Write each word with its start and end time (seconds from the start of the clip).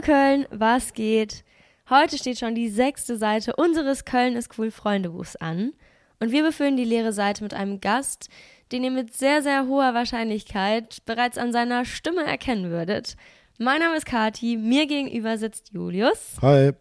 Hallo 0.00 0.18
Köln, 0.18 0.46
was 0.50 0.94
geht? 0.94 1.44
Heute 1.90 2.16
steht 2.16 2.38
schon 2.38 2.54
die 2.54 2.70
sechste 2.70 3.18
Seite 3.18 3.56
unseres 3.56 4.06
Köln 4.06 4.34
ist 4.34 4.56
cool 4.56 4.70
Freundebuchs 4.70 5.36
an 5.36 5.72
und 6.20 6.32
wir 6.32 6.42
befüllen 6.42 6.78
die 6.78 6.84
leere 6.84 7.12
Seite 7.12 7.42
mit 7.42 7.52
einem 7.52 7.82
Gast, 7.82 8.28
den 8.72 8.82
ihr 8.82 8.90
mit 8.90 9.12
sehr, 9.14 9.42
sehr 9.42 9.66
hoher 9.66 9.92
Wahrscheinlichkeit 9.92 11.04
bereits 11.04 11.36
an 11.36 11.52
seiner 11.52 11.84
Stimme 11.84 12.24
erkennen 12.24 12.70
würdet. 12.70 13.16
Mein 13.58 13.80
Name 13.80 13.96
ist 13.96 14.06
Kati, 14.06 14.56
mir 14.56 14.86
gegenüber 14.86 15.36
sitzt 15.36 15.72
Julius. 15.74 16.36
Hi. 16.40 16.72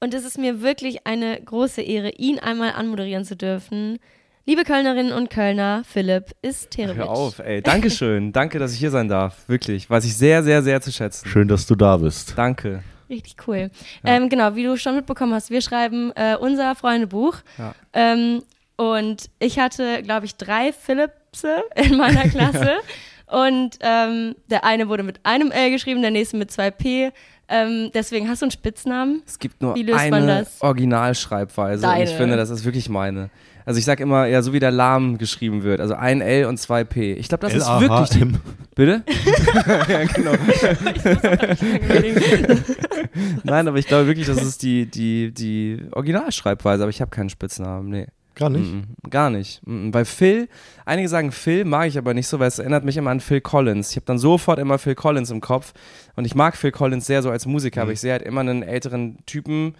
Und 0.00 0.12
es 0.12 0.24
ist 0.24 0.38
mir 0.38 0.60
wirklich 0.60 1.06
eine 1.06 1.40
große 1.40 1.82
Ehre, 1.82 2.10
ihn 2.10 2.40
einmal 2.40 2.72
anmoderieren 2.72 3.24
zu 3.24 3.36
dürfen. 3.36 4.00
Liebe 4.48 4.64
Kölnerinnen 4.64 5.12
und 5.12 5.28
Kölner, 5.28 5.82
Philipp 5.86 6.30
ist 6.40 6.70
Terewitsch. 6.70 6.96
Hör 6.96 7.10
auf, 7.10 7.38
ey. 7.38 7.60
Dankeschön. 7.62 8.32
Danke, 8.32 8.58
dass 8.58 8.72
ich 8.72 8.78
hier 8.78 8.90
sein 8.90 9.06
darf. 9.06 9.46
Wirklich. 9.46 9.90
Weiß 9.90 10.06
ich 10.06 10.16
sehr, 10.16 10.42
sehr, 10.42 10.62
sehr 10.62 10.80
zu 10.80 10.90
schätzen. 10.90 11.28
Schön, 11.28 11.48
dass 11.48 11.66
du 11.66 11.74
da 11.74 11.98
bist. 11.98 12.32
Danke. 12.34 12.82
Richtig 13.10 13.36
cool. 13.46 13.70
Ja. 14.02 14.16
Ähm, 14.16 14.30
genau, 14.30 14.56
wie 14.56 14.62
du 14.62 14.78
schon 14.78 14.96
mitbekommen 14.96 15.34
hast, 15.34 15.50
wir 15.50 15.60
schreiben 15.60 16.12
äh, 16.16 16.34
unser 16.34 16.74
Freundebuch. 16.74 17.36
Ja. 17.58 17.74
Ähm, 17.92 18.42
und 18.76 19.28
ich 19.38 19.58
hatte, 19.58 20.02
glaube 20.02 20.24
ich, 20.24 20.36
drei 20.36 20.72
Philippse 20.72 21.62
in 21.74 21.98
meiner 21.98 22.22
Klasse. 22.30 22.78
und 23.26 23.76
ähm, 23.80 24.34
der 24.50 24.64
eine 24.64 24.88
wurde 24.88 25.02
mit 25.02 25.20
einem 25.24 25.50
L 25.50 25.70
geschrieben, 25.72 26.00
der 26.00 26.10
nächste 26.10 26.38
mit 26.38 26.50
zwei 26.50 26.70
P. 26.70 27.12
Ähm, 27.50 27.90
deswegen 27.92 28.30
hast 28.30 28.40
du 28.40 28.46
einen 28.46 28.50
Spitznamen? 28.50 29.22
Es 29.26 29.38
gibt 29.38 29.60
nur 29.60 29.74
eine 29.74 30.46
Originalschreibweise. 30.60 31.82
Deine. 31.82 32.00
Und 32.00 32.08
ich 32.08 32.16
finde, 32.16 32.38
das 32.38 32.48
ist 32.48 32.64
wirklich 32.64 32.88
meine. 32.88 33.28
Also 33.68 33.78
ich 33.80 33.84
sag 33.84 34.00
immer, 34.00 34.24
ja, 34.24 34.40
so 34.40 34.54
wie 34.54 34.60
der 34.60 34.70
Lahm 34.70 35.18
geschrieben 35.18 35.62
wird. 35.62 35.82
Also 35.82 35.92
ein 35.92 36.22
L 36.22 36.46
und 36.46 36.56
zwei 36.56 36.84
P. 36.84 37.12
Ich 37.12 37.28
glaube, 37.28 37.46
das 37.46 37.52
ist 37.52 37.66
wirklich. 37.66 38.08
Die, 38.08 38.32
bitte? 38.74 39.04
ja, 39.90 40.04
genau. 40.04 40.32
Nein, 43.44 43.68
aber 43.68 43.76
ich 43.76 43.86
glaube 43.86 44.06
wirklich, 44.06 44.26
das 44.26 44.42
ist 44.42 44.62
die, 44.62 44.86
die, 44.86 45.34
die 45.34 45.82
Originalschreibweise, 45.92 46.82
aber 46.82 46.88
ich 46.88 47.02
habe 47.02 47.10
keinen 47.10 47.28
Spitznamen. 47.28 47.90
Nee. 47.90 48.06
Gar 48.36 48.48
nicht? 48.48 48.72
Mm 48.72 48.78
-mm, 48.78 49.10
gar 49.10 49.28
nicht. 49.28 49.60
Mm 49.66 49.90
Bei 49.90 50.06
Phil, 50.06 50.48
einige 50.86 51.10
sagen 51.10 51.30
Phil, 51.30 51.66
mag 51.66 51.88
ich 51.88 51.98
aber 51.98 52.14
nicht 52.14 52.26
so, 52.26 52.38
weil 52.38 52.48
es 52.48 52.58
erinnert 52.58 52.86
mich 52.86 52.96
immer 52.96 53.10
an 53.10 53.20
Phil 53.20 53.42
Collins. 53.42 53.90
Ich 53.90 53.96
habe 53.96 54.06
dann 54.06 54.18
sofort 54.18 54.58
immer 54.58 54.78
Phil 54.78 54.94
Collins 54.94 55.30
im 55.30 55.42
Kopf 55.42 55.74
und 56.16 56.24
ich 56.24 56.34
mag 56.34 56.56
Phil 56.56 56.72
Collins 56.72 57.04
sehr 57.04 57.20
so 57.20 57.30
als 57.30 57.44
Musiker, 57.44 57.82
aber 57.82 57.90
mhm. 57.90 57.94
ich 57.94 58.00
sehe 58.00 58.12
halt 58.12 58.22
immer 58.22 58.40
einen 58.40 58.62
älteren 58.62 59.18
Typen, 59.26 59.74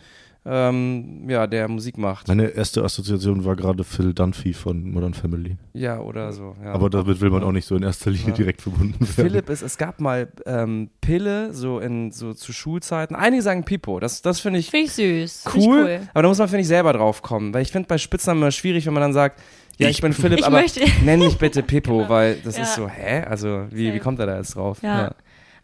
ähm, 0.51 1.29
ja, 1.29 1.47
der 1.47 1.69
Musik 1.69 1.99
macht. 1.99 2.27
Meine 2.27 2.47
erste 2.49 2.83
Assoziation 2.83 3.45
war 3.45 3.55
gerade 3.55 3.85
Phil 3.85 4.15
Dunphy 4.15 4.55
von 4.55 4.91
Modern 4.91 5.13
Family. 5.13 5.59
Ja, 5.75 6.01
oder 6.01 6.33
so. 6.33 6.57
Ja. 6.65 6.73
Aber 6.73 6.89
damit 6.89 7.21
will 7.21 7.29
man 7.29 7.45
auch 7.45 7.53
nicht 7.53 7.67
so 7.67 7.77
in 7.77 7.83
erster 7.83 8.11
Linie 8.11 8.29
ja. 8.29 8.35
direkt 8.35 8.63
verbunden 8.63 8.99
werden. 8.99 9.13
Philipp 9.13 9.51
ist, 9.51 9.61
es 9.61 9.77
gab 9.77 10.01
mal 10.01 10.29
ähm, 10.47 10.89
Pille, 11.03 11.53
so 11.53 11.81
in 11.81 12.13
so 12.13 12.33
zu 12.33 12.55
Schulzeiten. 12.55 13.15
Einige 13.15 13.43
sagen 13.43 13.65
Pipo, 13.65 14.01
das, 14.01 14.23
das 14.23 14.41
finde 14.41 14.61
ich, 14.61 14.71
find 14.71 14.87
ich 14.87 14.93
süß. 14.93 15.45
Cool, 15.55 15.63
cool, 15.63 16.01
Aber 16.15 16.23
da 16.23 16.29
muss 16.29 16.39
man, 16.39 16.49
finde 16.49 16.63
ich, 16.63 16.69
selber 16.69 16.95
drauf 16.95 17.21
kommen. 17.21 17.53
Weil 17.53 17.61
ich 17.61 17.71
finde 17.71 17.87
bei 17.87 17.99
Spitznamen 17.99 18.43
immer 18.43 18.51
schwierig, 18.51 18.87
wenn 18.87 18.95
man 18.95 19.03
dann 19.03 19.13
sagt, 19.13 19.43
ja, 19.77 19.89
ich, 19.89 19.97
ich 19.97 20.03
bin 20.03 20.15
Philipp, 20.15 20.47
aber 20.47 20.65
nenn 21.05 21.21
mich 21.21 21.37
bitte 21.37 21.63
Pippo, 21.63 21.99
genau. 21.99 22.09
weil 22.09 22.37
das 22.37 22.57
ja. 22.57 22.63
ist 22.63 22.75
so, 22.75 22.89
hä? 22.89 23.21
Also, 23.25 23.67
wie, 23.71 23.93
wie 23.93 23.99
kommt 23.99 24.19
er 24.19 24.27
da 24.27 24.39
jetzt 24.39 24.57
drauf? 24.57 24.79
Ja. 24.83 25.15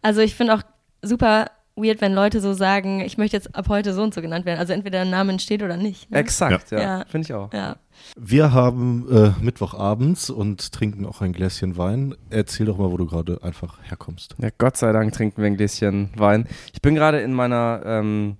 Also, 0.03 0.21
ich 0.21 0.35
finde 0.35 0.53
auch 0.53 0.61
super 1.01 1.47
weird, 1.75 2.01
wenn 2.01 2.13
Leute 2.13 2.39
so 2.39 2.53
sagen, 2.53 3.01
ich 3.01 3.17
möchte 3.17 3.35
jetzt 3.35 3.55
ab 3.55 3.67
heute 3.69 3.93
so 3.93 4.01
und 4.01 4.13
so 4.13 4.21
genannt 4.21 4.45
werden. 4.45 4.59
Also 4.59 4.73
entweder 4.73 5.01
ein 5.01 5.09
Name 5.09 5.33
entsteht 5.33 5.61
oder 5.61 5.77
nicht. 5.77 6.09
Ne? 6.09 6.19
Exakt, 6.19 6.71
ja. 6.71 6.79
ja. 6.79 7.05
Finde 7.07 7.25
ich 7.25 7.33
auch. 7.33 7.53
Ja. 7.53 7.75
Wir 8.17 8.53
haben 8.53 9.05
äh, 9.11 9.31
Mittwochabends 9.43 10.29
und 10.29 10.71
trinken 10.71 11.05
auch 11.05 11.21
ein 11.21 11.33
Gläschen 11.33 11.77
Wein. 11.77 12.15
Erzähl 12.29 12.65
doch 12.65 12.77
mal, 12.77 12.91
wo 12.91 12.97
du 12.97 13.05
gerade 13.05 13.43
einfach 13.43 13.79
herkommst. 13.83 14.35
Ja, 14.37 14.49
Gott 14.57 14.77
sei 14.77 14.91
Dank 14.91 15.13
trinken 15.13 15.41
wir 15.41 15.47
ein 15.47 15.57
Gläschen 15.57 16.11
Wein. 16.15 16.47
Ich 16.73 16.81
bin 16.81 16.95
gerade 16.95 17.21
in 17.21 17.33
meiner 17.33 17.81
ähm, 17.85 18.37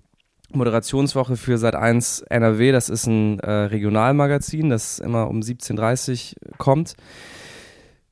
Moderationswoche 0.52 1.36
für 1.36 1.56
Sat1 1.56 2.26
NRW. 2.30 2.72
Das 2.72 2.90
ist 2.90 3.08
ein 3.08 3.40
äh, 3.40 3.52
Regionalmagazin, 3.52 4.70
das 4.70 5.00
immer 5.00 5.28
um 5.28 5.42
17.30 5.42 6.36
Uhr 6.36 6.58
kommt. 6.58 6.96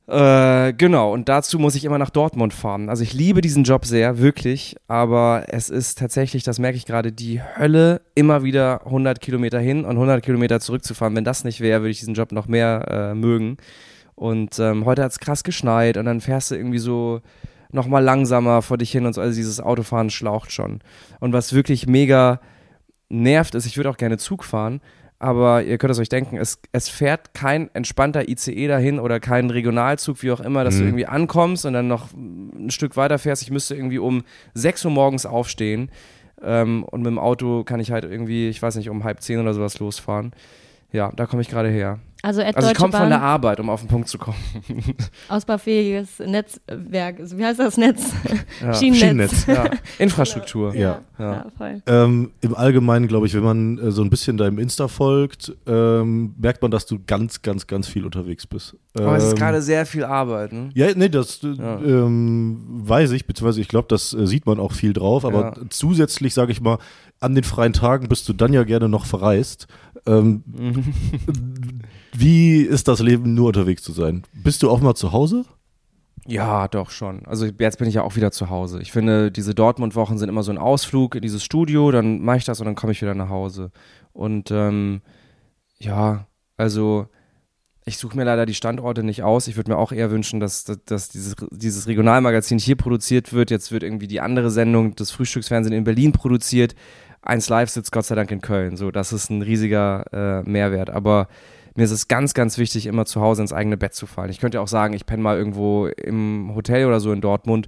Äh, 0.06 0.74
genau, 0.74 1.12
und 1.14 1.30
dazu 1.30 1.58
muss 1.58 1.74
ich 1.74 1.84
immer 1.84 1.96
nach 1.96 2.10
Dortmund 2.10 2.52
fahren. 2.52 2.90
Also 2.90 3.02
ich 3.02 3.14
liebe 3.14 3.40
diesen 3.40 3.64
Job 3.64 3.86
sehr, 3.86 4.18
wirklich, 4.18 4.76
aber 4.86 5.44
es 5.48 5.70
ist 5.70 5.98
tatsächlich, 5.98 6.42
das 6.42 6.58
merke 6.58 6.76
ich 6.76 6.84
gerade, 6.84 7.10
die 7.10 7.40
Hölle, 7.40 8.02
immer 8.14 8.42
wieder 8.42 8.84
100 8.84 9.20
Kilometer 9.20 9.58
hin 9.58 9.86
und 9.86 9.92
100 9.92 10.22
Kilometer 10.22 10.60
zurückzufahren. 10.60 11.16
Wenn 11.16 11.24
das 11.24 11.44
nicht 11.44 11.60
wäre, 11.60 11.80
würde 11.80 11.90
ich 11.90 12.00
diesen 12.00 12.14
Job 12.14 12.32
noch 12.32 12.48
mehr 12.48 12.86
äh, 12.90 13.14
mögen. 13.14 13.56
Und 14.14 14.58
ähm, 14.58 14.84
heute 14.84 15.02
hat 15.02 15.12
es 15.12 15.20
krass 15.20 15.42
geschneit 15.42 15.96
und 15.96 16.04
dann 16.04 16.20
fährst 16.20 16.50
du 16.50 16.54
irgendwie 16.54 16.78
so 16.78 17.22
nochmal 17.72 18.04
langsamer 18.04 18.60
vor 18.60 18.76
dich 18.76 18.92
hin 18.92 19.06
und 19.06 19.14
so. 19.14 19.22
Also 19.22 19.34
dieses 19.34 19.58
Autofahren 19.58 20.10
schlaucht 20.10 20.52
schon. 20.52 20.80
Und 21.18 21.32
was 21.32 21.54
wirklich 21.54 21.86
mega 21.86 22.40
nervt 23.08 23.54
ist, 23.54 23.66
ich 23.66 23.78
würde 23.78 23.90
auch 23.90 23.96
gerne 23.96 24.18
Zug 24.18 24.44
fahren, 24.44 24.80
aber 25.24 25.62
ihr 25.62 25.78
könnt 25.78 25.90
es 25.90 25.98
euch 25.98 26.10
denken, 26.10 26.36
es, 26.36 26.58
es 26.72 26.90
fährt 26.90 27.32
kein 27.32 27.74
entspannter 27.74 28.28
ICE 28.28 28.68
dahin 28.68 29.00
oder 29.00 29.20
kein 29.20 29.48
Regionalzug, 29.48 30.22
wie 30.22 30.30
auch 30.30 30.40
immer, 30.40 30.64
dass 30.64 30.74
mhm. 30.74 30.80
du 30.80 30.84
irgendwie 30.84 31.06
ankommst 31.06 31.64
und 31.64 31.72
dann 31.72 31.88
noch 31.88 32.12
ein 32.12 32.70
Stück 32.70 32.98
weiter 32.98 33.18
fährst. 33.18 33.40
Ich 33.40 33.50
müsste 33.50 33.74
irgendwie 33.74 33.98
um 33.98 34.24
6 34.52 34.84
Uhr 34.84 34.90
morgens 34.90 35.24
aufstehen 35.24 35.90
ähm, 36.42 36.84
und 36.84 37.00
mit 37.00 37.06
dem 37.06 37.18
Auto 37.18 37.64
kann 37.64 37.80
ich 37.80 37.90
halt 37.90 38.04
irgendwie, 38.04 38.50
ich 38.50 38.60
weiß 38.60 38.76
nicht, 38.76 38.90
um 38.90 39.02
halb 39.02 39.22
zehn 39.22 39.40
oder 39.40 39.54
sowas 39.54 39.78
losfahren. 39.78 40.32
Ja, 40.92 41.10
da 41.16 41.24
komme 41.24 41.40
ich 41.40 41.48
gerade 41.48 41.70
her. 41.70 42.00
Also, 42.24 42.40
also 42.40 42.70
ich 42.70 42.74
komme 42.74 42.90
von 42.90 43.10
der 43.10 43.20
Arbeit, 43.20 43.60
um 43.60 43.68
auf 43.68 43.80
den 43.80 43.88
Punkt 43.88 44.08
zu 44.08 44.16
kommen. 44.16 44.38
Ausbaufähiges 45.28 46.20
Netzwerk. 46.20 47.18
Wie 47.18 47.44
heißt 47.44 47.58
das 47.58 47.76
Netz? 47.76 48.12
Ja. 48.62 48.72
Schienennetz. 48.72 49.44
Schienennetz. 49.44 49.46
Ja. 49.46 49.70
Infrastruktur. 49.98 50.74
Ja. 50.74 51.02
ja. 51.18 51.44
Ähm, 51.84 52.32
Im 52.40 52.54
Allgemeinen, 52.54 53.08
glaube 53.08 53.26
ich, 53.26 53.34
wenn 53.34 53.42
man 53.42 53.76
äh, 53.76 53.90
so 53.90 54.02
ein 54.02 54.08
bisschen 54.08 54.38
deinem 54.38 54.58
Insta 54.58 54.88
folgt, 54.88 55.54
ähm, 55.66 56.34
merkt 56.38 56.62
man, 56.62 56.70
dass 56.70 56.86
du 56.86 56.98
ganz, 57.06 57.42
ganz, 57.42 57.66
ganz 57.66 57.88
viel 57.88 58.06
unterwegs 58.06 58.46
bist. 58.46 58.74
Ähm, 58.96 59.04
Aber 59.04 59.16
es 59.18 59.24
ist 59.24 59.32
ähm, 59.32 59.38
gerade 59.38 59.60
sehr 59.60 59.84
viel 59.84 60.04
Arbeit. 60.04 60.54
Ne? 60.54 60.70
Ja, 60.72 60.86
nee, 60.94 61.10
das 61.10 61.44
äh, 61.44 61.48
ähm, 61.48 62.58
weiß 62.66 63.10
ich, 63.10 63.26
beziehungsweise 63.26 63.60
ich 63.60 63.68
glaube, 63.68 63.88
das 63.88 64.14
äh, 64.14 64.26
sieht 64.26 64.46
man 64.46 64.58
auch 64.58 64.72
viel 64.72 64.94
drauf. 64.94 65.26
Aber 65.26 65.54
zusätzlich, 65.68 66.32
sage 66.32 66.52
ich 66.52 66.62
mal, 66.62 66.78
an 67.24 67.34
den 67.34 67.44
freien 67.44 67.72
Tagen 67.72 68.08
bist 68.08 68.28
du 68.28 68.32
dann 68.32 68.52
ja 68.52 68.64
gerne 68.64 68.88
noch 68.88 69.06
verreist. 69.06 69.66
Ähm, 70.06 70.44
Wie 72.16 72.60
ist 72.60 72.86
das 72.86 73.00
Leben, 73.00 73.34
nur 73.34 73.48
unterwegs 73.48 73.82
zu 73.82 73.92
sein? 73.92 74.22
Bist 74.32 74.62
du 74.62 74.70
auch 74.70 74.80
mal 74.80 74.94
zu 74.94 75.12
Hause? 75.12 75.44
Ja, 76.26 76.68
doch 76.68 76.90
schon. 76.90 77.26
Also 77.26 77.46
jetzt 77.46 77.78
bin 77.78 77.88
ich 77.88 77.94
ja 77.94 78.02
auch 78.02 78.16
wieder 78.16 78.30
zu 78.30 78.48
Hause. 78.48 78.80
Ich 78.80 78.92
finde, 78.92 79.30
diese 79.30 79.54
Dortmund-Wochen 79.54 80.16
sind 80.16 80.28
immer 80.28 80.42
so 80.42 80.52
ein 80.52 80.58
Ausflug 80.58 81.16
in 81.16 81.22
dieses 81.22 81.44
Studio, 81.44 81.90
dann 81.90 82.22
mache 82.22 82.38
ich 82.38 82.44
das 82.44 82.60
und 82.60 82.66
dann 82.66 82.74
komme 82.74 82.92
ich 82.92 83.02
wieder 83.02 83.14
nach 83.14 83.28
Hause. 83.28 83.70
Und 84.12 84.50
ähm, 84.50 85.02
ja, 85.78 86.26
also 86.56 87.08
ich 87.86 87.98
suche 87.98 88.16
mir 88.16 88.24
leider 88.24 88.46
die 88.46 88.54
Standorte 88.54 89.02
nicht 89.02 89.22
aus. 89.22 89.46
Ich 89.46 89.56
würde 89.56 89.70
mir 89.70 89.76
auch 89.76 89.92
eher 89.92 90.10
wünschen, 90.10 90.40
dass, 90.40 90.64
dass, 90.64 90.82
dass, 90.84 91.08
dieses, 91.10 91.36
dieses 91.50 91.86
Regionalmagazin 91.86 92.58
hier 92.58 92.76
produziert 92.76 93.34
wird. 93.34 93.50
Jetzt 93.50 93.72
wird 93.72 93.82
irgendwie 93.82 94.06
die 94.06 94.22
andere 94.22 94.50
Sendung 94.50 94.94
des 94.94 95.10
Frühstücksfernsehen 95.10 95.76
in 95.76 95.84
Berlin 95.84 96.12
produziert. 96.12 96.74
Eins 97.24 97.48
Live 97.48 97.70
sitzt 97.70 97.90
Gott 97.90 98.04
sei 98.04 98.14
Dank 98.14 98.30
in 98.30 98.40
Köln. 98.40 98.76
So, 98.76 98.90
das 98.90 99.12
ist 99.12 99.30
ein 99.30 99.42
riesiger 99.42 100.04
äh, 100.12 100.48
Mehrwert. 100.48 100.90
Aber 100.90 101.28
mir 101.74 101.84
ist 101.84 101.90
es 101.90 102.06
ganz, 102.06 102.34
ganz 102.34 102.58
wichtig, 102.58 102.86
immer 102.86 103.06
zu 103.06 103.20
Hause 103.20 103.42
ins 103.42 103.52
eigene 103.52 103.76
Bett 103.76 103.94
zu 103.94 104.06
fallen. 104.06 104.30
Ich 104.30 104.40
könnte 104.40 104.60
auch 104.60 104.68
sagen, 104.68 104.94
ich 104.94 105.06
penne 105.06 105.22
mal 105.22 105.36
irgendwo 105.36 105.86
im 105.86 106.54
Hotel 106.54 106.86
oder 106.86 107.00
so 107.00 107.12
in 107.12 107.22
Dortmund, 107.22 107.66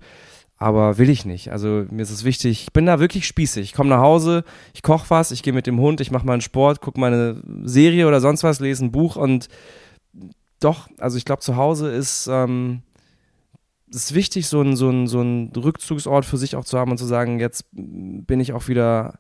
aber 0.59 0.99
will 0.99 1.09
ich 1.09 1.25
nicht. 1.25 1.51
Also 1.51 1.87
mir 1.91 2.03
ist 2.03 2.11
es 2.11 2.25
wichtig, 2.25 2.63
ich 2.65 2.73
bin 2.73 2.87
da 2.87 3.01
wirklich 3.01 3.27
spießig. 3.27 3.65
Ich 3.65 3.73
komme 3.73 3.91
nach 3.91 4.01
Hause, 4.01 4.45
ich 4.75 4.83
koche 4.83 5.07
was, 5.09 5.31
ich 5.31 5.43
gehe 5.43 5.53
mit 5.53 5.67
dem 5.67 5.81
Hund, 5.81 6.01
ich 6.01 6.11
mache 6.11 6.27
meinen 6.27 6.43
Sport, 6.43 6.81
gucke 6.81 7.01
meine 7.01 7.43
Serie 7.65 8.07
oder 8.07 8.21
sonst 8.21 8.45
was, 8.45 8.61
lese 8.61 8.85
ein 8.85 8.93
Buch 8.93 9.17
und 9.17 9.49
doch, 10.61 10.89
also 10.99 11.19
ich 11.19 11.25
glaube, 11.25 11.43
zu 11.43 11.57
Hause 11.57 11.91
ist 11.91 12.29
ähm, 12.31 12.83
es 13.91 13.97
ist 13.97 14.15
wichtig, 14.15 14.49
so 14.49 14.61
einen 14.61 14.77
so 14.77 15.07
so 15.07 15.21
ein 15.21 15.53
Rückzugsort 15.57 16.25
für 16.25 16.37
sich 16.37 16.57
auch 16.57 16.65
zu 16.65 16.79
haben 16.79 16.91
und 16.91 16.99
zu 16.99 17.07
sagen, 17.07 17.39
jetzt 17.39 17.67
bin 17.73 18.41
ich 18.41 18.53
auch 18.53 18.69
wieder, 18.69 19.19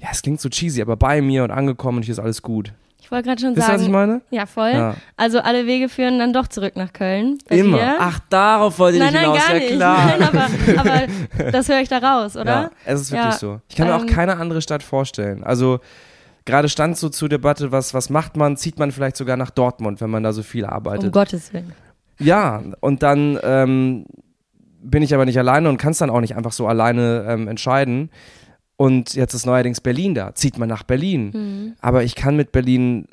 ja, 0.00 0.08
es 0.10 0.22
klingt 0.22 0.40
so 0.40 0.48
cheesy, 0.48 0.80
aber 0.80 0.96
bei 0.96 1.20
mir 1.20 1.44
und 1.44 1.50
angekommen 1.50 1.98
und 1.98 2.04
hier 2.04 2.12
ist 2.12 2.18
alles 2.18 2.42
gut. 2.42 2.72
Ich 3.10 3.12
wollte 3.12 3.28
gerade 3.28 3.40
schon 3.40 3.56
Wisst 3.56 3.66
sagen. 3.66 3.78
was 3.78 3.86
ich 3.86 3.92
meine? 3.92 4.20
Ja, 4.30 4.46
voll. 4.46 4.70
Ja. 4.70 4.94
Also 5.16 5.40
alle 5.40 5.66
Wege 5.66 5.88
führen 5.88 6.18
dann 6.20 6.32
doch 6.32 6.46
zurück 6.46 6.76
nach 6.76 6.92
Köln. 6.92 7.38
Immer. 7.48 7.78
Dir. 7.78 7.96
Ach, 7.98 8.20
darauf 8.30 8.78
wollte 8.78 8.98
ich 8.98 9.02
nein, 9.02 9.12
nein, 9.12 9.22
hinaus. 9.22 9.38
Gar 9.38 9.54
ja, 9.54 9.58
nicht. 9.58 9.72
klar. 9.74 10.06
Nein, 10.06 10.22
aber, 10.22 10.80
aber 10.80 11.50
das 11.50 11.68
höre 11.68 11.80
ich 11.80 11.88
da 11.88 11.98
raus, 11.98 12.36
oder? 12.36 12.44
Ja, 12.50 12.70
es 12.84 13.00
ist 13.00 13.10
wirklich 13.10 13.32
ja, 13.32 13.38
so. 13.38 13.60
Ich 13.68 13.74
kann 13.74 13.88
mir 13.88 13.96
auch 13.96 14.02
ähm, 14.02 14.06
keine 14.06 14.36
andere 14.36 14.62
Stadt 14.62 14.82
vorstellen. 14.84 15.42
Also 15.42 15.80
gerade 16.44 16.68
stand 16.68 16.96
so 16.98 17.08
zur 17.08 17.28
Debatte, 17.28 17.72
was, 17.72 17.94
was 17.94 18.10
macht 18.10 18.36
man? 18.36 18.56
Zieht 18.56 18.78
man 18.78 18.92
vielleicht 18.92 19.16
sogar 19.16 19.36
nach 19.36 19.50
Dortmund, 19.50 20.00
wenn 20.00 20.10
man 20.10 20.22
da 20.22 20.32
so 20.32 20.44
viel 20.44 20.64
arbeitet? 20.64 21.06
Um 21.06 21.12
Gottes 21.12 21.52
Willen. 21.52 21.72
Ja, 22.20 22.62
und 22.78 23.02
dann 23.02 23.40
ähm, 23.42 24.06
bin 24.82 25.02
ich 25.02 25.14
aber 25.14 25.24
nicht 25.24 25.38
alleine 25.38 25.68
und 25.68 25.78
kann 25.78 25.92
es 25.92 25.98
dann 25.98 26.10
auch 26.10 26.20
nicht 26.20 26.36
einfach 26.36 26.52
so 26.52 26.66
alleine 26.68 27.26
ähm, 27.28 27.48
entscheiden. 27.48 28.10
Und 28.80 29.12
jetzt 29.12 29.34
ist 29.34 29.44
neuerdings 29.44 29.82
Berlin 29.82 30.14
da. 30.14 30.34
Zieht 30.34 30.56
man 30.56 30.66
nach 30.66 30.84
Berlin. 30.84 31.32
Mhm. 31.34 31.76
Aber 31.82 32.02
ich 32.02 32.14
kann 32.14 32.34
mit 32.34 32.50
Berlin, 32.50 33.08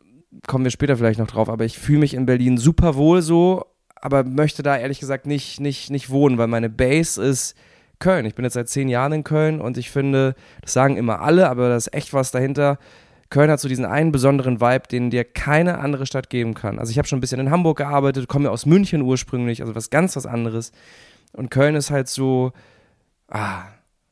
kommen 0.47 0.63
wir 0.63 0.71
später 0.71 0.95
vielleicht 0.95 1.19
noch 1.19 1.27
drauf, 1.27 1.49
aber 1.49 1.65
ich 1.65 1.77
fühle 1.77 1.99
mich 1.99 2.13
in 2.13 2.25
Berlin 2.25 2.57
super 2.57 2.95
wohl 2.95 3.21
so, 3.21 3.65
aber 3.93 4.23
möchte 4.23 4.63
da 4.63 4.77
ehrlich 4.77 5.01
gesagt 5.01 5.27
nicht, 5.27 5.59
nicht, 5.59 5.91
nicht 5.91 6.09
wohnen, 6.09 6.37
weil 6.37 6.47
meine 6.47 6.69
Base 6.69 7.21
ist 7.21 7.53
Köln. 7.99 8.25
Ich 8.25 8.33
bin 8.33 8.45
jetzt 8.45 8.53
seit 8.53 8.69
zehn 8.69 8.87
Jahren 8.87 9.11
in 9.11 9.25
Köln 9.25 9.59
und 9.59 9.77
ich 9.77 9.91
finde, 9.91 10.35
das 10.61 10.71
sagen 10.71 10.95
immer 10.95 11.19
alle, 11.19 11.49
aber 11.49 11.67
da 11.67 11.75
ist 11.75 11.93
echt 11.93 12.13
was 12.13 12.31
dahinter. 12.31 12.79
Köln 13.29 13.51
hat 13.51 13.59
so 13.59 13.67
diesen 13.67 13.83
einen 13.83 14.13
besonderen 14.13 14.61
Vibe, 14.61 14.87
den 14.89 15.09
dir 15.09 15.25
keine 15.25 15.79
andere 15.79 16.05
Stadt 16.05 16.29
geben 16.29 16.53
kann. 16.53 16.79
Also 16.79 16.91
ich 16.91 16.97
habe 16.97 17.09
schon 17.09 17.17
ein 17.17 17.21
bisschen 17.21 17.41
in 17.41 17.51
Hamburg 17.51 17.79
gearbeitet, 17.79 18.29
komme 18.29 18.45
ja 18.45 18.51
aus 18.51 18.65
München 18.65 19.01
ursprünglich, 19.01 19.59
also 19.59 19.75
was 19.75 19.89
ganz 19.89 20.15
was 20.15 20.25
anderes. 20.25 20.71
Und 21.33 21.51
Köln 21.51 21.75
ist 21.75 21.91
halt 21.91 22.07
so, 22.07 22.53
ah, 23.27 23.63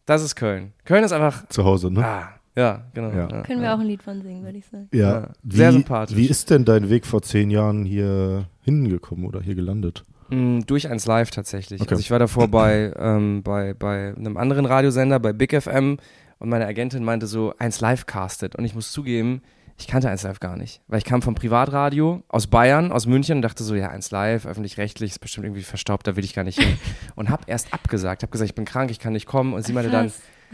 das 0.06 0.24
ist 0.24 0.36
Köln. 0.36 0.74
Köln 0.84 1.04
ist 1.04 1.12
einfach 1.12 1.48
zu 1.50 1.64
Hause, 1.64 1.92
ne? 1.92 2.06
Ah, 2.06 2.30
ja, 2.56 2.84
genau. 2.94 3.10
Ja. 3.10 3.30
Ja, 3.30 3.42
Können 3.42 3.62
wir 3.62 3.74
auch 3.74 3.80
ein 3.80 3.88
Lied 3.88 4.02
von 4.02 4.22
singen, 4.22 4.44
würde 4.44 4.58
ich 4.58 4.66
sagen. 4.66 4.88
Ja, 4.94 5.30
wie, 5.44 5.58
sehr 5.58 5.72
sympathisch. 5.72 6.16
Wie 6.16 6.28
ist 6.28 6.50
denn 6.50 6.64
dein 6.64 6.90
Weg 6.90 7.06
vor 7.06 7.22
zehn 7.22 7.50
Jahren 7.50 7.86
hier 7.86 8.46
hingekommen 8.62 9.26
oder 9.26 9.42
hier 9.42 9.56
gelandet? 9.56 10.04
Mm, 10.30 10.62
durch 10.66 10.90
eins 10.90 11.06
Live 11.06 11.32
tatsächlich. 11.32 11.82
Okay. 11.82 11.92
Also 11.92 12.00
ich 12.00 12.12
war 12.12 12.20
davor 12.20 12.48
bei, 12.48 12.94
ähm, 12.98 13.44
bei, 13.44 13.74
bei 13.74 14.14
einem 14.16 14.38
anderen 14.38 14.66
Radiosender, 14.66 15.20
bei 15.20 15.34
Big 15.34 15.60
FM 15.62 15.98
und 16.40 16.50
meine 16.50 16.66
Agentin 16.66 17.04
meinte 17.04 17.28
so, 17.28 17.54
eins 17.60 17.82
Live 17.82 18.06
castet. 18.06 18.56
Und 18.56 18.66
ich 18.66 18.74
muss 18.74 18.92
zugeben, 18.92 19.42
ich 19.78 19.88
kannte 19.88 20.10
eins 20.10 20.24
Live 20.24 20.40
gar 20.40 20.56
nicht. 20.56 20.82
Weil 20.88 21.00
ich 21.00 21.06
kam 21.06 21.22
vom 21.22 21.36
Privatradio 21.36 22.24
aus 22.30 22.48
Bayern, 22.48 22.92
aus 22.92 23.06
München 23.08 23.38
und 23.38 23.42
dachte 23.42 23.64
so, 23.64 23.76
ja, 23.76 23.90
eins 23.90 24.10
Live, 24.12 24.46
öffentlich-rechtlich, 24.46 25.12
ist 25.12 25.20
bestimmt 25.20 25.46
irgendwie 25.46 25.64
verstaubt, 25.64 26.08
da 26.08 26.16
will 26.16 26.24
ich 26.24 26.34
gar 26.34 26.44
nicht 26.44 26.60
hin. 26.60 26.78
und 27.16 27.30
habe 27.30 27.44
erst 27.48 27.74
abgesagt, 27.74 28.24
habe 28.24 28.32
gesagt, 28.32 28.50
ich 28.50 28.56
bin 28.56 28.66
krank, 28.66 28.90
ich 28.90 29.00
kann 29.00 29.14
nicht 29.14 29.26
kommen. 29.26 29.54
Und 29.54 29.66
sie 29.66 29.74
meinte 29.74 29.92
dann, 29.92 30.14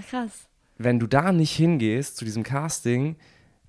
krass. 0.10 0.48
wenn 0.78 1.00
du 1.00 1.06
da 1.06 1.32
nicht 1.32 1.56
hingehst 1.56 2.18
zu 2.18 2.26
diesem 2.26 2.42
Casting, 2.44 3.16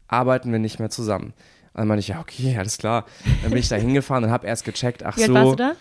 arbeiten 0.08 0.52
wir 0.52 0.58
nicht 0.58 0.78
mehr 0.78 0.90
zusammen. 0.90 1.34
Und 1.74 1.80
dann 1.80 1.88
meinte 1.88 2.00
ich, 2.00 2.08
ja, 2.08 2.20
okay, 2.20 2.56
alles 2.56 2.78
klar. 2.78 3.04
Dann 3.42 3.50
bin 3.50 3.58
ich 3.58 3.68
da 3.68 3.76
hingefahren 3.76 4.24
und 4.24 4.30
habe 4.30 4.46
erst 4.46 4.64
gecheckt, 4.64 5.04
ach 5.04 5.16
Wie 5.16 5.24
so. 5.24 5.34
Warst 5.34 5.52
du 5.52 5.56
da? 5.56 5.72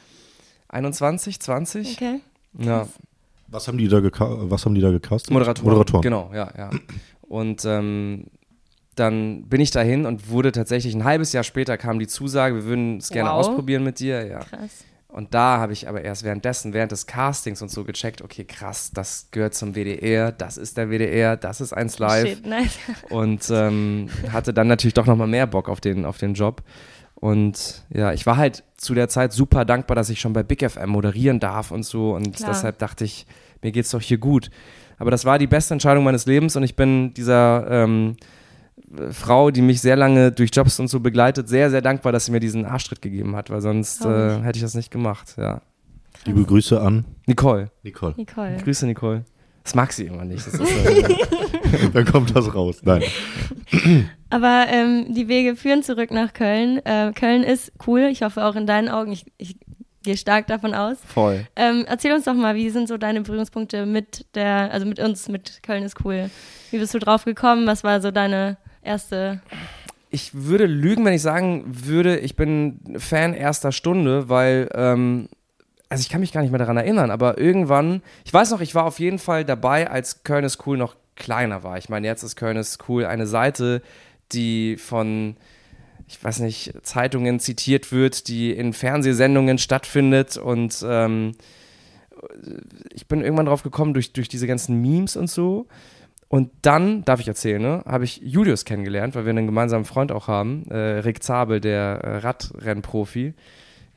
21, 0.70 1.40
20. 1.40 1.94
Okay. 1.94 2.20
Ja. 2.58 2.88
Was 3.48 3.68
haben 3.68 3.78
die 3.78 3.90
da, 3.90 4.02
was 4.02 4.66
haben 4.66 4.76
die 4.76 4.82
da 4.82 4.92
gecastet? 4.92 5.32
Moderatoren. 5.32 5.70
Moderatoren. 5.70 6.02
Genau, 6.02 6.32
ja, 6.34 6.50
ja. 6.58 6.70
Und 7.22 7.66
ähm, 7.66 8.28
dann 8.96 9.44
bin 9.44 9.62
ich 9.62 9.72
dahin 9.72 10.06
und 10.06 10.30
wurde 10.30 10.52
tatsächlich 10.52 10.94
ein 10.94 11.04
halbes 11.04 11.34
Jahr 11.34 11.44
später 11.44 11.78
kam 11.78 12.00
die 12.00 12.08
Zusage, 12.08 12.56
wir 12.56 12.66
würden 12.66 12.98
es 12.98 13.10
gerne 13.10 13.30
wow. 13.30 13.38
ausprobieren 13.38 13.84
mit 13.84 14.00
dir. 14.00 14.26
Ja. 14.26 14.40
Krass. 14.40 14.86
Und 15.12 15.34
da 15.34 15.58
habe 15.58 15.74
ich 15.74 15.90
aber 15.90 16.02
erst 16.02 16.24
währenddessen, 16.24 16.72
während 16.74 16.94
des 16.94 17.06
Castings 17.06 17.62
und 17.62 17.70
so 17.70 17.84
gecheckt, 17.84 18.22
okay, 18.22 18.46
krass, 18.46 18.92
das 18.94 19.28
gehört 19.32 19.54
zum 19.54 19.74
WDR, 19.76 20.32
das 20.32 20.58
ist 20.58 20.78
der 20.78 20.90
WDR, 20.90 21.36
das 21.36 21.60
ist 21.60 21.74
eins 21.74 22.00
live. 22.00 22.30
Shit, 22.30 22.46
nice. 22.46 22.80
Und 23.10 23.50
ähm, 23.52 24.10
hatte 24.32 24.54
dann 24.54 24.68
natürlich 24.68 24.94
doch 24.94 25.06
nochmal 25.06 25.28
mehr 25.28 25.48
Bock 25.48 25.68
auf 25.68 25.82
den, 25.82 26.06
auf 26.06 26.18
den 26.18 26.34
Job. 26.34 26.64
Und 27.16 27.84
ja, 27.94 28.14
ich 28.14 28.26
war 28.26 28.38
halt 28.38 28.64
zu 28.78 28.94
der 28.94 29.10
Zeit 29.10 29.34
super 29.34 29.66
dankbar, 29.66 29.96
dass 29.96 30.10
ich 30.10 30.22
schon 30.22 30.32
bei 30.32 30.44
Big 30.44 30.68
FM 30.68 30.90
moderieren 30.90 31.42
darf 31.42 31.72
und 31.72 31.84
so. 31.84 32.16
Und 32.16 32.38
Klar. 32.38 32.52
deshalb 32.52 32.80
dachte 32.80 33.04
ich, 33.04 33.28
mir 33.62 33.74
geht's 33.74 33.92
doch 33.92 34.02
hier 34.02 34.18
gut. 34.18 34.50
Aber 34.98 35.12
das 35.12 35.26
war 35.26 35.38
die 35.38 35.48
beste 35.48 35.74
Entscheidung 35.74 36.06
meines 36.06 36.26
Lebens 36.26 36.56
und 36.56 36.64
ich 36.64 36.76
bin 36.76 37.14
dieser 37.14 37.68
ähm, 37.70 38.16
Frau, 39.12 39.52
die 39.52 39.62
mich 39.62 39.82
sehr 39.82 39.96
lange 39.96 40.32
durch 40.32 40.52
Jobs 40.54 40.80
und 40.80 40.88
so 40.88 41.00
begleitet, 41.00 41.48
sehr, 41.48 41.70
sehr 41.70 41.82
dankbar, 41.82 42.12
dass 42.12 42.26
sie 42.26 42.32
mir 42.32 42.40
diesen 42.40 42.66
Arschtritt 42.66 43.02
gegeben 43.02 43.36
hat, 43.36 43.50
weil 43.50 43.62
sonst 43.62 44.04
äh, 44.06 44.42
hätte 44.42 44.58
ich 44.58 44.64
das 44.64 44.76
nicht 44.76 44.92
gemacht, 44.92 45.36
ja. 45.38 45.62
Liebe 46.26 46.44
Grüße 46.44 46.80
an 46.80 47.06
Nicole. 47.26 47.72
Nicole. 47.84 48.14
Nicole. 48.16 48.58
Grüße, 48.64 48.86
Nicole. 48.86 49.26
Das 49.64 49.76
mag 49.76 49.92
sie 49.94 50.06
immer 50.06 50.26
nicht. 50.26 50.46
Dann 51.94 52.06
kommt 52.06 52.36
das 52.36 52.54
raus. 52.54 52.82
Nein. 52.84 53.04
Aber 54.30 54.66
ähm, 54.70 55.14
die 55.14 55.28
Wege 55.28 55.56
führen 55.56 55.84
zurück 55.84 56.12
nach 56.12 56.34
Köln. 56.34 56.84
Äh, 56.86 57.12
Köln 57.14 57.44
ist 57.44 57.72
cool. 57.88 58.02
Ich 58.12 58.24
hoffe 58.24 58.44
auch 58.46 58.56
in 58.56 58.66
deinen 58.66 58.90
Augen. 58.90 59.12
Ich, 59.12 59.26
ich 59.38 59.58
gehe 60.04 60.18
stark 60.18 60.48
davon 60.48 60.74
aus. 60.74 60.98
Voll. 61.06 61.46
Ähm, 61.56 61.86
erzähl 61.88 62.14
uns 62.14 62.26
doch 62.26 62.34
mal, 62.34 62.56
wie 62.56 62.70
sind 62.70 62.88
so 62.88 62.98
deine 62.98 63.22
Berührungspunkte 63.22 63.86
mit 63.86 64.26
der, 64.36 64.72
also 64.72 64.86
mit 64.86 65.00
uns, 65.00 65.28
mit 65.28 65.62
Köln 65.64 65.84
ist 65.84 66.04
cool. 66.04 66.30
Wie 66.72 66.78
bist 66.80 66.94
du 66.94 67.00
drauf 67.00 67.26
gekommen? 67.26 67.68
Was 67.68 67.84
war 67.84 68.02
so 68.02 68.12
deine 68.12 68.58
erste 68.82 69.42
ich 70.12 70.32
würde 70.34 70.66
lügen, 70.66 71.06
wenn 71.06 71.14
ich 71.14 71.22
sagen 71.22 71.64
würde, 71.66 72.20
ich 72.20 72.36
bin 72.36 72.80
Fan 72.98 73.34
erster 73.34 73.72
Stunde, 73.72 74.28
weil 74.28 74.70
ähm, 74.76 75.30
also 75.88 76.02
ich 76.02 76.10
kann 76.10 76.22
mich 76.22 76.34
gar 76.34 76.42
nicht 76.42 76.52
mehr 76.52 76.60
daran 76.60 76.78
erinnern, 76.78 77.12
aber 77.12 77.38
irgendwann, 77.38 78.02
ich 78.26 78.34
weiß 78.34 78.52
noch, 78.52 78.62
ich 78.62 78.76
war 78.76 78.86
auf 78.86 79.00
jeden 79.00 79.20
Fall 79.20 79.46
dabei, 79.46 79.90
als 79.90 80.24
Köln 80.24 80.44
ist 80.44 80.66
cool 80.68 80.78
noch 80.78 80.96
kleiner 81.16 81.64
war. 81.64 81.78
Ich 81.78 81.90
meine, 81.90 82.08
jetzt 82.08 82.24
ist 82.24 82.36
Köln 82.36 82.58
ist 82.58 82.90
cool 82.90 83.06
eine 83.06 83.26
Seite, 83.26 83.82
die 84.34 84.78
von, 84.78 85.38
ich 86.08 86.22
weiß 86.22 86.40
nicht, 86.40 86.74
Zeitungen 86.84 87.40
zitiert 87.40 87.92
wird, 87.92 88.28
die 88.28 88.52
in 88.52 88.74
Fernsehsendungen 88.74 89.58
stattfindet 89.58 90.36
und 90.36 90.84
ähm, 90.86 91.34
ich 92.94 93.08
bin 93.08 93.22
irgendwann 93.22 93.48
drauf 93.48 93.64
gekommen 93.64 93.94
durch, 93.94 94.14
durch 94.14 94.28
diese 94.28 94.48
ganzen 94.48 94.82
Memes 94.82 95.16
und 95.16 95.30
so. 95.30 95.68
Und 96.32 96.50
dann, 96.62 97.04
darf 97.04 97.20
ich 97.20 97.28
erzählen, 97.28 97.62
ne, 97.62 97.84
habe 97.86 98.06
ich 98.06 98.22
Julius 98.24 98.64
kennengelernt, 98.64 99.16
weil 99.16 99.26
wir 99.26 99.32
einen 99.32 99.48
gemeinsamen 99.48 99.84
Freund 99.84 100.14
auch 100.14 100.30
haben, 100.30 100.64
äh, 100.72 100.78
Rick 101.00 101.22
Zabel, 101.22 101.60
der 101.60 102.00
äh, 102.02 102.18
Radrennprofi. 102.20 103.34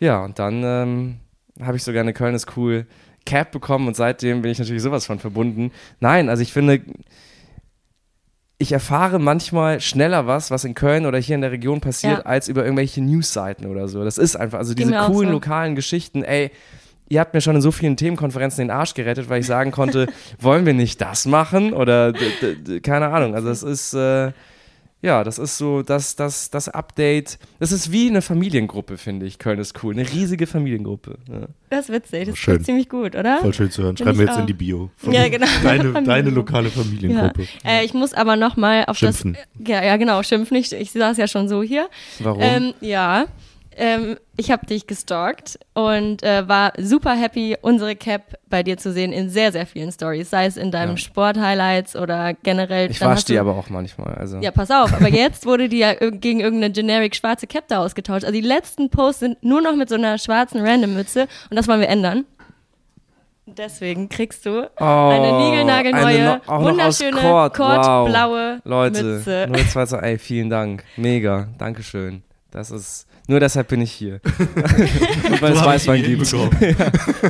Ja, 0.01 0.25
und 0.25 0.41
dann 0.41 0.65
ähm, 0.65 1.17
habe 1.63 1.77
ich 1.77 1.85
sogar 1.85 2.01
eine 2.01 2.13
Köln 2.13 2.35
ist 2.35 2.57
cool 2.57 2.87
Cap 3.25 3.53
bekommen 3.53 3.87
und 3.87 3.95
seitdem 3.95 4.43
bin 4.43 4.51
ich 4.51 4.59
natürlich 4.59 4.83
sowas 4.83 5.07
von 5.07 5.21
verbunden. 5.21 5.71
Nein, 6.01 6.29
also 6.29 6.43
ich 6.43 6.53
finde, 6.53 6.83
ich 8.59 8.73
erfahre 8.73 9.21
manchmal 9.21 9.81
schneller 9.81 10.27
was, 10.27 10.51
was 10.51 10.65
in 10.65 10.75
Köln 10.75 11.07
oder 11.07 11.19
hier 11.19 11.37
in 11.37 11.41
der 11.41 11.53
Region 11.53 11.81
passiert, 11.81 12.19
ja. 12.19 12.27
als 12.27 12.49
über 12.49 12.65
irgendwelche 12.65 13.01
Newsseiten 13.01 13.67
oder 13.67 13.87
so. 13.87 14.03
Das 14.03 14.19
ist 14.19 14.35
einfach, 14.35 14.59
also 14.59 14.75
diese 14.75 14.91
coolen 14.91 15.29
so. 15.29 15.35
lokalen 15.35 15.77
Geschichten, 15.77 16.25
ey, 16.25 16.51
ihr 17.09 17.21
habt 17.21 17.35
mir 17.35 17.41
schon 17.41 17.57
in 17.57 17.63
so 17.63 17.71
vielen 17.71 17.97
Themenkonferenzen 17.97 18.67
den 18.67 18.71
Arsch 18.71 18.95
gerettet, 18.95 19.29
weil 19.29 19.41
ich 19.41 19.47
sagen 19.47 19.71
konnte, 19.71 20.07
wollen 20.41 20.67
wir 20.67 20.75
nicht 20.75 21.01
das 21.01 21.27
machen? 21.27 21.73
Oder 21.73 22.13
keine 22.83 23.09
Ahnung. 23.09 23.35
Also 23.35 23.51
es 23.51 23.63
ist, 23.63 23.95
äh, 23.95 24.33
ja, 25.05 25.23
das 25.23 25.39
ist 25.39 25.59
so 25.59 25.83
das, 25.83 26.17
das, 26.17 26.49
das 26.49 26.71
Update. 26.71 27.39
Das 27.59 27.73
ist 27.73 27.93
wie 27.93 28.09
eine 28.09 28.23
Familiengruppe, 28.23 28.97
finde 28.97 29.27
ich. 29.27 29.39
Köln 29.39 29.59
ist 29.59 29.85
cool. 29.85 29.93
Eine 29.93 30.11
riesige 30.11 30.47
Familiengruppe. 30.47 31.19
Ja. 31.31 31.41
Das 31.69 31.91
ist 31.91 31.93
witzig. 31.93 32.31
Das 32.31 32.39
ist 32.39 32.65
ziemlich 32.65 32.89
gut, 32.89 33.15
oder? 33.15 33.39
Voll 33.41 33.53
schön 33.53 33.71
zu 33.71 33.83
hören. 33.83 33.99
Schreiben 33.99 34.19
wir 34.19 34.25
jetzt 34.25 34.37
auch. 34.37 34.41
in 34.41 34.47
die 34.47 34.55
Bio. 34.55 34.91
Ja, 35.11 35.29
genau. 35.29 35.47
Deine, 35.63 35.93
deine 36.05 36.31
lokale 36.31 36.71
Familiengruppe. 36.71 37.43
Ja. 37.43 37.71
Äh, 37.71 37.85
ich 37.85 37.93
muss 37.93 38.15
aber 38.15 38.37
nochmal 38.37 38.85
auf 38.87 38.97
schimpfen. 38.97 39.35
das. 39.35 39.69
Ja, 39.69 39.85
ja, 39.85 39.99
genau. 39.99 40.23
Schimpfen. 40.23 40.57
Ich, 40.57 40.73
ich 40.73 40.93
saß 40.93 41.19
ja 41.19 41.29
schon 41.29 41.49
so 41.51 41.63
hier. 41.63 41.91
Warum? 42.21 42.41
Ähm, 42.41 42.75
ja. 42.81 43.27
Ähm, 43.77 44.17
ich 44.37 44.51
habe 44.51 44.67
dich 44.67 44.87
gestalkt 44.87 45.59
und 45.75 46.23
äh, 46.23 46.49
war 46.49 46.73
super 46.79 47.15
happy, 47.15 47.57
unsere 47.61 47.97
Cap 47.97 48.39
bei 48.49 48.63
dir 48.63 48.77
zu 48.77 48.93
sehen 48.93 49.13
in 49.13 49.31
sehr, 49.31 49.53
sehr 49.53 49.67
vielen 49.67 49.93
Stories, 49.93 50.31
sei 50.31 50.47
es 50.47 50.57
in 50.57 50.71
deinem 50.71 50.93
ja. 50.93 50.97
Sport-Highlights 50.99 51.97
oder 51.97 52.35
generell. 52.35 52.91
Ich 52.91 53.01
wasche 53.01 53.27
die 53.27 53.39
aber 53.39 53.57
auch 53.57 53.71
manchmal. 53.71 54.15
Also. 54.15 54.39
Ja, 54.39 54.51
pass 54.51 54.71
auf, 54.71 54.93
aber 54.93 55.09
jetzt 55.11 55.47
wurde 55.47 55.69
die 55.69 55.79
ja 55.79 55.95
gegen 55.95 56.41
irgendeine 56.41 56.73
generic 56.73 57.17
schwarze 57.17 57.47
Cap 57.47 57.69
da 57.69 57.79
ausgetauscht. 57.79 58.25
Also 58.25 58.33
die 58.35 58.47
letzten 58.47 58.91
Posts 58.91 59.21
sind 59.21 59.43
nur 59.45 59.61
noch 59.61 59.77
mit 59.77 59.89
so 59.89 59.95
einer 59.95 60.19
schwarzen 60.19 60.61
Random-Mütze 60.61 61.29
und 61.51 61.57
das 61.57 61.69
wollen 61.69 61.81
wir 61.81 61.89
ändern. 61.89 62.25
Deswegen 63.47 64.09
kriegst 64.09 64.47
du 64.47 64.71
oh, 64.81 64.85
eine 64.85 65.37
niegelnagelneue, 65.39 66.41
no 66.47 66.65
wunderschöne, 66.65 67.21
kordblaue 67.21 68.55
wow. 68.57 68.61
Leute, 68.65 69.03
Mütze. 69.03 69.41
Leute, 69.43 69.53
0, 69.53 69.67
2, 69.69 69.87
2, 69.87 69.99
ey, 69.99 70.19
vielen 70.19 70.49
Dank. 70.49 70.83
Mega, 70.97 71.49
Dankeschön. 71.59 72.23
Das 72.51 72.71
ist 72.71 73.07
nur 73.27 73.41
deshalb 73.41 73.69
bin 73.69 73.81
ich 73.81 73.91
hier. 73.91 74.21
Weil 75.41 75.53
es 75.53 75.65
Weißwein 75.65 76.03
gibt. 76.03 76.31
ja, 76.33 76.51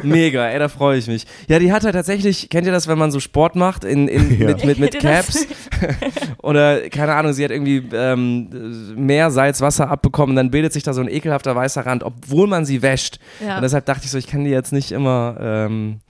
mega, 0.03 0.49
ey, 0.49 0.59
da 0.59 0.69
freue 0.69 0.99
ich 0.99 1.07
mich. 1.07 1.25
Ja, 1.49 1.61
die 1.61 1.73
hat 1.73 1.85
halt 1.85 1.95
tatsächlich, 1.95 2.49
kennt 2.51 2.67
ihr 2.67 2.73
das, 2.73 2.89
wenn 2.89 2.99
man 2.99 3.13
so 3.13 3.21
Sport 3.21 3.55
macht 3.55 3.85
in, 3.85 4.09
in, 4.09 4.41
ja. 4.41 4.47
mit, 4.49 4.65
mit, 4.65 4.79
mit 4.81 4.99
Caps? 4.99 5.47
Oder, 6.43 6.89
keine 6.91 7.15
Ahnung, 7.15 7.33
sie 7.33 7.45
hat 7.45 7.53
irgendwie 7.53 7.85
ähm, 7.93 8.49
mehr 8.97 9.31
Salzwasser 9.31 9.89
abbekommen, 9.89 10.35
dann 10.35 10.51
bildet 10.51 10.73
sich 10.73 10.83
da 10.83 10.93
so 10.93 11.01
ein 11.01 11.09
ekelhafter 11.09 11.55
weißer 11.55 11.87
Rand, 11.87 12.03
obwohl 12.03 12.49
man 12.49 12.65
sie 12.65 12.83
wäscht. 12.83 13.21
Ja. 13.45 13.57
Und 13.57 13.63
deshalb 13.63 13.87
dachte 13.87 14.05
ich 14.05 14.11
so, 14.11 14.19
ich 14.19 14.27
kann 14.27 14.45
die 14.45 14.51
jetzt 14.51 14.73
nicht 14.73 14.91
immer. 14.91 15.37
Ähm, 15.41 16.01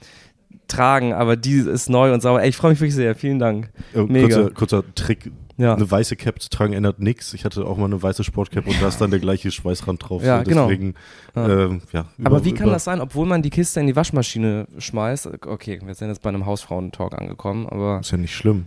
tragen, 0.67 1.13
aber 1.13 1.37
die 1.37 1.59
ist 1.59 1.91
neu 1.91 2.15
und 2.15 2.23
sauber. 2.23 2.43
Ey, 2.43 2.49
ich 2.49 2.57
freue 2.57 2.71
mich 2.71 2.81
wirklich 2.81 2.95
sehr. 2.95 3.15
Vielen 3.15 3.39
Dank. 3.39 3.71
Mega. 3.93 4.29
Kurzer, 4.29 4.51
kurzer 4.51 4.95
Trick 4.95 5.31
ja. 5.57 5.75
Eine 5.75 5.89
weiße 5.89 6.17
Cap 6.17 6.43
zu 6.43 6.49
tragen 6.49 6.73
ändert 6.73 6.99
nichts. 6.99 7.33
Ich 7.33 7.45
hatte 7.45 7.65
auch 7.65 7.77
mal 7.77 7.87
eine 7.87 8.03
weiße 8.03 8.25
Sportcap 8.25 8.67
und 8.67 8.81
da 8.83 8.89
ist 8.89 9.01
dann 9.01 9.11
der 9.11 9.21
gleiche 9.21 9.51
Schweißrand 9.51 10.09
drauf. 10.09 10.23
Ja, 10.23 10.39
so. 10.39 10.45
genau. 10.45 10.69
Deswegen, 10.69 10.95
ja. 11.37 11.67
Ähm, 11.67 11.83
ja 11.93 12.07
über, 12.19 12.31
Aber 12.31 12.45
wie 12.45 12.53
kann 12.53 12.71
das 12.71 12.85
sein, 12.85 13.01
obwohl 13.01 13.27
man 13.27 13.43
die 13.43 13.51
Kiste 13.51 13.79
in 13.79 13.87
die 13.87 13.95
Waschmaschine 13.95 14.67
schmeißt? 14.79 15.47
Okay, 15.47 15.81
wir 15.85 15.95
sind 15.95 16.09
jetzt 16.09 16.23
bei 16.23 16.31
einem 16.31 16.45
Hausfrauentalk 16.45 17.15
angekommen, 17.15 17.69
aber. 17.69 18.01
Ist 18.01 18.11
ja 18.11 18.19
nicht 18.19 18.35
schlimm. 18.35 18.67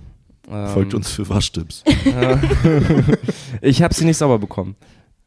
Ähm, 0.49 0.67
Folgt 0.67 0.93
uns 0.93 1.11
für 1.11 1.27
Waschtipps. 1.27 1.83
ich 3.61 3.81
habe 3.81 3.93
sie 3.93 4.05
nicht 4.05 4.17
sauber 4.17 4.39
bekommen. 4.39 4.77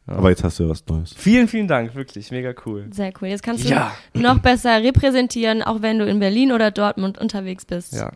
Aber 0.07 0.31
jetzt 0.31 0.43
hast 0.43 0.59
du 0.59 0.65
ja 0.65 0.71
was 0.71 0.85
Neues. 0.89 1.13
Vielen, 1.17 1.47
vielen 1.47 1.69
Dank, 1.69 1.95
wirklich, 1.95 2.31
mega 2.31 2.53
cool. 2.65 2.89
Sehr 2.91 3.13
cool. 3.21 3.29
Jetzt 3.29 3.43
kannst 3.43 3.65
du 3.65 3.69
ja. 3.69 3.93
noch 4.15 4.39
besser 4.39 4.83
repräsentieren, 4.83 5.63
auch 5.63 5.83
wenn 5.83 5.99
du 5.99 6.07
in 6.07 6.19
Berlin 6.19 6.53
oder 6.53 6.71
Dortmund 6.71 7.19
unterwegs 7.19 7.65
bist, 7.67 7.93
ja. 7.93 8.11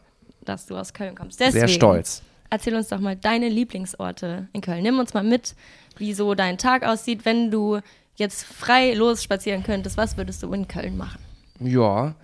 dass 0.45 0.67
du 0.67 0.77
aus 0.77 0.95
Köln 0.95 1.15
kommst. 1.15 1.39
Deswegen, 1.39 1.69
Sehr 1.69 1.69
stolz 1.69 2.23
erzähl 2.55 2.75
uns 2.75 2.89
doch 2.89 3.01
mal 3.01 3.17
deine 3.17 3.49
Lieblingsorte 3.49 4.49
in 4.53 4.61
Köln. 4.61 4.83
Nimm 4.83 4.99
uns 4.99 5.15
mal 5.15 5.25
mit, 5.25 5.55
wie 5.99 6.15
so 6.15 6.35
dein 6.35 6.59
Tag 6.59 6.85
aussieht, 6.85 7.25
wenn 7.25 7.51
du 7.51 7.81
jetzt 8.17 8.45
frei 8.45 8.95
los 8.95 9.23
spazieren 9.23 9.63
könntest. 9.63 9.97
Was 9.97 10.17
würdest 10.17 10.43
du 10.43 10.53
in 10.53 10.69
Köln 10.69 10.97
machen? 10.97 11.19
Ja, 11.61 12.15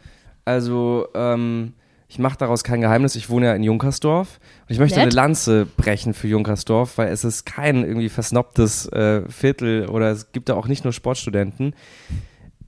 also 0.44 1.06
ähm, 1.14 1.74
ich 2.08 2.18
mache 2.18 2.38
daraus 2.38 2.64
kein 2.64 2.80
Geheimnis, 2.80 3.14
ich 3.14 3.30
wohne 3.30 3.46
ja 3.46 3.54
in 3.54 3.62
Junkersdorf 3.62 4.40
und 4.62 4.72
ich 4.72 4.78
möchte 4.78 4.98
Nett. 4.98 5.06
eine 5.06 5.14
Lanze 5.14 5.66
brechen 5.76 6.14
für 6.14 6.26
Junkersdorf, 6.26 6.98
weil 6.98 7.08
es 7.12 7.24
ist 7.24 7.46
kein 7.46 7.84
irgendwie 7.84 8.08
versnobtes 8.08 8.86
äh, 8.92 9.22
Viertel 9.28 9.88
oder 9.88 10.10
es 10.10 10.32
gibt 10.32 10.48
da 10.48 10.54
auch 10.54 10.66
nicht 10.66 10.84
nur 10.84 10.92
Sportstudenten. 10.92 11.74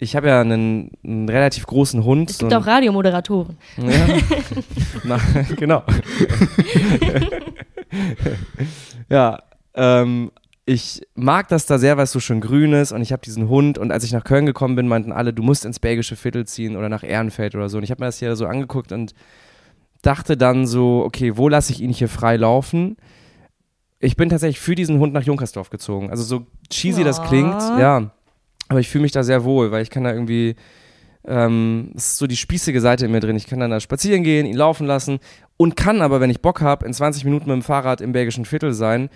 Ich 0.02 0.16
habe 0.16 0.26
ja 0.26 0.40
einen, 0.40 0.90
einen, 1.04 1.28
relativ 1.28 1.64
großen 1.64 2.02
Hund. 2.02 2.28
Es 2.28 2.38
gibt 2.38 2.52
auch 2.52 2.66
Radiomoderatoren. 2.66 3.56
Ja, 3.76 4.18
Na, 5.04 5.20
genau. 5.56 5.84
ja, 9.08 9.38
ähm, 9.74 10.32
ich 10.64 11.02
mag 11.14 11.46
das 11.46 11.66
da 11.66 11.78
sehr, 11.78 11.96
weil 11.96 12.04
es 12.04 12.10
so 12.10 12.18
schön 12.18 12.40
grün 12.40 12.72
ist 12.72 12.90
und 12.90 13.00
ich 13.00 13.12
habe 13.12 13.22
diesen 13.22 13.48
Hund 13.48 13.78
und 13.78 13.92
als 13.92 14.02
ich 14.02 14.10
nach 14.10 14.24
Köln 14.24 14.44
gekommen 14.44 14.74
bin, 14.74 14.88
meinten 14.88 15.12
alle, 15.12 15.32
du 15.32 15.44
musst 15.44 15.64
ins 15.64 15.78
belgische 15.78 16.16
Viertel 16.16 16.48
ziehen 16.48 16.74
oder 16.74 16.88
nach 16.88 17.04
Ehrenfeld 17.04 17.54
oder 17.54 17.68
so 17.68 17.78
und 17.78 17.84
ich 17.84 17.92
habe 17.92 18.02
mir 18.02 18.06
das 18.06 18.18
hier 18.18 18.34
so 18.34 18.46
angeguckt 18.46 18.90
und 18.90 19.14
dachte 20.02 20.36
dann 20.36 20.66
so, 20.66 21.04
okay, 21.04 21.36
wo 21.36 21.48
lasse 21.48 21.70
ich 21.70 21.80
ihn 21.80 21.90
hier 21.90 22.08
frei 22.08 22.36
laufen? 22.36 22.96
Ich 24.00 24.16
bin 24.16 24.30
tatsächlich 24.30 24.58
für 24.58 24.74
diesen 24.74 24.98
Hund 24.98 25.12
nach 25.12 25.22
Junkersdorf 25.22 25.70
gezogen. 25.70 26.10
Also 26.10 26.24
so 26.24 26.46
cheesy 26.70 27.02
oh. 27.02 27.04
das 27.04 27.22
klingt, 27.22 27.60
ja, 27.78 28.10
aber 28.72 28.80
ich 28.80 28.88
fühle 28.88 29.02
mich 29.02 29.12
da 29.12 29.22
sehr 29.22 29.44
wohl, 29.44 29.70
weil 29.70 29.82
ich 29.82 29.90
kann 29.90 30.04
da 30.04 30.12
irgendwie 30.12 30.56
ähm, 31.24 31.90
das 31.94 32.08
ist 32.08 32.18
so 32.18 32.26
die 32.26 32.36
spießige 32.36 32.80
Seite 32.80 33.06
in 33.06 33.12
mir 33.12 33.20
drin. 33.20 33.36
Ich 33.36 33.46
kann 33.46 33.60
dann 33.60 33.70
da 33.70 33.80
spazieren 33.80 34.24
gehen, 34.24 34.44
ihn 34.46 34.56
laufen 34.56 34.86
lassen 34.86 35.20
und 35.56 35.76
kann 35.76 36.02
aber, 36.02 36.20
wenn 36.20 36.30
ich 36.30 36.42
Bock 36.42 36.60
habe, 36.60 36.84
in 36.84 36.92
20 36.92 37.24
Minuten 37.24 37.46
mit 37.46 37.54
dem 37.54 37.62
Fahrrad 37.62 38.00
im 38.00 38.12
belgischen 38.12 38.44
Viertel 38.44 38.72
sein 38.72 39.08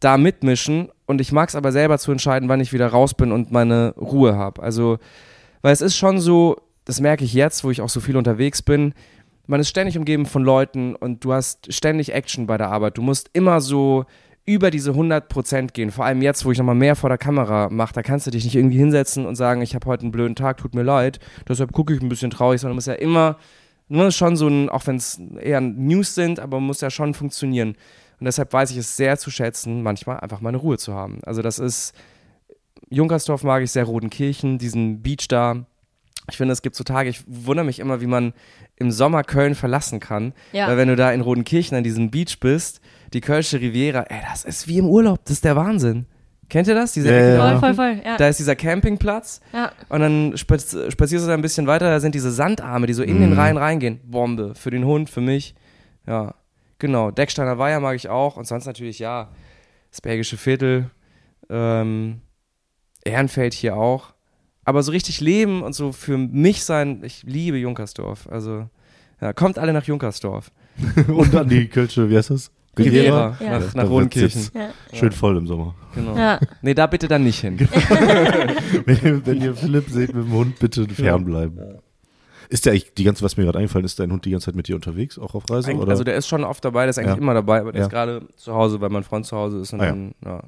da 0.00 0.16
mitmischen 0.16 0.90
und 1.06 1.20
ich 1.20 1.32
mag 1.32 1.48
es 1.48 1.56
aber 1.56 1.72
selber 1.72 1.98
zu 1.98 2.12
entscheiden, 2.12 2.48
wann 2.48 2.60
ich 2.60 2.72
wieder 2.72 2.86
raus 2.88 3.14
bin 3.14 3.32
und 3.32 3.50
meine 3.50 3.94
Ruhe 3.96 4.36
habe. 4.36 4.62
Also, 4.62 4.98
weil 5.62 5.72
es 5.72 5.80
ist 5.80 5.96
schon 5.96 6.20
so, 6.20 6.56
das 6.84 7.00
merke 7.00 7.24
ich 7.24 7.32
jetzt, 7.32 7.64
wo 7.64 7.70
ich 7.70 7.80
auch 7.80 7.88
so 7.88 8.00
viel 8.00 8.16
unterwegs 8.16 8.62
bin, 8.62 8.94
man 9.46 9.60
ist 9.60 9.70
ständig 9.70 9.96
umgeben 9.96 10.26
von 10.26 10.44
Leuten 10.44 10.94
und 10.94 11.24
du 11.24 11.32
hast 11.32 11.72
ständig 11.72 12.12
Action 12.12 12.46
bei 12.46 12.58
der 12.58 12.68
Arbeit. 12.68 12.98
Du 12.98 13.02
musst 13.02 13.30
immer 13.32 13.60
so 13.60 14.04
über 14.48 14.70
diese 14.70 14.92
100% 14.92 15.72
gehen. 15.72 15.90
Vor 15.90 16.06
allem 16.06 16.22
jetzt, 16.22 16.44
wo 16.46 16.50
ich 16.50 16.58
nochmal 16.58 16.74
mehr 16.74 16.96
vor 16.96 17.10
der 17.10 17.18
Kamera 17.18 17.68
mache, 17.70 17.92
da 17.92 18.02
kannst 18.02 18.26
du 18.26 18.30
dich 18.30 18.44
nicht 18.44 18.56
irgendwie 18.56 18.78
hinsetzen 18.78 19.26
und 19.26 19.36
sagen, 19.36 19.60
ich 19.60 19.74
habe 19.74 19.86
heute 19.86 20.04
einen 20.04 20.10
blöden 20.10 20.34
Tag, 20.34 20.56
tut 20.56 20.74
mir 20.74 20.82
leid. 20.82 21.20
Deshalb 21.46 21.72
gucke 21.72 21.92
ich 21.92 22.00
ein 22.00 22.08
bisschen 22.08 22.30
traurig, 22.30 22.60
sondern 22.60 22.72
du 22.72 22.76
musst 22.76 22.86
ja 22.86 22.94
immer, 22.94 23.36
nur 23.88 24.10
schon 24.10 24.36
so 24.36 24.48
ein, 24.48 24.68
auch 24.70 24.86
wenn 24.86 24.96
es 24.96 25.20
eher 25.40 25.60
News 25.60 26.14
sind, 26.14 26.40
aber 26.40 26.60
muss 26.60 26.80
ja 26.80 26.90
schon 26.90 27.12
funktionieren. 27.12 27.70
Und 28.20 28.24
deshalb 28.24 28.52
weiß 28.52 28.70
ich 28.70 28.78
es 28.78 28.96
sehr 28.96 29.18
zu 29.18 29.30
schätzen, 29.30 29.82
manchmal 29.82 30.20
einfach 30.20 30.40
mal 30.40 30.48
eine 30.48 30.58
Ruhe 30.58 30.78
zu 30.78 30.94
haben. 30.94 31.20
Also 31.24 31.42
das 31.42 31.58
ist, 31.58 31.94
Junkersdorf 32.88 33.44
mag 33.44 33.62
ich 33.62 33.70
sehr, 33.70 33.84
Rodenkirchen, 33.84 34.58
diesen 34.58 35.02
Beach 35.02 35.28
da. 35.28 35.66
Ich 36.30 36.36
finde, 36.36 36.52
es 36.52 36.62
gibt 36.62 36.74
so 36.74 36.84
Tage, 36.84 37.10
ich 37.10 37.22
wundere 37.26 37.64
mich 37.64 37.78
immer, 37.78 38.00
wie 38.00 38.06
man 38.06 38.32
im 38.76 38.90
Sommer 38.90 39.24
Köln 39.24 39.54
verlassen 39.54 40.00
kann. 40.00 40.32
Ja. 40.52 40.68
Weil 40.68 40.78
wenn 40.78 40.88
du 40.88 40.96
da 40.96 41.12
in 41.12 41.20
Rodenkirchen 41.20 41.76
an 41.76 41.84
diesem 41.84 42.10
Beach 42.10 42.38
bist, 42.40 42.80
die 43.12 43.20
Kölsche 43.20 43.60
Riviera, 43.60 44.02
ey, 44.08 44.20
das 44.30 44.44
ist 44.44 44.68
wie 44.68 44.78
im 44.78 44.86
Urlaub, 44.86 45.24
das 45.24 45.34
ist 45.34 45.44
der 45.44 45.56
Wahnsinn. 45.56 46.06
Kennt 46.48 46.66
ihr 46.66 46.74
das? 46.74 46.92
Diese 46.92 47.10
ja, 47.10 47.34
ja. 47.34 47.58
Voll, 47.58 47.58
voll, 47.58 47.74
voll. 47.74 48.02
Ja. 48.04 48.16
Da 48.16 48.28
ist 48.28 48.38
dieser 48.38 48.56
Campingplatz. 48.56 49.40
Ja. 49.52 49.70
Und 49.90 50.00
dann 50.00 50.36
spazierst 50.36 50.74
du 50.94 51.26
da 51.26 51.34
ein 51.34 51.42
bisschen 51.42 51.66
weiter, 51.66 51.90
da 51.90 52.00
sind 52.00 52.14
diese 52.14 52.30
Sandarme, 52.30 52.86
die 52.86 52.94
so 52.94 53.02
in 53.02 53.16
mhm. 53.16 53.20
den 53.20 53.32
Rhein 53.34 53.56
reingehen. 53.58 54.00
Bombe. 54.04 54.54
Für 54.54 54.70
den 54.70 54.84
Hund, 54.84 55.10
für 55.10 55.20
mich. 55.20 55.54
Ja. 56.06 56.34
Genau, 56.78 57.10
Decksteiner 57.10 57.58
Weiher 57.58 57.80
mag 57.80 57.96
ich 57.96 58.08
auch 58.08 58.36
und 58.36 58.46
sonst 58.46 58.64
natürlich, 58.64 58.98
ja, 58.98 59.28
das 59.90 60.00
Bergische 60.00 60.36
Viertel, 60.36 60.90
ähm, 61.50 62.20
Ehrenfeld 63.04 63.52
hier 63.52 63.76
auch. 63.76 64.14
Aber 64.64 64.82
so 64.82 64.92
richtig 64.92 65.20
leben 65.20 65.62
und 65.62 65.74
so 65.74 65.92
für 65.92 66.16
mich 66.16 66.64
sein, 66.64 67.02
ich 67.02 67.24
liebe 67.24 67.56
Junkersdorf. 67.56 68.28
Also, 68.30 68.68
ja, 69.20 69.32
kommt 69.32 69.58
alle 69.58 69.72
nach 69.72 69.84
Junkersdorf. 69.84 70.52
und 71.08 71.34
dann 71.34 71.48
die 71.48 71.68
Kölsche, 71.68 72.08
wie 72.08 72.16
heißt 72.16 72.30
das? 72.30 72.52
Riviera, 72.78 73.36
ja. 73.40 73.58
nach, 73.58 73.74
nach 73.74 73.88
Rodenkirchen. 73.88 74.48
Ja. 74.54 74.70
Schön 74.92 75.12
voll 75.12 75.36
im 75.36 75.46
Sommer. 75.46 75.74
Genau. 75.94 76.16
Ja. 76.16 76.40
Nee, 76.62 76.74
da 76.74 76.86
bitte 76.86 77.08
dann 77.08 77.24
nicht 77.24 77.40
hin. 77.40 77.58
wenn, 78.84 79.26
wenn, 79.26 79.40
ihr 79.42 79.54
Philipp 79.54 79.88
seht 79.88 80.14
mit 80.14 80.24
dem 80.24 80.32
Hund, 80.32 80.58
bitte 80.58 80.86
fernbleiben. 80.88 81.80
Ist 82.48 82.64
der 82.64 82.72
eigentlich, 82.72 82.94
die 82.94 83.04
ganze, 83.04 83.22
was 83.22 83.36
mir 83.36 83.44
gerade 83.44 83.58
eingefallen 83.58 83.84
ist, 83.84 83.98
dein 83.98 84.10
Hund 84.10 84.24
die 84.24 84.30
ganze 84.30 84.46
Zeit 84.46 84.54
mit 84.54 84.68
dir 84.68 84.74
unterwegs, 84.74 85.18
auch 85.18 85.34
auf 85.34 85.44
Reise? 85.50 85.74
Oder? 85.74 85.90
Also 85.90 86.04
der 86.04 86.16
ist 86.16 86.28
schon 86.28 86.44
oft 86.44 86.64
dabei, 86.64 86.82
der 86.84 86.90
ist 86.90 86.98
eigentlich 86.98 87.16
ja. 87.16 87.20
immer 87.20 87.34
dabei, 87.34 87.60
aber 87.60 87.72
der 87.72 87.80
ja. 87.80 87.86
ist 87.86 87.90
gerade 87.90 88.26
zu 88.36 88.54
Hause, 88.54 88.80
weil 88.80 88.88
mein 88.88 89.04
Freund 89.04 89.26
zu 89.26 89.36
Hause 89.36 89.58
ist 89.60 89.72
und 89.74 89.80
ah, 89.80 89.86
dann 89.86 90.14
ja, 90.24 90.42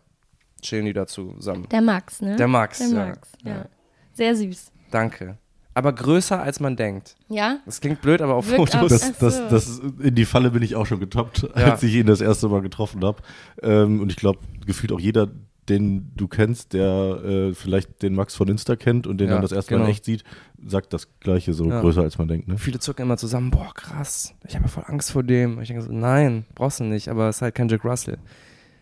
chillen 0.62 0.86
die 0.86 0.94
da 0.94 1.06
zusammen. 1.06 1.66
Der 1.70 1.82
Max, 1.82 2.22
ne? 2.22 2.36
Der 2.36 2.48
Max, 2.48 2.78
der 2.78 2.88
Max, 2.88 3.32
ja. 3.44 3.66
Sehr 4.12 4.34
süß. 4.34 4.72
Danke. 4.90 5.36
Aber 5.74 5.92
größer 5.92 6.40
als 6.40 6.60
man 6.60 6.76
denkt. 6.76 7.16
Ja? 7.28 7.58
Das 7.64 7.80
klingt 7.80 8.02
blöd, 8.02 8.22
aber 8.22 8.34
auf 8.34 8.48
Wirkt 8.48 8.72
Fotos. 8.72 9.00
Das, 9.00 9.18
das, 9.18 9.48
das, 9.48 9.78
in 10.00 10.14
die 10.14 10.24
Falle 10.24 10.50
bin 10.50 10.62
ich 10.62 10.74
auch 10.74 10.86
schon 10.86 11.00
getoppt, 11.00 11.48
als 11.54 11.82
ich 11.82 11.94
ihn 11.94 12.06
das 12.06 12.20
erste 12.20 12.48
Mal 12.48 12.60
getroffen 12.60 13.04
habe. 13.04 13.22
Ähm, 13.62 14.00
und 14.00 14.10
ich 14.10 14.16
glaube, 14.16 14.40
gefühlt 14.66 14.92
auch 14.92 15.00
jeder, 15.00 15.28
den 15.68 16.10
du 16.16 16.26
kennst, 16.26 16.72
der 16.72 17.20
äh, 17.24 17.54
vielleicht 17.54 18.02
den 18.02 18.14
Max 18.14 18.34
von 18.34 18.48
Insta 18.48 18.74
kennt 18.74 19.06
und 19.06 19.18
den 19.18 19.28
ja, 19.28 19.34
dann 19.34 19.42
das 19.42 19.52
erste 19.52 19.74
genau. 19.74 19.84
Mal 19.84 19.90
echt 19.90 20.04
sieht, 20.04 20.24
sagt 20.66 20.92
das 20.92 21.08
Gleiche, 21.20 21.54
so 21.54 21.68
ja. 21.68 21.80
größer 21.80 22.02
als 22.02 22.18
man 22.18 22.26
denkt. 22.26 22.48
Ne? 22.48 22.58
Viele 22.58 22.80
zucken 22.80 23.04
immer 23.04 23.16
zusammen, 23.16 23.50
boah, 23.50 23.72
krass, 23.72 24.34
ich 24.46 24.56
habe 24.56 24.64
ja 24.64 24.68
voll 24.68 24.84
Angst 24.86 25.12
vor 25.12 25.22
dem. 25.22 25.60
ich 25.60 25.68
denke 25.68 25.84
so, 25.84 25.92
nein, 25.92 26.44
brauchst 26.56 26.80
du 26.80 26.84
nicht, 26.84 27.08
aber 27.08 27.28
es 27.28 27.36
ist 27.36 27.42
halt 27.42 27.54
kein 27.54 27.68
Jack 27.68 27.84
Russell. 27.84 28.18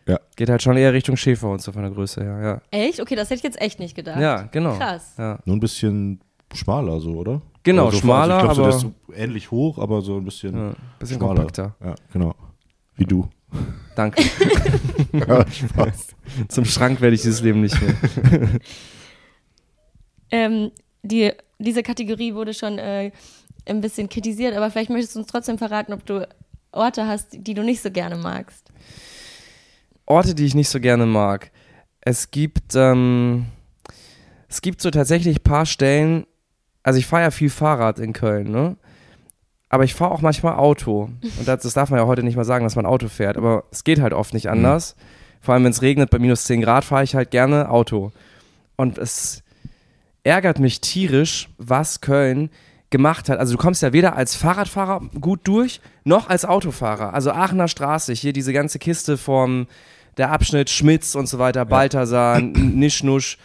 Ja. 0.06 0.18
Geht 0.36 0.48
halt 0.48 0.62
schon 0.62 0.78
eher 0.78 0.94
Richtung 0.94 1.16
Schäfer 1.16 1.50
und 1.50 1.60
so 1.60 1.72
von 1.72 1.82
der 1.82 1.90
Größe 1.90 2.22
her, 2.22 2.40
ja. 2.42 2.62
Echt? 2.70 3.00
Okay, 3.00 3.14
das 3.14 3.28
hätte 3.28 3.38
ich 3.38 3.42
jetzt 3.42 3.60
echt 3.60 3.78
nicht 3.78 3.94
gedacht. 3.94 4.18
Ja, 4.18 4.42
genau. 4.50 4.74
Krass. 4.78 5.12
Ja. 5.18 5.38
Nur 5.44 5.56
ein 5.56 5.60
bisschen 5.60 6.20
schmaler 6.54 7.00
so, 7.00 7.10
oder? 7.10 7.42
Genau, 7.62 7.86
also 7.86 7.98
schmaler, 7.98 8.36
ich 8.36 8.42
glaube, 8.44 8.54
so, 8.54 8.62
der 8.62 8.70
ist 8.70 8.80
so 8.80 8.92
ähnlich 9.14 9.50
hoch, 9.50 9.78
aber 9.78 10.00
so 10.00 10.16
ein 10.16 10.24
bisschen, 10.24 10.54
ja, 10.54 10.72
bisschen 10.98 11.18
schmaler. 11.18 11.34
kompakter. 11.34 11.76
Ja, 11.84 11.94
genau. 12.12 12.34
Wie 12.96 13.04
du. 13.04 13.28
Danke. 13.94 14.22
ja, 15.12 15.50
Spaß. 15.50 16.08
Zum 16.48 16.64
Schrank 16.64 17.00
werde 17.00 17.14
ich 17.14 17.22
dieses 17.22 17.40
Leben 17.40 17.60
nicht 17.60 17.76
mehr. 17.80 17.94
ähm, 20.30 20.70
die, 21.02 21.32
diese 21.58 21.82
Kategorie 21.82 22.34
wurde 22.34 22.54
schon 22.54 22.78
äh, 22.78 23.10
ein 23.66 23.80
bisschen 23.80 24.08
kritisiert, 24.08 24.56
aber 24.56 24.70
vielleicht 24.70 24.90
möchtest 24.90 25.16
du 25.16 25.20
uns 25.20 25.28
trotzdem 25.28 25.58
verraten, 25.58 25.92
ob 25.92 26.04
du 26.06 26.26
Orte 26.72 27.06
hast, 27.06 27.28
die 27.32 27.54
du 27.54 27.62
nicht 27.62 27.80
so 27.80 27.90
gerne 27.90 28.16
magst. 28.16 28.70
Orte, 30.06 30.34
die 30.34 30.46
ich 30.46 30.54
nicht 30.54 30.68
so 30.68 30.80
gerne 30.80 31.06
mag. 31.06 31.50
Es 32.00 32.30
gibt, 32.30 32.74
ähm, 32.74 33.46
es 34.48 34.62
gibt 34.62 34.80
so 34.80 34.90
tatsächlich 34.90 35.38
ein 35.38 35.42
paar 35.42 35.66
Stellen, 35.66 36.26
also 36.82 36.98
ich 36.98 37.06
fahre 37.06 37.24
ja 37.24 37.30
viel 37.30 37.50
Fahrrad 37.50 37.98
in 37.98 38.12
Köln, 38.12 38.50
ne? 38.50 38.76
aber 39.68 39.84
ich 39.84 39.94
fahre 39.94 40.12
auch 40.12 40.22
manchmal 40.22 40.54
Auto. 40.54 41.10
Und 41.38 41.46
das, 41.46 41.62
das, 41.62 41.74
darf 41.74 41.90
man 41.90 42.00
ja 42.00 42.06
heute 42.06 42.22
nicht 42.22 42.36
mal 42.36 42.44
sagen, 42.44 42.64
dass 42.64 42.76
man 42.76 42.86
Auto 42.86 43.08
fährt, 43.08 43.36
aber 43.36 43.64
es 43.70 43.84
geht 43.84 44.00
halt 44.00 44.12
oft 44.12 44.34
nicht 44.34 44.46
mhm. 44.46 44.52
anders. 44.52 44.96
Mhm. 44.96 45.02
Vor 45.40 45.54
allem, 45.54 45.64
wenn 45.64 45.72
es 45.72 45.82
regnet, 45.82 46.10
bei 46.10 46.18
minus 46.18 46.44
10 46.44 46.62
Grad 46.62 46.84
fahre 46.84 47.04
ich 47.04 47.14
halt 47.14 47.30
gerne 47.30 47.70
Auto. 47.70 48.12
Und 48.76 48.98
es 48.98 49.42
ärgert 50.24 50.58
mich 50.58 50.80
tierisch, 50.80 51.48
was 51.58 52.00
Köln 52.00 52.50
gemacht 52.90 53.28
hat. 53.28 53.38
Also 53.38 53.52
du 53.52 53.58
kommst 53.58 53.82
ja 53.82 53.92
weder 53.92 54.16
als 54.16 54.34
Fahrradfahrer 54.34 55.02
gut 55.20 55.40
durch, 55.44 55.80
noch 56.04 56.28
als 56.28 56.44
Autofahrer. 56.44 57.12
Also 57.12 57.30
Aachener 57.32 57.68
Straße, 57.68 58.12
hier 58.14 58.32
diese 58.32 58.52
ganze 58.52 58.78
Kiste 58.78 59.18
vom 59.18 59.66
der 60.16 60.32
Abschnitt 60.32 60.70
Schmitz 60.70 61.14
und 61.14 61.28
so 61.28 61.38
weiter, 61.38 61.64
Balthasar, 61.64 62.40
Nischnusch 62.40 63.38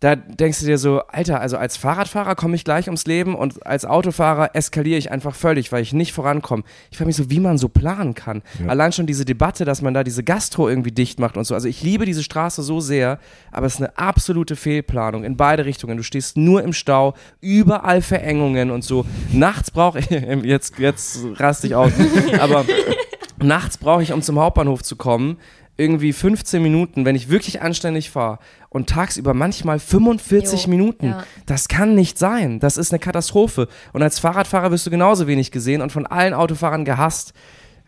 da 0.00 0.14
denkst 0.16 0.60
du 0.60 0.66
dir 0.66 0.78
so, 0.78 1.00
Alter, 1.08 1.40
also 1.40 1.56
als 1.56 1.76
Fahrradfahrer 1.76 2.34
komme 2.34 2.54
ich 2.54 2.64
gleich 2.64 2.86
ums 2.86 3.06
Leben 3.06 3.34
und 3.34 3.64
als 3.66 3.84
Autofahrer 3.84 4.54
eskaliere 4.54 4.98
ich 4.98 5.10
einfach 5.10 5.34
völlig, 5.34 5.72
weil 5.72 5.82
ich 5.82 5.92
nicht 5.92 6.12
vorankomme. 6.12 6.64
Ich 6.90 6.98
frage 6.98 7.06
mich 7.06 7.16
so, 7.16 7.30
wie 7.30 7.40
man 7.40 7.56
so 7.58 7.68
planen 7.68 8.14
kann. 8.14 8.42
Ja. 8.60 8.68
Allein 8.68 8.92
schon 8.92 9.06
diese 9.06 9.24
Debatte, 9.24 9.64
dass 9.64 9.82
man 9.82 9.94
da 9.94 10.04
diese 10.04 10.22
Gastro 10.22 10.68
irgendwie 10.68 10.92
dicht 10.92 11.18
macht 11.18 11.36
und 11.36 11.44
so. 11.44 11.54
Also 11.54 11.68
ich 11.68 11.82
liebe 11.82 12.04
diese 12.04 12.22
Straße 12.22 12.62
so 12.62 12.80
sehr, 12.80 13.18
aber 13.52 13.66
es 13.66 13.74
ist 13.74 13.80
eine 13.80 13.96
absolute 13.96 14.56
Fehlplanung 14.56 15.24
in 15.24 15.36
beide 15.36 15.64
Richtungen. 15.64 15.96
Du 15.96 16.02
stehst 16.02 16.36
nur 16.36 16.62
im 16.62 16.72
Stau, 16.72 17.14
überall 17.40 18.02
Verengungen 18.02 18.70
und 18.70 18.84
so. 18.84 19.06
Nachts 19.32 19.70
brauche 19.70 20.00
ich, 20.00 20.10
jetzt, 20.42 20.78
jetzt 20.78 21.20
raste 21.36 21.66
ich 21.66 21.74
aus, 21.74 21.92
aber 22.38 22.64
nachts 23.42 23.78
brauche 23.78 24.02
ich, 24.02 24.12
um 24.12 24.22
zum 24.22 24.38
Hauptbahnhof 24.38 24.82
zu 24.82 24.96
kommen, 24.96 25.38
irgendwie 25.76 26.12
15 26.12 26.62
Minuten, 26.62 27.04
wenn 27.04 27.16
ich 27.16 27.28
wirklich 27.28 27.62
anständig 27.62 28.10
fahre 28.10 28.38
und 28.70 28.88
tagsüber 28.88 29.34
manchmal 29.34 29.78
45 29.78 30.64
jo, 30.64 30.70
Minuten. 30.70 31.06
Ja. 31.06 31.24
Das 31.44 31.68
kann 31.68 31.94
nicht 31.94 32.18
sein. 32.18 32.60
Das 32.60 32.76
ist 32.76 32.92
eine 32.92 32.98
Katastrophe. 32.98 33.68
Und 33.92 34.02
als 34.02 34.18
Fahrradfahrer 34.18 34.70
wirst 34.70 34.86
du 34.86 34.90
genauso 34.90 35.26
wenig 35.26 35.50
gesehen 35.50 35.82
und 35.82 35.92
von 35.92 36.06
allen 36.06 36.34
Autofahrern 36.34 36.84
gehasst. 36.84 37.34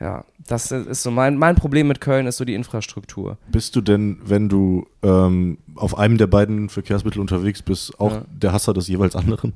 Ja, 0.01 0.25
das 0.47 0.71
ist 0.71 1.03
so 1.03 1.11
mein, 1.11 1.37
mein 1.37 1.57
Problem 1.57 1.89
mit 1.89 2.01
Köln, 2.01 2.27
ist 2.27 2.37
so 2.37 2.45
die 2.45 2.55
Infrastruktur. 2.55 3.37
Bist 3.51 3.75
du 3.75 3.81
denn, 3.81 4.19
wenn 4.25 4.49
du 4.49 4.87
ähm, 5.03 5.59
auf 5.75 5.99
einem 5.99 6.19
der 6.19 6.29
beiden 6.29 6.69
Verkehrsmittel 6.69 7.21
unterwegs 7.21 7.63
bist, 7.63 7.99
auch 7.99 8.13
ja. 8.13 8.23
der 8.31 8.53
Hasser 8.53 8.75
des 8.75 8.87
jeweils 8.87 9.17
anderen? 9.17 9.55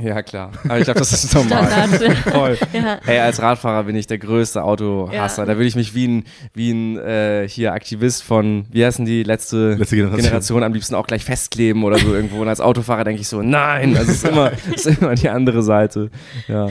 Ja, 0.00 0.22
klar. 0.22 0.52
Aber 0.64 0.78
ich 0.78 0.84
glaube, 0.84 1.00
das 1.00 1.12
ist 1.12 1.34
normal. 1.34 1.66
Voll. 2.30 2.56
Ja. 2.72 3.00
Hey, 3.04 3.18
als 3.18 3.42
Radfahrer 3.42 3.82
bin 3.82 3.96
ich 3.96 4.06
der 4.06 4.18
größte 4.18 4.62
Autohasser. 4.62 5.42
Ja. 5.42 5.46
Da 5.46 5.56
würde 5.56 5.66
ich 5.66 5.74
mich 5.74 5.92
wie 5.92 6.06
ein, 6.06 6.24
wie 6.54 6.70
ein 6.70 6.98
äh, 6.98 7.48
hier 7.48 7.72
Aktivist 7.72 8.22
von, 8.22 8.66
wie 8.70 8.84
heißen 8.84 9.04
die, 9.04 9.24
letzte, 9.24 9.74
letzte 9.74 9.96
Generation. 9.96 10.22
Generation. 10.22 10.62
am 10.62 10.72
liebsten 10.72 10.94
auch 10.94 11.08
gleich 11.08 11.24
festkleben 11.24 11.82
oder 11.82 11.98
so 11.98 12.14
irgendwo. 12.14 12.40
Und 12.40 12.48
als 12.48 12.60
Autofahrer 12.60 13.02
denke 13.02 13.22
ich 13.22 13.28
so, 13.28 13.42
nein, 13.42 13.94
das 13.94 14.08
ist 14.08 14.24
immer, 14.24 14.50
das 14.70 14.86
ist 14.86 15.02
immer 15.02 15.16
die 15.16 15.30
andere 15.30 15.64
Seite. 15.64 16.10
Ja. 16.46 16.68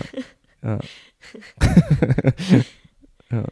ja. 0.63 0.79
ja. 3.29 3.43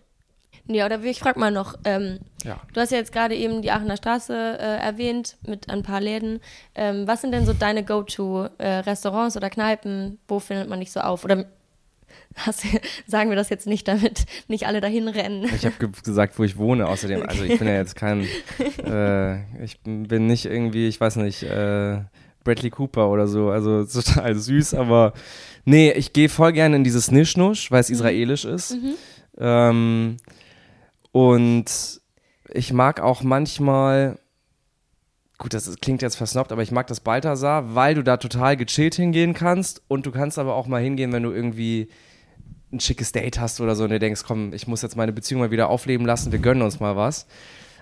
Ja, 0.68 0.86
oder 0.86 1.04
ich 1.04 1.20
frage 1.20 1.40
mal 1.40 1.52
noch, 1.52 1.76
ähm, 1.86 2.20
ja. 2.44 2.60
du 2.74 2.82
hast 2.82 2.92
ja 2.92 2.98
jetzt 2.98 3.12
gerade 3.12 3.36
eben 3.36 3.62
die 3.62 3.72
Aachener 3.72 3.98
Straße 3.98 4.34
äh, 4.34 4.78
erwähnt 4.78 5.38
mit 5.46 5.70
ein 5.70 5.84
paar 5.84 6.02
Läden. 6.02 6.40
Ähm, 6.74 7.08
was 7.08 7.22
sind 7.22 7.32
denn 7.32 7.46
so 7.46 7.54
deine 7.54 7.84
Go-To-Restaurants 7.84 9.36
äh, 9.36 9.38
oder 9.38 9.50
Kneipen? 9.50 10.18
Wo 10.28 10.40
findet 10.40 10.68
man 10.68 10.80
dich 10.80 10.92
so 10.92 11.02
auf? 11.02 11.24
Oder 11.24 11.46
hast, 12.36 12.64
sagen 13.08 13.30
wir 13.30 13.36
das 13.36 13.50
jetzt 13.50 13.68
nicht, 13.68 13.88
damit 13.88 14.26
nicht 14.48 14.66
alle 14.66 14.82
dahin 14.82 15.08
rennen? 15.08 15.46
Ich 15.56 15.66
habe 15.66 15.76
ge 15.78 15.90
gesagt, 16.04 16.40
wo 16.40 16.44
ich 16.44 16.58
wohne 16.58 16.88
außerdem. 16.88 17.24
Also 17.28 17.44
ich 17.44 17.60
bin 17.60 17.68
ja 17.68 17.76
jetzt 17.76 17.96
kein, 17.96 18.28
äh, 18.84 19.64
ich 19.64 19.80
bin 19.84 20.26
nicht 20.26 20.46
irgendwie, 20.46 20.88
ich 20.88 21.00
weiß 21.00 21.18
nicht, 21.18 21.44
äh, 21.44 22.00
Bradley 22.44 22.70
Cooper 22.72 23.10
oder 23.10 23.28
so. 23.28 23.50
Also 23.50 23.86
total 23.86 24.36
süß, 24.36 24.74
aber 24.74 25.14
nee, 25.66 25.92
ich 25.92 26.14
gehe 26.14 26.30
voll 26.30 26.54
gerne 26.54 26.78
in 26.78 26.84
dieses 26.84 27.12
Nischnusch, 27.12 27.70
weil 27.72 27.82
es 27.82 27.90
mhm. 27.90 27.96
israelisch 27.96 28.46
ist. 28.46 28.72
Mhm. 28.72 28.94
Ähm, 29.38 30.18
und 31.16 32.02
ich 32.54 32.74
mag 32.74 33.00
auch 33.00 33.24
manchmal, 33.24 34.20
gut, 35.38 35.54
das 35.54 35.74
klingt 35.80 36.02
jetzt 36.02 36.18
versnobbt, 36.18 36.52
aber 36.52 36.62
ich 36.62 36.72
mag 36.72 36.88
das 36.88 37.00
Balthasar, 37.00 37.74
weil 37.74 37.96
du 37.96 38.04
da 38.04 38.18
total 38.18 38.58
gechillt 38.58 38.96
hingehen 38.96 39.34
kannst 39.34 39.82
und 39.88 40.06
du 40.06 40.12
kannst 40.12 40.38
aber 40.38 40.56
auch 40.56 40.68
mal 40.68 40.82
hingehen, 40.82 41.14
wenn 41.14 41.24
du 41.24 41.32
irgendwie 41.32 41.88
ein 42.74 42.82
schickes 42.82 43.14
Date 43.14 43.40
hast 43.40 43.62
oder 43.62 43.78
so 43.78 43.86
und 43.86 43.92
du 43.92 44.00
denkst, 44.00 44.24
komm, 44.28 44.52
ich 44.52 44.68
muss 44.68 44.82
jetzt 44.82 44.98
meine 44.98 45.14
Beziehung 45.14 45.40
mal 45.40 45.52
wieder 45.52 45.70
aufleben 45.70 46.06
lassen, 46.06 46.34
wir 46.34 46.40
gönnen 46.40 46.64
uns 46.64 46.82
mal 46.82 46.98
was. 46.98 47.28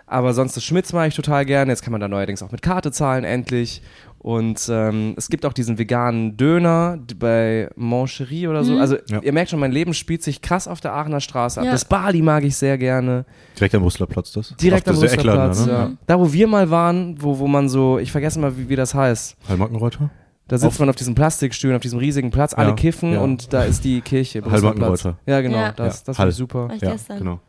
Aber 0.06 0.34
sonst 0.34 0.56
das 0.58 0.64
Schmitz 0.64 0.94
mache 0.94 1.08
ich 1.08 1.16
total 1.16 1.46
gerne. 1.46 1.72
Jetzt 1.72 1.82
kann 1.82 1.92
man 1.92 2.02
da 2.02 2.08
neuerdings 2.08 2.44
auch 2.44 2.52
mit 2.52 2.62
Karte 2.62 2.92
zahlen, 2.92 3.24
endlich. 3.24 3.82
Und 4.24 4.70
ähm, 4.70 5.16
es 5.18 5.28
gibt 5.28 5.46
auch 5.46 5.52
diesen 5.52 5.78
veganen 5.78 6.38
Döner 6.38 6.98
bei 7.18 7.70
Mancherie 7.76 8.48
oder 8.48 8.64
so. 8.64 8.74
Mhm. 8.74 8.80
Also 8.80 8.96
ja. 9.10 9.22
ihr 9.22 9.34
merkt 9.34 9.52
schon, 9.52 9.60
mein 9.60 9.74
Leben 9.74 9.94
spielt 9.94 10.24
sich 10.24 10.42
krass 10.42 10.70
auf 10.70 10.80
der 10.80 10.94
Aachener 10.94 11.20
Straße 11.20 11.60
ab. 11.60 11.66
Ja. 11.66 11.74
Das 11.74 11.84
Bali 11.84 12.22
mag 12.22 12.46
ich 12.46 12.56
sehr 12.56 12.78
gerne. 12.78 13.26
Direkt 13.58 13.76
am 13.76 13.82
Brüsseler 13.82 14.08
Platz 14.08 14.32
das? 14.32 14.56
Direkt 14.56 14.88
am 14.88 14.96
Brüsseler 14.96 15.34
Platz, 15.34 15.66
ne? 15.66 15.72
ja. 15.72 15.92
Da, 16.08 16.18
wo 16.18 16.32
wir 16.32 16.48
mal 16.48 16.70
waren, 16.70 17.22
wo, 17.22 17.38
wo 17.38 17.48
man 17.48 17.68
so, 17.68 18.00
ich 18.00 18.14
vergesse 18.14 18.40
mal, 18.40 18.58
wie, 18.58 18.70
wie 18.70 18.78
das 18.78 18.94
heißt. 18.94 19.36
Heilmarkenreuter? 19.50 20.10
Da 20.48 20.58
sitzt 20.58 20.68
auf 20.68 20.80
man 20.80 20.90
auf 20.90 20.96
diesem 20.96 21.16
Plastikstühlen, 21.16 21.76
auf 21.76 21.82
diesem 21.82 22.00
riesigen 22.00 22.32
Platz, 22.32 22.54
alle 22.54 22.76
kiffen 22.76 23.18
und 23.18 23.52
da 23.52 23.64
ist 23.64 23.84
die 23.84 24.00
Kirche. 24.02 24.42
Heilmarkenreuter. 24.50 25.18
Ja, 25.26 25.42
genau, 25.42 25.72
das, 25.76 26.04
das 26.04 26.18
ist 26.18 26.38
super. 26.38 26.70
Ja, 26.82 26.96
genau. 27.18 27.40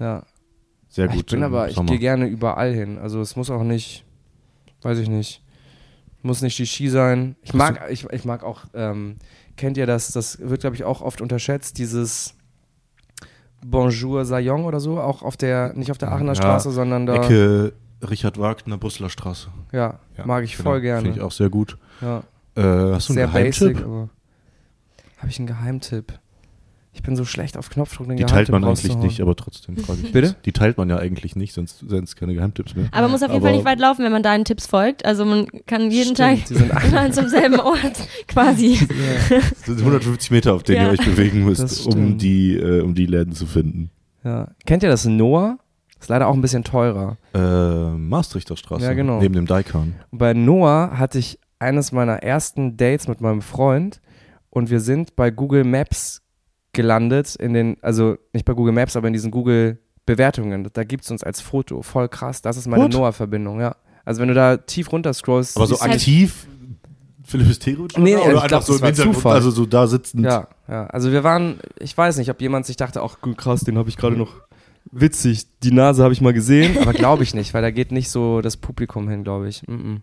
Ja. 0.00 0.22
Sehr 0.96 1.08
gut. 1.08 1.18
Ich 1.18 1.26
bin 1.26 1.42
aber, 1.42 1.68
ich 1.68 1.86
gehe 1.86 1.98
gerne 1.98 2.26
überall 2.26 2.72
hin. 2.72 2.98
Also 2.98 3.20
es 3.20 3.36
muss 3.36 3.50
auch 3.50 3.62
nicht, 3.62 4.04
weiß 4.82 4.98
ich 4.98 5.08
nicht 5.08 5.42
muss 6.26 6.42
nicht 6.42 6.58
die 6.58 6.66
Ski 6.66 6.90
sein. 6.90 7.36
Ich 7.42 7.54
mag, 7.54 7.88
ich, 7.88 8.04
ich 8.10 8.24
mag 8.24 8.44
auch, 8.44 8.64
ähm, 8.74 9.16
kennt 9.56 9.78
ihr 9.78 9.86
das, 9.86 10.12
das 10.12 10.38
wird, 10.40 10.60
glaube 10.60 10.76
ich, 10.76 10.84
auch 10.84 11.00
oft 11.00 11.22
unterschätzt, 11.22 11.78
dieses 11.78 12.34
Bonjour 13.64 14.24
Sayong 14.24 14.64
oder 14.64 14.80
so, 14.80 15.00
auch 15.00 15.22
auf 15.22 15.36
der, 15.36 15.72
nicht 15.74 15.90
auf 15.90 15.98
der 15.98 16.12
Aachener 16.12 16.32
ja, 16.32 16.34
Straße, 16.34 16.70
sondern 16.70 17.06
da. 17.06 17.14
Ecke 17.14 17.72
Richard 18.02 18.38
Wagner, 18.38 18.76
Brüsseler 18.76 19.08
Straße. 19.08 19.48
Ja, 19.72 20.00
ja 20.18 20.26
mag 20.26 20.44
ich 20.44 20.56
genau, 20.56 20.70
voll 20.70 20.80
gerne. 20.82 21.02
Finde 21.02 21.18
ich 21.18 21.22
auch 21.22 21.32
sehr 21.32 21.48
gut. 21.48 21.78
Ja. 22.02 22.18
Äh, 22.54 22.92
hast 22.94 23.08
du 23.08 23.12
einen 23.12 23.16
Sehr 23.16 23.26
Geheimtipp? 23.26 23.72
basic, 23.72 23.84
aber. 23.84 24.08
Habe 25.18 25.30
ich 25.30 25.38
einen 25.38 25.46
Geheimtipp? 25.46 26.12
Ich 26.96 27.02
bin 27.02 27.14
so 27.14 27.26
schlecht 27.26 27.58
auf 27.58 27.68
Knopfdruck. 27.68 28.16
Die 28.16 28.24
teilt 28.24 28.48
man 28.48 28.64
eigentlich 28.64 28.96
nicht, 28.96 29.20
aber 29.20 29.36
trotzdem 29.36 29.76
frage 29.76 30.00
ich. 30.02 30.12
Bitte? 30.12 30.34
Die 30.46 30.52
teilt 30.52 30.78
man 30.78 30.88
ja 30.88 30.96
eigentlich 30.96 31.36
nicht, 31.36 31.52
sonst 31.52 31.80
sind 31.80 32.04
es 32.04 32.16
keine 32.16 32.32
Geheimtipps 32.32 32.74
mehr. 32.74 32.88
Aber 32.90 33.02
man 33.02 33.10
muss 33.10 33.22
auf 33.22 33.28
jeden 33.28 33.42
aber 33.42 33.48
Fall 33.48 33.56
nicht 33.56 33.66
weit 33.66 33.78
laufen, 33.78 34.02
wenn 34.02 34.12
man 34.12 34.22
deinen 34.22 34.46
Tipps 34.46 34.66
folgt. 34.66 35.04
Also 35.04 35.26
man 35.26 35.46
kann 35.66 35.90
jeden 35.90 36.16
Stimmt, 36.16 36.48
Tag 36.48 36.84
immer 36.88 37.12
zum 37.12 37.28
selben 37.28 37.60
Ort 37.60 38.08
quasi. 38.28 38.76
Ja. 38.76 39.38
Das 39.38 39.66
sind 39.66 39.80
150 39.80 40.30
Meter, 40.30 40.54
auf 40.54 40.62
denen 40.62 40.78
ja. 40.78 40.84
ihr 40.86 40.98
euch 40.98 41.04
bewegen 41.04 41.44
müsst, 41.44 41.86
um 41.86 42.16
die, 42.16 42.56
äh, 42.56 42.80
um 42.80 42.94
die 42.94 43.04
Läden 43.04 43.34
zu 43.34 43.44
finden. 43.44 43.90
Ja. 44.24 44.48
Kennt 44.64 44.82
ihr 44.82 44.88
das 44.88 45.04
Noah? 45.04 45.58
Ist 46.00 46.08
leider 46.08 46.28
auch 46.28 46.34
ein 46.34 46.40
bisschen 46.40 46.64
teurer. 46.64 47.18
Äh, 47.34 47.90
Maastrichter 47.90 48.56
Straße. 48.56 48.84
Ja, 48.84 48.94
genau. 48.94 49.20
Neben 49.20 49.34
dem 49.34 49.46
Daikan. 49.46 49.96
Bei 50.12 50.32
Noah 50.32 50.92
hatte 50.98 51.18
ich 51.18 51.38
eines 51.58 51.92
meiner 51.92 52.22
ersten 52.22 52.78
Dates 52.78 53.06
mit 53.06 53.20
meinem 53.20 53.42
Freund 53.42 54.00
und 54.48 54.70
wir 54.70 54.80
sind 54.80 55.14
bei 55.14 55.30
Google 55.30 55.64
Maps 55.64 56.22
gelandet 56.76 57.34
in 57.34 57.52
den, 57.52 57.76
also 57.82 58.16
nicht 58.32 58.44
bei 58.44 58.52
Google 58.52 58.72
Maps, 58.72 58.94
aber 58.94 59.08
in 59.08 59.12
diesen 59.12 59.32
Google 59.32 59.78
Bewertungen. 60.06 60.68
Da 60.72 60.84
gibt 60.84 61.02
es 61.02 61.10
uns 61.10 61.24
als 61.24 61.40
Foto. 61.40 61.82
Voll 61.82 62.08
krass. 62.08 62.40
Das 62.40 62.56
ist 62.56 62.68
meine 62.68 62.88
Noah-Verbindung, 62.88 63.60
ja. 63.60 63.74
Also 64.04 64.20
wenn 64.20 64.28
du 64.28 64.34
da 64.34 64.56
tief 64.56 64.92
runter 64.92 65.12
scrollst. 65.12 65.56
Aber 65.56 65.66
so 65.66 65.80
aktiv 65.80 66.46
Philipp 67.24 67.48
Hysterisch? 67.48 67.96
Nee, 67.98 68.14
oder, 68.14 68.28
oder 68.28 68.42
einfach 68.44 68.62
so 68.62 68.76
im 68.76 68.84
Hintergrund, 68.84 69.16
Zufall. 69.16 69.34
also 69.34 69.50
so 69.50 69.66
da 69.66 69.88
sitzen. 69.88 70.22
Ja, 70.22 70.46
ja. 70.68 70.86
Also 70.86 71.10
wir 71.10 71.24
waren, 71.24 71.58
ich 71.80 71.96
weiß 71.98 72.18
nicht, 72.18 72.30
ob 72.30 72.40
jemand 72.40 72.66
sich 72.66 72.76
dachte, 72.76 73.02
ach 73.02 73.18
krass, 73.36 73.62
den 73.62 73.76
habe 73.76 73.88
ich 73.88 73.96
gerade 73.96 74.16
noch 74.16 74.32
witzig. 74.92 75.48
Die 75.64 75.72
Nase 75.72 76.04
habe 76.04 76.12
ich 76.12 76.20
mal 76.20 76.32
gesehen, 76.32 76.78
aber 76.78 76.92
glaube 76.92 77.24
ich 77.24 77.34
nicht, 77.34 77.52
weil 77.52 77.62
da 77.62 77.72
geht 77.72 77.90
nicht 77.90 78.10
so 78.10 78.40
das 78.40 78.56
Publikum 78.56 79.08
hin, 79.08 79.24
glaube 79.24 79.48
ich. 79.48 79.66
Mm 79.66 79.72
-mm. 79.72 80.00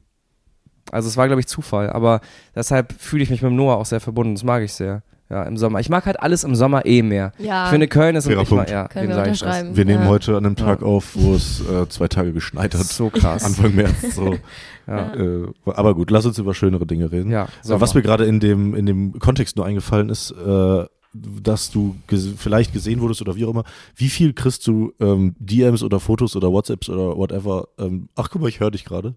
Also 0.91 1.07
es 1.07 1.15
war, 1.15 1.27
glaube 1.27 1.39
ich, 1.39 1.47
Zufall. 1.47 1.89
Aber 1.89 2.19
deshalb 2.53 2.93
fühle 2.99 3.23
ich 3.23 3.29
mich 3.29 3.41
mit 3.41 3.53
Noah 3.53 3.77
auch 3.77 3.86
sehr 3.86 4.01
verbunden. 4.01 4.36
Das 4.36 4.43
mag 4.43 4.63
ich 4.63 4.73
sehr. 4.73 5.01
Ja, 5.34 5.41
im 5.46 5.58
Sommer. 5.58 5.80
Ich 5.80 5.89
mag 5.89 6.06
halt 6.06 6.19
alles 6.19 6.43
im 6.43 6.54
Sommer 6.54 6.86
eh 6.86 7.02
mehr. 7.02 7.32
Ja. 7.39 7.63
Ich 7.63 7.72
finde, 7.72 7.88
Köln 7.88 8.15
ist 8.15 8.28
ein 8.28 8.46
Punkt. 8.46 8.69
Ja, 8.69 8.88
Können 8.88 9.10
wir 9.10 9.17
unterschreiben. 9.17 9.76
Wir 9.76 9.84
nehmen 9.84 10.04
ja. 10.04 10.10
heute 10.10 10.38
an 10.38 10.46
einem 10.46 10.56
Tag 10.56 10.82
ja. 10.82 10.86
auf, 10.86 11.15
wo 11.15 11.34
es 11.34 11.60
äh, 11.67 11.89
zwei 11.89 12.08
Tage 12.08 12.34
geschneit 12.34 12.76
hat. 12.76 12.84
So 12.84 13.10
krass. 13.10 13.43
Anfang 13.43 13.74
März. 13.74 14.13
So. 14.15 14.36
ja. 14.88 15.15
Äh, 15.15 15.48
aber 15.65 15.96
gut, 15.96 16.12
lass 16.12 16.28
uns 16.28 16.38
über 16.38 16.54
schönere 16.54 16.86
Dinge 16.86 17.12
reden. 17.12 17.32
Ja, 17.32 17.48
Sommer. 17.63 17.82
Was 17.82 17.96
mir 17.96 18.04
gerade 18.04 18.26
in 18.26 18.39
dem, 18.39 18.76
in 18.76 18.86
dem 18.86 19.17
Kontext 19.17 19.58
nur 19.58 19.65
eingefallen 19.65 20.10
ist, 20.10 20.30
äh, 20.30 20.86
dass 21.13 21.72
du 21.72 21.96
ges 22.06 22.30
vielleicht 22.38 22.72
gesehen 22.72 23.02
wurdest 23.02 23.24
oder 23.24 23.36
wie 23.36 23.46
auch 23.46 23.50
immer, 23.50 23.63
wie 23.96 24.10
viel 24.10 24.34
kriegst 24.34 24.67
du 24.67 24.93
ähm, 25.00 25.34
DMs 25.39 25.82
oder 25.82 26.00
Fotos 26.00 26.36
oder 26.36 26.52
WhatsApps 26.52 26.89
oder 26.89 27.17
whatever? 27.17 27.69
Ähm, 27.80 28.08
ach, 28.15 28.30
guck 28.30 28.43
mal, 28.43 28.50
ich 28.50 28.60
höre 28.60 28.69
dich 28.69 28.86
gerade. 28.86 29.15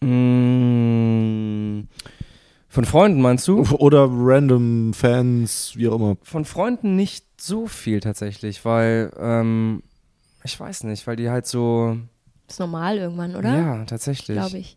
Mmh. 0.00 1.84
Von 2.72 2.84
Freunden 2.84 3.20
meinst 3.20 3.48
du? 3.48 3.62
Oder 3.78 4.08
random 4.08 4.94
Fans, 4.94 5.72
wie 5.74 5.88
auch 5.88 5.96
immer. 5.96 6.16
Von 6.22 6.44
Freunden 6.44 6.94
nicht 6.94 7.26
so 7.36 7.66
viel 7.66 7.98
tatsächlich, 7.98 8.64
weil, 8.64 9.10
ähm, 9.18 9.82
ich 10.44 10.58
weiß 10.58 10.84
nicht, 10.84 11.04
weil 11.08 11.16
die 11.16 11.28
halt 11.28 11.46
so. 11.46 11.96
Das 12.46 12.54
ist 12.54 12.60
normal 12.60 12.98
irgendwann, 12.98 13.34
oder? 13.34 13.52
Ja, 13.52 13.84
tatsächlich. 13.86 14.38
Glaube 14.38 14.58
ich. 14.58 14.76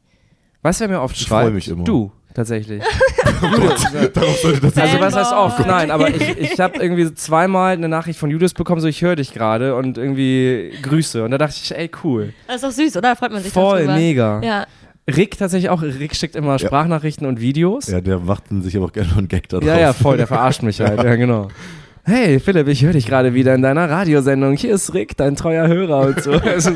Weißt 0.64 0.82
du, 0.82 0.90
wer 0.90 0.98
mir 0.98 1.04
oft 1.04 1.16
ich 1.16 1.22
schreibt? 1.22 1.50
Ich 1.50 1.54
mich 1.54 1.68
immer. 1.68 1.84
Du, 1.84 2.12
tatsächlich. 2.34 2.82
Darauf 4.14 4.38
sollte 4.38 4.62
das 4.62 4.78
also 4.78 5.00
was 5.00 5.16
heißt 5.16 5.34
oft? 5.34 5.60
Nein, 5.68 5.92
aber 5.92 6.10
ich, 6.10 6.38
ich 6.38 6.60
habe 6.60 6.78
irgendwie 6.82 7.14
zweimal 7.14 7.74
eine 7.74 7.90
Nachricht 7.90 8.18
von 8.18 8.32
Judas 8.32 8.56
bekommen, 8.56 8.82
so 8.82 8.88
ich 8.88 9.04
höre 9.04 9.18
dich 9.18 9.34
gerade 9.34 9.76
und 9.76 10.00
irgendwie 10.00 10.74
Grüße. 10.82 11.24
Und 11.24 11.30
da 11.30 11.38
dachte 11.38 11.58
ich, 11.62 11.76
ey, 11.76 11.92
cool. 12.04 12.34
Das 12.48 12.56
ist 12.56 12.64
doch 12.64 12.72
süß, 12.72 12.98
oder? 12.98 13.10
Da 13.10 13.16
freut 13.16 13.32
man 13.32 13.44
sich 13.44 13.54
Voll, 13.54 13.86
mega. 13.86 14.42
Ja. 14.42 14.66
Rick 15.10 15.38
tatsächlich 15.38 15.70
auch. 15.70 15.82
Rick 15.82 16.16
schickt 16.16 16.36
immer 16.36 16.60
Sprachnachrichten 16.60 17.28
und 17.28 17.42
Videos. 17.42 17.88
Ja, 17.88 18.02
der 18.02 18.20
macht 18.20 18.46
sich 18.50 18.76
aber 18.78 18.86
auch 18.86 18.94
gerne 18.94 19.12
einen 19.18 19.28
Gag 19.28 19.50
darauf. 19.50 19.66
Ja, 19.66 19.80
ja, 19.80 19.94
voll, 19.94 20.18
der 20.18 20.28
verarscht 20.28 20.64
mich 20.64 20.80
halt. 20.80 21.04
Ja, 21.04 21.16
genau. 21.16 21.50
Hey 22.06 22.40
Philipp, 22.42 22.68
ich 22.68 22.84
höre 22.84 22.92
dich 22.92 23.06
gerade 23.06 23.34
wieder 23.34 23.56
in 23.56 23.62
deiner 23.62 23.90
Radiosendung. 23.90 24.58
Hier 24.58 24.76
ist 24.76 24.94
Rick, 24.94 25.16
dein 25.16 25.38
treuer 25.38 25.68
Hörer 25.68 26.08
und 26.08 26.22
so. 26.22 26.32
Also, 26.44 26.72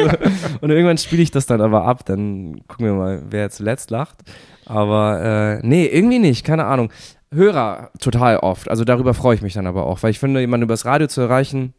und 0.62 0.70
irgendwann 0.70 0.98
spiele 0.98 1.22
ich 1.22 1.32
das 1.32 1.46
dann 1.46 1.62
aber 1.62 1.86
ab. 1.86 2.06
Dann 2.06 2.62
gucken 2.68 2.86
wir 2.86 2.94
mal, 2.94 3.24
wer 3.30 3.50
zuletzt 3.50 3.92
lacht. 3.92 4.20
Aber 4.66 5.60
äh, 5.62 5.68
nee, 5.68 5.86
irgendwie 5.86 6.20
nicht, 6.20 6.46
keine 6.46 6.66
Ahnung. 6.66 6.92
Hörer 7.34 7.92
total 8.00 8.38
oft. 8.38 8.70
Also 8.70 8.84
darüber 8.86 9.14
freue 9.14 9.36
ich 9.36 9.42
mich 9.42 9.54
dann 9.54 9.68
aber 9.68 9.86
auch, 9.86 10.02
weil 10.02 10.12
ich 10.12 10.20
finde, 10.20 10.40
jemanden 10.40 10.64
übers 10.64 10.86
Radio 10.86 11.08
zu 11.08 11.22
erreichen, 11.22 11.74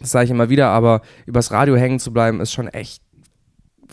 das 0.00 0.12
sage 0.12 0.26
ich 0.26 0.30
immer 0.30 0.48
wieder, 0.48 0.68
aber 0.68 1.02
übers 1.26 1.50
Radio 1.50 1.76
hängen 1.76 1.98
zu 1.98 2.12
bleiben, 2.12 2.40
ist 2.40 2.52
schon 2.52 2.68
echt 2.68 3.02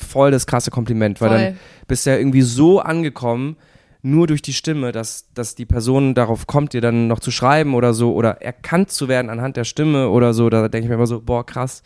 voll 0.04 0.32
das 0.32 0.48
krasse 0.48 0.72
Kompliment, 0.72 1.22
weil 1.22 1.30
voll. 1.30 1.40
dann 1.40 1.60
bist 1.88 2.06
du 2.06 2.12
ja 2.12 2.18
irgendwie 2.18 2.42
so 2.42 2.80
angekommen, 2.80 3.58
nur 4.04 4.28
durch 4.28 4.42
die 4.42 4.54
Stimme, 4.54 4.92
dass, 4.92 5.26
dass 5.34 5.56
die 5.56 5.66
Person 5.66 6.16
darauf 6.16 6.48
kommt, 6.48 6.74
dir 6.74 6.82
dann 6.82 7.08
noch 7.08 7.20
zu 7.20 7.32
schreiben 7.32 7.76
oder 7.76 7.94
so 7.94 8.14
oder 8.14 8.42
erkannt 8.42 8.92
zu 8.92 9.08
werden 9.08 9.30
anhand 9.30 9.58
der 9.58 9.64
Stimme 9.64 10.10
oder 10.10 10.34
so. 10.34 10.50
Da 10.50 10.68
denke 10.68 10.86
ich 10.86 10.90
mir 10.90 10.96
immer 10.96 11.08
so, 11.08 11.22
boah, 11.22 11.46
krass. 11.46 11.84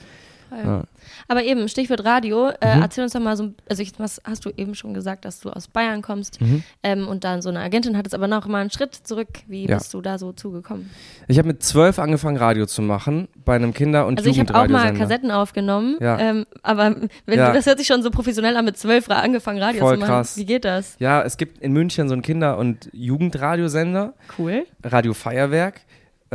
Ja. 0.51 0.83
Aber 1.27 1.43
eben, 1.43 1.67
Stichwort 1.67 2.05
Radio, 2.05 2.49
äh, 2.61 2.75
mhm. 2.75 2.81
erzähl 2.81 3.03
uns 3.03 3.13
doch 3.13 3.19
mal 3.19 3.35
so, 3.35 3.53
also 3.69 3.81
ich, 3.81 3.93
was 3.97 4.21
hast 4.23 4.45
du 4.45 4.51
eben 4.55 4.75
schon 4.75 4.93
gesagt, 4.93 5.25
dass 5.25 5.39
du 5.39 5.49
aus 5.49 5.67
Bayern 5.67 6.01
kommst 6.01 6.39
mhm. 6.41 6.63
ähm, 6.83 7.07
und 7.07 7.23
dann 7.23 7.41
so 7.41 7.49
eine 7.49 7.59
Agentin 7.59 7.97
hattest, 7.97 8.13
aber 8.13 8.27
noch 8.27 8.47
mal 8.47 8.61
einen 8.61 8.71
Schritt 8.71 8.93
zurück. 8.95 9.29
Wie 9.47 9.67
ja. 9.67 9.77
bist 9.77 9.93
du 9.93 10.01
da 10.01 10.17
so 10.17 10.33
zugekommen? 10.33 10.89
Ich 11.27 11.37
habe 11.37 11.47
mit 11.47 11.63
zwölf 11.63 11.99
angefangen, 11.99 12.37
Radio 12.37 12.65
zu 12.65 12.81
machen, 12.81 13.27
bei 13.43 13.55
einem 13.55 13.73
Kinder- 13.73 14.05
und 14.05 14.19
Also 14.19 14.29
ich 14.29 14.39
habe 14.39 14.53
auch 14.53 14.67
mal 14.67 14.93
Kassetten 14.93 15.31
aufgenommen, 15.31 15.97
ja. 15.99 16.19
ähm, 16.19 16.45
aber 16.61 16.95
wenn 17.25 17.39
ja. 17.39 17.47
du, 17.47 17.53
das 17.53 17.65
hört 17.65 17.79
sich 17.79 17.87
schon 17.87 18.03
so 18.03 18.11
professionell 18.11 18.55
an, 18.57 18.65
mit 18.65 18.77
zwölf 18.77 19.09
angefangen, 19.09 19.61
Radio 19.61 19.81
Voll 19.81 19.95
zu 19.95 19.99
machen. 20.01 20.09
Krass. 20.09 20.37
Wie 20.37 20.45
geht 20.45 20.65
das? 20.65 20.95
Ja, 20.99 21.21
es 21.23 21.37
gibt 21.37 21.61
in 21.61 21.73
München 21.73 22.07
so 22.07 22.13
einen 22.13 22.21
Kinder- 22.21 22.57
und 22.57 22.89
Jugendradiosender. 22.93 24.13
Cool. 24.37 24.65
Radio 24.83 25.13
Feuerwerk. 25.13 25.81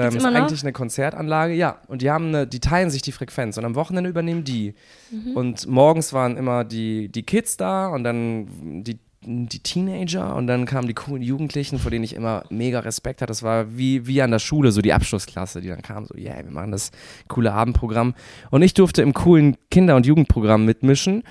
Ähm, 0.01 0.17
ist 0.17 0.25
eigentlich 0.25 0.63
eine 0.63 0.73
Konzertanlage, 0.73 1.55
ja. 1.55 1.79
Und 1.89 2.03
die 2.03 2.11
haben 2.11 2.29
eine, 2.29 2.47
die 2.47 2.61
teilen 2.61 2.91
sich 2.91 3.03
die 3.03 3.13
Frequenz 3.13 3.57
und 3.59 3.65
am 3.65 3.75
Wochenende 3.75 4.11
übernehmen 4.11 4.45
die. 4.45 4.75
Mhm. 5.11 5.37
Und 5.37 5.67
morgens 5.67 6.13
waren 6.13 6.37
immer 6.37 6.65
die, 6.65 7.09
die 7.09 7.23
Kids 7.23 7.57
da 7.57 7.89
und 7.89 8.05
dann 8.05 8.83
die 8.85 8.99
die 9.23 9.59
Teenager 9.63 10.35
und 10.35 10.47
dann 10.47 10.65
kamen 10.65 10.89
die 10.89 10.95
coolen 10.95 11.23
Jugendlichen, 11.23 11.79
vor 11.79 11.91
denen 11.91 12.05
ich 12.05 12.15
immer 12.15 12.45
mega 12.49 12.81
Respekt 12.81 13.21
hatte. 13.21 13.31
Das 13.31 13.43
war 13.43 13.77
wie, 13.77 14.07
wie 14.07 14.23
an 14.23 14.31
der 14.31 14.39
Schule, 14.39 14.73
so 14.73 14.81
die 14.81 14.95
Abschlussklasse, 14.95 15.61
die 15.61 15.69
dann 15.69 15.83
kam, 15.83 16.07
so, 16.07 16.15
yeah, 16.17 16.43
wir 16.43 16.51
machen 16.51 16.73
das 16.73 16.91
coole 17.29 17.53
Abendprogramm. 17.53 18.15
Und 18.51 18.63
ich 18.63 18.73
durfte 18.73 19.03
im 19.03 19.13
coolen 19.13 19.57
Kinder- 19.71 19.97
und 19.97 20.07
Jugendprogramm 20.07 20.65
mitmischen 20.65 21.23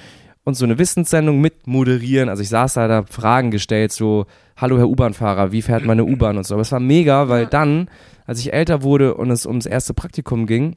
und 0.50 0.56
so 0.56 0.66
eine 0.66 0.78
Wissenssendung 0.78 1.40
mit 1.40 1.66
moderieren. 1.68 2.28
Also 2.28 2.44
ich 2.44 2.50
saß 2.50 2.74
da, 2.74 2.88
da 2.88 3.04
Fragen 3.04 3.52
gestellt, 3.52 3.92
so, 3.94 4.26
hallo 4.58 4.78
Herr 4.78 4.90
U-Bahn-Fahrer, 4.90 5.52
wie 5.52 5.62
fährt 5.62 5.86
meine 5.86 6.04
U-Bahn 6.04 6.38
und 6.38 6.46
so. 6.46 6.56
Aber 6.56 6.62
es 6.62 6.72
war 6.72 6.82
mega, 6.82 7.30
weil 7.30 7.46
dann, 7.46 7.90
als 8.26 8.40
ich 8.40 8.52
älter 8.52 8.84
wurde 8.84 9.16
und 9.16 9.32
es 9.32 9.46
ums 9.46 9.66
erste 9.66 9.94
Praktikum 9.94 10.46
ging 10.46 10.76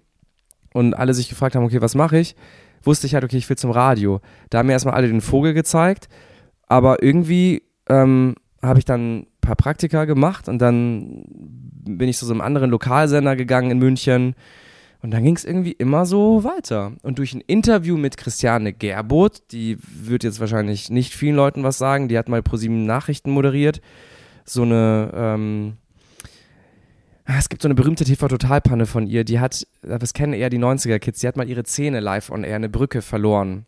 und 0.72 0.94
alle 0.94 1.14
sich 1.14 1.28
gefragt 1.28 1.56
haben, 1.56 1.64
okay, 1.64 1.80
was 1.80 1.96
mache 1.96 2.18
ich, 2.18 2.36
wusste 2.82 3.06
ich 3.06 3.14
halt, 3.14 3.24
okay, 3.24 3.36
ich 3.36 3.48
will 3.48 3.56
zum 3.56 3.72
Radio. 3.72 4.20
Da 4.50 4.58
haben 4.58 4.66
mir 4.66 4.72
erstmal 4.72 4.94
alle 4.94 5.08
den 5.08 5.20
Vogel 5.20 5.54
gezeigt 5.54 6.08
aber 6.72 7.02
irgendwie 7.02 7.64
ähm, 7.90 8.34
habe 8.62 8.78
ich 8.78 8.86
dann 8.86 9.18
ein 9.18 9.26
paar 9.42 9.56
Praktika 9.56 10.06
gemacht 10.06 10.48
und 10.48 10.58
dann 10.58 11.22
bin 11.28 12.08
ich 12.08 12.16
zu 12.16 12.24
so 12.24 12.32
einem 12.32 12.40
anderen 12.40 12.70
Lokalsender 12.70 13.36
gegangen 13.36 13.70
in 13.70 13.78
München. 13.78 14.34
Und 15.02 15.10
dann 15.10 15.24
ging 15.24 15.34
es 15.34 15.44
irgendwie 15.44 15.72
immer 15.72 16.06
so 16.06 16.44
weiter. 16.44 16.92
Und 17.02 17.18
durch 17.18 17.34
ein 17.34 17.40
Interview 17.40 17.96
mit 17.96 18.16
Christiane 18.16 18.72
Gerbot, 18.72 19.42
die 19.50 19.76
wird 19.80 20.22
jetzt 20.22 20.38
wahrscheinlich 20.38 20.90
nicht 20.90 21.12
vielen 21.12 21.34
Leuten 21.34 21.64
was 21.64 21.76
sagen, 21.76 22.06
die 22.06 22.16
hat 22.16 22.28
mal 22.28 22.40
ProSieben 22.40 22.86
Nachrichten 22.86 23.32
moderiert. 23.32 23.80
So 24.44 24.62
eine, 24.62 25.10
ähm, 25.12 25.72
ah, 27.24 27.34
es 27.36 27.48
gibt 27.48 27.62
so 27.62 27.68
eine 27.68 27.74
berühmte 27.74 28.04
TV-Totalpanne 28.04 28.86
von 28.86 29.08
ihr, 29.08 29.24
die 29.24 29.40
hat, 29.40 29.66
das 29.82 30.14
kennen 30.14 30.34
eher 30.34 30.50
die 30.50 30.60
90er-Kids, 30.60 31.18
die 31.18 31.26
hat 31.26 31.36
mal 31.36 31.48
ihre 31.48 31.64
Zähne 31.64 31.98
live 31.98 32.30
on 32.30 32.44
air, 32.44 32.56
eine 32.56 32.68
Brücke 32.68 33.02
verloren. 33.02 33.66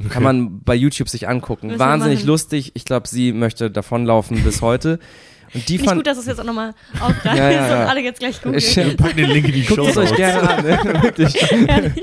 Okay. 0.00 0.08
Kann 0.08 0.22
man 0.24 0.62
bei 0.62 0.74
YouTube 0.74 1.08
sich 1.08 1.28
angucken. 1.28 1.78
Wahnsinnig 1.78 2.24
lustig. 2.24 2.72
Ich 2.74 2.84
glaube, 2.84 3.08
sie 3.08 3.32
möchte 3.32 3.70
davonlaufen 3.70 4.42
bis 4.42 4.60
heute. 4.62 4.98
Und 5.54 5.68
die 5.68 5.74
Nicht 5.74 5.84
fand, 5.84 5.98
gut, 5.98 6.06
dass 6.06 6.18
es 6.18 6.26
jetzt 6.26 6.40
auch 6.40 6.44
nochmal 6.44 6.74
aufgreifst 7.00 7.24
ja, 7.38 7.50
ja, 7.50 7.68
ja. 7.68 7.82
und 7.82 7.88
alle 7.88 8.00
jetzt 8.00 8.20
gleich 8.20 8.40
googeln. 8.42 8.62
Wir 8.62 8.96
packen 8.96 9.16
den 9.16 9.30
Link 9.30 9.46
in 9.46 9.52
die 9.52 9.64
Show. 9.64 9.76
Guckt 9.76 9.90
es 9.90 9.96
euch 9.96 10.14
gerne 10.14 10.48
an. 10.48 10.64
Ne? 10.64 10.78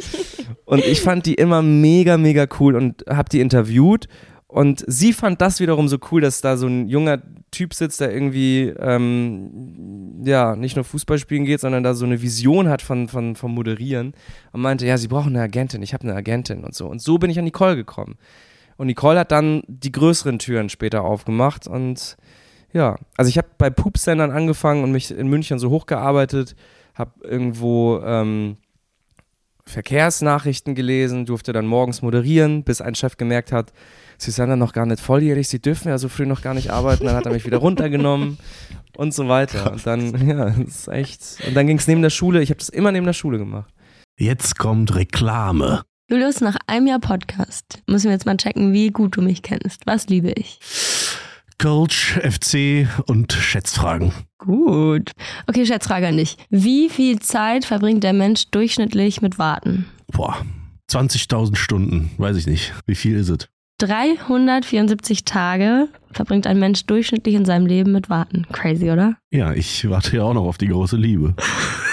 und 0.66 0.86
ich 0.86 1.02
fand 1.02 1.26
die 1.26 1.36
immer 1.36 1.62
mega, 1.62 2.18
mega 2.18 2.48
cool 2.60 2.76
und 2.76 3.04
habe 3.08 3.30
die 3.30 3.40
interviewt 3.40 4.08
und 4.54 4.84
sie 4.86 5.14
fand 5.14 5.42
das 5.42 5.60
wiederum 5.60 5.88
so 5.88 5.98
cool, 6.12 6.22
dass 6.22 6.42
da 6.42 6.58
so 6.58 6.68
ein 6.68 6.88
junger 6.88 7.24
Typ 7.50 7.74
sitzt, 7.74 8.00
der 8.02 8.14
irgendwie 8.14 8.72
ähm, 8.78 10.22
ja 10.24 10.56
nicht 10.56 10.76
nur 10.76 10.86
Fußball 10.86 11.18
spielen 11.18 11.46
geht, 11.46 11.60
sondern 11.60 11.82
da 11.84 11.96
so 11.96 12.06
eine 12.06 12.22
Vision 12.22 12.70
hat 12.70 12.84
von, 12.84 13.08
von, 13.08 13.36
vom 13.36 13.56
Moderieren 13.56 14.14
und 14.52 14.62
meinte, 14.62 14.86
ja, 14.86 15.00
sie 15.00 15.08
brauchen 15.08 15.36
eine 15.36 15.42
Agentin, 15.42 15.82
ich 15.82 15.96
habe 15.96 16.04
eine 16.04 16.14
Agentin 16.14 16.64
und 16.64 16.76
so. 16.76 16.86
Und 16.86 17.02
so 17.02 17.18
bin 17.18 17.32
ich 17.32 17.40
an 17.40 17.46
Nicole 17.46 17.76
gekommen. 17.76 18.16
Und 18.78 18.86
Nicole 18.86 19.18
hat 19.22 19.32
dann 19.32 19.64
die 19.68 19.92
größeren 19.92 20.38
Türen 20.38 20.70
später 20.70 21.04
aufgemacht 21.04 21.68
und 21.68 22.16
ja, 22.74 22.98
also 23.18 23.30
ich 23.30 23.38
habe 23.38 23.50
bei 23.58 23.70
Pupsendern 23.70 24.32
angefangen 24.32 24.84
und 24.84 24.92
mich 24.92 25.12
in 25.12 25.28
München 25.28 25.60
so 25.60 25.70
hochgearbeitet, 25.70 26.56
habe 26.96 27.12
irgendwo 27.24 28.00
ähm, 28.04 28.58
Verkehrsnachrichten 29.66 30.76
gelesen, 30.76 31.26
durfte 31.26 31.54
dann 31.54 31.66
morgens 31.66 32.02
moderieren, 32.02 32.64
bis 32.64 32.82
ein 32.82 32.96
Chef 32.96 33.18
gemerkt 33.18 33.52
hat, 33.52 33.72
sie 34.18 34.32
sind 34.32 34.50
dann 34.50 34.60
noch 34.60 34.74
gar 34.74 34.86
nicht 34.86 35.00
volljährig, 35.00 35.48
sie 35.48 35.62
dürfen 35.62 35.88
ja 35.88 35.98
so 35.98 36.10
früh 36.10 36.26
noch 36.26 36.42
gar 36.42 36.54
nicht 36.54 36.72
arbeiten, 36.72 37.06
dann 37.06 37.16
hat 37.16 37.26
er 37.26 37.32
mich 37.32 37.46
wieder 37.46 37.58
runtergenommen 37.58 38.38
und 38.98 39.14
so 39.14 39.28
weiter. 39.28 39.72
Und 39.72 39.86
dann, 39.86 40.28
ja, 40.28 40.50
das 40.50 40.58
ist 40.58 40.88
echt. 40.90 41.22
Und 41.48 41.54
dann 41.54 41.68
ging 41.68 41.78
es 41.78 41.88
neben 41.88 42.02
der 42.02 42.10
Schule, 42.10 42.42
ich 42.42 42.50
habe 42.50 42.60
das 42.60 42.70
immer 42.70 42.92
neben 42.92 43.06
der 43.06 43.14
Schule 43.14 43.38
gemacht. 43.38 43.74
Jetzt 44.20 44.58
kommt 44.60 44.96
Reklame. 44.96 45.84
Julius, 46.10 46.42
nach 46.42 46.58
einem 46.68 46.88
Jahr 46.88 47.00
Podcast 47.00 47.82
müssen 47.88 48.06
wir 48.06 48.12
jetzt 48.12 48.26
mal 48.26 48.38
checken, 48.38 48.74
wie 48.74 48.90
gut 48.90 49.16
du 49.16 49.22
mich 49.22 49.42
kennst. 49.42 49.88
Was 49.88 50.08
liebe 50.10 50.32
ich? 50.32 50.60
Coach, 51.58 52.20
FC 52.22 52.88
und 53.08 53.34
Schätzfragen. 53.34 54.12
Gut. 54.38 55.12
Okay, 55.48 55.66
Schätzfrage 55.66 56.08
an 56.08 56.18
dich. 56.18 56.38
Wie 56.50 56.90
viel 56.90 57.20
Zeit 57.20 57.66
verbringt 57.66 58.04
der 58.04 58.14
Mensch 58.14 58.50
durchschnittlich 58.52 59.22
mit 59.22 59.40
Warten? 59.40 59.86
Boah, 60.12 60.38
20.000 60.92 61.56
Stunden, 61.56 62.12
weiß 62.18 62.38
ich 62.38 62.48
nicht. 62.48 62.74
Wie 62.86 62.96
viel 62.96 63.16
ist 63.18 63.30
es? 63.30 63.48
374 63.80 65.26
Tage 65.26 65.90
verbringt 66.12 66.48
ein 66.48 66.60
Mensch 66.60 66.86
durchschnittlich 66.86 67.36
in 67.36 67.46
seinem 67.46 67.66
Leben 67.66 67.92
mit 67.92 68.10
Warten. 68.10 68.46
Crazy, 68.52 68.92
oder? 68.92 69.18
Ja, 69.32 69.54
ich 69.54 69.90
warte 69.90 70.18
ja 70.18 70.24
auch 70.24 70.34
noch 70.34 70.46
auf 70.46 70.58
die 70.58 70.68
große 70.68 70.98
Liebe. 70.98 71.36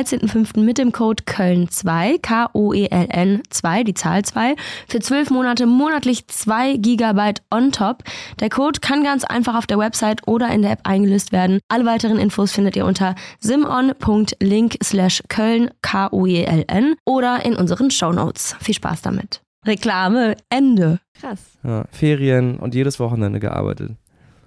13.05. 0.00 0.60
mit 0.60 0.78
dem 0.78 0.92
Code 0.92 1.24
Köln2, 1.24 2.20
K-O-E-L-N 2.22 3.42
2, 3.50 3.84
die 3.84 3.92
Zahl 3.92 4.24
2, 4.24 4.56
für 4.88 5.00
12 5.00 5.30
Monate 5.30 5.66
monatlich 5.66 6.26
2 6.26 6.78
GB 6.78 7.34
on 7.50 7.70
top. 7.70 8.04
Der 8.40 8.48
Code 8.48 8.80
kann 8.80 9.04
ganz 9.04 9.24
einfach 9.24 9.56
auf 9.56 9.66
der 9.66 9.78
Website 9.78 10.26
oder 10.26 10.48
in 10.50 10.62
der 10.62 10.72
App 10.72 10.80
eingelöst 10.84 11.32
werden. 11.32 11.60
Alle 11.68 11.84
weiteren 11.84 12.18
Infos 12.18 12.52
findet 12.52 12.76
ihr 12.76 12.86
unter 12.86 13.14
simon.link 13.40 14.78
slash 14.82 15.22
Köln, 15.28 15.70
K-O-E-L-N 15.82 16.94
oder 17.04 17.44
in 17.44 17.54
unseren 17.54 17.90
Shownotes. 17.90 18.56
Viel 18.60 18.74
Spaß 18.74 19.02
damit. 19.02 19.42
Reklame, 19.66 20.36
Ende. 20.48 21.00
Krass. 21.20 21.58
Ja, 21.62 21.84
Ferien 21.90 22.56
und 22.56 22.74
jedes 22.74 22.98
Wochenende 22.98 23.38
gearbeitet. 23.38 23.92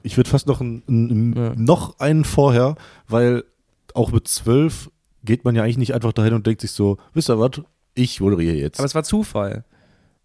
Ich 0.02 0.18
würde 0.18 0.32
fast 0.32 0.48
noch, 0.48 0.62
ein, 0.62 0.82
ein, 0.89 1.34
ja. 1.38 1.54
noch 1.56 2.00
einen 2.00 2.26
vorher, 2.26 2.76
weil 3.08 3.44
auch 3.94 4.12
mit 4.12 4.28
zwölf 4.28 4.89
geht 5.23 5.45
man 5.45 5.55
ja 5.55 5.63
eigentlich 5.63 5.77
nicht 5.77 5.93
einfach 5.93 6.13
dahin 6.13 6.33
und 6.33 6.45
denkt 6.45 6.62
sich 6.62 6.71
so, 6.71 6.97
wisst 7.13 7.29
ihr 7.29 7.39
was, 7.39 7.62
ich 7.95 8.19
moderiere 8.19 8.55
jetzt. 8.55 8.79
Aber 8.79 8.86
es 8.86 8.95
war 8.95 9.03
Zufall. 9.03 9.63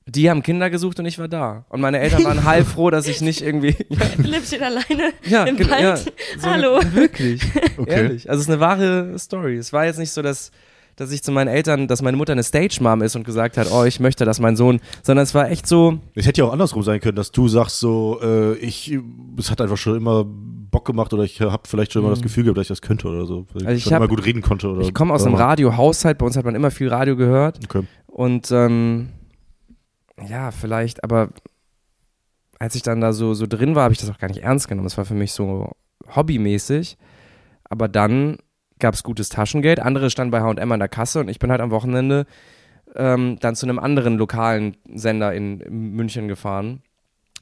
Die 0.07 0.31
haben 0.31 0.43
Kinder 0.43 0.71
gesucht 0.71 0.99
und 1.01 1.07
ich 1.07 1.19
war 1.19 1.29
da. 1.29 1.67
Und 1.69 1.83
meine 1.83 1.99
Eltern 1.99 2.25
waren 2.25 2.45
heilfroh, 2.45 2.89
dass 2.89 3.07
ich 3.07 3.21
nicht 3.21 3.43
irgendwie. 3.43 3.77
Ja. 3.91 4.07
Philipp 4.17 4.45
steht 4.45 4.63
alleine 4.63 5.13
ja, 5.25 5.45
im 5.45 5.59
Wald. 5.59 5.83
Ja, 5.83 5.97
so 5.97 6.51
Hallo. 6.51 6.81
wirklich. 6.93 7.43
Okay. 7.77 7.93
Ehrlich. 7.93 8.29
Also 8.29 8.41
es 8.41 8.47
ist 8.49 8.51
eine 8.53 8.61
wahre 8.61 9.17
Story. 9.19 9.57
Es 9.57 9.73
war 9.73 9.85
jetzt 9.85 9.99
nicht 9.99 10.11
so, 10.11 10.21
dass 10.21 10.51
dass 10.99 11.13
ich 11.13 11.23
zu 11.23 11.31
meinen 11.31 11.47
Eltern, 11.47 11.87
dass 11.87 12.03
meine 12.03 12.17
Mutter 12.17 12.33
eine 12.33 12.43
Stage-Mom 12.43 13.03
ist 13.03 13.15
und 13.15 13.23
gesagt 13.23 13.57
hat, 13.57 13.71
oh, 13.71 13.85
ich 13.85 14.01
möchte, 14.01 14.25
dass 14.25 14.41
mein 14.41 14.57
Sohn, 14.57 14.81
sondern 15.05 15.23
es 15.23 15.33
war 15.33 15.49
echt 15.49 15.67
so. 15.67 16.01
Es 16.17 16.27
hätte 16.27 16.41
ja 16.41 16.49
auch 16.49 16.53
andersrum 16.53 16.83
sein 16.83 17.01
können, 17.01 17.15
dass 17.15 17.31
du 17.31 17.47
sagst 17.47 17.79
so, 17.79 18.19
äh, 18.21 18.57
ich, 18.57 18.99
es 19.39 19.51
hat 19.51 19.61
einfach 19.61 19.77
schon 19.77 19.97
immer 19.97 20.25
Bock 20.27 20.85
gemacht 20.85 21.13
oder 21.13 21.23
ich 21.23 21.41
habe 21.41 21.63
vielleicht 21.69 21.93
schon 21.93 22.03
immer 22.03 22.11
das 22.11 22.19
mhm. 22.19 22.25
Gefühl 22.25 22.45
gehabt, 22.45 22.59
dass 22.59 22.65
ich 22.65 22.69
das 22.69 22.83
könnte 22.83 23.07
oder 23.07 23.27
so. 23.27 23.47
Weil 23.53 23.67
also 23.67 23.79
ich, 23.79 23.87
ich 23.87 23.93
hab, 23.93 24.01
immer 24.01 24.09
gut 24.09 24.25
reden 24.25 24.43
konnte. 24.43 24.69
Oder 24.69 24.81
ich 24.81 24.93
komme 24.93 25.15
aus 25.15 25.25
einem 25.25 25.37
Radiohaushalt, 25.37 26.19
bei 26.19 26.27
uns 26.27 26.37
hat 26.37 26.45
man 26.45 26.57
immer 26.57 26.73
viel 26.73 26.89
Radio 26.89 27.15
gehört. 27.15 27.61
Okay. 27.65 27.85
Und 28.09 28.51
ähm, 28.51 29.11
ja, 30.29 30.51
vielleicht, 30.51 31.05
aber 31.05 31.29
als 32.59 32.75
ich 32.75 32.83
dann 32.83 33.01
da 33.01 33.13
so, 33.13 33.35
so 33.35 33.47
drin 33.47 33.77
war, 33.77 33.85
habe 33.85 33.95
ich 33.95 34.01
das 34.01 34.11
auch 34.11 34.19
gar 34.19 34.27
nicht 34.27 34.43
ernst 34.43 34.67
genommen. 34.67 34.87
Das 34.87 34.99
war 34.99 35.05
für 35.05 35.15
mich 35.15 35.31
so 35.31 35.71
hobbymäßig. 36.17 36.99
Aber 37.71 37.87
dann 37.87 38.39
gab 38.79 38.95
es 38.95 39.03
gutes 39.03 39.29
Taschengeld, 39.29 39.81
andere 39.81 40.11
standen 40.11 40.31
bei 40.31 40.41
H&M 40.41 40.73
an 40.73 40.81
der 40.81 40.89
Kasse 40.89 41.21
und 41.21 41.29
ich 41.29 41.39
bin 41.39 41.51
halt 41.51 41.61
am 41.61 41.71
Wochenende 41.71 42.27
ähm, 42.95 43.39
dann 43.41 43.55
zu 43.55 43.67
einem 43.67 43.79
anderen 43.79 44.17
lokalen 44.17 44.77
Sender 44.93 45.33
in, 45.33 45.59
München 45.69 46.29
gefahren, 46.29 46.83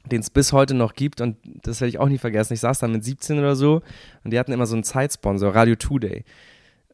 den 0.05 0.21
es 0.21 0.29
bis 0.29 0.53
heute 0.53 0.73
noch 0.73 0.93
gibt 0.93 1.21
und 1.21 1.37
das 1.63 1.81
werde 1.81 1.89
ich 1.89 1.99
auch 1.99 2.09
nie 2.09 2.17
vergessen. 2.17 2.53
Ich 2.53 2.61
saß 2.61 2.79
da 2.79 2.87
mit 2.87 3.03
17 3.03 3.39
oder 3.39 3.55
so 3.55 3.81
und 4.23 4.31
die 4.31 4.39
hatten 4.39 4.51
immer 4.51 4.65
so 4.65 4.75
einen 4.75 4.83
Zeitsponsor, 4.83 5.55
Radio 5.55 5.75
Today. 5.75 6.23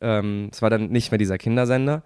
Ähm, 0.01 0.47
das 0.51 0.61
war 0.61 0.69
dann 0.69 0.89
nicht 0.89 1.11
mehr 1.11 1.17
dieser 1.17 1.37
Kindersender 1.37 2.03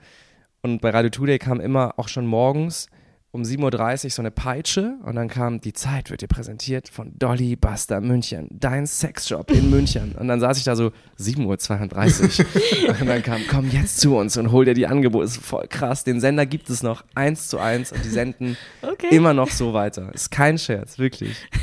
und 0.62 0.82
bei 0.82 0.90
Radio 0.90 1.10
Today 1.10 1.40
kam 1.40 1.60
immer 1.60 1.94
auch 1.98 2.08
schon 2.08 2.26
morgens 2.26 2.90
um 3.32 3.44
7.30 3.44 4.06
Uhr 4.06 4.10
so 4.12 4.22
eine 4.22 4.32
Peitsche 4.32 4.96
und 5.04 5.16
dann 5.16 5.28
kam, 5.28 5.60
die 5.60 5.74
Zeit 5.74 6.10
wird 6.10 6.22
dir 6.22 6.28
präsentiert 6.28 6.88
von 6.88 7.14
Dolly 7.20 7.56
Buster 7.56 8.00
München, 8.00 8.48
dein 8.52 8.88
Sexshop 8.88 9.52
in 9.52 9.70
München. 9.70 10.16
Und 10.18 10.28
dann 10.28 10.40
saß 10.40 10.58
ich 10.58 10.64
da 10.64 10.76
so, 10.76 10.92
7.32 11.20 12.46
Uhr. 12.88 13.00
und 13.02 13.08
dann 13.08 13.22
kam, 13.22 13.42
komm 13.50 13.70
jetzt 13.70 14.00
zu 14.00 14.16
uns 14.16 14.38
und 14.38 14.52
hol 14.52 14.66
dir 14.66 14.74
die 14.74 14.88
Angebote. 14.88 15.26
Ist 15.26 15.38
voll 15.38 15.68
krass. 15.68 16.04
Den 16.04 16.22
Sender 16.22 16.46
gibt 16.46 16.70
es 16.70 16.84
noch 16.84 17.04
eins 17.16 17.50
zu 17.50 17.60
eins 17.60 17.92
und 17.92 18.04
die 18.06 18.10
senden 18.10 18.58
okay. 18.82 19.10
immer 19.12 19.34
noch 19.34 19.50
so 19.50 19.74
weiter. 19.74 20.14
Ist 20.14 20.32
kein 20.32 20.58
Scherz, 20.58 20.98
wirklich. 20.98 21.38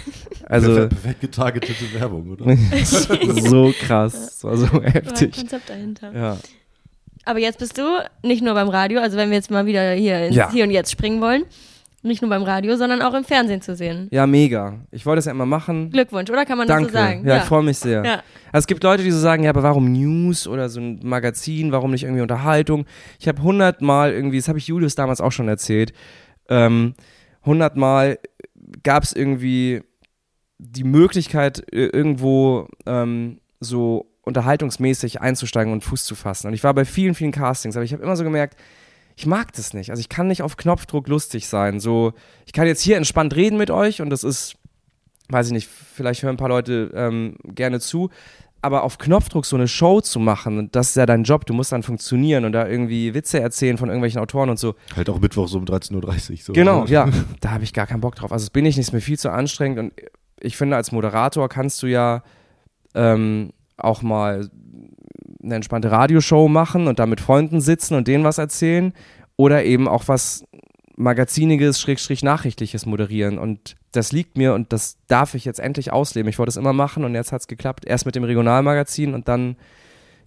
Also, 0.46 0.74
perfekt 0.74 1.22
getargetete 1.22 1.94
Werbung, 1.94 2.32
oder? 2.32 2.54
so 2.84 3.72
krass. 3.80 4.12
Das 4.12 4.44
war 4.44 4.58
so 4.58 4.82
heftig. 4.82 5.34
Konzept 5.34 5.70
dahinter. 5.70 6.12
Ja. 6.14 6.38
Aber 7.24 7.38
jetzt 7.38 7.58
bist 7.58 7.78
du 7.78 7.82
nicht 8.22 8.42
nur 8.42 8.54
beim 8.54 8.68
Radio, 8.68 9.00
also 9.00 9.16
wenn 9.16 9.30
wir 9.30 9.36
jetzt 9.36 9.50
mal 9.50 9.66
wieder 9.66 9.92
hier 9.92 10.26
ins 10.26 10.36
ja. 10.36 10.50
Hier 10.50 10.64
und 10.64 10.70
Jetzt 10.70 10.90
springen 10.90 11.20
wollen, 11.20 11.44
nicht 12.02 12.20
nur 12.20 12.28
beim 12.28 12.42
Radio, 12.42 12.76
sondern 12.76 13.00
auch 13.00 13.14
im 13.14 13.24
Fernsehen 13.24 13.62
zu 13.62 13.74
sehen. 13.74 14.08
Ja, 14.10 14.26
mega. 14.26 14.78
Ich 14.90 15.06
wollte 15.06 15.20
es 15.20 15.24
ja 15.24 15.32
immer 15.32 15.46
machen. 15.46 15.90
Glückwunsch, 15.90 16.28
oder 16.30 16.44
kann 16.44 16.58
man 16.58 16.68
Danke. 16.68 16.84
das 16.84 16.92
so 16.92 16.98
sagen? 16.98 17.26
Ja, 17.26 17.36
ja. 17.36 17.42
ich 17.42 17.44
freue 17.44 17.62
mich 17.62 17.78
sehr. 17.78 18.04
Ja. 18.04 18.12
Also 18.52 18.64
es 18.64 18.66
gibt 18.66 18.84
Leute, 18.84 19.02
die 19.02 19.10
so 19.10 19.18
sagen, 19.18 19.44
ja, 19.44 19.50
aber 19.50 19.62
warum 19.62 19.90
News 19.90 20.46
oder 20.46 20.68
so 20.68 20.80
ein 20.80 21.00
Magazin, 21.02 21.72
warum 21.72 21.92
nicht 21.92 22.04
irgendwie 22.04 22.20
Unterhaltung? 22.20 22.84
Ich 23.18 23.26
habe 23.26 23.42
hundertmal 23.42 24.12
irgendwie, 24.12 24.36
das 24.36 24.48
habe 24.48 24.58
ich 24.58 24.66
Julius 24.66 24.94
damals 24.94 25.22
auch 25.22 25.32
schon 25.32 25.48
erzählt, 25.48 25.94
ähm, 26.50 26.94
hundertmal 27.44 28.18
gab 28.82 29.02
es 29.02 29.14
irgendwie 29.14 29.82
die 30.58 30.84
Möglichkeit, 30.84 31.64
irgendwo 31.70 32.68
ähm, 32.86 33.40
so 33.60 34.13
unterhaltungsmäßig 34.24 35.20
einzusteigen 35.20 35.72
und 35.72 35.84
Fuß 35.84 36.04
zu 36.04 36.14
fassen. 36.14 36.48
Und 36.48 36.54
ich 36.54 36.64
war 36.64 36.74
bei 36.74 36.84
vielen, 36.84 37.14
vielen 37.14 37.32
Castings, 37.32 37.76
aber 37.76 37.84
ich 37.84 37.92
habe 37.92 38.02
immer 38.02 38.16
so 38.16 38.24
gemerkt, 38.24 38.56
ich 39.16 39.26
mag 39.26 39.52
das 39.52 39.74
nicht. 39.74 39.90
Also 39.90 40.00
ich 40.00 40.08
kann 40.08 40.26
nicht 40.26 40.42
auf 40.42 40.56
Knopfdruck 40.56 41.08
lustig 41.08 41.46
sein. 41.46 41.78
So, 41.78 42.14
ich 42.46 42.52
kann 42.52 42.66
jetzt 42.66 42.80
hier 42.80 42.96
entspannt 42.96 43.36
reden 43.36 43.56
mit 43.56 43.70
euch 43.70 44.02
und 44.02 44.10
das 44.10 44.24
ist, 44.24 44.56
weiß 45.28 45.48
ich 45.48 45.52
nicht, 45.52 45.68
vielleicht 45.68 46.22
hören 46.22 46.34
ein 46.34 46.38
paar 46.38 46.48
Leute 46.48 46.90
ähm, 46.94 47.36
gerne 47.44 47.80
zu. 47.80 48.10
Aber 48.60 48.82
auf 48.82 48.96
Knopfdruck 48.96 49.44
so 49.44 49.56
eine 49.56 49.68
Show 49.68 50.00
zu 50.00 50.18
machen, 50.18 50.70
das 50.72 50.88
ist 50.88 50.96
ja 50.96 51.04
dein 51.04 51.24
Job, 51.24 51.44
du 51.44 51.52
musst 51.52 51.70
dann 51.70 51.82
funktionieren 51.82 52.46
und 52.46 52.52
da 52.52 52.66
irgendwie 52.66 53.12
Witze 53.12 53.38
erzählen 53.38 53.76
von 53.76 53.90
irgendwelchen 53.90 54.22
Autoren 54.22 54.48
und 54.48 54.58
so. 54.58 54.74
Halt 54.96 55.10
auch 55.10 55.20
Mittwoch 55.20 55.48
so 55.48 55.58
um 55.58 55.66
13.30 55.66 56.30
Uhr. 56.30 56.36
So. 56.38 56.52
Genau, 56.54 56.86
ja. 56.86 57.10
Da 57.40 57.50
habe 57.50 57.62
ich 57.62 57.74
gar 57.74 57.86
keinen 57.86 58.00
Bock 58.00 58.14
drauf. 58.14 58.32
Also 58.32 58.46
das 58.46 58.50
bin 58.50 58.64
ich 58.64 58.78
nicht, 58.78 58.86
ist 58.86 58.92
mir 58.92 59.02
viel 59.02 59.18
zu 59.18 59.30
anstrengend 59.30 59.78
und 59.78 59.92
ich 60.40 60.56
finde, 60.56 60.76
als 60.76 60.92
Moderator 60.92 61.48
kannst 61.50 61.82
du 61.82 61.86
ja 61.86 62.22
ähm, 62.94 63.52
auch 63.76 64.02
mal 64.02 64.50
eine 65.42 65.56
entspannte 65.56 65.90
Radioshow 65.90 66.48
machen 66.48 66.86
und 66.86 66.98
da 66.98 67.06
mit 67.06 67.20
Freunden 67.20 67.60
sitzen 67.60 67.94
und 67.94 68.08
denen 68.08 68.24
was 68.24 68.38
erzählen 68.38 68.92
oder 69.36 69.64
eben 69.64 69.88
auch 69.88 70.08
was 70.08 70.44
Magaziniges, 70.96 71.80
Schrägstrich 71.80 72.22
Nachrichtliches 72.22 72.86
moderieren. 72.86 73.38
Und 73.38 73.76
das 73.92 74.12
liegt 74.12 74.36
mir 74.36 74.54
und 74.54 74.72
das 74.72 74.96
darf 75.08 75.34
ich 75.34 75.44
jetzt 75.44 75.60
endlich 75.60 75.92
ausleben. 75.92 76.28
Ich 76.28 76.38
wollte 76.38 76.50
es 76.50 76.56
immer 76.56 76.72
machen 76.72 77.04
und 77.04 77.14
jetzt 77.14 77.32
hat 77.32 77.40
es 77.40 77.48
geklappt. 77.48 77.84
Erst 77.84 78.06
mit 78.06 78.14
dem 78.14 78.24
Regionalmagazin 78.24 79.12
und 79.12 79.28
dann, 79.28 79.56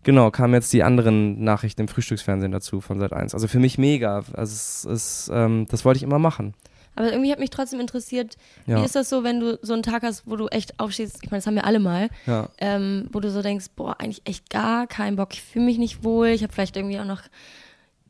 genau, 0.03 0.29
kamen 0.29 0.53
jetzt 0.53 0.73
die 0.73 0.83
anderen 0.83 1.43
Nachrichten 1.43 1.81
im 1.81 1.87
Frühstücksfernsehen 1.87 2.51
dazu 2.51 2.81
von 2.81 2.99
Sat 2.99 3.13
1. 3.13 3.33
Also 3.33 3.47
für 3.47 3.59
mich 3.59 3.77
mega. 3.77 4.23
Also 4.33 4.53
es 4.53 4.85
ist, 4.85 5.31
ähm, 5.33 5.67
das 5.69 5.85
wollte 5.85 5.97
ich 5.97 6.03
immer 6.03 6.19
machen. 6.19 6.53
Aber 6.97 7.11
irgendwie 7.11 7.31
hat 7.31 7.39
mich 7.39 7.51
trotzdem 7.51 7.79
interessiert, 7.79 8.37
ja. 8.65 8.79
wie 8.79 8.85
ist 8.85 8.95
das 8.95 9.07
so, 9.07 9.23
wenn 9.23 9.39
du 9.39 9.59
so 9.61 9.73
einen 9.73 9.83
Tag 9.83 10.01
hast, 10.01 10.23
wo 10.25 10.35
du 10.35 10.47
echt 10.47 10.79
aufstehst, 10.79 11.19
ich 11.21 11.29
meine, 11.29 11.39
das 11.39 11.47
haben 11.47 11.55
wir 11.55 11.65
alle 11.65 11.79
mal, 11.79 12.09
ja. 12.25 12.49
ähm, 12.57 13.07
wo 13.11 13.19
du 13.19 13.29
so 13.29 13.43
denkst, 13.43 13.67
boah, 13.75 13.95
eigentlich 13.99 14.23
echt 14.25 14.49
gar 14.49 14.87
keinen 14.87 15.15
Bock, 15.15 15.29
ich 15.33 15.43
fühle 15.43 15.65
mich 15.65 15.77
nicht 15.77 16.03
wohl, 16.03 16.27
ich 16.27 16.41
habe 16.41 16.51
vielleicht 16.51 16.75
irgendwie 16.75 16.99
auch 16.99 17.05
noch 17.05 17.21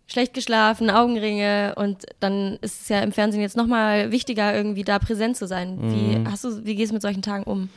schlecht 0.08 0.34
geschlafen, 0.34 0.90
Augenringe 0.90 1.76
und 1.76 2.06
dann 2.22 2.58
ist 2.62 2.84
es 2.84 2.90
ja 2.90 3.02
im 3.02 3.12
Fernsehen 3.12 3.42
jetzt 3.42 3.58
nochmal 3.58 4.10
wichtiger, 4.12 4.56
irgendwie 4.56 4.84
da 4.84 5.00
präsent 5.00 5.36
zu 5.36 5.48
sein. 5.48 5.78
Mhm. 5.78 5.92
Wie 5.92 6.32
hast 6.32 6.46
du, 6.46 6.66
wie 6.66 6.76
gehst 6.76 6.92
du 6.92 6.94
mit 6.94 7.02
solchen 7.02 7.22
Tagen 7.22 7.44
um? 7.44 7.68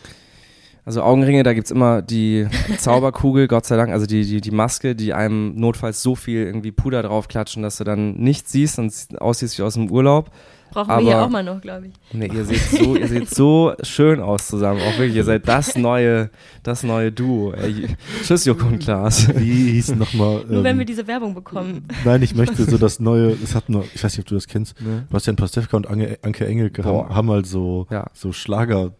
Also 0.85 1.03
Augenringe, 1.03 1.43
da 1.43 1.53
gibt 1.53 1.67
es 1.67 1.71
immer 1.71 2.03
die 2.03 2.47
Zauberkugel, 2.79 3.49
Gott 3.49 3.67
sei 3.67 3.77
Dank, 3.77 3.91
also 3.91 4.07
die, 4.07 4.25
die, 4.25 4.41
die 4.41 4.51
Maske, 4.51 4.95
die 4.95 5.13
einem 5.13 5.55
notfalls 5.57 6.03
so 6.03 6.15
viel 6.15 6.45
irgendwie 6.45 6.73
Puder 6.73 7.03
draufklatschen, 7.03 7.63
dass 7.63 7.79
du 7.79 7.85
dann 7.85 8.15
nichts 8.15 8.53
siehst 8.53 8.79
und 8.79 8.93
aussiehst 9.21 9.59
wie 9.59 9.63
aus 9.63 9.75
dem 9.75 9.91
Urlaub. 9.91 10.31
Brauchen 10.73 10.91
aber, 10.91 11.01
wir 11.03 11.09
hier 11.09 11.23
auch 11.23 11.29
mal 11.29 11.43
noch, 11.43 11.61
glaube 11.61 11.89
ich. 11.89 11.93
Nee, 12.13 12.31
ihr 12.33 12.45
seht, 12.45 12.61
so, 12.61 12.97
ihr 12.97 13.09
seht 13.09 13.31
so 13.31 13.75
schön 13.83 14.21
aus 14.21 14.47
zusammen. 14.49 14.81
Auch 14.81 14.99
wirklich, 14.99 15.17
ihr 15.17 15.25
seid 15.25 15.49
das 15.49 15.77
neue, 15.77 16.31
das 16.63 16.83
neue 16.83 17.11
Duo. 17.13 17.53
Ey, 17.53 17.89
tschüss, 18.23 18.45
Joko 18.45 18.67
und 18.67 18.79
Klaas. 18.79 19.29
Wie 19.37 19.73
hieß 19.73 19.97
nochmal? 19.97 20.45
Nur 20.47 20.59
ähm, 20.59 20.65
wenn 20.65 20.79
wir 20.79 20.85
diese 20.85 21.07
Werbung 21.07 21.35
bekommen. 21.35 21.87
Nein, 22.05 22.23
ich 22.23 22.35
möchte 22.35 22.65
so 22.65 22.79
das 22.79 23.01
neue, 23.01 23.37
es 23.43 23.55
hat 23.55 23.69
nur, 23.69 23.85
ich 23.95 24.03
weiß 24.03 24.17
nicht, 24.17 24.25
ob 24.25 24.29
du 24.29 24.35
das 24.35 24.47
kennst, 24.47 24.81
ne? 24.81 25.07
Bastian 25.11 25.37
Pastewka 25.37 25.77
und 25.77 25.89
Anke, 25.89 26.19
Anke 26.23 26.47
Engelke 26.47 26.85
haben, 26.85 27.15
haben 27.15 27.31
halt 27.31 27.47
so, 27.47 27.87
ja. 27.91 28.07
so 28.15 28.33
Schlager 28.33 28.93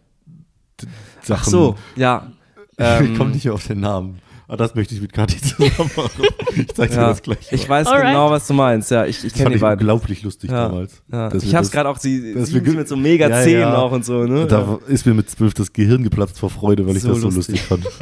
Sachen. 1.21 1.41
Ach 1.41 1.43
so, 1.43 1.75
ja. 1.95 2.31
ich 2.77 3.17
komme 3.17 3.31
nicht 3.31 3.45
mehr 3.45 3.53
auf 3.53 3.67
den 3.67 3.79
Namen. 3.79 4.19
Ah, 4.51 4.57
das 4.57 4.75
möchte 4.75 4.93
ich 4.93 4.99
mit 4.99 5.13
Kathi 5.13 5.39
zusammen 5.41 5.89
machen. 5.95 6.25
Ich 6.57 6.67
zeig 6.75 6.89
dir 6.89 6.97
ja, 6.97 7.07
das 7.07 7.21
gleich. 7.21 7.49
Mal. 7.49 7.55
Ich 7.55 7.69
weiß 7.69 7.87
Alright. 7.87 8.07
genau, 8.07 8.31
was 8.31 8.47
du 8.47 8.53
meinst. 8.53 8.91
Ja, 8.91 9.05
ich, 9.05 9.23
ich 9.23 9.33
kenne 9.33 9.51
die 9.51 9.59
beiden. 9.59 9.79
unglaublich 9.79 10.23
lustig 10.23 10.51
ja, 10.51 10.67
damals. 10.67 11.01
Ja. 11.09 11.33
Ich 11.33 11.55
hab's 11.55 11.71
gerade 11.71 11.87
auch, 11.87 11.97
sie, 11.97 12.33
sie 12.43 12.59
mit 12.59 12.85
so 12.89 12.97
mega 12.97 13.29
ja, 13.29 13.43
Zähnen 13.43 13.61
ja. 13.61 13.77
auch 13.77 13.93
und 13.93 14.03
so, 14.03 14.25
ne? 14.25 14.47
Da 14.47 14.79
ist 14.89 15.05
mir 15.05 15.13
mit 15.13 15.29
zwölf 15.29 15.53
das 15.53 15.71
Gehirn 15.71 16.03
geplatzt 16.03 16.37
vor 16.37 16.49
Freude, 16.49 16.85
weil 16.85 16.97
ich 16.97 17.01
so 17.01 17.13
das 17.13 17.21
so 17.21 17.29
lustig, 17.29 17.61
fand. 17.61 17.87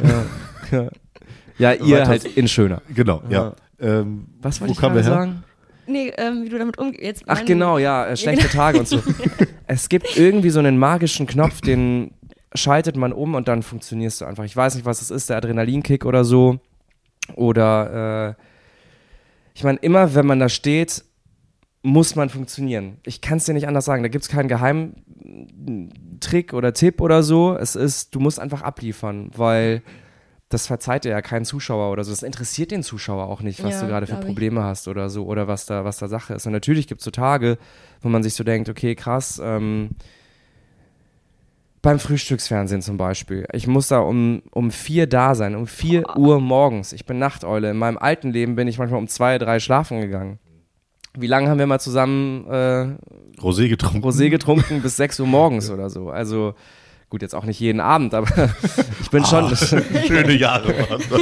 Ja, 1.58 1.72
ja. 1.72 1.84
ihr 1.84 2.08
halt 2.08 2.24
in 2.24 2.48
schöner. 2.48 2.82
Genau, 2.94 3.22
ja. 3.28 3.52
Ähm, 3.78 4.26
was 4.40 4.60
wollte 4.60 4.72
ich 4.72 4.78
gerade 4.80 5.04
sagen? 5.04 5.44
Nee, 5.86 6.12
ähm, 6.16 6.44
wie 6.44 6.48
du 6.48 6.58
damit 6.58 6.78
umgehst. 6.78 7.22
Ach 7.26 7.44
genau, 7.44 7.78
ja, 7.78 8.06
äh, 8.06 8.16
schlechte 8.16 8.48
Tage 8.52 8.80
und 8.80 8.88
so. 8.88 9.00
es 9.68 9.88
gibt 9.88 10.16
irgendwie 10.16 10.50
so 10.50 10.58
einen 10.58 10.78
magischen 10.78 11.28
Knopf, 11.28 11.60
den 11.60 12.10
schaltet 12.54 12.96
man 12.96 13.12
um 13.12 13.34
und 13.34 13.48
dann 13.48 13.62
funktionierst 13.62 14.20
du 14.20 14.24
einfach. 14.24 14.44
Ich 14.44 14.56
weiß 14.56 14.74
nicht, 14.74 14.84
was 14.84 14.98
das 15.00 15.10
ist, 15.10 15.30
der 15.30 15.36
Adrenalinkick 15.36 16.04
oder 16.04 16.24
so. 16.24 16.58
Oder 17.36 18.36
äh, 18.38 18.42
ich 19.54 19.64
meine, 19.64 19.78
immer 19.78 20.14
wenn 20.14 20.26
man 20.26 20.40
da 20.40 20.48
steht, 20.48 21.04
muss 21.82 22.14
man 22.14 22.28
funktionieren. 22.28 22.98
Ich 23.04 23.20
kann 23.20 23.38
es 23.38 23.44
dir 23.44 23.54
nicht 23.54 23.68
anders 23.68 23.84
sagen. 23.84 24.02
Da 24.02 24.08
gibt 24.08 24.24
es 24.24 24.30
keinen 24.30 24.48
Geheimtrick 24.48 24.92
oder 26.52 26.72
Tipp 26.74 27.00
oder 27.00 27.22
so. 27.22 27.56
Es 27.56 27.74
ist, 27.74 28.14
du 28.14 28.20
musst 28.20 28.38
einfach 28.38 28.62
abliefern, 28.62 29.30
weil 29.34 29.82
das 30.50 30.66
verzeiht 30.66 31.04
dir 31.04 31.10
ja 31.10 31.22
kein 31.22 31.44
Zuschauer 31.44 31.92
oder 31.92 32.04
so. 32.04 32.10
Das 32.10 32.22
interessiert 32.24 32.72
den 32.72 32.82
Zuschauer 32.82 33.28
auch 33.28 33.40
nicht, 33.40 33.62
was 33.62 33.74
ja, 33.74 33.82
du 33.82 33.86
gerade 33.86 34.06
für 34.06 34.16
Probleme 34.16 34.60
ich. 34.60 34.66
hast 34.66 34.88
oder 34.88 35.08
so 35.08 35.24
oder 35.24 35.46
was 35.46 35.64
da, 35.64 35.84
was 35.84 35.98
da 35.98 36.08
Sache 36.08 36.34
ist. 36.34 36.44
Und 36.44 36.52
natürlich 36.52 36.88
gibt 36.88 37.00
es 37.00 37.04
so 37.04 37.12
Tage, 37.12 37.56
wo 38.02 38.08
man 38.08 38.22
sich 38.22 38.34
so 38.34 38.44
denkt, 38.44 38.68
okay, 38.68 38.94
krass, 38.96 39.40
ähm, 39.42 39.90
beim 41.82 41.98
Frühstücksfernsehen 41.98 42.82
zum 42.82 42.96
Beispiel. 42.96 43.46
Ich 43.52 43.66
muss 43.66 43.88
da 43.88 44.00
um, 44.00 44.42
um 44.52 44.70
vier 44.70 45.06
da 45.06 45.34
sein, 45.34 45.54
um 45.54 45.66
vier 45.66 46.04
oh. 46.14 46.18
Uhr 46.18 46.40
morgens. 46.40 46.92
Ich 46.92 47.06
bin 47.06 47.18
Nachteule. 47.18 47.70
In 47.70 47.76
meinem 47.76 47.98
alten 47.98 48.30
Leben 48.30 48.54
bin 48.54 48.68
ich 48.68 48.78
manchmal 48.78 49.00
um 49.00 49.08
zwei, 49.08 49.38
drei 49.38 49.60
schlafen 49.60 50.00
gegangen. 50.00 50.38
Wie 51.18 51.26
lange 51.26 51.48
haben 51.48 51.58
wir 51.58 51.66
mal 51.66 51.80
zusammen 51.80 52.46
äh, 52.48 53.40
Rosé 53.40 53.68
getrunken? 53.68 54.06
Rosé 54.06 54.28
getrunken 54.28 54.80
bis 54.82 54.96
sechs 54.96 55.18
Uhr 55.18 55.26
morgens 55.26 55.70
oder 55.70 55.90
so. 55.90 56.10
Also 56.10 56.54
gut, 57.08 57.22
jetzt 57.22 57.34
auch 57.34 57.44
nicht 57.44 57.58
jeden 57.58 57.80
Abend, 57.80 58.14
aber 58.14 58.28
ich 59.00 59.10
bin 59.10 59.24
schon. 59.24 59.44
Ah, 59.46 59.56
schöne 60.06 60.34
Jahre 60.34 60.68
waren 60.88 61.02
das. 61.10 61.20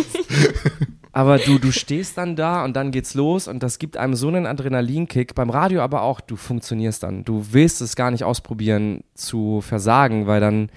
Aber 1.18 1.38
du, 1.38 1.58
du 1.58 1.72
stehst 1.72 2.16
dann 2.16 2.36
da 2.36 2.64
und 2.64 2.76
dann 2.76 2.92
geht's 2.92 3.14
los 3.14 3.48
und 3.48 3.60
das 3.64 3.80
gibt 3.80 3.96
einem 3.96 4.14
so 4.14 4.28
einen 4.28 4.46
Adrenalinkick. 4.46 5.34
Beim 5.34 5.50
Radio 5.50 5.80
aber 5.80 6.02
auch, 6.02 6.20
du 6.20 6.36
funktionierst 6.36 7.02
dann. 7.02 7.24
Du 7.24 7.46
willst 7.50 7.80
es 7.80 7.96
gar 7.96 8.12
nicht 8.12 8.22
ausprobieren 8.22 9.02
zu 9.14 9.60
versagen, 9.60 10.28
weil 10.28 10.40
dann, 10.40 10.70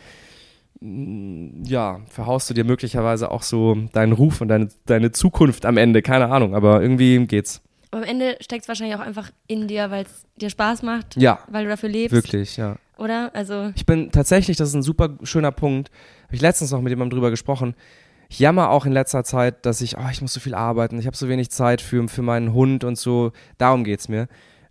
mm, 0.80 1.64
ja, 1.66 2.00
verhaust 2.10 2.50
du 2.50 2.56
dir 2.56 2.64
möglicherweise 2.64 3.30
auch 3.30 3.44
so 3.44 3.78
deinen 3.94 4.14
Ruf 4.14 4.42
und 4.42 4.48
deine, 4.48 4.70
deine 4.88 5.12
Zukunft 5.12 5.64
am 5.64 5.78
Ende. 5.78 6.02
Keine 6.02 6.32
Ahnung, 6.32 6.56
aber 6.56 6.82
irgendwie 6.82 7.24
geht's. 7.28 7.62
Aber 7.92 8.02
am 8.02 8.10
Ende 8.10 8.38
steckt 8.42 8.64
es 8.64 8.68
wahrscheinlich 8.68 8.96
auch 8.96 9.06
einfach 9.06 9.30
in 9.46 9.68
dir, 9.68 9.92
weil 9.92 10.06
es 10.06 10.26
dir 10.38 10.50
Spaß 10.50 10.82
macht. 10.82 11.18
Ja. 11.18 11.38
Weil 11.52 11.66
du 11.66 11.70
dafür 11.70 11.90
lebst. 11.90 12.16
Wirklich, 12.16 12.58
ja. 12.58 12.78
Oder? 12.98 13.30
Also. 13.36 13.74
Ich 13.76 13.86
bin 13.86 14.10
tatsächlich, 14.10 14.58
das 14.58 14.70
ist 14.70 14.76
ein 14.76 14.82
super 14.82 15.20
schöner 15.22 15.52
Punkt. 15.52 15.92
Habe 16.26 16.36
ich 16.36 16.42
letztens 16.42 16.72
noch 16.72 16.82
mit 16.82 16.90
jemandem 16.90 17.16
drüber 17.16 17.30
gesprochen 17.30 17.76
ich 18.32 18.40
jammer 18.40 18.70
auch 18.70 18.86
in 18.86 18.94
letzter 18.94 19.26
Zeit, 19.26 19.66
dass 19.66 19.82
ich, 19.82 19.98
oh, 19.98 20.08
ich 20.10 20.22
muss 20.22 20.32
so 20.32 20.40
viel 20.40 20.56
arbeiten, 20.56 20.98
ich 20.98 21.06
habe 21.06 21.18
so 21.18 21.28
wenig 21.28 21.52
Zeit 21.52 21.82
für, 21.82 22.08
für 22.08 22.22
meinen 22.22 22.54
Hund 22.54 22.86
und 22.86 22.98
so. 22.98 23.34
Darum 23.58 23.84
geht 23.84 24.00
es 24.00 24.08
mir. 24.08 24.30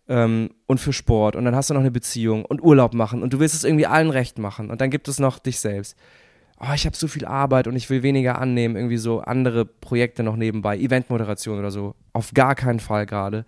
Ähm, 0.09 0.49
und 0.67 0.81
für 0.81 0.95
Sport. 0.95 1.37
Und 1.37 1.45
dann 1.45 1.55
hast 1.55 1.69
du 1.69 1.75
noch 1.75 1.83
eine 1.83 1.91
Beziehung 1.91 2.47
und 2.47 2.63
Urlaub 2.63 2.95
machen 2.95 3.23
und 3.23 3.35
du 3.35 3.39
willst 3.39 3.55
es 3.55 3.65
irgendwie 3.65 3.85
allen 3.85 4.09
recht 4.09 4.39
machen. 4.39 4.71
Und 4.71 4.81
dann 4.81 4.89
gibt 4.89 5.09
es 5.09 5.19
noch 5.19 5.39
dich 5.39 5.61
selbst. 5.61 5.95
Oh, 6.59 6.73
ich 6.75 6.87
habe 6.87 6.97
so 6.97 7.07
viel 7.07 7.27
Arbeit 7.27 7.67
und 7.67 7.77
ich 7.77 7.91
will 7.91 8.03
weniger 8.03 8.39
annehmen, 8.39 8.77
irgendwie 8.77 8.97
so 8.97 9.21
andere 9.21 9.67
Projekte 9.67 10.23
noch 10.23 10.37
nebenbei, 10.37 10.79
Eventmoderation 10.79 11.59
oder 11.59 11.71
so. 11.71 11.95
Auf 12.15 12.33
gar 12.33 12.55
keinen 12.55 12.81
Fall 12.81 13.05
gerade. 13.05 13.45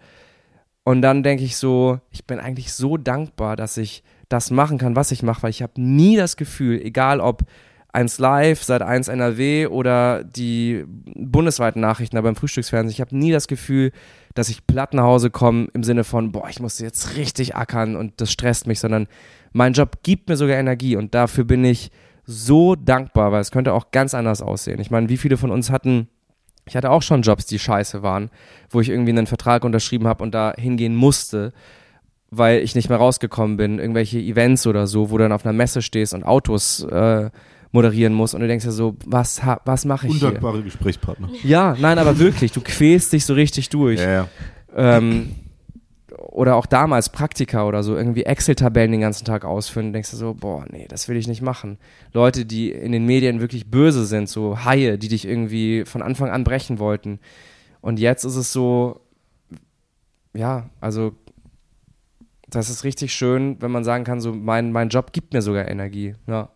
Und 0.85 1.01
dann 1.01 1.23
denke 1.23 1.45
ich 1.45 1.57
so, 1.57 2.01
ich 2.11 2.27
bin 2.27 2.39
eigentlich 2.39 2.75
so 2.75 2.99
dankbar, 2.99 3.57
dass 3.57 3.79
ich 3.79 4.03
das 4.29 4.51
machen 4.51 4.77
kann, 4.77 4.95
was 4.95 5.11
ich 5.11 5.23
mache, 5.23 5.45
weil 5.45 5.51
ich 5.51 5.63
habe 5.63 5.81
nie 5.81 6.17
das 6.17 6.37
Gefühl, 6.37 6.83
egal 6.83 7.21
ob 7.21 7.45
1 7.93 8.19
Live, 8.19 8.63
seit 8.63 8.83
1 8.83 9.09
NRW 9.09 9.67
oder 9.67 10.25
die 10.25 10.85
bundesweiten 11.15 11.81
Nachrichten 11.81 12.17
da 12.17 12.23
beim 12.23 12.37
Frühstücksfernsehen. 12.37 12.93
Ich 12.93 13.01
habe 13.01 13.17
nie 13.17 13.33
das 13.33 13.49
Gefühl, 13.49 13.93
dass 14.35 14.49
ich 14.49 14.67
platt 14.67 14.95
nach 14.95 15.05
Hause 15.05 15.31
komme 15.31 15.69
im 15.75 15.85
Sinne 15.85 16.05
von, 16.05 16.33
boah, 16.33 16.49
ich 16.49 16.61
muss 16.61 16.79
jetzt 16.79 17.17
richtig 17.17 17.55
ackern 17.55 17.97
und 17.97 18.21
das 18.21 18.33
stresst 18.33 18.67
mich, 18.67 18.81
sondern 18.81 19.09
mein 19.53 19.75
Job 19.75 19.99
gibt 20.03 20.29
mir 20.29 20.37
sogar 20.37 20.57
Energie 20.57 20.97
und 20.97 21.15
dafür 21.15 21.45
bin 21.45 21.65
ich 21.65 21.91
so 22.25 22.77
dankbar, 22.77 23.31
weil 23.31 23.41
es 23.41 23.51
könnte 23.51 23.75
auch 23.75 23.91
ganz 23.91 24.15
anders 24.15 24.41
aussehen. 24.41 24.81
Ich 24.81 24.91
meine, 24.91 25.09
wie 25.11 25.19
viele 25.19 25.37
von 25.37 25.51
uns 25.51 25.71
hatten, 25.71 26.09
ich 26.65 26.77
hatte 26.77 26.91
auch 26.91 27.03
schon 27.03 27.23
Jobs, 27.23 27.45
die 27.45 27.59
scheiße 27.59 28.03
waren, 28.03 28.31
wo 28.71 28.81
ich 28.81 28.89
irgendwie 28.89 29.11
einen 29.11 29.27
Vertrag 29.27 29.65
unterschrieben 29.65 30.07
habe 30.07 30.23
und 30.23 30.35
da 30.35 30.55
hingehen 30.57 30.97
musste 30.97 31.53
weil 32.35 32.63
ich 32.63 32.75
nicht 32.75 32.89
mehr 32.89 32.97
rausgekommen 32.97 33.59
bin, 33.59 33.79
irgendwelche 33.79 34.19
Events 34.19 34.67
oder 34.67 34.87
so, 34.87 35.11
wo 35.11 35.19
du 35.19 35.25
dann 35.25 35.33
auf 35.33 35.45
einer 35.45 35.53
Messe 35.53 35.83
stehst 35.83 36.15
und 36.15 36.25
Autos 36.25 36.83
äh, 36.83 37.29
moderieren 37.73 38.13
musst 38.13 38.35
und 38.35 38.43
du 38.43 38.47
denkst 38.47 38.65
ja 38.65 38.71
so, 38.71 38.97
was, 39.07 39.41
was 39.65 39.85
mache 39.85 40.07
ich 40.07 40.13
Undankbare 40.15 40.57
hier? 40.57 40.65
Gesprächspartner. 40.65 41.29
Ja, 41.43 41.75
nein, 41.81 41.99
aber 41.99 42.19
wirklich, 42.19 42.53
du 42.53 42.61
quälst 42.61 43.13
dich 43.13 43.25
so 43.25 43.35
richtig 43.35 43.71
durch. 43.71 43.99
Ja, 43.99 44.11
ja. 44.11 44.29
Ähm, 44.77 45.35
oder 46.19 46.57
auch 46.57 46.67
damals 46.67 47.11
Praktika 47.11 47.67
oder 47.67 47.83
so, 47.83 47.97
irgendwie 47.97 48.25
Excel-Tabellen 48.25 48.93
den 48.93 49.01
ganzen 49.01 49.25
Tag 49.25 49.45
ausfüllen, 49.45 49.93
denkst 49.93 50.11
du 50.11 50.17
so, 50.17 50.35
boah, 50.35 50.65
nee, 50.71 50.87
das 50.89 51.09
will 51.09 51.17
ich 51.17 51.29
nicht 51.29 51.43
machen. 51.43 51.79
Leute, 52.13 52.45
die 52.45 52.71
in 52.71 52.93
den 52.93 53.07
Medien 53.07 53.41
wirklich 53.41 53.71
böse 53.71 54.07
sind, 54.07 54.29
so 54.29 54.65
Haie, 54.65 54.99
die 54.99 55.09
dich 55.09 55.27
irgendwie 55.27 55.85
von 55.85 56.03
Anfang 56.03 56.31
an 56.31 56.45
brechen 56.45 56.79
wollten. 56.79 57.21
Und 57.81 57.99
jetzt 57.99 58.25
ist 58.25 58.37
es 58.37 58.53
so, 58.53 59.01
ja, 60.35 60.71
also 60.81 61.13
das 62.49 62.71
ist 62.71 62.85
richtig 62.85 63.13
schön, 63.13 63.57
wenn 63.61 63.71
man 63.71 63.85
sagen 63.85 64.05
kann, 64.05 64.21
so 64.21 64.33
mein, 64.33 64.73
mein 64.73 64.91
Job 64.91 65.13
gibt 65.13 65.33
mir 65.33 65.43
sogar 65.43 65.69
Energie. 65.69 66.15
Ja. 66.27 66.51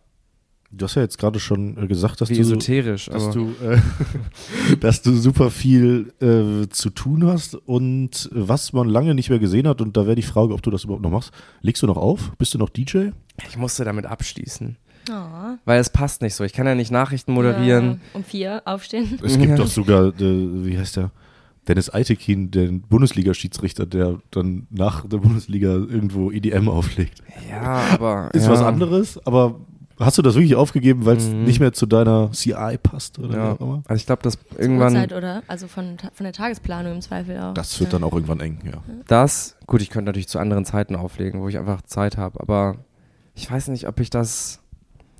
Du 0.69 0.83
hast 0.83 0.95
ja 0.95 1.01
jetzt 1.01 1.17
gerade 1.17 1.39
schon 1.39 1.81
äh, 1.81 1.87
gesagt, 1.87 2.19
dass 2.19 2.29
Wie 2.29 2.35
du 2.35 2.41
esoterisch, 2.41 3.05
dass 3.05 3.31
du, 3.31 3.53
äh, 3.63 3.79
dass 4.79 5.01
du 5.01 5.13
super 5.15 5.49
viel 5.49 6.13
äh, 6.19 6.67
zu 6.69 6.89
tun 6.89 7.25
hast 7.25 7.55
und 7.55 8.29
was 8.33 8.73
man 8.73 8.89
lange 8.89 9.15
nicht 9.15 9.29
mehr 9.29 9.39
gesehen 9.39 9.67
hat 9.67 9.79
und 9.79 9.95
da 9.95 10.05
wäre 10.05 10.15
die 10.15 10.23
Frage, 10.23 10.53
ob 10.53 10.61
du 10.61 10.69
das 10.69 10.83
überhaupt 10.83 11.03
noch 11.03 11.11
machst. 11.11 11.31
Legst 11.61 11.83
du 11.83 11.87
noch 11.87 11.97
auf? 11.97 12.33
Bist 12.37 12.53
du 12.53 12.57
noch 12.57 12.69
DJ? 12.69 13.09
Ich 13.47 13.55
musste 13.55 13.85
damit 13.85 14.05
abschließen. 14.05 14.77
Oh. 15.09 15.57
Weil 15.63 15.79
es 15.79 15.89
passt 15.89 16.21
nicht 16.21 16.35
so. 16.35 16.43
Ich 16.43 16.51
kann 16.51 16.67
ja 16.67 16.75
nicht 16.75 16.91
Nachrichten 16.91 17.31
moderieren. 17.31 17.85
Ja, 17.85 17.97
um 18.13 18.23
vier 18.25 18.61
aufstehen. 18.65 19.19
Es 19.23 19.39
gibt 19.39 19.57
doch 19.59 19.67
sogar, 19.67 20.07
äh, 20.07 20.65
wie 20.65 20.77
heißt 20.77 20.97
der? 20.97 21.11
Dennis 21.67 21.93
Eitekin, 21.93 22.49
den 22.51 22.81
Bundesliga-Schiedsrichter, 22.81 23.85
der 23.85 24.19
dann 24.31 24.67
nach 24.69 25.05
der 25.05 25.17
Bundesliga 25.17 25.69
irgendwo 25.69 26.31
EDM 26.31 26.69
auflegt. 26.69 27.21
Ja, 27.49 27.87
aber. 27.91 28.29
Ist 28.33 28.45
ja. 28.45 28.51
was 28.51 28.61
anderes, 28.61 29.17
aber 29.25 29.59
hast 29.99 30.17
du 30.17 30.21
das 30.21 30.35
wirklich 30.35 30.55
aufgegeben, 30.55 31.05
weil 31.05 31.17
es 31.17 31.27
mhm. 31.27 31.43
nicht 31.43 31.59
mehr 31.59 31.73
zu 31.73 31.85
deiner 31.85 32.31
CI 32.31 32.77
passt? 32.81 33.19
Oder 33.19 33.37
ja. 33.37 33.81
Also 33.87 33.95
ich 33.95 34.05
glaube, 34.05 34.21
dass 34.23 34.37
irgendwann. 34.57 34.93
Uhrzeit, 34.93 35.13
oder? 35.13 35.43
Also 35.47 35.67
von, 35.67 35.97
von 36.13 36.23
der 36.23 36.33
Tagesplanung 36.33 36.93
im 36.93 37.01
Zweifel 37.01 37.39
auch. 37.39 37.53
Das 37.53 37.79
wird 37.79 37.91
ja. 37.91 37.99
dann 37.99 38.07
auch 38.07 38.13
irgendwann 38.13 38.39
eng, 38.39 38.59
ja. 38.65 38.81
Das, 39.07 39.55
gut, 39.65 39.81
ich 39.81 39.89
könnte 39.89 40.05
natürlich 40.05 40.27
zu 40.27 40.39
anderen 40.39 40.65
Zeiten 40.65 40.95
auflegen, 40.95 41.41
wo 41.41 41.49
ich 41.49 41.57
einfach 41.57 41.81
Zeit 41.81 42.17
habe, 42.17 42.39
aber 42.39 42.75
ich 43.35 43.49
weiß 43.49 43.67
nicht, 43.69 43.87
ob 43.87 43.99
ich 43.99 44.09
das 44.09 44.61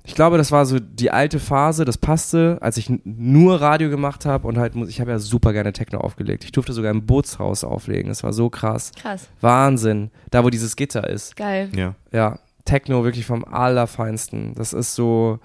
ich 0.08 0.14
glaube, 0.14 0.38
das 0.38 0.50
war 0.50 0.64
so 0.64 0.78
die 0.80 1.10
alte 1.10 1.38
Phase, 1.38 1.84
das 1.84 1.98
passte, 1.98 2.56
als 2.62 2.78
ich 2.78 2.90
nur 3.04 3.60
Radio 3.60 3.90
gemacht 3.90 4.24
habe 4.24 4.48
und 4.48 4.56
halt, 4.56 4.74
ich 4.74 5.02
habe 5.02 5.10
ja 5.10 5.18
super 5.18 5.52
gerne 5.52 5.74
Techno 5.74 5.98
aufgelegt. 6.00 6.44
Ich 6.44 6.52
durfte 6.52 6.72
sogar 6.72 6.90
im 6.92 7.04
Bootshaus 7.04 7.62
auflegen. 7.62 8.08
Das 8.08 8.22
war 8.22 8.32
so 8.32 8.48
krass. 8.48 8.92
Krass. 8.98 9.28
Wahnsinn. 9.42 10.10
Da, 10.30 10.42
wo 10.44 10.48
dieses 10.48 10.76
Gitter 10.76 11.06
ist. 11.10 11.36
Geil. 11.36 11.68
Ja. 11.76 11.94
Ja. 12.10 12.38
Techno 12.68 13.02
wirklich 13.04 13.24
vom 13.24 13.44
Allerfeinsten. 13.44 14.54
Das 14.54 14.72
ist 14.72 14.94
so, 14.94 15.38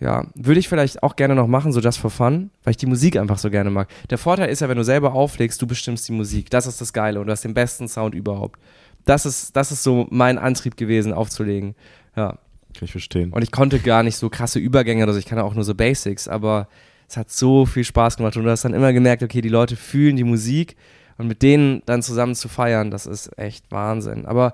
ja, 0.00 0.26
würde 0.34 0.58
ich 0.58 0.68
vielleicht 0.68 1.02
auch 1.02 1.16
gerne 1.16 1.34
noch 1.34 1.46
machen, 1.46 1.72
so 1.72 1.80
just 1.80 1.98
for 1.98 2.10
fun, 2.10 2.50
weil 2.64 2.72
ich 2.72 2.76
die 2.76 2.86
Musik 2.86 3.16
einfach 3.16 3.38
so 3.38 3.50
gerne 3.50 3.70
mag. 3.70 3.88
Der 4.10 4.18
Vorteil 4.18 4.48
ist 4.48 4.60
ja, 4.60 4.68
wenn 4.68 4.76
du 4.76 4.84
selber 4.84 5.14
auflegst, 5.14 5.62
du 5.62 5.66
bestimmst 5.66 6.08
die 6.08 6.12
Musik. 6.12 6.50
Das 6.50 6.66
ist 6.66 6.80
das 6.80 6.92
Geile 6.92 7.20
und 7.20 7.26
du 7.26 7.32
hast 7.32 7.44
den 7.44 7.54
besten 7.54 7.88
Sound 7.88 8.14
überhaupt. 8.14 8.58
Das 9.04 9.26
ist, 9.26 9.54
das 9.56 9.70
ist 9.70 9.82
so 9.82 10.06
mein 10.10 10.38
Antrieb 10.38 10.76
gewesen, 10.76 11.12
aufzulegen. 11.12 11.74
Ja. 12.16 12.38
Kann 12.74 12.84
ich 12.84 12.92
verstehen. 12.92 13.32
Und 13.32 13.42
ich 13.42 13.50
konnte 13.50 13.78
gar 13.78 14.02
nicht 14.02 14.16
so 14.16 14.28
krasse 14.28 14.58
Übergänge 14.58 15.04
oder 15.04 15.12
so, 15.12 15.18
ich 15.18 15.26
kann 15.26 15.38
auch 15.38 15.54
nur 15.54 15.64
so 15.64 15.74
Basics, 15.74 16.28
aber 16.28 16.68
es 17.08 17.16
hat 17.16 17.30
so 17.30 17.64
viel 17.64 17.84
Spaß 17.84 18.16
gemacht 18.18 18.36
und 18.36 18.44
du 18.44 18.50
hast 18.50 18.64
dann 18.64 18.74
immer 18.74 18.92
gemerkt, 18.92 19.22
okay, 19.22 19.40
die 19.40 19.48
Leute 19.48 19.76
fühlen 19.76 20.16
die 20.16 20.24
Musik 20.24 20.76
und 21.16 21.26
mit 21.26 21.42
denen 21.42 21.82
dann 21.86 22.02
zusammen 22.02 22.34
zu 22.34 22.48
feiern, 22.48 22.90
das 22.90 23.06
ist 23.06 23.36
echt 23.38 23.70
Wahnsinn. 23.70 24.26
Aber 24.26 24.52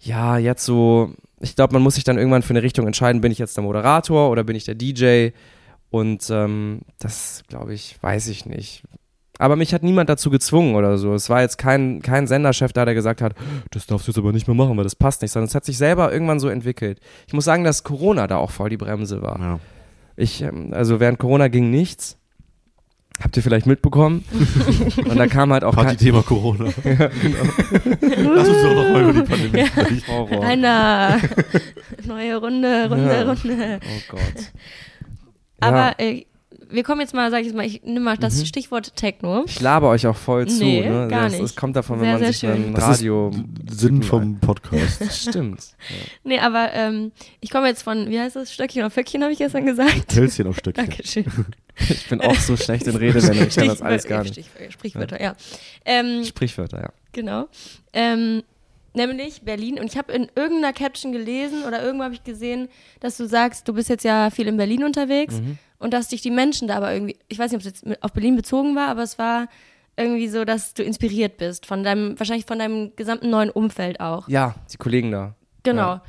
ja, 0.00 0.38
jetzt 0.38 0.64
so, 0.64 1.12
ich 1.40 1.54
glaube, 1.54 1.74
man 1.74 1.82
muss 1.82 1.94
sich 1.94 2.04
dann 2.04 2.18
irgendwann 2.18 2.42
für 2.42 2.50
eine 2.50 2.62
Richtung 2.62 2.86
entscheiden, 2.86 3.20
bin 3.20 3.32
ich 3.32 3.38
jetzt 3.38 3.56
der 3.56 3.64
Moderator 3.64 4.30
oder 4.30 4.44
bin 4.44 4.56
ich 4.56 4.64
der 4.64 4.74
DJ? 4.74 5.30
Und 5.90 6.28
ähm, 6.30 6.80
das, 6.98 7.42
glaube 7.48 7.74
ich, 7.74 7.96
weiß 8.00 8.28
ich 8.28 8.46
nicht. 8.46 8.84
Aber 9.38 9.56
mich 9.56 9.72
hat 9.72 9.82
niemand 9.82 10.10
dazu 10.10 10.30
gezwungen 10.30 10.74
oder 10.74 10.98
so. 10.98 11.14
Es 11.14 11.30
war 11.30 11.40
jetzt 11.40 11.56
kein, 11.56 12.02
kein 12.02 12.26
Senderchef 12.26 12.72
da, 12.72 12.84
der 12.84 12.94
gesagt 12.94 13.22
hat, 13.22 13.34
das 13.70 13.86
darfst 13.86 14.06
du 14.06 14.12
jetzt 14.12 14.18
aber 14.18 14.32
nicht 14.32 14.46
mehr 14.46 14.54
machen, 14.54 14.76
weil 14.76 14.84
das 14.84 14.94
passt 14.94 15.22
nicht, 15.22 15.32
sondern 15.32 15.48
es 15.48 15.54
hat 15.54 15.64
sich 15.64 15.78
selber 15.78 16.12
irgendwann 16.12 16.40
so 16.40 16.48
entwickelt. 16.48 17.00
Ich 17.26 17.32
muss 17.32 17.46
sagen, 17.46 17.64
dass 17.64 17.82
Corona 17.82 18.26
da 18.26 18.36
auch 18.36 18.50
voll 18.50 18.68
die 18.68 18.76
Bremse 18.76 19.22
war. 19.22 19.40
Ja. 19.40 19.60
Ich, 20.16 20.42
ähm, 20.42 20.72
also 20.72 21.00
während 21.00 21.18
Corona 21.18 21.48
ging 21.48 21.70
nichts. 21.70 22.18
Habt 23.22 23.36
ihr 23.36 23.42
vielleicht 23.42 23.66
mitbekommen? 23.66 24.24
Und 24.96 25.16
da 25.16 25.26
kam 25.26 25.52
halt 25.52 25.62
auch 25.62 25.74
Party-Thema 25.74 26.22
Corona. 26.22 26.66
ja, 26.84 26.94
genau. 26.94 28.34
Lass 28.34 28.48
uns 28.48 28.62
doch 28.62 28.74
noch 28.74 28.90
mal 28.90 29.02
über 29.02 29.12
die 29.12 29.22
Pandemie 29.22 29.58
ja. 29.58 29.66
sprechen. 29.66 30.02
Horror. 30.08 30.42
Eine 30.42 31.20
neue 32.06 32.36
Runde, 32.36 32.88
Runde, 32.88 33.12
ja. 33.12 33.22
Runde. 33.22 33.80
Oh 33.82 34.00
Gott. 34.12 34.52
Aber 35.60 35.94
äh, 35.98 36.24
wir 36.70 36.82
kommen 36.82 37.00
jetzt 37.00 37.14
mal, 37.14 37.30
sag 37.30 37.40
ich 37.40 37.46
jetzt 37.46 37.56
mal, 37.56 37.64
ich 37.64 37.82
nehme 37.82 38.00
mal 38.00 38.16
das 38.16 38.38
mhm. 38.38 38.46
Stichwort 38.46 38.94
Techno. 38.96 39.44
Ich 39.46 39.60
laber 39.60 39.88
euch 39.90 40.06
auch 40.06 40.16
voll 40.16 40.46
zu. 40.48 40.64
Nee, 40.64 40.88
ne? 40.88 41.08
gar 41.08 41.24
das, 41.24 41.32
nicht. 41.32 41.44
Das 41.44 41.56
kommt 41.56 41.76
davon, 41.76 42.00
wenn 42.00 42.04
sehr, 42.04 42.12
man 42.12 42.20
sehr 42.20 42.32
sich 42.32 42.40
schön. 42.40 42.50
ein 42.50 42.74
Das 42.74 42.84
Radio. 42.84 43.30
ist 43.30 43.80
Sinn 43.80 44.02
vom 44.02 44.38
Podcast. 44.40 45.02
Stimmt. 45.28 45.60
Ja. 45.88 45.96
Nee, 46.24 46.38
aber 46.38 46.72
ähm, 46.72 47.12
ich 47.40 47.50
komme 47.50 47.68
jetzt 47.68 47.82
von, 47.82 48.08
wie 48.08 48.18
heißt 48.18 48.36
das, 48.36 48.52
Stöckchen 48.52 48.84
auf 48.84 48.96
Höckchen, 48.96 49.22
habe 49.22 49.32
ich 49.32 49.38
gestern 49.38 49.66
gesagt. 49.66 50.14
Hölzchen 50.14 50.46
auf 50.46 50.58
Stöckchen. 50.58 50.86
Dankeschön. 50.86 51.24
Ich 51.88 52.10
bin 52.10 52.20
auch 52.20 52.34
so 52.34 52.58
schlecht 52.58 52.86
in 52.88 52.94
Redewendungen, 52.94 53.48
ich 53.48 53.56
kann 53.56 53.68
das 53.68 53.80
alles 53.80 54.04
gar 54.04 54.22
nicht. 54.22 54.34
Stich, 54.34 54.50
Sprichwörter, 54.68 55.18
ja. 55.18 55.34
Ähm, 55.86 56.24
Sprichwörter, 56.24 56.78
ja. 56.78 56.92
Genau. 57.12 57.48
Ähm, 57.94 58.42
nämlich 58.94 59.42
Berlin. 59.42 59.78
Und 59.78 59.86
ich 59.86 59.96
habe 59.98 60.12
in 60.12 60.30
irgendeiner 60.34 60.72
Caption 60.72 61.12
gelesen 61.12 61.64
oder 61.64 61.82
irgendwo 61.82 62.04
habe 62.04 62.14
ich 62.14 62.24
gesehen, 62.24 62.68
dass 63.00 63.16
du 63.16 63.26
sagst, 63.26 63.66
du 63.68 63.72
bist 63.74 63.88
jetzt 63.88 64.04
ja 64.04 64.30
viel 64.30 64.46
in 64.48 64.56
Berlin 64.56 64.84
unterwegs 64.84 65.40
Mhm. 65.40 65.58
und 65.78 65.92
dass 65.94 66.08
dich 66.08 66.22
die 66.22 66.30
Menschen 66.30 66.68
da 66.68 66.76
aber 66.76 66.92
irgendwie, 66.92 67.16
ich 67.28 67.38
weiß 67.38 67.50
nicht, 67.52 67.64
ob 67.66 67.72
es 67.72 67.82
jetzt 67.82 68.02
auf 68.02 68.12
Berlin 68.12 68.36
bezogen 68.36 68.74
war, 68.76 68.88
aber 68.88 69.02
es 69.02 69.18
war 69.18 69.48
irgendwie 69.96 70.28
so, 70.28 70.44
dass 70.44 70.74
du 70.74 70.82
inspiriert 70.82 71.36
bist 71.36 71.66
von 71.66 71.82
deinem, 71.84 72.18
wahrscheinlich 72.18 72.46
von 72.46 72.58
deinem 72.58 72.94
gesamten 72.96 73.28
neuen 73.30 73.50
Umfeld 73.50 74.00
auch. 74.00 74.28
Ja, 74.28 74.54
die 74.72 74.76
Kollegen 74.78 75.10
da. 75.10 75.34
Genau. 75.62 75.80
Ja. 75.94 76.02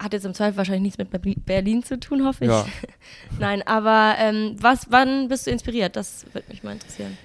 Hat 0.00 0.12
jetzt 0.12 0.24
im 0.26 0.34
Zweifel 0.34 0.56
wahrscheinlich 0.56 0.82
nichts 0.82 0.98
mit 0.98 1.10
Berli- 1.10 1.38
Berlin 1.44 1.82
zu 1.84 1.98
tun, 1.98 2.24
hoffe 2.24 2.44
ich. 2.44 2.50
Ja. 2.50 2.64
Nein, 3.38 3.62
aber 3.66 4.14
ähm, 4.18 4.56
was, 4.60 4.86
wann 4.90 5.28
bist 5.28 5.46
du 5.46 5.50
inspiriert? 5.50 5.94
Das 5.96 6.26
würde 6.32 6.48
mich 6.50 6.62
mal 6.62 6.72
interessieren. 6.72 7.16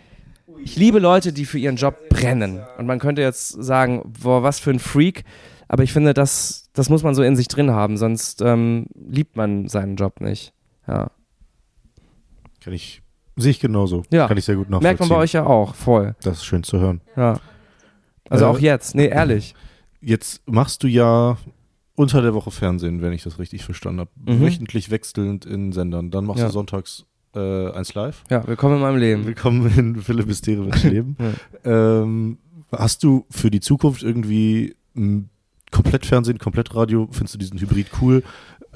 Ich 0.63 0.75
liebe 0.75 0.99
Leute, 0.99 1.33
die 1.33 1.45
für 1.45 1.57
ihren 1.59 1.75
Job 1.75 2.09
brennen. 2.09 2.61
Und 2.77 2.85
man 2.87 2.99
könnte 2.99 3.21
jetzt 3.21 3.49
sagen, 3.49 4.01
boah, 4.21 4.43
was 4.43 4.59
für 4.59 4.71
ein 4.71 4.79
Freak. 4.79 5.23
Aber 5.67 5.83
ich 5.83 5.91
finde, 5.93 6.13
das, 6.13 6.69
das 6.73 6.89
muss 6.89 7.03
man 7.03 7.13
so 7.15 7.23
in 7.23 7.35
sich 7.35 7.47
drin 7.47 7.71
haben, 7.71 7.97
sonst 7.97 8.41
ähm, 8.41 8.87
liebt 8.95 9.35
man 9.35 9.67
seinen 9.67 9.95
Job 9.95 10.21
nicht. 10.21 10.53
Ja. 10.87 11.11
Kann 12.61 12.73
ich, 12.73 13.01
sehe 13.35 13.51
ich 13.51 13.59
genauso. 13.59 14.03
Ja. 14.11 14.27
Kann 14.27 14.37
ich 14.37 14.45
sehr 14.45 14.55
gut 14.55 14.69
nachvollziehen. 14.69 14.83
Merkt 14.87 14.99
man 15.01 15.09
bei 15.09 15.15
euch 15.17 15.33
ja 15.33 15.45
auch, 15.45 15.75
voll. 15.75 16.15
Das 16.21 16.37
ist 16.37 16.45
schön 16.45 16.63
zu 16.63 16.79
hören. 16.79 17.01
Ja. 17.15 17.39
Also 18.29 18.45
Äh, 18.45 18.47
auch 18.47 18.59
jetzt, 18.59 18.95
nee, 18.95 19.07
ehrlich. 19.07 19.55
Jetzt 20.01 20.41
machst 20.47 20.83
du 20.83 20.87
ja 20.87 21.37
unter 21.95 22.21
der 22.21 22.33
Woche 22.33 22.51
Fernsehen, 22.51 23.01
wenn 23.01 23.11
ich 23.13 23.23
das 23.23 23.39
richtig 23.39 23.63
verstanden 23.65 24.01
habe. 24.01 24.11
Mhm. 24.25 24.41
Wöchentlich 24.41 24.89
wechselnd 24.91 25.45
in 25.45 25.71
Sendern. 25.71 26.11
Dann 26.11 26.25
machst 26.25 26.39
Ja. 26.41 26.47
du 26.47 26.53
sonntags 26.53 27.05
äh, 27.35 27.71
eins 27.71 27.93
live. 27.93 28.23
Ja, 28.29 28.45
willkommen 28.47 28.75
in 28.75 28.81
meinem 28.81 28.97
Leben. 28.97 29.25
Willkommen 29.25 29.71
in 29.77 30.01
Philipp 30.01 30.27
Mysteriums 30.27 30.83
Leben. 30.83 31.15
ähm, 31.63 32.37
hast 32.71 33.03
du 33.03 33.25
für 33.29 33.51
die 33.51 33.59
Zukunft 33.59 34.03
irgendwie 34.03 34.75
ein 34.95 35.29
komplett 35.71 36.05
Fernsehen, 36.05 36.37
komplett 36.39 36.73
Radio? 36.75 37.07
Findest 37.11 37.35
du 37.35 37.39
diesen 37.39 37.59
Hybrid 37.59 37.87
cool? 38.01 38.23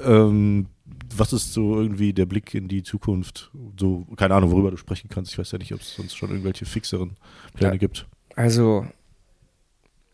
Ähm, 0.04 0.68
was 1.16 1.34
ist 1.34 1.54
so 1.54 1.76
irgendwie 1.82 2.14
der 2.14 2.26
Blick 2.26 2.54
in 2.54 2.68
die 2.68 2.84
Zukunft? 2.84 3.52
So, 3.80 4.06
keine 4.16 4.36
Ahnung, 4.36 4.52
worüber 4.52 4.72
du 4.72 4.78
sprechen 4.78 5.10
kannst. 5.10 5.32
Ich 5.32 5.38
weiß 5.38 5.52
ja 5.52 5.58
nicht, 5.58 5.74
ob 5.74 5.82
es 5.82 5.96
sonst 5.96 6.16
schon 6.16 6.30
irgendwelche 6.30 6.66
fixeren 6.66 7.18
Pläne 7.54 7.74
Ja. 7.74 7.78
gibt. 7.78 8.08
Also, 8.36 8.86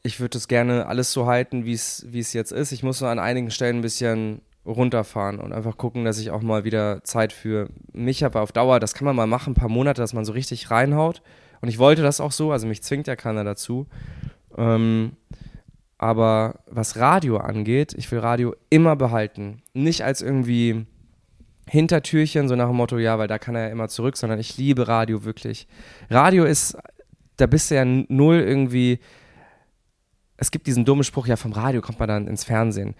ich 0.02 0.20
würde 0.20 0.38
es 0.38 0.48
gerne 0.48 0.88
alles 0.88 1.12
so 1.14 1.28
halten, 1.28 1.66
wie 1.66 1.74
es 1.74 2.06
wie 2.10 2.20
es 2.20 2.34
jetzt 2.34 2.52
ist. 2.52 2.72
Ich 2.72 2.82
muss 2.82 3.02
nur 3.02 3.10
an 3.12 3.20
einigen 3.20 3.52
Stellen 3.52 3.78
ein 3.78 3.82
bisschen 3.82 4.42
runterfahren 4.68 5.40
und 5.40 5.54
einfach 5.54 5.78
gucken, 5.78 6.04
dass 6.04 6.20
ich 6.20 6.30
auch 6.30 6.42
mal 6.42 6.64
wieder 6.64 7.04
Zeit 7.04 7.32
für 7.32 7.70
mich 7.94 8.24
habe 8.24 8.42
auf 8.42 8.52
Dauer. 8.52 8.80
Das 8.80 8.94
kann 8.94 9.06
man 9.06 9.16
mal 9.16 9.28
machen, 9.28 9.52
ein 9.52 9.56
paar 9.56 9.70
Monate, 9.70 10.02
dass 10.02 10.14
man 10.14 10.26
so 10.26 10.34
richtig 10.34 10.70
reinhaut. 10.70 11.22
Und 11.62 11.70
ich 11.70 11.80
wollte 11.80 12.04
das 12.04 12.20
auch 12.20 12.32
so, 12.32 12.52
also 12.52 12.68
mich 12.68 12.84
zwingt 12.84 13.08
ja 13.08 13.16
keiner 13.16 13.44
dazu. 13.44 13.88
Ähm, 14.58 15.14
aber 15.98 16.60
was 16.68 16.98
Radio 16.98 17.38
angeht, 17.38 17.94
ich 17.98 18.12
will 18.12 18.20
Radio 18.20 18.56
immer 18.70 18.96
behalten. 18.96 19.64
Nicht 19.74 20.04
als 20.04 20.22
irgendwie 20.22 20.86
Hintertürchen, 21.68 22.48
so 22.48 22.56
nach 22.56 22.68
dem 22.68 22.76
Motto, 22.76 22.98
ja, 22.98 23.18
weil 23.18 23.28
da 23.28 23.40
kann 23.40 23.56
er 23.56 23.64
ja 23.64 23.70
immer 23.70 23.90
zurück, 23.90 24.16
sondern 24.18 24.40
ich 24.40 24.58
liebe 24.58 24.88
Radio 24.88 25.24
wirklich. 25.24 25.68
Radio 26.10 26.46
ist, 26.46 26.78
da 27.38 27.48
bist 27.48 27.72
du 27.72 27.76
ja 27.76 27.86
null 27.86 28.40
irgendwie. 28.40 29.00
Es 30.38 30.52
gibt 30.52 30.68
diesen 30.68 30.86
dummen 30.86 31.04
Spruch, 31.04 31.26
ja, 31.26 31.36
vom 31.36 31.52
Radio 31.52 31.82
kommt 31.82 32.00
man 32.00 32.08
dann 32.08 32.28
ins 32.28 32.44
Fernsehen. 32.44 32.96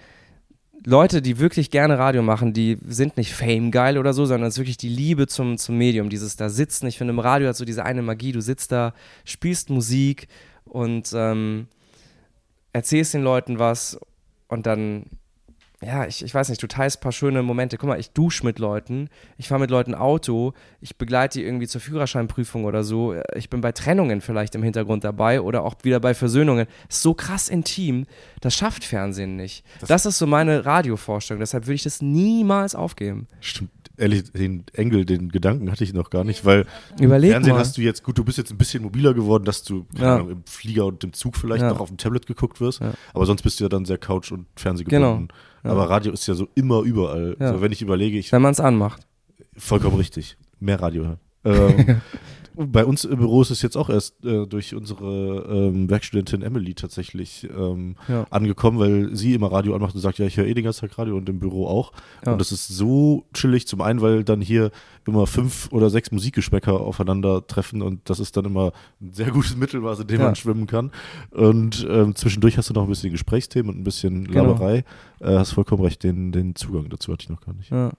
Leute, 0.90 1.22
die 1.22 1.38
wirklich 1.38 1.70
gerne 1.70 2.00
Radio 2.00 2.24
machen, 2.24 2.54
die 2.54 2.78
sind 2.88 3.18
nicht 3.18 3.34
Fame 3.34 3.72
geil 3.72 3.98
oder 3.98 4.14
so, 4.14 4.26
sondern 4.26 4.48
es 4.48 4.54
ist 4.54 4.60
wirklich 4.60 4.78
die 4.78 4.88
Liebe 4.88 5.28
zum, 5.28 5.58
zum 5.58 5.78
Medium, 5.78 6.10
dieses 6.10 6.38
da 6.38 6.48
sitzen. 6.48 6.88
Ich 6.88 6.98
finde, 6.98 7.12
im 7.12 7.20
Radio 7.20 7.50
hat 7.50 7.58
so 7.58 7.66
diese 7.66 7.84
eine 7.84 8.02
Magie, 8.02 8.32
du 8.32 8.40
sitzt 8.40 8.72
da, 8.72 8.94
spielst 9.26 9.70
Musik 9.70 10.30
und 10.64 11.12
ähm, 11.14 11.68
erzählst 12.72 13.14
den 13.14 13.22
Leuten 13.22 13.60
was 13.60 14.00
und 14.48 14.66
dann 14.66 15.08
ja, 15.84 16.08
ich, 16.08 16.24
ich 16.24 16.34
weiß 16.34 16.50
nicht, 16.50 16.62
du 16.64 16.68
teilst 16.68 16.98
ein 16.98 17.02
paar 17.02 17.12
schöne 17.12 17.44
Momente. 17.44 17.78
Guck 17.78 17.90
mal, 17.90 18.00
ich 18.00 18.10
dusche 18.10 18.44
mit 18.44 18.58
Leuten, 18.58 19.10
ich 19.38 19.48
fahre 19.48 19.62
mit 19.62 19.70
Leuten 19.70 19.94
Auto, 19.94 20.54
ich 20.82 20.98
begleite 20.98 21.38
die 21.38 21.46
irgendwie 21.46 21.68
zur 21.68 21.82
Führerscheinprüfung 21.82 22.66
oder 22.66 22.84
so. 22.84 23.16
Ich 23.36 23.52
bin 23.52 23.62
bei 23.62 23.72
Trennungen 23.72 24.22
vielleicht 24.22 24.56
im 24.56 24.64
Hintergrund 24.64 25.04
dabei 25.04 25.40
oder 25.40 25.64
auch 25.64 25.76
wieder 25.84 26.00
bei 26.00 26.16
Versöhnungen. 26.16 26.66
So 26.90 27.14
krass 27.14 27.48
intim, 27.48 28.08
das 28.42 28.56
schafft 28.56 28.84
Fernsehen 28.84 29.36
nicht. 29.36 29.64
Das, 29.80 29.90
das 29.90 30.06
ist 30.08 30.18
so 30.18 30.26
meine 30.26 30.66
Radiovorstellung, 30.66 31.42
deshalb 31.42 31.68
würde 31.68 31.76
ich 31.76 31.84
das 31.84 32.02
niemals 32.02 32.74
aufgeben. 32.74 33.28
Stimmt, 33.40 33.70
ehrlich, 33.98 34.32
den 34.32 34.64
Engel, 34.74 35.06
den 35.06 35.30
Gedanken 35.30 35.72
hatte 35.72 35.84
ich 35.84 35.94
noch 35.94 36.10
gar 36.10 36.24
nicht, 36.24 36.44
weil 36.44 36.66
Überleg 37.00 37.32
Fernsehen 37.32 37.54
mal. 37.54 37.60
hast 37.60 37.78
du 37.78 37.82
jetzt, 37.82 38.04
gut, 38.04 38.18
du 38.18 38.24
bist 38.24 38.40
jetzt 38.40 38.52
ein 38.52 38.58
bisschen 38.58 38.82
mobiler 38.82 39.14
geworden, 39.14 39.44
dass 39.44 39.64
du 39.64 39.86
ja. 39.96 40.16
Ahnung, 40.16 40.30
im 40.32 40.44
Flieger 40.46 40.88
und 40.88 41.04
im 41.04 41.14
Zug 41.14 41.36
vielleicht 41.36 41.62
ja. 41.62 41.70
noch 41.70 41.80
auf 41.80 41.90
dem 41.90 41.98
Tablet 41.98 42.26
geguckt 42.26 42.60
wirst, 42.62 42.82
ja. 42.82 42.94
aber 43.14 43.28
sonst 43.28 43.44
bist 43.44 43.60
du 43.60 43.66
ja 43.66 43.70
dann 43.70 43.86
sehr 43.86 44.00
Couch- 44.00 44.32
und 44.32 44.48
Fernsehgebunden. 44.56 45.28
Genau. 45.28 45.40
Aber 45.64 45.90
Radio 45.90 46.12
ist 46.14 46.28
ja 46.28 46.34
so 46.34 46.48
immer 46.56 46.82
überall. 46.82 47.36
So, 47.40 47.62
wenn 47.62 47.72
ich 47.72 47.82
überlege, 47.82 48.18
ich. 48.18 48.32
Wenn 48.32 48.42
man 48.42 48.52
es 48.52 48.60
anmacht. 48.60 49.08
Vollkommen 49.56 49.98
richtig. 49.98 50.38
Mehr 50.60 50.82
Radio 50.82 51.04
hören. 51.06 51.20
Ähm, 51.46 52.02
bei 52.58 52.86
uns 52.86 53.06
im 53.06 53.20
Büro 53.20 53.42
ist 53.42 53.52
es 53.52 53.62
jetzt 53.62 53.78
auch 53.78 53.90
erst 53.90 54.26
äh, 54.26 54.48
durch 54.48 54.74
unsere 54.74 55.46
ähm, 55.48 55.90
Werkstudentin 55.90 56.42
Emily 56.42 56.74
tatsächlich 56.74 57.48
ähm, 57.56 57.96
ja. 58.08 58.26
angekommen, 58.32 58.80
weil 58.80 59.16
sie 59.16 59.36
immer 59.36 59.52
Radio 59.52 59.76
anmacht 59.76 59.94
und 59.94 60.02
sagt, 60.02 60.18
ja, 60.18 60.26
ich 60.26 60.38
höre 60.38 60.48
eh 60.48 60.54
den 60.56 60.64
ganzen 60.64 60.82
Tag 60.82 60.98
Radio 60.98 61.18
und 61.18 61.30
im 61.30 61.40
Büro 61.40 61.68
auch. 61.68 61.92
Ja. 62.26 62.32
Und 62.32 62.40
das 62.40 62.52
ist 62.52 62.68
so 62.68 63.26
chillig, 63.34 63.68
zum 63.68 63.82
einen, 63.82 64.02
weil 64.02 64.24
dann 64.24 64.42
hier 64.42 64.72
immer 65.06 65.28
fünf 65.28 65.72
oder 65.72 65.92
sechs 65.92 66.12
Musikgeschmäcker 66.12 66.82
aufeinandertreffen 66.82 67.82
und 67.84 68.10
das 68.10 68.20
ist 68.20 68.36
dann 68.36 68.46
immer 68.46 68.72
ein 69.00 69.14
sehr 69.14 69.30
gutes 69.32 69.56
Mittelmaß, 69.56 70.00
in 70.00 70.08
dem 70.08 70.20
ja. 70.20 70.26
man 70.26 70.36
schwimmen 70.36 70.66
kann. 70.66 70.92
Und 71.32 71.86
ähm, 71.90 72.16
zwischendurch 72.16 72.58
hast 72.58 72.70
du 72.70 72.74
noch 72.74 72.84
ein 72.84 72.90
bisschen 72.90 73.12
Gesprächsthemen 73.12 73.70
und 73.70 73.82
ein 73.82 73.84
bisschen. 73.84 74.26
Laberei. 74.26 74.84
Genau. 75.20 75.32
Äh, 75.32 75.38
hast 75.38 75.52
vollkommen 75.52 75.84
recht, 75.84 76.04
den, 76.04 76.32
den 76.32 76.56
Zugang 76.56 76.90
dazu 76.90 77.14
hatte 77.14 77.24
ich 77.24 77.30
noch 77.30 77.42
gar 77.42 77.54
nicht. 77.54 77.70
Ja 77.70 77.92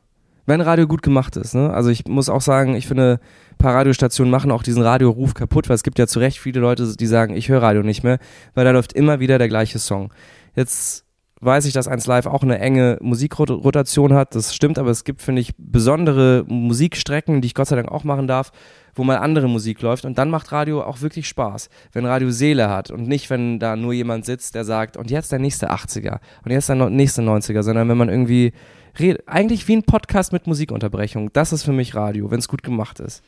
wenn 0.49 0.61
Radio 0.61 0.87
gut 0.87 1.03
gemacht 1.03 1.37
ist. 1.37 1.55
Ne? 1.55 1.73
Also 1.73 1.91
ich 1.91 2.07
muss 2.07 2.29
auch 2.29 2.41
sagen, 2.41 2.75
ich 2.75 2.87
finde, 2.87 3.21
ein 3.53 3.59
paar 3.59 3.75
Radiostationen 3.75 4.31
machen 4.31 4.51
auch 4.51 4.63
diesen 4.63 4.83
Radioruf 4.83 5.35
kaputt, 5.35 5.69
weil 5.69 5.77
es 5.77 5.83
gibt 5.83 5.99
ja 5.99 6.07
zu 6.07 6.19
Recht 6.19 6.39
viele 6.39 6.61
Leute, 6.61 6.97
die 6.97 7.07
sagen, 7.07 7.37
ich 7.37 7.49
höre 7.49 7.63
Radio 7.63 7.83
nicht 7.83 8.03
mehr, 8.03 8.19
weil 8.55 8.65
da 8.65 8.71
läuft 8.71 8.95
immer 8.95 9.21
wieder 9.21 9.39
der 9.39 9.49
gleiche 9.49 9.79
Song. 9.79 10.13
Jetzt 10.57 11.05
weiß 11.41 11.67
ich, 11.67 11.73
dass 11.73 11.87
1 11.87 12.07
Live 12.07 12.27
auch 12.27 12.43
eine 12.43 12.59
enge 12.59 12.99
Musikrotation 13.01 14.15
hat. 14.15 14.35
Das 14.35 14.55
stimmt, 14.55 14.79
aber 14.79 14.91
es 14.91 15.05
gibt, 15.05 15.23
finde 15.23 15.41
ich, 15.41 15.53
besondere 15.57 16.45
Musikstrecken, 16.49 17.41
die 17.41 17.47
ich 17.47 17.55
Gott 17.55 17.69
sei 17.69 17.77
Dank 17.77 17.91
auch 17.93 18.03
machen 18.03 18.27
darf, 18.27 18.51
wo 18.95 19.05
mal 19.05 19.19
andere 19.19 19.49
Musik 19.49 19.83
läuft. 19.83 20.05
Und 20.05 20.19
dann 20.19 20.31
macht 20.31 20.51
Radio 20.51 20.83
auch 20.83 21.01
wirklich 21.03 21.29
Spaß, 21.29 21.69
wenn 21.93 22.07
Radio 22.07 22.31
Seele 22.31 22.71
hat 22.71 22.91
und 22.91 23.07
nicht, 23.07 23.31
wenn 23.31 23.61
da 23.61 23.77
nur 23.77 23.93
jemand 23.93 24.25
sitzt, 24.25 24.55
der 24.55 24.65
sagt, 24.65 24.97
und 24.97 25.11
jetzt 25.11 25.31
der 25.31 25.39
nächste 25.39 25.71
80er 25.71 26.19
und 26.45 26.51
jetzt 26.51 26.69
der 26.71 26.91
nächste 26.91 27.23
90er, 27.23 27.63
sondern 27.63 27.89
wenn 27.89 27.99
man 27.99 28.09
irgendwie 28.09 28.53
red, 29.01 29.23
eigentlich 29.27 29.67
wie 29.69 29.77
ein 29.77 29.83
Podcast 29.83 30.33
mit 30.33 30.47
Musikunterbrechung. 30.47 31.33
Das 31.33 31.53
ist 31.53 31.63
für 31.63 31.73
mich 31.73 31.95
Radio, 31.95 32.31
wenn 32.31 32.39
es 32.39 32.49
gut 32.49 32.63
gemacht 32.63 33.01
ist. 33.01 33.23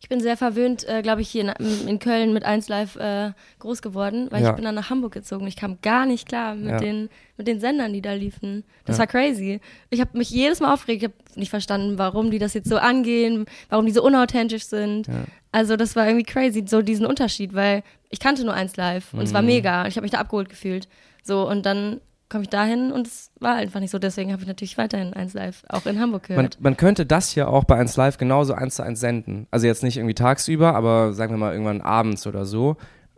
Ich 0.00 0.08
bin 0.08 0.20
sehr 0.20 0.36
verwöhnt, 0.36 0.88
äh, 0.88 1.02
glaube 1.02 1.22
ich, 1.22 1.28
hier 1.28 1.54
in, 1.58 1.88
in, 1.88 1.98
Köln 1.98 2.32
mit 2.32 2.44
1 2.44 2.68
Live 2.68 2.94
äh, 2.96 3.32
groß 3.58 3.82
geworden, 3.82 4.28
weil 4.30 4.42
ja. 4.42 4.50
ich 4.50 4.54
bin 4.54 4.64
dann 4.64 4.76
nach 4.76 4.90
Hamburg 4.90 5.12
gezogen. 5.12 5.46
Ich 5.48 5.56
kam 5.56 5.78
gar 5.82 6.06
nicht 6.06 6.28
klar 6.28 6.54
mit, 6.54 6.70
ja. 6.70 6.78
den, 6.78 7.08
mit 7.36 7.48
den 7.48 7.58
Sendern, 7.58 7.92
die 7.92 8.00
da 8.00 8.12
liefen. 8.12 8.62
Das 8.84 8.96
ja. 8.96 9.00
war 9.00 9.06
crazy. 9.08 9.60
Ich 9.90 10.00
habe 10.00 10.16
mich 10.16 10.30
jedes 10.30 10.60
Mal 10.60 10.72
aufgeregt. 10.72 11.02
Ich 11.02 11.08
habe 11.08 11.40
nicht 11.40 11.50
verstanden, 11.50 11.98
warum 11.98 12.30
die 12.30 12.38
das 12.38 12.54
jetzt 12.54 12.68
so 12.68 12.76
angehen, 12.76 13.46
warum 13.70 13.86
die 13.86 13.92
so 13.92 14.04
unauthentisch 14.04 14.66
sind. 14.66 15.08
Also 15.50 15.76
das 15.76 15.96
war 15.96 16.06
irgendwie 16.06 16.24
crazy, 16.24 16.64
so 16.66 16.80
diesen 16.80 17.04
Unterschied, 17.04 17.52
weil 17.52 17.82
ich 18.08 18.20
kannte 18.20 18.44
nur 18.44 18.54
1 18.54 18.76
Live 18.76 19.12
und 19.12 19.18
mhm. 19.18 19.24
es 19.24 19.34
war 19.34 19.42
mhm. 19.42 19.48
mega. 19.48 19.86
Ich 19.88 19.96
habe 19.96 20.02
mich 20.02 20.12
da 20.12 20.18
abgeholt 20.18 20.48
gefühlt. 20.48 20.88
So, 21.24 21.48
und 21.48 21.66
dann 21.66 22.00
komme 22.28 22.44
ich 22.44 22.50
dahin 22.50 22.92
und 22.92 23.06
es 23.06 23.30
war 23.40 23.56
einfach 23.56 23.80
nicht 23.80 23.90
so. 23.90 23.98
Deswegen 23.98 24.32
habe 24.32 24.42
ich 24.42 24.48
natürlich 24.48 24.78
weiterhin 24.78 25.14
1 25.14 25.34
Live 25.34 25.64
auch 25.68 25.86
in 25.86 25.98
Hamburg 26.00 26.24
gehört. 26.24 26.56
Man, 26.56 26.62
man, 26.72 26.76
könnte 26.76 27.06
das 27.06 27.30
hier 27.30 27.48
auch 27.48 27.64
bei 27.64 27.76
1 27.76 27.96
Live 27.96 28.18
genauso 28.18 28.54
eins 28.54 28.76
zu 28.76 28.82
eins 28.82 29.00
senden. 29.00 29.46
Also 29.50 29.66
jetzt 29.66 29.82
nicht 29.82 29.96
irgendwie 29.96 30.14
tagsüber, 30.14 30.74
aber 30.74 31.12
sagen 31.12 31.32
wir 31.32 31.38
mal 31.38 31.52
irgendwann 31.52 31.80
abends 31.80 32.26
oder 32.26 32.44
so. 32.44 32.76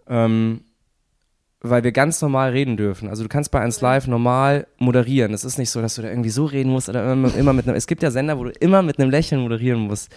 Ähm, 0.09 0.63
weil 1.63 1.85
wir 1.85 1.93
ganz 1.93 2.23
normal 2.23 2.51
reden 2.53 2.77
dürfen. 2.77 3.09
Also 3.09 3.23
du 3.23 3.29
kannst 3.29 3.51
bei 3.51 3.61
1 3.61 3.81
Live 3.81 4.07
normal 4.07 4.67
moderieren. 4.79 5.35
Es 5.35 5.45
ist 5.45 5.59
nicht 5.59 5.71
so, 5.71 5.83
dass 5.83 5.97
du 5.97 6.03
da 6.03 6.09
irgendwie 6.09 6.31
so 6.31 6.47
reden 6.47 6.71
musst 6.71 6.89
oder 6.89 7.13
immer, 7.13 7.35
immer 7.35 7.53
mit 7.53 7.67
einem. 7.67 7.77
Es 7.77 7.87
gibt 7.87 8.03
ja 8.03 8.11
Sender, 8.11 8.39
wo 8.39 8.45
du 8.45 8.51
immer 8.51 8.83
mit 8.83 8.99
einem 8.99 9.11
Lächeln 9.11 9.43
moderieren 9.43 9.81
musst 9.81 10.11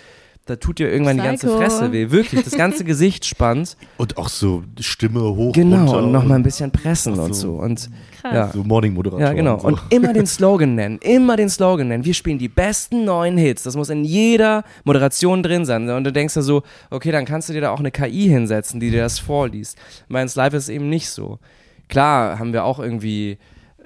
da 0.45 0.57
tut 0.57 0.79
dir 0.79 0.91
irgendwann 0.91 1.17
Psycho. 1.17 1.23
die 1.23 1.37
ganze 1.37 1.57
Fresse 1.57 1.91
weh. 1.93 2.11
Wirklich, 2.11 2.43
das 2.43 2.57
ganze 2.57 2.83
Gesicht 2.83 3.25
spannt. 3.25 3.77
Und 3.97 4.17
auch 4.17 4.27
so 4.27 4.63
Stimme 4.79 5.21
hoch. 5.21 5.53
Genau, 5.53 5.99
und 5.99 6.11
nochmal 6.11 6.37
ein 6.37 6.43
bisschen 6.43 6.69
pressen 6.69 7.15
so, 7.15 7.21
und 7.21 7.33
so. 7.33 7.53
Und, 7.53 7.89
Krass. 8.19 8.33
Ja. 8.33 8.51
So 8.51 8.63
Morning-Moderation. 8.63 9.21
Ja, 9.21 9.31
genau. 9.31 9.53
Und, 9.53 9.61
so. 9.61 9.67
und 9.67 9.81
immer 9.89 10.11
den 10.11 10.25
Slogan 10.27 10.75
nennen. 10.75 10.99
Immer 11.01 11.37
den 11.37 11.49
Slogan 11.49 11.87
nennen. 11.87 12.03
Wir 12.03 12.13
spielen 12.13 12.39
die 12.39 12.49
besten 12.49 13.05
neuen 13.05 13.37
Hits. 13.37 13.63
Das 13.63 13.77
muss 13.77 13.89
in 13.89 14.03
jeder 14.03 14.65
Moderation 14.83 15.43
drin 15.43 15.65
sein. 15.65 15.89
Und 15.89 16.03
du 16.03 16.11
denkst 16.11 16.33
dir 16.33 16.41
so, 16.41 16.63
okay, 16.89 17.13
dann 17.13 17.23
kannst 17.23 17.47
du 17.47 17.53
dir 17.53 17.61
da 17.61 17.69
auch 17.69 17.79
eine 17.79 17.91
KI 17.91 18.27
hinsetzen, 18.27 18.81
die 18.81 18.91
dir 18.91 19.01
das 19.01 19.19
vorliest. 19.19 19.77
Meins 20.09 20.35
Live 20.35 20.53
ist 20.53 20.67
eben 20.67 20.89
nicht 20.89 21.09
so. 21.09 21.39
Klar 21.87 22.37
haben 22.37 22.51
wir 22.51 22.65
auch 22.65 22.79
irgendwie 22.79 23.37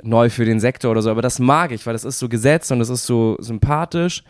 neu 0.01 0.32
für 0.32 0.45
den 0.45 0.60
Sektor 0.60 0.89
oder 0.89 1.03
so, 1.03 1.12
aber 1.12 1.22
das 1.22 1.38
mag 1.38 1.72
ich, 1.72 1.86
weil 1.86 1.93
das 1.93 2.03
ist 2.03 2.18
so 2.18 2.30
gesetzt 2.30 2.72
und 2.72 2.80
das 2.80 2.89
ist 2.89 3.05
so 3.05 3.36
sympathisch 3.39 4.24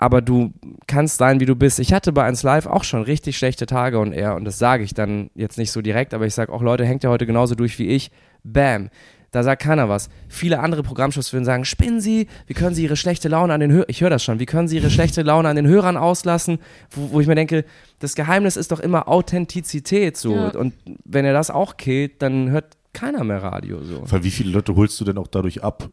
aber 0.00 0.22
du 0.22 0.54
kannst 0.86 1.18
sein, 1.18 1.40
wie 1.40 1.44
du 1.44 1.54
bist. 1.54 1.78
Ich 1.78 1.92
hatte 1.92 2.10
bei 2.10 2.24
1 2.24 2.42
Live 2.42 2.64
auch 2.64 2.84
schon 2.84 3.02
richtig 3.02 3.36
schlechte 3.36 3.66
Tage 3.66 3.98
und 3.98 4.14
er, 4.14 4.34
und 4.34 4.46
das 4.46 4.58
sage 4.58 4.82
ich 4.82 4.94
dann 4.94 5.28
jetzt 5.34 5.58
nicht 5.58 5.70
so 5.70 5.82
direkt, 5.82 6.14
aber 6.14 6.24
ich 6.24 6.34
sage 6.34 6.50
auch, 6.54 6.62
Leute, 6.62 6.86
hängt 6.86 7.04
ja 7.04 7.10
heute 7.10 7.26
genauso 7.26 7.54
durch 7.54 7.78
wie 7.78 7.88
ich. 7.88 8.10
Bam. 8.42 8.88
Da 9.30 9.42
sagt 9.42 9.60
keiner 9.60 9.90
was. 9.90 10.08
Viele 10.26 10.60
andere 10.60 10.82
Programmshows 10.82 11.34
würden 11.34 11.44
sagen, 11.44 11.66
spinnen 11.66 12.00
Sie, 12.00 12.28
wie 12.46 12.54
können 12.54 12.74
Sie 12.74 12.82
Ihre 12.82 12.96
schlechte 12.96 13.28
Laune 13.28 13.52
an 13.52 13.60
den 13.60 13.70
Hörern, 13.70 13.88
ich 13.88 14.00
höre 14.00 14.08
das 14.08 14.24
schon, 14.24 14.40
wie 14.40 14.46
können 14.46 14.68
Sie 14.68 14.76
Ihre 14.76 14.88
schlechte 14.88 15.20
Laune 15.20 15.50
an 15.50 15.56
den 15.56 15.66
Hörern 15.66 15.98
auslassen, 15.98 16.60
wo, 16.92 17.12
wo 17.12 17.20
ich 17.20 17.26
mir 17.26 17.34
denke, 17.34 17.66
das 17.98 18.14
Geheimnis 18.14 18.56
ist 18.56 18.72
doch 18.72 18.80
immer 18.80 19.06
Authentizität 19.06 20.16
so. 20.16 20.34
Ja. 20.34 20.48
Und 20.48 20.72
wenn 21.04 21.26
er 21.26 21.34
das 21.34 21.50
auch 21.50 21.76
killt, 21.76 22.22
dann 22.22 22.48
hört 22.50 22.78
keiner 22.94 23.22
mehr 23.22 23.42
Radio 23.42 23.84
so. 23.84 24.02
Weil 24.06 24.24
wie 24.24 24.30
viele 24.30 24.50
Leute 24.50 24.74
holst 24.76 24.98
du 24.98 25.04
denn 25.04 25.18
auch 25.18 25.28
dadurch 25.28 25.62
ab, 25.62 25.90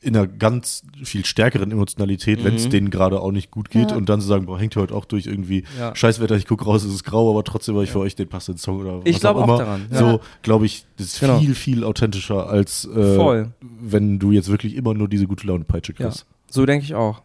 in 0.00 0.16
einer 0.16 0.28
ganz 0.28 0.84
viel 1.02 1.24
stärkeren 1.24 1.72
Emotionalität, 1.72 2.40
mhm. 2.40 2.44
wenn 2.44 2.54
es 2.54 2.68
denen 2.68 2.90
gerade 2.90 3.20
auch 3.20 3.32
nicht 3.32 3.50
gut 3.50 3.68
geht 3.70 3.90
ja. 3.90 3.96
und 3.96 4.08
dann 4.08 4.20
zu 4.20 4.28
sagen, 4.28 4.46
boah, 4.46 4.58
hängt 4.58 4.76
heute 4.76 4.94
auch 4.94 5.04
durch 5.04 5.26
irgendwie 5.26 5.64
ja. 5.78 5.94
Scheißwetter, 5.94 6.36
ich 6.36 6.46
gucke 6.46 6.64
raus, 6.64 6.84
es 6.84 6.94
ist 6.94 7.04
grau, 7.04 7.30
aber 7.30 7.42
trotzdem 7.42 7.74
war 7.74 7.82
ich 7.82 7.88
ja. 7.88 7.94
für 7.94 8.00
euch 8.00 8.14
den 8.14 8.28
passenden 8.28 8.58
Song 8.58 8.80
oder 8.80 9.00
ich 9.04 9.16
was 9.16 9.24
auch 9.24 9.42
immer. 9.42 9.54
Auch 9.54 9.58
daran. 9.58 9.88
So, 9.90 10.20
glaube 10.42 10.66
ich, 10.66 10.86
das 10.96 11.06
ist 11.14 11.20
genau. 11.20 11.40
viel, 11.40 11.54
viel 11.54 11.84
authentischer, 11.84 12.48
als 12.48 12.84
äh, 12.84 13.46
wenn 13.60 14.20
du 14.20 14.30
jetzt 14.30 14.48
wirklich 14.48 14.76
immer 14.76 14.94
nur 14.94 15.08
diese 15.08 15.26
gute 15.26 15.46
Laune-Peitsche 15.46 15.94
kriegst. 15.94 16.26
So 16.48 16.64
denke 16.64 16.84
ich 16.84 16.94
auch. 16.94 17.22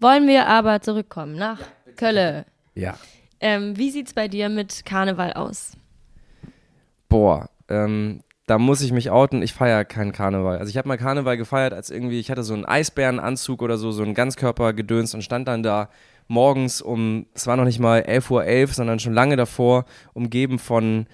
Wollen 0.00 0.26
wir 0.26 0.48
aber 0.48 0.80
zurückkommen 0.80 1.36
nach 1.36 1.60
Kölle. 1.96 2.46
Ja. 2.74 2.98
Ähm, 3.38 3.76
wie 3.76 3.98
es 4.00 4.14
bei 4.14 4.28
dir 4.28 4.48
mit 4.48 4.84
Karneval 4.84 5.34
aus? 5.34 5.72
Boah, 7.08 7.50
ähm, 7.68 8.22
da 8.50 8.58
muss 8.58 8.82
ich 8.82 8.90
mich 8.92 9.10
outen, 9.10 9.42
ich 9.42 9.52
feiere 9.52 9.84
keinen 9.84 10.10
Karneval. 10.10 10.58
Also 10.58 10.70
ich 10.70 10.76
habe 10.76 10.88
mal 10.88 10.98
Karneval 10.98 11.36
gefeiert, 11.36 11.72
als 11.72 11.88
irgendwie, 11.88 12.18
ich 12.18 12.32
hatte 12.32 12.42
so 12.42 12.52
einen 12.52 12.64
Eisbärenanzug 12.64 13.62
oder 13.62 13.78
so, 13.78 13.92
so 13.92 14.02
einen 14.02 14.12
Ganzkörpergedöns 14.12 15.14
und 15.14 15.22
stand 15.22 15.46
dann 15.46 15.62
da 15.62 15.88
morgens 16.26 16.82
um, 16.82 17.26
es 17.32 17.46
war 17.46 17.56
noch 17.56 17.64
nicht 17.64 17.78
mal 17.78 18.00
11.11 18.00 18.30
Uhr, 18.32 18.44
11, 18.44 18.74
sondern 18.74 18.98
schon 18.98 19.14
lange 19.14 19.36
davor, 19.36 19.84
umgeben 20.14 20.58
von 20.58 21.06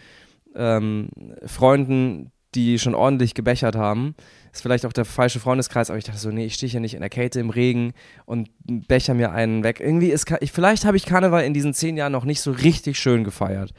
ähm, 0.54 1.10
Freunden, 1.44 2.32
die 2.54 2.78
schon 2.78 2.94
ordentlich 2.94 3.34
gebechert 3.34 3.76
haben. 3.76 4.14
Ist 4.50 4.62
vielleicht 4.62 4.86
auch 4.86 4.94
der 4.94 5.04
falsche 5.04 5.38
Freundeskreis, 5.38 5.90
aber 5.90 5.98
ich 5.98 6.04
dachte 6.04 6.18
so, 6.18 6.30
nee, 6.30 6.46
ich 6.46 6.54
stehe 6.54 6.70
hier 6.70 6.80
nicht 6.80 6.94
in 6.94 7.00
der 7.00 7.10
Kälte 7.10 7.38
im 7.38 7.50
Regen 7.50 7.92
und 8.24 8.48
becher 8.64 9.12
mir 9.12 9.32
einen 9.32 9.62
weg. 9.62 9.80
Irgendwie 9.80 10.08
ist, 10.08 10.26
vielleicht 10.50 10.86
habe 10.86 10.96
ich 10.96 11.04
Karneval 11.04 11.44
in 11.44 11.52
diesen 11.52 11.74
zehn 11.74 11.98
Jahren 11.98 12.12
noch 12.12 12.24
nicht 12.24 12.40
so 12.40 12.50
richtig 12.50 12.98
schön 12.98 13.24
gefeiert. 13.24 13.74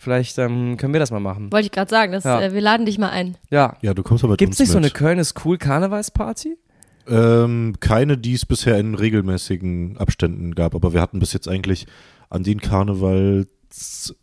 Vielleicht 0.00 0.38
ähm, 0.38 0.78
können 0.78 0.94
wir 0.94 0.98
das 0.98 1.10
mal 1.10 1.20
machen. 1.20 1.52
Wollte 1.52 1.66
ich 1.66 1.72
gerade 1.72 1.90
sagen, 1.90 2.12
das, 2.12 2.24
ja. 2.24 2.40
äh, 2.40 2.54
wir 2.54 2.62
laden 2.62 2.86
dich 2.86 2.96
mal 2.96 3.10
ein. 3.10 3.36
Ja. 3.50 3.76
Ja, 3.82 3.92
du 3.92 4.02
kommst 4.02 4.24
aber 4.24 4.38
Gibt 4.38 4.54
es 4.54 4.58
nicht 4.58 4.68
mit. 4.68 4.72
so 4.72 4.78
eine 4.78 4.88
Köln 4.88 5.18
ist 5.18 5.44
cool 5.44 5.58
Karnevalsparty? 5.58 6.56
Ähm, 7.06 7.74
keine, 7.80 8.16
die 8.16 8.32
es 8.32 8.46
bisher 8.46 8.78
in 8.78 8.94
regelmäßigen 8.94 9.98
Abständen 9.98 10.54
gab, 10.54 10.74
aber 10.74 10.94
wir 10.94 11.02
hatten 11.02 11.18
bis 11.18 11.34
jetzt 11.34 11.48
eigentlich 11.48 11.86
an 12.30 12.44
den 12.44 12.62
Karnevals, 12.62 14.14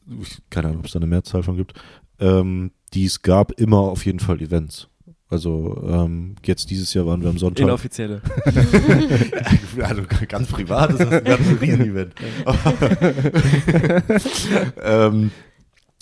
keine 0.50 0.70
Ahnung, 0.70 0.80
ob 0.80 0.88
es 0.88 0.94
da 0.94 0.98
eine 0.98 1.06
Mehrzahl 1.06 1.44
von 1.44 1.58
gibt, 1.58 1.74
ähm, 2.20 2.72
die 2.96 3.06
es 3.06 3.22
gab, 3.22 3.52
immer 3.52 3.78
auf 3.78 4.04
jeden 4.04 4.20
Fall 4.20 4.42
Events. 4.42 4.88
Also 5.30 5.80
ähm, 5.88 6.38
jetzt 6.44 6.72
dieses 6.72 6.92
Jahr 6.96 7.06
waren 7.06 7.22
wir 7.22 7.30
am 7.30 7.38
Sonntag. 7.38 7.64
Inoffizielle. 7.64 8.24
also 9.84 10.02
ganz 10.28 10.48
privat 10.48 10.92
ist 10.92 11.02
das 11.02 11.12
ein 11.12 11.24
ganz 11.24 11.62
Riesenevent. 11.62 12.16
ähm, 14.82 15.30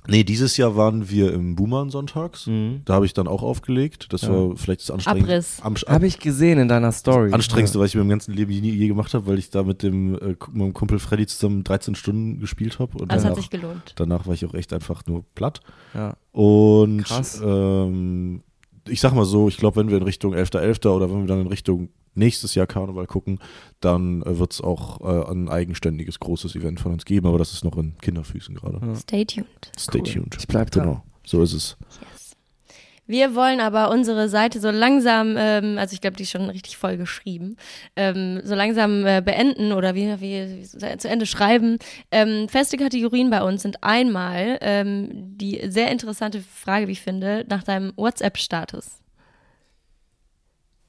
Nee, 0.08 0.24
dieses 0.24 0.58
Jahr 0.58 0.76
waren 0.76 1.10
wir 1.10 1.34
im 1.34 1.56
Boomerang 1.56 1.90
sonntags. 1.90 2.48
Mhm. 2.48 2.82
Da 2.86 2.96
habe 2.96 3.06
ich 3.06 3.14
dann 3.14 3.28
auch 3.28 3.44
aufgelegt. 3.44 4.12
Das 4.14 4.24
ja. 4.24 4.30
war 4.30 4.56
vielleicht 4.56 4.82
das 4.82 4.92
anstrengendste. 4.92 5.64
Abriss. 5.64 5.86
Am, 5.88 5.94
habe 5.94 6.08
ich 6.08 6.20
gesehen 6.20 6.60
in 6.60 6.68
deiner 6.68 6.92
Story. 6.92 7.28
Das 7.28 7.36
anstrengendste, 7.36 7.78
ja. 7.78 7.84
was 7.84 7.90
ich 7.90 7.96
in 7.96 8.02
meinem 8.02 8.10
ganzen 8.10 8.34
Leben 8.34 8.52
je, 8.52 8.72
je 8.72 8.88
gemacht 8.88 9.14
habe, 9.14 9.28
weil 9.28 9.40
ich 9.40 9.50
da 9.50 9.64
mit 9.64 9.84
dem 9.84 10.16
äh, 10.16 10.36
meinem 10.52 10.74
Kumpel 10.74 11.00
Freddy 11.00 11.28
zusammen 11.28 11.64
13 11.64 11.96
Stunden 11.96 12.40
gespielt 12.40 12.80
habe. 12.80 12.92
Das 12.98 13.08
danach, 13.08 13.24
hat 13.24 13.36
sich 13.36 13.50
gelohnt. 13.50 13.94
Danach 13.96 14.28
war 14.28 14.34
ich 14.34 14.46
auch 14.46 14.54
echt 14.54 14.74
einfach 14.74 15.06
nur 15.06 15.24
platt. 15.36 15.62
Ja. 15.94 16.16
Und 16.32 17.04
Krass. 17.04 17.42
Ähm, 17.44 18.44
ich 18.88 19.00
sag 19.00 19.14
mal 19.14 19.26
so, 19.26 19.48
ich 19.48 19.58
glaube, 19.58 19.78
wenn 19.78 19.90
wir 19.90 19.98
in 19.98 20.04
Richtung 20.04 20.34
11.11. 20.34 20.84
.11. 20.84 20.90
oder 20.90 21.10
wenn 21.10 21.22
wir 21.22 21.28
dann 21.28 21.42
in 21.42 21.48
Richtung 21.48 21.90
nächstes 22.16 22.56
Jahr 22.56 22.68
Karneval 22.68 23.08
gucken, 23.08 23.40
dann 23.80 24.22
äh, 24.24 24.38
wird 24.38 24.54
es 24.54 24.62
auch 24.62 25.02
äh, 25.02 25.32
ein 25.32 25.50
eigenständiges 25.50 26.20
großes 26.20 26.56
Event 26.56 26.80
von 26.80 26.94
uns 26.94 27.06
geben, 27.06 27.28
aber 27.28 27.38
das 27.38 27.54
ist 27.54 27.64
noch 27.64 27.78
in 27.78 27.98
Kinderfüßen 28.00 28.56
gerade. 28.56 28.80
Ja. 28.86 28.96
Stay 28.96 29.26
tuned. 29.26 29.48
Stay 29.78 30.00
cool. 30.00 30.04
tuned. 30.04 30.36
Ich 30.40 30.48
bleib 30.48 30.72
dran. 30.72 30.84
Genau, 30.84 31.04
so 31.26 31.42
ist 31.42 31.54
es. 31.54 31.78
Yes. 32.02 32.26
Wir 33.08 33.36
wollen 33.36 33.60
aber 33.60 33.92
unsere 33.92 34.30
Seite 34.30 34.60
so 34.60 34.72
langsam, 34.72 35.36
ähm, 35.38 35.78
also 35.78 35.94
ich 35.94 36.02
glaube, 36.02 36.18
die 36.18 36.24
ist 36.24 36.32
schon 36.32 36.50
richtig 36.50 36.78
voll 36.78 36.98
geschrieben, 36.98 37.56
ähm, 37.96 38.42
so 38.44 38.56
langsam 38.56 39.06
äh, 39.06 39.22
beenden 39.24 39.74
oder 39.74 39.94
wie, 39.94 40.20
wie, 40.22 40.64
wie, 40.64 40.98
zu 40.98 41.08
Ende 41.08 41.28
schreiben. 41.28 41.78
Ähm, 42.10 42.50
feste 42.50 42.78
Kategorien 42.78 43.30
bei 43.30 43.44
uns 43.44 43.62
sind 43.62 43.84
einmal 43.84 44.58
ähm, 44.62 45.10
die 45.38 45.62
sehr 45.68 45.92
interessante 45.92 46.42
Frage, 46.42 46.88
wie 46.88 46.94
ich 46.94 47.02
finde, 47.02 47.46
nach 47.48 47.64
deinem 47.64 47.94
WhatsApp-Status. 47.96 49.04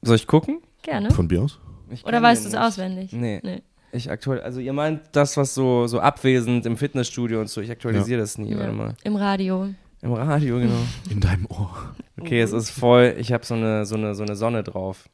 Soll 0.01 0.17
ich 0.17 0.27
gucken? 0.27 0.63
Gerne. 0.87 1.11
Von 1.11 1.27
mir 1.27 1.43
aus? 1.43 1.59
Oder 2.05 2.23
weißt 2.23 2.45
du 2.45 2.49
es 2.49 2.55
auswendig? 2.55 3.13
Nee. 3.13 3.41
nee. 3.43 3.61
Ich 3.91 4.09
aktuell, 4.09 4.41
also 4.41 4.61
ihr 4.61 4.73
meint 4.73 5.01
das, 5.13 5.37
was 5.37 5.53
so, 5.53 5.89
so 5.89 5.99
abwesend 5.99 6.65
im 6.65 6.77
Fitnessstudio 6.77 7.41
und 7.41 7.51
so, 7.51 7.61
ich 7.61 7.71
aktualisiere 7.71 8.19
ja. 8.19 8.23
das 8.23 8.39
nie, 8.39 8.53
ja. 8.53 8.59
warte 8.59 8.73
mal. 8.73 8.95
Im 9.03 9.17
Radio. 9.17 9.69
Im 10.03 10.13
Radio, 10.13 10.61
genau. 10.61 10.79
In 11.11 11.21
deinem 11.21 11.47
Ohr. 11.47 11.95
Okay, 12.21 12.41
es 12.41 12.53
ist 12.53 12.71
voll, 12.71 13.17
ich 13.19 13.33
habe 13.33 13.45
so 13.45 13.55
eine, 13.55 13.85
so, 13.85 13.97
eine, 13.97 14.15
so 14.15 14.23
eine 14.23 14.37
Sonne 14.37 14.63
drauf. 14.63 15.09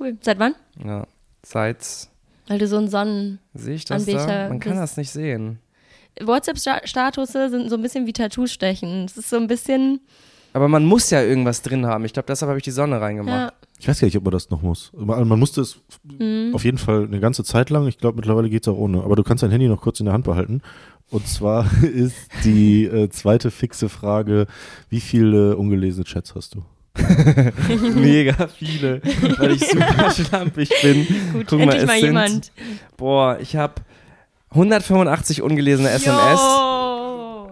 Cool. 0.00 0.16
Seit 0.20 0.40
wann? 0.40 0.56
Ja, 0.84 1.06
seit. 1.44 2.08
Weil 2.48 2.58
du 2.58 2.66
so 2.66 2.78
ein 2.78 2.88
Sonnen. 2.88 3.38
Sehe 3.54 3.76
ich 3.76 3.84
das 3.84 4.04
da? 4.04 4.48
Man 4.48 4.58
kann 4.58 4.76
das 4.76 4.96
nicht 4.96 5.10
sehen. 5.10 5.60
WhatsApp-Status 6.20 7.28
sind 7.30 7.70
so 7.70 7.76
ein 7.76 7.82
bisschen 7.82 8.06
wie 8.06 8.12
Tattoo-Stechen. 8.12 9.04
Es 9.04 9.16
ist 9.16 9.30
so 9.30 9.36
ein 9.36 9.46
bisschen. 9.46 10.00
Aber 10.52 10.66
man 10.66 10.84
muss 10.84 11.10
ja 11.10 11.22
irgendwas 11.22 11.62
drin 11.62 11.86
haben. 11.86 12.04
Ich 12.04 12.12
glaube, 12.12 12.26
deshalb 12.26 12.48
habe 12.48 12.58
ich 12.58 12.64
die 12.64 12.72
Sonne 12.72 13.00
reingemacht. 13.00 13.52
Ja. 13.52 13.63
Ich 13.84 13.88
weiß 13.88 14.00
gar 14.00 14.06
nicht, 14.06 14.16
ob 14.16 14.24
man 14.24 14.30
das 14.30 14.48
noch 14.48 14.62
muss. 14.62 14.90
Man, 14.94 15.28
musste 15.38 15.60
es 15.60 15.76
mhm. 16.18 16.52
auf 16.54 16.64
jeden 16.64 16.78
Fall 16.78 17.04
eine 17.04 17.20
ganze 17.20 17.44
Zeit 17.44 17.68
lang. 17.68 17.86
Ich 17.86 17.98
glaube, 17.98 18.16
mittlerweile 18.16 18.48
geht 18.48 18.66
es 18.66 18.68
auch 18.72 18.78
ohne. 18.78 19.02
Aber 19.02 19.14
du 19.14 19.22
kannst 19.22 19.42
dein 19.42 19.50
Handy 19.50 19.68
noch 19.68 19.82
kurz 19.82 20.00
in 20.00 20.06
der 20.06 20.14
Hand 20.14 20.24
behalten. 20.24 20.62
Und 21.10 21.28
zwar 21.28 21.70
ist 21.82 22.16
die 22.44 22.86
äh, 22.86 23.10
zweite 23.10 23.50
fixe 23.50 23.90
Frage: 23.90 24.46
Wie 24.88 25.00
viele 25.00 25.58
ungelesene 25.58 26.06
Chats 26.06 26.34
hast 26.34 26.54
du? 26.54 26.62
Mega 27.94 28.48
viele, 28.48 29.02
weil 29.36 29.50
ich 29.50 29.68
super 29.68 30.10
schlampig 30.10 30.70
bin. 30.80 31.06
Gut, 31.34 31.46
Guck 31.48 31.66
mal, 31.66 31.76
es 31.76 31.84
mal 31.84 32.00
sind, 32.00 32.06
jemand. 32.06 32.52
Boah, 32.96 33.36
ich 33.38 33.54
habe 33.54 33.74
185 34.48 35.42
ungelesene 35.42 35.90
SMS. 35.90 36.40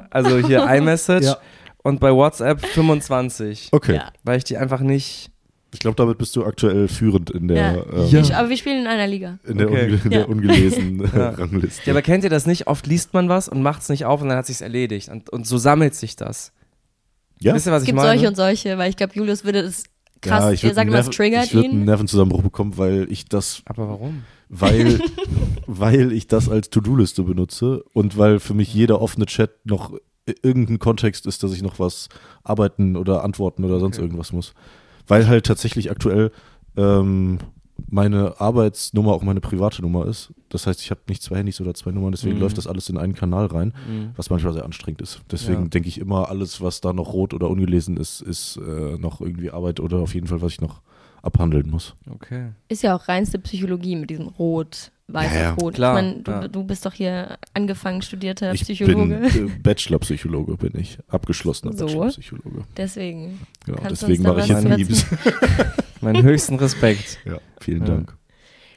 Also 0.08 0.38
hier 0.38 0.66
iMessage. 0.66 1.26
Ja. 1.26 1.36
Und 1.82 2.00
bei 2.00 2.10
WhatsApp 2.10 2.64
25. 2.64 3.68
Okay. 3.72 3.96
Ja. 3.96 4.12
Weil 4.22 4.38
ich 4.38 4.44
die 4.44 4.56
einfach 4.56 4.80
nicht 4.80 5.31
ich 5.72 5.80
glaube, 5.80 5.96
damit 5.96 6.18
bist 6.18 6.36
du 6.36 6.44
aktuell 6.44 6.86
führend 6.86 7.30
in 7.30 7.48
der. 7.48 7.56
Ja. 7.56 8.04
Ähm, 8.04 8.08
ja. 8.08 8.38
aber 8.38 8.50
wir 8.50 8.56
spielen 8.58 8.82
in 8.82 8.86
einer 8.86 9.06
Liga. 9.06 9.38
In 9.44 9.56
der, 9.56 9.68
okay. 9.68 9.98
in 10.04 10.10
der 10.10 10.28
ungelesenen 10.28 11.00
ja. 11.16 11.30
Rangliste. 11.30 11.82
Ja, 11.86 11.94
aber 11.94 12.02
kennt 12.02 12.24
ihr 12.24 12.30
das 12.30 12.46
nicht? 12.46 12.66
Oft 12.66 12.86
liest 12.86 13.14
man 13.14 13.30
was 13.30 13.48
und 13.48 13.62
macht 13.62 13.80
es 13.80 13.88
nicht 13.88 14.04
auf 14.04 14.20
und 14.20 14.28
dann 14.28 14.36
hat 14.36 14.46
sich's 14.46 14.60
erledigt. 14.60 15.08
Und, 15.08 15.30
und 15.30 15.46
so 15.46 15.56
sammelt 15.56 15.94
sich 15.94 16.14
das. 16.14 16.52
Ja. 17.40 17.54
Wisst 17.54 17.66
ihr, 17.66 17.72
was 17.72 17.82
es 17.82 17.84
ich 17.84 17.86
gibt 17.86 17.96
meine? 17.96 18.10
solche 18.10 18.28
und 18.28 18.36
solche, 18.36 18.76
weil 18.76 18.90
ich 18.90 18.96
glaube, 18.96 19.14
Julius 19.14 19.44
würde 19.44 19.62
das 19.62 19.84
krass, 20.20 20.44
ja, 20.44 20.68
ich 20.68 20.74
sagt 20.74 20.88
immer, 20.88 20.98
es 20.98 21.08
triggert 21.08 21.46
ich 21.46 21.54
ihn. 21.54 21.58
Ich 21.58 21.64
würde 21.64 21.74
einen 21.76 21.84
Nervenzusammenbruch 21.86 22.42
bekommen, 22.42 22.76
weil 22.76 23.10
ich 23.10 23.24
das. 23.24 23.62
Aber 23.64 23.88
warum? 23.88 24.24
Weil, 24.50 25.00
weil 25.66 26.12
ich 26.12 26.26
das 26.26 26.50
als 26.50 26.68
To-Do-Liste 26.68 27.22
benutze 27.22 27.82
und 27.94 28.18
weil 28.18 28.40
für 28.40 28.52
mich 28.52 28.74
jeder 28.74 29.00
offene 29.00 29.24
Chat 29.24 29.64
noch 29.64 29.94
irgendein 30.42 30.78
Kontext 30.78 31.26
ist, 31.26 31.42
dass 31.42 31.54
ich 31.54 31.62
noch 31.62 31.78
was 31.78 32.10
arbeiten 32.44 32.96
oder 32.96 33.24
antworten 33.24 33.64
oder 33.64 33.80
sonst 33.80 33.96
okay. 33.96 34.04
irgendwas 34.04 34.32
muss 34.32 34.52
weil 35.06 35.26
halt 35.26 35.46
tatsächlich 35.46 35.90
aktuell 35.90 36.30
ähm, 36.76 37.38
meine 37.88 38.40
Arbeitsnummer 38.40 39.12
auch 39.12 39.22
meine 39.22 39.40
private 39.40 39.82
Nummer 39.82 40.06
ist. 40.06 40.32
Das 40.48 40.66
heißt, 40.66 40.80
ich 40.80 40.90
habe 40.90 41.00
nicht 41.08 41.22
zwei 41.22 41.38
Handys 41.38 41.60
oder 41.60 41.74
zwei 41.74 41.90
Nummern, 41.90 42.12
deswegen 42.12 42.36
mhm. 42.36 42.42
läuft 42.42 42.58
das 42.58 42.66
alles 42.66 42.88
in 42.88 42.98
einen 42.98 43.14
Kanal 43.14 43.46
rein, 43.46 43.74
mhm. 43.88 44.10
was 44.16 44.30
manchmal 44.30 44.52
sehr 44.52 44.64
anstrengend 44.64 45.02
ist. 45.02 45.20
Deswegen 45.30 45.64
ja. 45.64 45.68
denke 45.68 45.88
ich 45.88 45.98
immer, 45.98 46.28
alles, 46.28 46.60
was 46.60 46.80
da 46.80 46.92
noch 46.92 47.12
rot 47.12 47.34
oder 47.34 47.50
ungelesen 47.50 47.96
ist, 47.96 48.20
ist 48.20 48.56
äh, 48.56 48.98
noch 48.98 49.20
irgendwie 49.20 49.50
Arbeit 49.50 49.80
oder 49.80 49.98
auf 49.98 50.14
jeden 50.14 50.26
Fall, 50.26 50.42
was 50.42 50.52
ich 50.52 50.60
noch 50.60 50.80
abhandeln 51.22 51.70
muss. 51.70 51.94
Okay. 52.10 52.50
Ist 52.68 52.82
ja 52.82 52.94
auch 52.94 53.08
reinste 53.08 53.38
Psychologie 53.38 53.96
mit 53.96 54.10
diesem 54.10 54.28
Rot, 54.28 54.90
weiß 55.06 55.32
ja, 55.34 55.40
ja. 55.40 55.50
rot. 55.54 55.74
Klar, 55.74 55.96
ich 55.96 56.02
meine, 56.02 56.22
du, 56.22 56.30
ja. 56.30 56.48
du, 56.48 56.64
bist 56.64 56.84
doch 56.84 56.92
hier 56.92 57.38
angefangen 57.54 58.02
studierter 58.02 58.52
ich 58.52 58.62
Psychologe. 58.62 59.16
Bin, 59.16 59.46
äh, 59.46 59.50
Bachelor-Psychologe 59.62 60.56
bin 60.56 60.78
ich, 60.78 60.98
abgeschlossener 61.08 61.72
so. 61.72 61.86
Bachelor-Psychologe. 61.86 62.64
Deswegen. 62.76 63.40
Genau, 63.64 63.82
deswegen 63.88 64.22
mache 64.24 64.40
ich 64.40 64.48
jetzt 64.48 64.64
Liebes. 64.64 65.06
Meinen 66.00 66.22
höchsten 66.22 66.56
Respekt. 66.56 67.18
Ja, 67.24 67.38
vielen 67.60 67.84
Dank. 67.84 68.16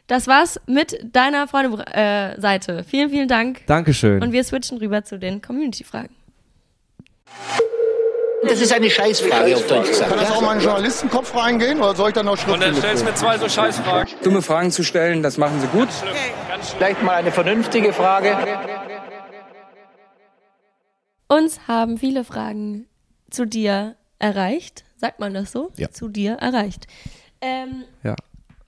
Das 0.07 0.27
war's 0.27 0.61
mit 0.67 0.99
deiner 1.11 1.47
Freunde-Seite. 1.47 2.77
Äh, 2.77 2.83
vielen, 2.83 3.09
vielen 3.09 3.27
Dank. 3.27 3.65
Dankeschön. 3.65 4.21
Und 4.21 4.31
wir 4.31 4.43
switchen 4.43 4.77
rüber 4.77 5.03
zu 5.03 5.17
den 5.17 5.41
Community-Fragen. 5.41 6.13
Das 8.47 8.61
ist 8.61 8.71
eine 8.71 8.89
Scheißfrage 8.89 9.55
auf 9.55 9.67
Deutsch 9.67 9.89
gesagt. 9.89 10.09
Kann 10.09 10.19
das 10.19 10.31
auch 10.31 10.41
mal 10.41 10.53
in 10.53 10.59
den 10.59 10.65
Journalistenkopf 10.65 11.35
reingehen 11.35 11.79
oder 11.79 11.95
soll 11.95 12.09
ich 12.09 12.13
dann 12.13 12.27
noch 12.27 12.37
schriftlich? 12.37 12.53
Und 12.53 12.61
dann 12.61 12.75
stellst 12.75 13.01
du 13.01 13.07
mir 13.07 13.15
zwei 13.15 13.37
so 13.37 13.49
Scheißfragen. 13.49 14.13
Dumme 14.23 14.41
Fragen 14.41 14.71
zu 14.71 14.83
stellen, 14.83 15.23
das 15.23 15.37
machen 15.37 15.59
sie 15.59 15.67
gut. 15.67 15.89
Vielleicht 16.77 17.01
mal 17.01 17.15
eine 17.15 17.31
vernünftige 17.31 17.91
Frage. 17.91 18.37
Uns 21.27 21.67
haben 21.67 21.97
viele 21.97 22.23
Fragen 22.23 22.85
zu 23.31 23.45
dir 23.45 23.95
erreicht. 24.19 24.83
Sagt 24.97 25.19
man 25.19 25.33
das 25.33 25.51
so? 25.51 25.71
Ja. 25.77 25.89
Zu 25.89 26.07
dir 26.07 26.33
erreicht. 26.33 26.85
Ähm, 27.41 27.83
ja. 28.03 28.15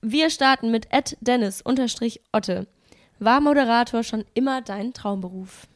Wir 0.01 0.29
starten 0.29 0.71
mit 0.71 0.87
Dennis-Otte. 1.21 2.67
War 3.19 3.41
Moderator 3.41 4.03
schon 4.03 4.25
immer 4.33 4.61
dein 4.61 4.93
Traumberuf? 4.93 5.67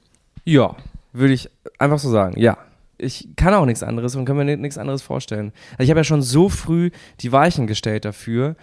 Ja, 0.43 0.75
würde 1.13 1.33
ich 1.33 1.49
einfach 1.77 1.99
so 1.99 2.09
sagen, 2.09 2.39
ja 2.39 2.57
ich 3.01 3.29
kann 3.35 3.53
auch 3.53 3.65
nichts 3.65 3.83
anderes 3.83 4.15
und 4.15 4.25
kann 4.25 4.37
mir 4.37 4.57
nichts 4.57 4.77
anderes 4.77 5.01
vorstellen. 5.01 5.51
Also 5.73 5.83
ich 5.83 5.89
habe 5.89 5.99
ja 5.99 6.03
schon 6.03 6.21
so 6.21 6.49
früh 6.49 6.91
die 7.19 7.31
Weichen 7.31 7.67
gestellt 7.67 8.05
dafür, 8.05 8.55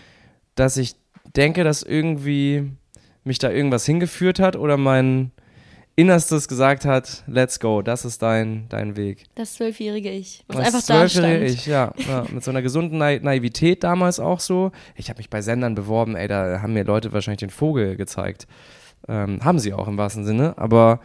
dass 0.55 0.77
ich 0.77 0.97
denke, 1.37 1.65
dass 1.65 1.83
irgendwie 1.83 2.71
mich 3.25 3.39
da 3.39 3.51
irgendwas 3.51 3.85
hingeführt 3.85 4.39
hat 4.39 4.57
oder 4.57 4.77
mein 4.77 5.33
Innerstes 5.99 6.47
gesagt 6.47 6.85
hat, 6.85 7.25
let's 7.27 7.59
go, 7.59 7.83
das 7.83 8.05
ist 8.05 8.23
dein, 8.23 8.67
dein 8.69 8.97
Weg. 8.97 9.25
Das 9.35 9.55
zwölfjährige 9.55 10.11
Ich, 10.11 10.45
was 10.47 10.57
das 10.59 10.67
einfach 10.67 10.87
da 10.87 11.09
stand. 11.09 11.43
Ich, 11.43 11.67
ja, 11.67 11.93
ja, 12.09 12.25
mit 12.33 12.45
so 12.45 12.53
einer 12.53 12.63
gesunden 12.63 12.99
Na 12.99 13.19
Naivität 13.19 13.83
damals 13.83 14.21
auch 14.21 14.39
so. 14.39 14.71
Ich 14.95 15.11
habe 15.11 15.19
mich 15.19 15.29
bei 15.29 15.43
Sendern 15.43 15.75
beworben, 15.75 16.15
ey, 16.15 16.29
da 16.29 16.63
haben 16.63 16.73
mir 16.73 16.85
Leute 16.85 17.13
wahrscheinlich 17.13 17.41
den 17.41 17.51
Vogel 17.51 17.97
gezeigt. 17.97 18.47
Ähm, 19.09 19.45
haben 19.45 19.59
sie 19.59 19.75
auch 19.75 19.89
im 19.89 19.99
wahrsten 19.99 20.25
Sinne, 20.25 20.57
aber 20.57 21.01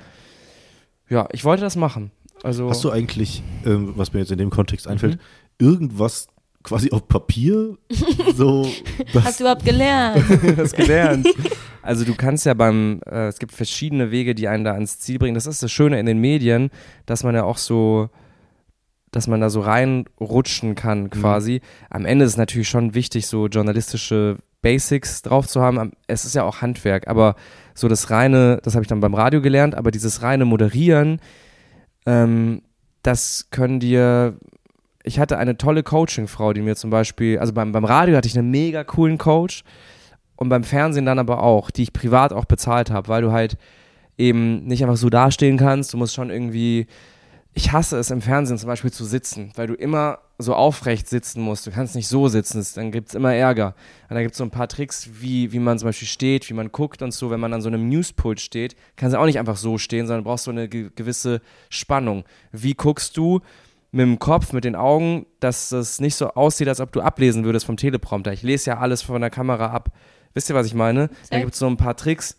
ja, 1.10 1.28
ich 1.32 1.44
wollte 1.44 1.64
das 1.64 1.76
machen. 1.76 2.12
Also 2.44 2.70
Hast 2.70 2.84
du 2.84 2.92
eigentlich, 2.92 3.42
ähm, 3.66 3.94
was 3.96 4.14
mir 4.14 4.20
jetzt 4.20 4.32
in 4.32 4.38
dem 4.38 4.50
Kontext 4.50 4.88
einfällt, 4.88 5.16
mhm. 5.16 5.66
irgendwas 5.66 6.28
quasi 6.62 6.92
auf 6.92 7.08
Papier 7.08 7.78
so. 8.36 8.68
Hast 9.24 9.40
du 9.40 9.44
überhaupt 9.44 9.66
gelernt? 9.66 10.24
Hast 10.58 10.76
gelernt. 10.76 11.28
Also 11.82 12.06
du 12.06 12.16
kannst 12.16 12.46
ja 12.46 12.54
beim, 12.54 13.02
äh, 13.06 13.28
es 13.28 13.40
gibt 13.40 13.52
verschiedene 13.52 14.12
Wege, 14.12 14.36
die 14.36 14.48
einen 14.48 14.64
da 14.64 14.74
ans 14.74 15.00
Ziel 15.00 15.20
bringen. 15.20 15.36
Das 15.36 15.48
ist 15.48 15.64
das 15.64 15.72
Schöne 15.72 16.00
in 16.00 16.06
den 16.06 16.20
Medien, 16.20 16.70
dass 17.06 17.24
man 17.24 17.36
ja 17.36 17.44
auch 17.44 17.58
so, 17.58 18.10
dass 19.12 19.28
man 19.28 19.42
da 19.42 19.50
so 19.50 19.62
reinrutschen 19.62 20.76
kann 20.76 21.04
mhm. 21.04 21.10
quasi. 21.10 21.62
Mhm. 21.62 21.88
Am 21.90 22.06
Ende 22.06 22.26
ist 22.26 22.32
es 22.32 22.38
natürlich 22.38 22.70
schon 22.70 22.94
wichtig, 22.94 23.28
so 23.28 23.48
journalistische 23.48 24.38
Basics 24.62 25.22
drauf 25.22 25.48
zu 25.48 25.62
haben. 25.62 25.92
Es 26.08 26.24
ist 26.24 26.36
ja 26.36 26.44
auch 26.44 26.62
Handwerk, 26.62 27.08
aber 27.08 27.36
so 27.74 27.90
das 27.90 28.10
reine, 28.10 28.60
das 28.64 28.76
habe 28.76 28.84
ich 28.84 28.88
dann 28.88 29.02
beim 29.02 29.14
Radio 29.14 29.42
gelernt, 29.42 29.76
aber 29.76 29.92
dieses 29.92 30.22
reine 30.22 30.46
Moderieren, 30.46 31.20
ähm, 32.06 32.62
das 33.02 33.48
können 33.52 33.80
dir. 33.80 34.38
Ich 35.04 35.20
hatte 35.20 35.38
eine 35.38 35.58
tolle 35.58 35.84
Coaching-Frau, 35.84 36.54
die 36.54 36.62
mir 36.62 36.78
zum 36.78 36.90
Beispiel, 36.90 37.38
also 37.38 37.52
beim, 37.52 37.74
beim 37.74 37.84
Radio 37.84 38.16
hatte 38.16 38.28
ich 38.28 38.38
einen 38.38 38.52
mega 38.52 38.86
coolen 38.86 39.18
Coach 39.18 39.64
und 40.38 40.48
beim 40.48 40.64
Fernsehen 40.64 41.06
dann 41.06 41.20
aber 41.20 41.44
auch, 41.44 41.72
die 41.72 41.84
ich 41.84 41.92
privat 41.92 42.32
auch 42.32 42.46
bezahlt 42.46 42.90
habe, 42.90 43.10
weil 43.10 43.22
du 43.22 43.34
halt 43.34 43.58
eben 44.18 44.64
nicht 44.64 44.82
einfach 44.82 44.96
so 44.96 45.10
dastehen 45.10 45.58
kannst. 45.58 45.94
Du 45.94 45.98
musst 45.98 46.14
schon 46.14 46.30
irgendwie 46.30 46.88
ich 47.56 47.72
hasse 47.72 47.98
es 47.98 48.10
im 48.10 48.22
Fernsehen 48.22 48.58
zum 48.58 48.68
Beispiel 48.68 48.92
zu 48.92 49.06
sitzen, 49.06 49.52
weil 49.56 49.68
du 49.68 49.76
immer 49.76 50.20
so 50.40 50.56
aufrecht 50.56 51.08
sitzen 51.08 51.42
musst. 51.42 51.68
Du 51.68 51.72
kannst 51.72 51.96
nicht 51.96 52.08
so 52.08 52.28
sitzen, 52.28 52.66
dann 52.76 52.92
gibt 52.92 53.10
es 53.10 53.16
immer 53.16 53.34
Ärger. 53.34 53.76
Und 54.10 54.16
da 54.16 54.22
gibt 54.22 54.32
es 54.32 54.40
so 54.40 54.44
ein 54.44 54.50
paar 54.50 54.68
Tricks, 54.68 55.10
wie, 55.20 55.52
wie 55.52 55.60
man 55.60 55.78
zum 55.78 55.90
Beispiel 55.90 56.08
steht, 56.08 56.50
wie 56.50 56.56
man 56.56 56.72
guckt 56.72 57.02
und 57.04 57.14
so. 57.14 57.30
Wenn 57.30 57.40
man 57.40 57.54
an 57.54 57.62
so 57.62 57.68
einem 57.68 57.88
Newspult 57.90 58.42
steht, 58.42 58.76
kannst 58.96 59.14
du 59.14 59.20
auch 59.20 59.26
nicht 59.26 59.38
einfach 59.38 59.58
so 59.58 59.78
stehen, 59.78 60.08
sondern 60.08 60.24
brauchst 60.24 60.46
so 60.46 60.52
eine 60.52 60.68
ge 60.68 60.90
gewisse 60.96 61.42
Spannung. 61.70 62.24
Wie 62.52 62.74
guckst 62.74 63.16
du 63.18 63.42
mit 63.92 64.02
dem 64.02 64.18
Kopf, 64.18 64.54
mit 64.54 64.64
den 64.64 64.76
Augen, 64.76 65.28
dass 65.40 65.72
es 65.72 66.02
nicht 66.02 66.16
so 66.16 66.30
aussieht, 66.32 66.68
als 66.68 66.80
ob 66.80 66.92
du 66.92 67.02
ablesen 67.02 67.46
würdest 67.46 67.68
vom 67.68 67.78
Teleprompter. 67.78 68.34
Ich 68.34 68.42
lese 68.42 68.72
ja 68.72 68.80
alles 68.80 69.04
von 69.04 69.22
der 69.22 69.30
Kamera 69.30 69.68
ab. 69.68 69.92
Wisst 70.34 70.50
ihr, 70.50 70.56
was 70.56 70.66
ich 70.66 70.74
meine? 70.74 71.12
Da 71.30 71.40
gibt 71.40 71.54
es 71.54 71.60
so 71.60 71.68
ein 71.68 71.78
paar 71.78 71.96
Tricks 71.96 72.38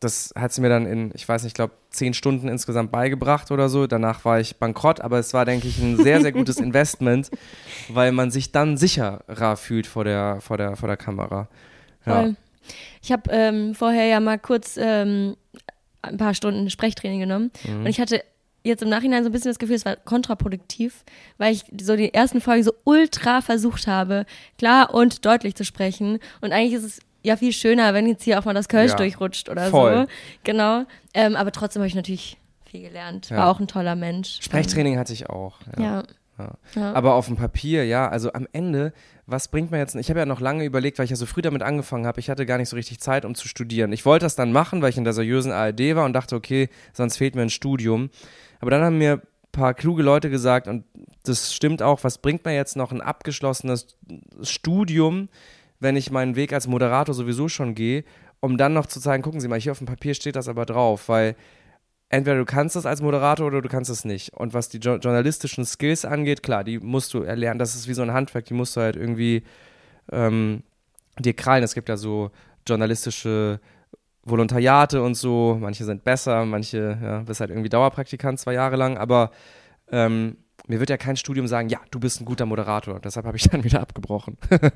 das 0.00 0.32
hat 0.36 0.52
sie 0.52 0.60
mir 0.60 0.68
dann 0.68 0.86
in, 0.86 1.10
ich 1.14 1.28
weiß 1.28 1.42
nicht, 1.42 1.50
ich 1.50 1.54
glaube, 1.54 1.74
zehn 1.90 2.14
Stunden 2.14 2.48
insgesamt 2.48 2.92
beigebracht 2.92 3.50
oder 3.50 3.68
so. 3.68 3.86
Danach 3.86 4.24
war 4.24 4.40
ich 4.40 4.56
bankrott, 4.56 5.00
aber 5.00 5.18
es 5.18 5.32
war, 5.34 5.44
denke 5.44 5.68
ich, 5.68 5.78
ein 5.78 5.96
sehr, 5.96 6.20
sehr 6.20 6.32
gutes 6.32 6.56
Investment, 6.60 7.30
weil 7.88 8.12
man 8.12 8.30
sich 8.30 8.52
dann 8.52 8.76
sicherer 8.76 9.56
fühlt 9.56 9.86
vor 9.86 10.04
der, 10.04 10.40
vor 10.40 10.56
der, 10.56 10.76
vor 10.76 10.88
der 10.88 10.96
Kamera. 10.96 11.48
Ja. 12.04 12.20
Voll. 12.20 12.36
Ich 13.02 13.12
habe 13.12 13.30
ähm, 13.30 13.74
vorher 13.74 14.06
ja 14.06 14.20
mal 14.20 14.38
kurz 14.38 14.76
ähm, 14.76 15.36
ein 16.02 16.16
paar 16.16 16.34
Stunden 16.34 16.68
Sprechtraining 16.68 17.20
genommen 17.20 17.50
mhm. 17.64 17.80
und 17.80 17.86
ich 17.86 18.00
hatte 18.00 18.22
jetzt 18.66 18.82
im 18.82 18.88
Nachhinein 18.88 19.22
so 19.22 19.30
ein 19.30 19.32
bisschen 19.32 19.50
das 19.50 19.58
Gefühl, 19.58 19.76
es 19.76 19.84
war 19.84 19.96
kontraproduktiv, 19.96 21.04
weil 21.38 21.54
ich 21.54 21.64
so 21.80 21.96
die 21.96 22.12
ersten 22.12 22.40
Folgen 22.40 22.64
so 22.64 22.72
ultra 22.84 23.40
versucht 23.40 23.86
habe, 23.86 24.26
klar 24.58 24.92
und 24.92 25.24
deutlich 25.24 25.54
zu 25.54 25.64
sprechen. 25.64 26.18
Und 26.40 26.52
eigentlich 26.52 26.74
ist 26.74 26.84
es 26.84 27.00
ja 27.26 27.36
viel 27.36 27.52
schöner, 27.52 27.92
wenn 27.92 28.06
jetzt 28.06 28.22
hier 28.22 28.38
auch 28.38 28.44
mal 28.44 28.54
das 28.54 28.68
Kölsch 28.68 28.92
ja, 28.92 28.96
durchrutscht 28.96 29.48
oder 29.48 29.66
voll. 29.66 30.06
so. 30.06 30.12
Genau. 30.44 30.84
Ähm, 31.12 31.36
aber 31.36 31.52
trotzdem 31.52 31.80
habe 31.80 31.88
ich 31.88 31.94
natürlich 31.94 32.38
viel 32.70 32.82
gelernt. 32.82 33.30
War 33.30 33.48
auch 33.48 33.60
ein 33.60 33.66
toller 33.66 33.96
Mensch. 33.96 34.38
Sprechtraining 34.40 34.94
ähm, 34.94 34.98
hatte 35.00 35.12
ich 35.12 35.28
auch. 35.28 35.58
Ja. 35.76 36.04
ja. 36.38 36.52
ja. 36.76 36.92
Aber 36.92 37.14
auf 37.14 37.26
dem 37.26 37.36
Papier, 37.36 37.84
ja, 37.84 38.08
also 38.08 38.32
am 38.32 38.46
Ende, 38.52 38.92
was 39.26 39.48
bringt 39.48 39.72
mir 39.72 39.78
jetzt, 39.78 39.96
ich 39.96 40.08
habe 40.08 40.20
ja 40.20 40.26
noch 40.26 40.40
lange 40.40 40.64
überlegt, 40.64 40.98
weil 40.98 41.04
ich 41.04 41.10
ja 41.10 41.16
so 41.16 41.26
früh 41.26 41.42
damit 41.42 41.62
angefangen 41.62 42.06
habe, 42.06 42.20
ich 42.20 42.30
hatte 42.30 42.46
gar 42.46 42.58
nicht 42.58 42.68
so 42.68 42.76
richtig 42.76 43.00
Zeit, 43.00 43.24
um 43.24 43.34
zu 43.34 43.48
studieren. 43.48 43.92
Ich 43.92 44.06
wollte 44.06 44.24
das 44.24 44.36
dann 44.36 44.52
machen, 44.52 44.82
weil 44.82 44.90
ich 44.90 44.98
in 44.98 45.04
der 45.04 45.12
seriösen 45.12 45.50
ARD 45.50 45.96
war 45.96 46.04
und 46.04 46.12
dachte, 46.12 46.36
okay, 46.36 46.68
sonst 46.92 47.16
fehlt 47.16 47.34
mir 47.34 47.42
ein 47.42 47.50
Studium. 47.50 48.10
Aber 48.60 48.70
dann 48.70 48.82
haben 48.82 48.98
mir 48.98 49.14
ein 49.14 49.22
paar 49.50 49.74
kluge 49.74 50.04
Leute 50.04 50.30
gesagt, 50.30 50.68
und 50.68 50.84
das 51.24 51.52
stimmt 51.52 51.82
auch, 51.82 52.04
was 52.04 52.18
bringt 52.18 52.44
mir 52.44 52.54
jetzt 52.54 52.76
noch 52.76 52.92
ein 52.92 53.00
abgeschlossenes 53.00 53.98
Studium, 54.42 55.28
wenn 55.80 55.96
ich 55.96 56.10
meinen 56.10 56.36
Weg 56.36 56.52
als 56.52 56.66
Moderator 56.66 57.14
sowieso 57.14 57.48
schon 57.48 57.74
gehe, 57.74 58.04
um 58.40 58.56
dann 58.56 58.72
noch 58.72 58.86
zu 58.86 59.00
zeigen, 59.00 59.22
gucken 59.22 59.40
Sie 59.40 59.48
mal, 59.48 59.60
hier 59.60 59.72
auf 59.72 59.78
dem 59.78 59.86
Papier 59.86 60.14
steht 60.14 60.36
das 60.36 60.48
aber 60.48 60.66
drauf, 60.66 61.08
weil 61.08 61.36
entweder 62.08 62.38
du 62.38 62.44
kannst 62.44 62.76
das 62.76 62.86
als 62.86 63.02
Moderator 63.02 63.46
oder 63.46 63.62
du 63.62 63.68
kannst 63.68 63.90
es 63.90 64.04
nicht. 64.04 64.32
Und 64.34 64.54
was 64.54 64.68
die 64.68 64.78
jo 64.78 64.96
journalistischen 64.96 65.64
Skills 65.64 66.04
angeht, 66.04 66.42
klar, 66.42 66.64
die 66.64 66.78
musst 66.78 67.12
du 67.14 67.22
erlernen. 67.22 67.58
Das 67.58 67.74
ist 67.74 67.88
wie 67.88 67.94
so 67.94 68.02
ein 68.02 68.12
Handwerk, 68.12 68.44
die 68.44 68.54
musst 68.54 68.76
du 68.76 68.80
halt 68.80 68.96
irgendwie 68.96 69.42
ähm, 70.12 70.62
dir 71.18 71.34
krallen. 71.34 71.64
Es 71.64 71.74
gibt 71.74 71.88
ja 71.88 71.96
so 71.96 72.30
journalistische 72.66 73.60
Volontariate 74.24 75.02
und 75.02 75.14
so. 75.14 75.56
Manche 75.60 75.84
sind 75.84 76.04
besser, 76.04 76.44
manche 76.44 76.98
ja, 77.02 77.18
bist 77.20 77.40
halt 77.40 77.50
irgendwie 77.50 77.68
Dauerpraktikant 77.68 78.38
zwei 78.38 78.54
Jahre 78.54 78.76
lang, 78.76 78.98
aber 78.98 79.30
ähm, 79.90 80.36
mir 80.68 80.80
wird 80.80 80.90
ja 80.90 80.96
kein 80.96 81.16
Studium 81.16 81.46
sagen, 81.46 81.68
ja, 81.68 81.78
du 81.90 82.00
bist 82.00 82.20
ein 82.20 82.24
guter 82.24 82.46
Moderator. 82.46 83.00
Deshalb 83.00 83.26
habe 83.26 83.36
ich 83.36 83.44
dann 83.50 83.64
wieder 83.64 83.80
abgebrochen. 83.80 84.36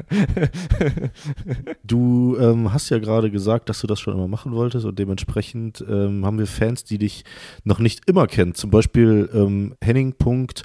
du 1.85 2.37
ähm, 2.39 2.73
hast 2.73 2.91
ja 2.91 2.99
gerade 2.99 3.31
gesagt, 3.31 3.69
dass 3.69 3.81
du 3.81 3.87
das 3.87 4.01
schon 4.01 4.15
immer 4.15 4.29
machen 4.29 4.53
wolltest 4.53 4.87
und 4.87 4.99
dementsprechend 4.99 5.85
ähm, 5.89 6.25
haben 6.25 6.39
wir 6.39 6.47
Fans, 6.47 6.85
die 6.85 6.99
dich 6.99 7.25
noch 7.65 7.79
nicht 7.79 8.09
immer 8.09 8.27
kennen. 8.27 8.55
Zum 8.55 8.71
Beispiel 8.71 9.29
ähm, 9.33 9.75
Henning.hyz. 9.81 10.65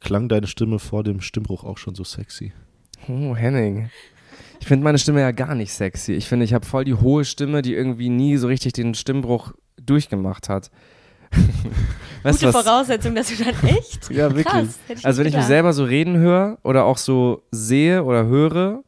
Klang 0.00 0.28
deine 0.28 0.46
Stimme 0.46 0.78
vor 0.78 1.02
dem 1.04 1.20
Stimmbruch 1.20 1.64
auch 1.64 1.78
schon 1.78 1.94
so 1.94 2.04
sexy? 2.04 2.52
Oh, 3.08 3.34
Henning. 3.34 3.90
Ich 4.60 4.66
finde 4.66 4.84
meine 4.84 4.98
Stimme 4.98 5.20
ja 5.20 5.30
gar 5.30 5.54
nicht 5.54 5.72
sexy. 5.72 6.12
Ich 6.12 6.26
finde, 6.26 6.44
ich 6.44 6.52
habe 6.52 6.66
voll 6.66 6.84
die 6.84 6.94
hohe 6.94 7.24
Stimme, 7.24 7.62
die 7.62 7.74
irgendwie 7.74 8.08
nie 8.08 8.36
so 8.36 8.48
richtig 8.48 8.72
den 8.72 8.94
Stimmbruch 8.94 9.52
durchgemacht 9.80 10.48
hat. 10.48 10.70
weißt 12.22 12.40
Gute 12.40 12.52
was? 12.52 12.64
Voraussetzung, 12.64 13.14
dass 13.14 13.28
du 13.28 13.44
dann 13.44 13.54
echt. 13.68 14.10
ja, 14.10 14.34
wirklich. 14.34 14.44
Krass, 14.44 15.04
also, 15.04 15.20
wenn 15.20 15.28
ich 15.28 15.36
mich 15.36 15.44
selber 15.44 15.72
so 15.72 15.84
reden 15.84 16.16
höre 16.16 16.58
oder 16.62 16.84
auch 16.84 16.98
so 16.98 17.42
sehe 17.50 18.04
oder 18.04 18.26
höre, 18.26 18.82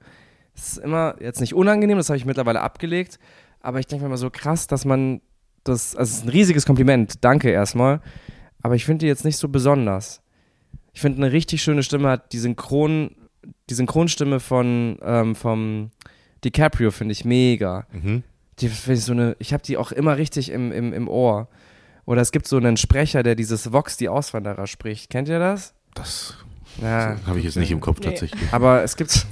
ist 0.55 0.79
immer 0.79 1.17
jetzt 1.21 1.41
nicht 1.41 1.55
unangenehm, 1.55 1.97
das 1.97 2.09
habe 2.09 2.17
ich 2.17 2.25
mittlerweile 2.25 2.61
abgelegt, 2.61 3.19
aber 3.61 3.79
ich 3.79 3.87
denke 3.87 4.05
mir 4.05 4.09
immer 4.09 4.19
so 4.19 4.31
krass, 4.31 4.67
dass 4.67 4.85
man 4.85 5.21
das, 5.65 5.95
also 5.95 6.11
es 6.11 6.19
ist 6.19 6.25
ein 6.25 6.31
riesiges 6.31 6.67
Kompliment, 6.67 7.25
danke 7.25 7.51
erstmal, 7.51 8.01
aber 8.63 8.75
ich 8.75 8.85
finde 8.85 9.05
die 9.05 9.07
jetzt 9.07 9.25
nicht 9.25 9.37
so 9.37 9.49
besonders. 9.49 10.23
Ich 10.93 11.01
finde, 11.01 11.19
eine 11.19 11.33
richtig 11.33 11.63
schöne 11.63 11.83
Stimme 11.83 12.09
hat 12.09 12.33
die 12.33 12.39
Synchron, 12.39 13.15
die 13.69 13.75
Synchronstimme 13.75 14.41
von 14.41 14.99
ähm, 15.03 15.35
vom 15.35 15.91
DiCaprio, 16.45 16.91
finde 16.91 17.13
ich 17.13 17.25
mega. 17.25 17.87
Mhm. 17.93 18.23
Die, 18.59 18.69
so 18.69 19.13
eine, 19.13 19.37
ich 19.39 19.53
habe 19.53 19.63
die 19.63 19.77
auch 19.77 19.93
immer 19.93 20.17
richtig 20.17 20.51
im, 20.51 20.73
im, 20.73 20.93
im 20.93 21.09
Ohr. 21.09 21.49
Oder 22.07 22.23
es 22.23 22.33
gibt 22.33 22.47
so 22.47 22.57
einen 22.57 22.77
Sprecher, 22.77 23.23
der 23.23 23.35
dieses 23.35 23.73
Vox, 23.73 23.97
die 23.97 24.09
Auswanderer 24.09 24.67
spricht. 24.67 25.11
Kennt 25.11 25.29
ihr 25.29 25.39
das? 25.39 25.75
Das 25.95 26.35
ja, 26.81 27.17
habe 27.27 27.39
ich 27.39 27.45
jetzt 27.45 27.57
nicht 27.57 27.71
im 27.71 27.81
Kopf 27.81 27.99
nee. 28.01 28.07
tatsächlich. 28.07 28.41
Aber 28.53 28.83
es 28.83 28.97
gibt. 28.97 29.13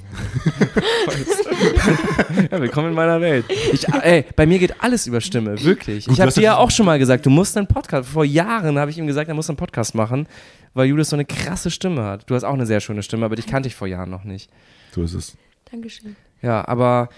ja, 2.50 2.60
willkommen 2.60 2.88
in 2.88 2.94
meiner 2.94 3.20
Welt. 3.20 3.46
Ich, 3.72 3.88
ey, 3.88 4.24
bei 4.36 4.44
mir 4.46 4.58
geht 4.58 4.82
alles 4.82 5.06
über 5.06 5.20
Stimme, 5.20 5.62
wirklich. 5.62 6.06
Gut, 6.06 6.14
ich 6.14 6.20
habe 6.20 6.32
dir 6.32 6.42
ja 6.42 6.56
auch 6.56 6.70
schon 6.70 6.84
mal 6.84 6.98
gesagt, 6.98 7.24
du 7.24 7.30
musst 7.30 7.56
einen 7.56 7.66
Podcast. 7.66 8.10
Vor 8.10 8.24
Jahren 8.24 8.78
habe 8.78 8.90
ich 8.90 8.98
ihm 8.98 9.06
gesagt, 9.06 9.28
er 9.28 9.34
muss 9.34 9.48
einen 9.48 9.56
Podcast 9.56 9.94
machen, 9.94 10.26
weil 10.74 10.88
Julius 10.88 11.10
so 11.10 11.16
eine 11.16 11.24
krasse 11.24 11.70
Stimme 11.70 12.02
hat. 12.04 12.28
Du 12.28 12.34
hast 12.34 12.44
auch 12.44 12.54
eine 12.54 12.66
sehr 12.66 12.80
schöne 12.80 13.02
Stimme, 13.02 13.24
aber 13.24 13.36
dich 13.36 13.46
kannte 13.46 13.68
ich 13.68 13.74
vor 13.74 13.86
Jahren 13.86 14.10
noch 14.10 14.24
nicht. 14.24 14.50
So 14.92 15.02
ist 15.02 15.14
es. 15.14 15.36
Dankeschön. 15.70 16.16
Ja, 16.42 16.66
aber 16.66 17.08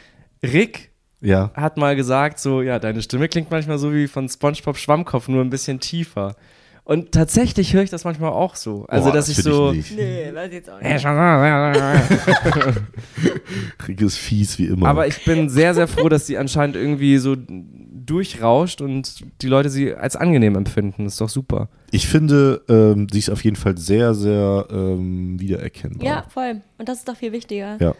Rick 0.43 0.90
ja. 1.21 1.51
hat 1.55 1.77
mal 1.77 1.97
gesagt, 1.97 2.39
so, 2.39 2.63
ja, 2.63 2.79
deine 2.79 3.03
Stimme 3.03 3.29
klingt 3.29 3.51
manchmal 3.51 3.79
so 3.79 3.93
wie 3.93 4.09
von 4.09 4.29
SpongeBob 4.29 4.77
Schwammkopf, 4.77 5.29
nur 5.29 5.43
ein 5.43 5.51
bisschen 5.51 5.81
tiefer. 5.81 6.37
Und 6.91 7.13
tatsächlich 7.13 7.73
höre 7.73 7.83
ich 7.83 7.91
das 7.91 8.05
manchmal 8.05 8.33
auch 8.33 8.57
so. 8.57 8.85
Also, 8.89 9.11
Boah, 9.11 9.15
dass 9.15 9.27
das 9.27 9.39
ich 9.39 9.45
so. 9.45 9.73
Ich 9.73 9.93
nee, 9.93 10.35
weiß 10.35 10.53
jetzt 10.53 10.71
auch 10.71 10.81
nicht. 10.81 11.07
Rick 13.87 14.01
ist 14.01 14.17
fies 14.17 14.59
wie 14.59 14.67
immer. 14.67 14.89
Aber 14.89 15.07
ich 15.07 15.25
bin 15.25 15.49
sehr, 15.49 15.73
sehr 15.75 15.87
froh, 15.87 16.09
dass 16.09 16.27
sie 16.27 16.37
anscheinend 16.37 16.75
irgendwie 16.75 17.19
so 17.19 17.37
durchrauscht 17.39 18.81
und 18.81 19.25
die 19.41 19.47
Leute 19.47 19.71
sie 19.71 19.95
als 19.95 20.17
angenehm 20.17 20.57
empfinden. 20.57 21.05
Das 21.05 21.13
ist 21.13 21.21
doch 21.21 21.29
super. 21.29 21.69
Ich 21.93 22.09
finde, 22.09 22.63
ähm, 22.69 23.07
sie 23.13 23.21
ist 23.21 23.31
auf 23.31 23.45
jeden 23.45 23.57
Fall 23.57 23.79
sehr, 23.79 24.15
sehr 24.15 24.67
ähm, 24.71 25.39
wiedererkennbar. 25.39 26.05
Ja, 26.05 26.25
voll. 26.29 26.61
Und 26.79 26.89
das 26.89 26.99
ist 26.99 27.09
doch 27.09 27.17
viel 27.17 27.31
wichtiger. 27.31 27.77
Ja. 27.79 27.95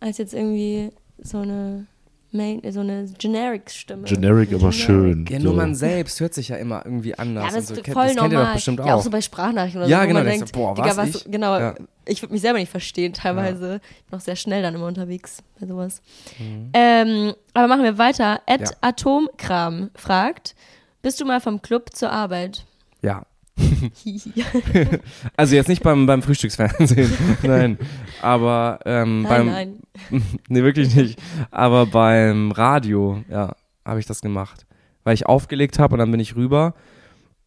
Als 0.00 0.18
jetzt 0.18 0.34
irgendwie 0.34 0.90
so 1.22 1.38
eine 1.38 1.86
Main, 2.32 2.62
so 2.70 2.80
eine 2.80 3.06
Generic-Stimme. 3.18 4.04
Generic, 4.06 4.52
aber 4.52 4.70
schön. 4.70 5.26
Ja, 5.28 5.40
nur 5.40 5.52
so. 5.52 5.56
man 5.56 5.74
selbst 5.74 6.20
hört 6.20 6.32
sich 6.32 6.48
ja 6.48 6.56
immer 6.56 6.84
irgendwie 6.84 7.16
anders. 7.18 7.44
Ja, 7.44 7.50
das 7.50 7.70
ist 7.70 7.84
so. 7.84 7.92
voll 7.92 8.06
das 8.06 8.14
normal. 8.14 8.14
Kennt 8.14 8.32
ihr 8.32 8.44
doch 8.44 8.52
bestimmt 8.54 8.80
auch. 8.80 8.86
Ja, 8.86 8.94
auch 8.94 9.02
so 9.02 9.10
bei 9.10 9.20
Sprachnachrichten 9.20 9.82
oder 9.82 9.90
ja, 9.90 10.02
so. 10.02 10.08
Genau, 10.08 10.22
denkt, 10.22 10.48
so, 10.48 10.52
boah, 10.52 10.76
was, 10.76 10.84
Digga, 10.84 10.96
was 10.96 11.08
ich? 11.08 11.24
Genau, 11.30 11.58
ja. 11.58 11.74
ich 12.06 12.22
würde 12.22 12.32
mich 12.32 12.42
selber 12.42 12.58
nicht 12.60 12.70
verstehen 12.70 13.12
teilweise. 13.12 13.68
Ja. 13.68 13.76
Ich 13.76 14.04
bin 14.06 14.18
auch 14.18 14.22
sehr 14.22 14.36
schnell 14.36 14.62
dann 14.62 14.76
immer 14.76 14.86
unterwegs 14.86 15.42
bei 15.58 15.66
sowas. 15.66 16.02
Mhm. 16.38 16.70
Ähm, 16.72 17.34
aber 17.52 17.66
machen 17.66 17.82
wir 17.82 17.98
weiter. 17.98 18.40
Ed 18.46 18.60
ja. 18.60 18.70
Atomkram 18.80 19.90
fragt, 19.96 20.54
bist 21.02 21.20
du 21.20 21.24
mal 21.24 21.40
vom 21.40 21.62
Club 21.62 21.90
zur 21.94 22.12
Arbeit? 22.12 22.64
Ja. 23.02 23.26
also 25.36 25.54
jetzt 25.54 25.68
nicht 25.68 25.82
beim, 25.82 26.06
beim 26.06 26.22
Frühstücksfernsehen, 26.22 27.12
nein. 27.42 27.78
Aber 28.22 28.80
ähm, 28.84 29.22
nein, 29.22 29.30
beim. 29.30 29.46
Nein. 29.46 29.78
nee, 30.48 30.62
wirklich 30.62 30.94
nicht. 30.94 31.20
Aber 31.50 31.86
beim 31.86 32.52
Radio, 32.52 33.22
ja, 33.28 33.54
habe 33.84 34.00
ich 34.00 34.06
das 34.06 34.20
gemacht. 34.20 34.66
Weil 35.04 35.14
ich 35.14 35.26
aufgelegt 35.26 35.78
habe 35.78 35.94
und 35.94 35.98
dann 35.98 36.10
bin 36.10 36.20
ich 36.20 36.36
rüber. 36.36 36.74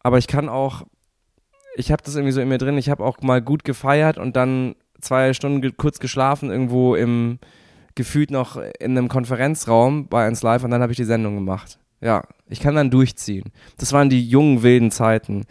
Aber 0.00 0.18
ich 0.18 0.26
kann 0.26 0.48
auch, 0.48 0.82
ich 1.76 1.92
habe 1.92 2.02
das 2.02 2.14
irgendwie 2.14 2.32
so 2.32 2.40
in 2.40 2.48
mir 2.48 2.58
drin, 2.58 2.78
ich 2.78 2.90
habe 2.90 3.04
auch 3.04 3.20
mal 3.22 3.40
gut 3.40 3.64
gefeiert 3.64 4.18
und 4.18 4.36
dann 4.36 4.74
zwei 5.00 5.32
Stunden 5.34 5.60
ge 5.60 5.72
kurz 5.76 5.98
geschlafen, 5.98 6.50
irgendwo 6.50 6.94
im, 6.94 7.38
gefühlt 7.94 8.30
noch 8.30 8.56
in 8.56 8.98
einem 8.98 9.08
Konferenzraum 9.08 10.08
bei 10.08 10.26
1 10.26 10.42
Live 10.42 10.64
und 10.64 10.70
dann 10.70 10.82
habe 10.82 10.92
ich 10.92 10.96
die 10.96 11.04
Sendung 11.04 11.36
gemacht. 11.36 11.78
Ja, 12.00 12.22
ich 12.48 12.60
kann 12.60 12.74
dann 12.74 12.90
durchziehen. 12.90 13.44
Das 13.78 13.92
waren 13.92 14.10
die 14.10 14.28
jungen, 14.28 14.62
wilden 14.62 14.90
Zeiten. 14.90 15.46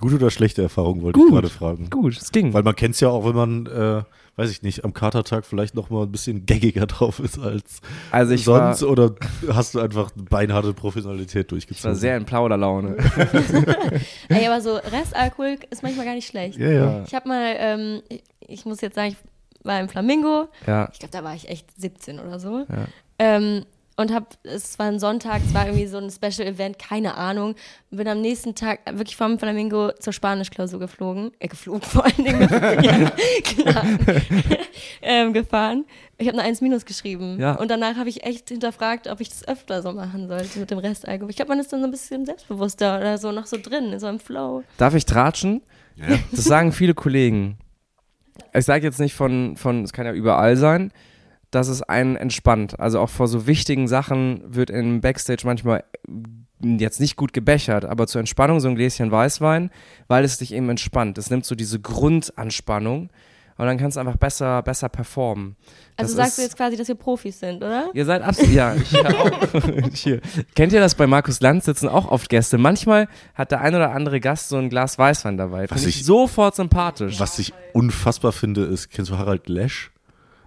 Gute 0.00 0.16
oder 0.16 0.30
schlechte 0.30 0.62
Erfahrung, 0.62 1.02
wollte 1.02 1.18
gut, 1.18 1.28
ich 1.28 1.34
gerade 1.34 1.48
fragen. 1.48 1.90
Gut, 1.90 2.16
es 2.16 2.32
ging. 2.32 2.54
Weil 2.54 2.62
man 2.62 2.74
kennt 2.74 2.94
es 2.94 3.00
ja 3.00 3.08
auch, 3.08 3.26
wenn 3.26 3.36
man, 3.36 3.66
äh, 3.66 4.02
weiß 4.36 4.50
ich 4.50 4.62
nicht, 4.62 4.84
am 4.84 4.94
Katertag 4.94 5.44
vielleicht 5.44 5.74
noch 5.74 5.90
mal 5.90 6.04
ein 6.04 6.12
bisschen 6.12 6.46
gaggiger 6.46 6.86
drauf 6.86 7.20
ist 7.20 7.38
als 7.38 7.80
also 8.10 8.34
ich 8.34 8.44
sonst. 8.44 8.82
War, 8.82 8.88
oder 8.88 9.14
hast 9.52 9.74
du 9.74 9.80
einfach 9.80 10.10
beinharte 10.16 10.72
Professionalität 10.72 11.50
durchgezogen? 11.50 11.78
Ich 11.78 11.84
war 11.84 11.94
sehr 11.94 12.16
in 12.16 12.24
Plauderlaune. 12.24 12.96
Ey, 14.28 14.46
aber 14.46 14.60
so 14.60 14.76
Restalkohol 14.76 15.58
ist 15.70 15.82
manchmal 15.82 16.06
gar 16.06 16.14
nicht 16.14 16.26
schlecht. 16.26 16.58
Ja, 16.58 16.70
ja. 16.70 17.04
Ich 17.06 17.14
habe 17.14 17.28
mal, 17.28 17.54
ähm, 17.58 18.02
ich 18.40 18.64
muss 18.64 18.80
jetzt 18.80 18.94
sagen, 18.94 19.10
ich 19.10 19.66
war 19.66 19.80
im 19.80 19.88
Flamingo. 19.88 20.48
Ja. 20.66 20.88
Ich 20.92 20.98
glaube, 20.98 21.12
da 21.12 21.22
war 21.24 21.34
ich 21.34 21.48
echt 21.48 21.66
17 21.78 22.18
oder 22.18 22.38
so. 22.38 22.60
Ja. 22.60 22.86
Ähm, 23.18 23.64
und 24.00 24.14
hab, 24.14 24.38
es 24.44 24.78
war 24.78 24.86
ein 24.86 24.98
Sonntag, 24.98 25.42
es 25.46 25.52
war 25.52 25.66
irgendwie 25.66 25.86
so 25.86 25.98
ein 25.98 26.10
Special 26.10 26.48
Event, 26.48 26.78
keine 26.78 27.16
Ahnung. 27.16 27.54
Bin 27.90 28.08
am 28.08 28.20
nächsten 28.20 28.54
Tag 28.54 28.80
wirklich 28.86 29.16
vom 29.16 29.38
Flamingo 29.38 29.92
zur 29.98 30.12
Spanischklausur 30.12 30.80
geflogen, 30.80 31.32
äh, 31.38 31.48
geflogen 31.48 31.82
vor 31.82 32.04
allen 32.04 32.24
Dingen, 32.24 32.40
ja, 32.82 33.10
klar, 33.44 33.84
ähm, 35.02 35.32
gefahren. 35.32 35.84
Ich 36.16 36.28
habe 36.28 36.38
eine 36.38 36.48
1 36.48 36.60
minus 36.62 36.84
geschrieben 36.86 37.38
Ja. 37.38 37.54
und 37.56 37.70
danach 37.70 37.96
habe 37.96 38.08
ich 38.08 38.24
echt 38.24 38.48
hinterfragt, 38.48 39.06
ob 39.06 39.20
ich 39.20 39.28
das 39.28 39.46
öfter 39.46 39.82
so 39.82 39.92
machen 39.92 40.28
sollte 40.28 40.58
mit 40.58 40.70
dem 40.70 40.78
Restalkohol. 40.78 41.30
Ich 41.30 41.36
glaube, 41.36 41.50
man 41.50 41.58
ist 41.60 41.72
dann 41.72 41.80
so 41.80 41.86
ein 41.86 41.90
bisschen 41.90 42.24
selbstbewusster 42.24 42.98
oder 42.98 43.18
so 43.18 43.32
noch 43.32 43.46
so 43.46 43.58
drin, 43.60 43.92
in 43.92 44.00
so 44.00 44.06
einem 44.06 44.20
Flow. 44.20 44.62
Darf 44.78 44.94
ich 44.94 45.04
tratschen? 45.04 45.62
Ja. 45.96 46.16
Das 46.30 46.44
sagen 46.44 46.72
viele 46.72 46.94
Kollegen. 46.94 47.58
Ich 48.54 48.64
sage 48.64 48.84
jetzt 48.86 48.98
nicht 48.98 49.14
von, 49.14 49.56
von, 49.56 49.84
es 49.84 49.92
kann 49.92 50.06
ja 50.06 50.12
überall 50.12 50.56
sein, 50.56 50.90
dass 51.50 51.68
es 51.68 51.82
einen 51.82 52.16
entspannt. 52.16 52.78
Also 52.78 53.00
auch 53.00 53.08
vor 53.10 53.28
so 53.28 53.46
wichtigen 53.46 53.88
Sachen 53.88 54.42
wird 54.46 54.70
im 54.70 55.00
Backstage 55.00 55.42
manchmal 55.44 55.84
jetzt 56.62 57.00
nicht 57.00 57.16
gut 57.16 57.32
gebechert, 57.32 57.84
aber 57.84 58.06
zur 58.06 58.20
Entspannung 58.20 58.60
so 58.60 58.68
ein 58.68 58.74
Gläschen 58.74 59.10
Weißwein, 59.10 59.70
weil 60.08 60.24
es 60.24 60.38
dich 60.38 60.52
eben 60.52 60.68
entspannt. 60.68 61.16
Es 61.18 61.30
nimmt 61.30 61.44
so 61.46 61.54
diese 61.54 61.80
Grundanspannung 61.80 63.08
und 63.56 63.66
dann 63.66 63.76
kannst 63.78 63.96
du 63.96 64.00
einfach 64.00 64.16
besser, 64.16 64.62
besser 64.62 64.88
performen. 64.88 65.56
Also 65.96 66.16
Das 66.16 66.16
sagst 66.16 66.30
ist- 66.32 66.38
du 66.38 66.42
jetzt 66.42 66.56
quasi, 66.56 66.76
dass 66.76 66.88
wir 66.88 66.94
Profis 66.94 67.40
sind, 67.40 67.56
oder? 67.58 67.90
Ihr 67.94 68.04
seid 68.06 68.22
absolut, 68.22 68.52
ja, 68.52 68.74
ich 68.74 68.96
auch. 69.06 69.30
Hier. 69.94 70.20
Kennt 70.54 70.72
ihr 70.72 70.80
das 70.80 70.94
bei 70.94 71.06
Markus 71.06 71.40
Lanz 71.40 71.64
sitzen 71.66 71.88
auch 71.88 72.10
oft 72.10 72.28
Gäste? 72.30 72.56
Manchmal 72.58 73.08
hat 73.34 73.50
der 73.50 73.60
ein 73.60 73.74
oder 73.74 73.92
andere 73.92 74.20
Gast 74.20 74.48
so 74.50 74.56
ein 74.56 74.70
Glas 74.70 74.98
Weißwein 74.98 75.36
dabei. 75.36 75.62
Was 75.70 75.80
Finde 75.80 75.88
ich 75.90 76.00
ich- 76.00 76.04
sofort 76.06 76.56
sympathisch. 76.56 77.20
Was 77.20 77.38
ich 77.38 77.52
unfassbar 77.74 78.32
finde, 78.32 78.64
ist, 78.64 78.88
kennst 78.90 79.10
du 79.10 79.18
Harald 79.18 79.48
Lesch? 79.48 79.90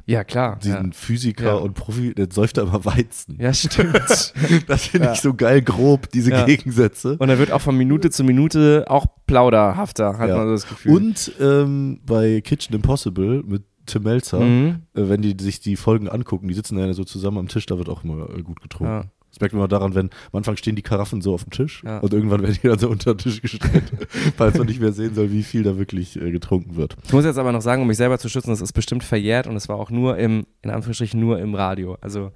Ja, 0.05 0.23
klar. 0.25 0.59
Diesen 0.61 0.85
Ja. 0.87 0.91
Physiker 0.91 1.45
Ja. 1.45 1.53
und 1.55 1.75
Profi, 1.75 2.13
der 2.13 2.27
säuft 2.31 2.57
immer 2.57 2.83
Weizen. 2.83 3.37
ja, 3.39 3.53
stimmt. 3.53 3.93
Das 4.67 4.85
finde 4.87 5.11
ich 5.13 5.21
so 5.21 5.33
geil 5.33 5.61
grob, 5.61 6.09
diese 6.11 6.31
Ja. 6.31 6.45
Gegensätze. 6.45 7.15
Und 7.19 7.29
er 7.29 7.39
wird 7.39 7.51
auch 7.51 7.61
von 7.61 7.77
Minute 7.77 8.09
zu 8.09 8.23
Minute 8.23 8.85
auch 8.89 9.05
plauderhafter, 9.27 10.17
hat 10.17 10.29
Ja. 10.29 10.37
man 10.37 10.47
so 10.47 10.53
das 10.53 10.67
Gefühl. 10.67 10.95
Und 10.95 11.31
ähm, 11.39 12.01
bei 12.05 12.41
Kitchen 12.41 12.75
Impossible 12.75 13.43
mit 13.45 13.63
Tim 13.85 14.03
Melzer, 14.03 14.39
Mhm. 14.39 14.83
äh, 14.93 15.09
wenn 15.09 15.21
die 15.21 15.35
sich 15.41 15.59
die 15.59 15.75
Folgen 15.75 16.07
angucken, 16.09 16.47
die 16.47 16.53
sitzen 16.53 16.77
ja 16.77 16.91
so 16.93 17.03
zusammen 17.03 17.37
am 17.37 17.47
Tisch, 17.47 17.65
da 17.65 17.77
wird 17.77 17.89
auch 17.89 18.03
immer 18.03 18.29
äh, 18.29 18.41
gut 18.41 18.61
getrunken. 18.61 19.09
Das 19.33 19.39
merkt 19.41 19.53
man 19.53 19.61
immer 19.61 19.67
daran, 19.67 19.95
wenn 19.95 20.11
am 20.31 20.37
Anfang 20.37 20.57
stehen 20.57 20.75
die 20.75 20.83
Karaffen 20.83 21.21
so 21.21 21.33
auf 21.33 21.43
dem 21.43 21.49
Tisch 21.51 21.81
Ja. 21.83 21.97
und 21.99 22.13
irgendwann 22.13 22.43
werden 22.43 22.55
die 22.61 22.67
dann 22.67 22.77
so 22.77 22.87
unter 22.87 23.15
den 23.15 23.17
Tisch 23.17 23.41
gestellt, 23.41 23.91
falls 24.37 24.55
man 24.59 24.67
nicht 24.67 24.79
mehr 24.79 24.91
sehen 24.93 25.15
soll, 25.15 25.31
wie 25.31 25.41
viel 25.41 25.63
da 25.63 25.75
wirklich 25.79 26.15
äh, 26.21 26.29
getrunken 26.29 26.75
wird. 26.75 26.95
Ich 27.03 27.13
muss 27.13 27.25
jetzt 27.25 27.39
aber 27.39 27.51
noch 27.51 27.61
sagen, 27.61 27.81
um 27.81 27.87
mich 27.87 27.97
selber 27.97 28.19
zu 28.19 28.29
schützen, 28.29 28.51
das 28.51 28.61
ist 28.61 28.73
bestimmt 28.73 29.03
verjährt 29.03 29.47
und 29.47 29.55
es 29.55 29.67
war 29.69 29.77
auch 29.77 29.89
nur 29.89 30.17
im, 30.17 30.45
in 30.61 30.69
Anführungsstrichen, 30.69 31.19
nur 31.19 31.39
im 31.39 31.55
Radio. 31.55 31.97
Also, 31.99 32.31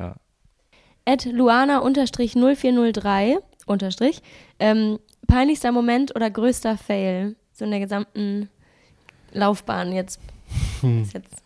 ja. 0.00 0.16
At 1.04 1.24
Luana-0403 1.24 3.36
unterstrich. 3.66 4.20
Ähm, 4.58 4.98
peinlichster 5.28 5.70
Moment 5.72 6.14
oder 6.16 6.30
größter 6.30 6.76
Fail? 6.76 7.36
So 7.52 7.64
in 7.64 7.70
der 7.70 7.80
gesamten 7.80 8.48
Laufbahn 9.32 9.92
jetzt. 9.92 10.20
Ist 10.82 11.14
jetzt 11.14 11.36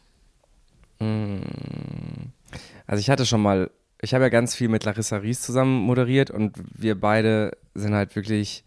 Also 2.87 3.01
ich 3.01 3.11
hatte 3.11 3.27
schon 3.27 3.43
mal, 3.43 3.71
ich 4.05 4.15
habe 4.15 4.25
ja 4.25 4.29
ganz 4.29 4.55
viel 4.55 4.69
mit 4.69 4.85
Larissa 4.85 5.17
Ries 5.17 5.41
zusammen 5.41 5.83
moderiert 5.83 6.31
und 6.31 6.57
wir 6.75 7.01
beide 7.01 7.57
sind 7.75 7.95
halt 7.95 8.15
wirklich, 8.15 8.63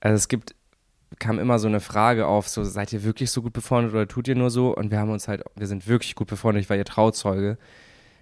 also 0.00 0.14
es 0.14 0.28
gibt, 0.28 0.54
kam 1.18 1.38
immer 1.38 1.58
so 1.58 1.66
eine 1.66 1.80
Frage 1.80 2.26
auf, 2.26 2.48
so 2.48 2.62
seid 2.62 2.92
ihr 2.92 3.04
wirklich 3.04 3.30
so 3.30 3.42
gut 3.42 3.54
befreundet 3.54 3.94
oder 3.94 4.06
tut 4.06 4.28
ihr 4.28 4.34
nur 4.34 4.50
so? 4.50 4.76
Und 4.76 4.90
wir 4.90 4.98
haben 4.98 5.10
uns 5.10 5.28
halt, 5.28 5.42
wir 5.56 5.66
sind 5.66 5.88
wirklich 5.88 6.14
gut 6.14 6.28
befreundet, 6.28 6.62
ich 6.62 6.70
war 6.70 6.76
ihr 6.76 6.84
Trauzeuge. 6.84 7.56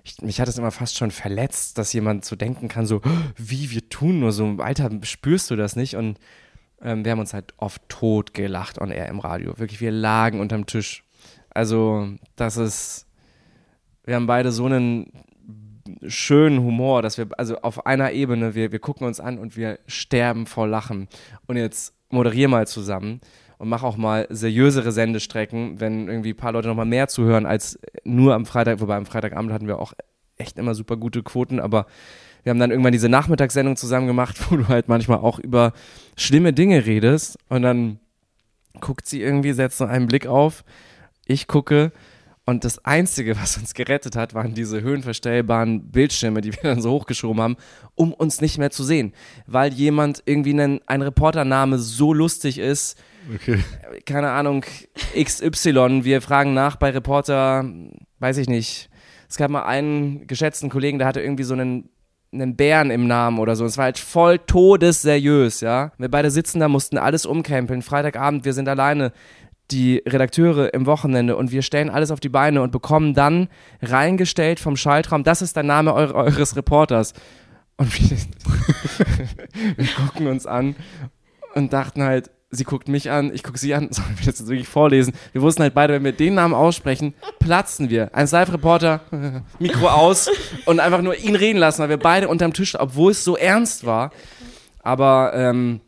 Ich, 0.05 0.21
mich 0.23 0.41
hat 0.41 0.49
es 0.49 0.59
immer 0.59 0.71
fast 0.71 0.97
schon 0.97 1.11
verletzt, 1.11 1.77
dass 1.79 1.93
jemand 1.93 2.25
so 2.25 2.37
denken 2.37 2.69
kann, 2.69 2.87
so, 2.87 3.03
wie, 3.37 3.71
wir 3.71 3.89
tun 3.89 4.21
nur 4.21 4.33
so, 4.33 4.57
Alter, 4.59 4.91
spürst 5.03 5.51
du 5.51 5.57
das 5.57 5.77
nicht? 5.77 5.97
Und 5.97 6.19
ähm, 6.81 7.05
wir 7.05 7.13
haben 7.13 7.21
uns 7.21 7.35
halt 7.35 7.55
oft 7.57 7.83
tot 7.89 8.33
gelacht 8.33 8.81
on 8.81 8.91
air 8.91 9.09
im 9.09 9.19
Radio. 9.19 9.59
Wirklich, 9.59 9.81
wir 9.81 9.91
lagen 9.93 10.41
unterm 10.41 10.67
Tisch. 10.67 11.05
Also, 11.51 12.09
das 12.37 12.57
ist, 12.57 13.07
wir 14.05 14.15
haben 14.15 14.27
beide 14.27 14.53
so 14.53 14.67
einen 14.67 15.13
schönen 16.07 16.61
Humor, 16.61 17.03
dass 17.03 17.19
wir, 17.19 17.29
also 17.37 17.59
auf 17.59 17.87
einer 17.87 18.13
Ebene, 18.13 18.55
wir, 18.55 18.73
wir 18.73 18.79
gucken 18.79 19.07
uns 19.07 19.21
an 19.21 19.39
und 19.39 19.57
wir 19.57 19.79
sterben 19.87 20.47
vor 20.47 20.67
Lachen. 20.67 21.09
Und 21.47 21.57
jetzt 21.57 21.95
moderier 22.11 22.49
mal 22.49 22.67
zusammen 22.67 23.21
und 23.59 23.69
mach 23.69 23.83
auch 23.83 23.97
mal 23.97 24.27
seriösere 24.31 24.93
Sendestrecken, 24.93 25.81
wenn 25.81 26.09
irgendwie 26.09 26.31
ein 26.31 26.37
paar 26.37 26.53
Leute 26.53 26.69
nochmal 26.69 26.87
mehr 26.87 27.09
zuhören 27.09 27.47
als 27.47 27.79
nur 28.05 28.35
am 28.35 28.47
Freitag, 28.47 28.81
wobei 28.81 28.97
am 28.97 29.07
Freitagabend 29.07 29.53
hatten 29.53 29.67
wir 29.67 29.79
auch 29.79 29.93
echt 30.37 30.59
immer 30.59 30.75
super 30.75 30.97
gute 30.97 31.23
Quoten, 31.23 31.61
aber 31.61 31.87
wir 32.43 32.51
haben 32.51 32.59
dann 32.59 32.71
irgendwann 32.71 32.93
diese 32.93 33.09
Nachmittagssendung 33.09 33.77
zusammen 33.77 34.07
gemacht, 34.07 34.39
wo 34.51 34.57
du 34.57 34.69
halt 34.69 34.89
manchmal 34.89 35.19
auch 35.19 35.39
über 35.39 35.73
schlimme 36.17 36.53
Dinge 36.53 36.87
redest. 36.87 37.39
Und 37.49 37.63
dann 37.63 38.01
guckt 38.81 39.07
sie 39.07 39.23
irgendwie, 39.23 39.53
setzt 39.53 39.79
so 39.79 39.85
einen 39.85 40.07
Blick 40.07 40.27
auf, 40.27 40.65
ich 41.27 41.47
gucke 41.47 41.93
und 42.45 42.65
das 42.65 42.85
Einzige, 42.85 43.37
was 43.37 43.57
uns 43.57 43.75
gerettet 43.75 44.17
hat, 44.17 44.35
waren 44.35 44.55
diese 44.55 44.83
höhenverstellbaren 44.83 45.91
Bildschirme, 45.91 46.41
die 46.41 46.53
wir 46.53 46.63
dann 46.63 46.83
so 46.83 46.91
hochgeschoben 46.91 47.41
haben, 47.41 47.57
um 47.95 48.13
uns 48.13 48.41
nicht 48.41 48.59
mehr 48.59 48.71
zu 48.71 48.83
sehen. 48.85 49.13
Weil 49.47 49.73
jemand 49.73 50.23
irgendwie 50.27 50.51
einen, 50.53 50.81
ein 50.87 51.03
Reportername 51.03 51.79
so 51.79 52.13
lustig 52.13 52.59
ist, 52.59 52.99
Okay. 53.33 53.63
keine 54.05 54.31
Ahnung, 54.31 54.65
XY, 55.17 56.01
wir 56.05 56.21
fragen 56.23 56.55
nach 56.55 56.77
bei 56.77 56.91
Reporter, 56.91 57.65
weiß 58.19 58.39
ich 58.39 58.49
nicht. 58.49 58.91
Es 59.29 59.37
gab 59.37 59.51
mal 59.51 59.63
einen 59.63 60.27
geschätzten 60.27 60.69
Kollegen, 60.71 60.99
der 60.99 61.07
hatte 61.07 61.21
irgendwie 61.21 61.45
so 61.45 61.55
einen, 61.55 61.89
einen 62.33 62.57
Bären 62.57 62.91
im 62.91 63.07
Namen 63.07 63.39
oder 63.39 63.57
so. 63.57 63.65
Es 63.65 63.79
war 63.79 63.85
halt 63.85 63.99
voll 63.99 64.39
todesseriös, 64.39 65.61
ja. 65.61 65.93
Wir 65.99 66.11
beide 66.11 66.31
sitzen 66.31 66.61
da, 66.61 66.69
mussten 66.69 66.99
alles 66.99 67.25
umkrempeln. 67.25 67.83
Freitagabend, 67.83 68.45
wir 68.45 68.53
sind 68.53 68.69
alleine, 68.69 69.13
die 69.73 70.03
Redakteure 70.07 70.73
im 70.75 70.87
Wochenende 70.87 71.37
und 71.37 71.51
wir 71.51 71.63
stellen 71.63 71.91
alles 71.91 72.11
auf 72.11 72.21
die 72.21 72.29
Beine 72.29 72.63
und 72.63 72.71
bekommen 72.71 73.15
dann 73.15 73.49
reingestellt 73.81 74.61
vom 74.61 74.77
Schaltraum, 74.77 75.25
das 75.25 75.43
ist 75.43 75.57
der 75.57 75.63
Name 75.63 75.95
eure, 75.95 76.15
eures 76.15 76.55
Reporters. 76.57 77.15
Und 77.77 77.99
wir, 77.99 78.17
wir 79.77 79.89
gucken 79.95 80.27
uns 80.27 80.47
an 80.47 80.77
und 81.55 81.73
dachten 81.73 82.03
halt, 82.03 82.31
sie 82.51 82.65
guckt 82.65 82.87
mich 82.87 83.11
an, 83.11 83.33
ich 83.35 83.43
gucke 83.43 83.59
sie 83.59 83.75
an, 83.75 83.89
sollen 83.91 84.11
wir 84.11 84.27
das 84.27 84.39
jetzt 84.39 84.47
wirklich 84.47 84.69
vorlesen? 84.69 85.15
Wir 85.33 85.43
wussten 85.43 85.63
halt 85.63 85.75
beide, 85.75 85.95
wenn 85.95 86.05
wir 86.05 86.13
den 86.13 86.35
Namen 86.35 86.55
aussprechen, 86.55 87.15
platzen 87.41 87.91
wir. 87.91 88.15
Ein 88.15 88.29
Live-Reporter, 88.31 89.01
Mikro 89.59 89.89
aus 89.89 90.31
und 90.67 90.79
einfach 90.79 91.03
nur 91.03 91.17
ihn 91.17 91.35
reden 91.35 91.59
lassen, 91.59 91.83
weil 91.83 91.89
wir 91.89 91.99
beide 91.99 92.29
unterm 92.29 92.53
Tisch, 92.53 92.79
obwohl 92.79 93.13
es 93.13 93.25
so 93.25 93.37
ernst 93.37 93.85
war. 93.87 94.13
Aber 94.83 95.33
ähm, 95.35 95.81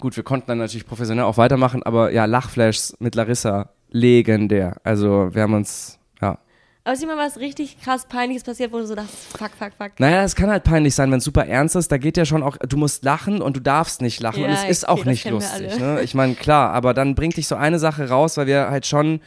gut, 0.00 0.16
wir 0.16 0.24
konnten 0.24 0.46
dann 0.48 0.58
natürlich 0.58 0.86
professionell 0.86 1.24
auch 1.24 1.36
weitermachen, 1.36 1.82
aber 1.82 2.12
ja, 2.12 2.24
Lachflashs 2.24 2.96
mit 3.00 3.14
Larissa, 3.14 3.70
legendär. 3.90 4.76
Also 4.84 5.34
wir 5.34 5.42
haben 5.42 5.54
uns, 5.54 5.98
ja. 6.20 6.38
Aber 6.84 6.94
ist 6.94 7.06
mal 7.06 7.16
was 7.16 7.38
richtig 7.38 7.80
krass 7.80 8.06
Peinliches 8.06 8.44
passiert, 8.44 8.72
wo 8.72 8.78
du 8.78 8.86
so 8.86 8.94
dachtest, 8.94 9.36
fuck, 9.36 9.50
fuck, 9.58 9.72
fuck. 9.76 10.00
Naja, 10.00 10.22
es 10.22 10.34
kann 10.34 10.50
halt 10.50 10.64
peinlich 10.64 10.94
sein, 10.94 11.10
wenn 11.10 11.18
es 11.18 11.24
super 11.24 11.46
ernst 11.46 11.76
ist. 11.76 11.92
Da 11.92 11.98
geht 11.98 12.16
ja 12.16 12.24
schon 12.24 12.42
auch, 12.42 12.56
du 12.56 12.76
musst 12.76 13.04
lachen 13.04 13.42
und 13.42 13.56
du 13.56 13.60
darfst 13.60 14.00
nicht 14.00 14.20
lachen. 14.20 14.44
und 14.44 14.50
Ja, 14.50 14.56
es 14.56 14.68
ist 14.68 14.84
okay, 14.84 14.92
auch 14.92 14.98
das 14.98 15.06
nicht 15.06 15.28
lustig. 15.28 15.78
Ne? 15.78 16.00
Ich 16.02 16.14
meine, 16.14 16.34
klar, 16.34 16.72
aber 16.72 16.94
dann 16.94 17.14
bringt 17.14 17.36
dich 17.36 17.46
so 17.46 17.56
eine 17.56 17.78
Sache 17.78 18.08
raus, 18.08 18.36
weil 18.36 18.46
wir 18.46 18.70
halt 18.70 18.86
schon 18.86 19.20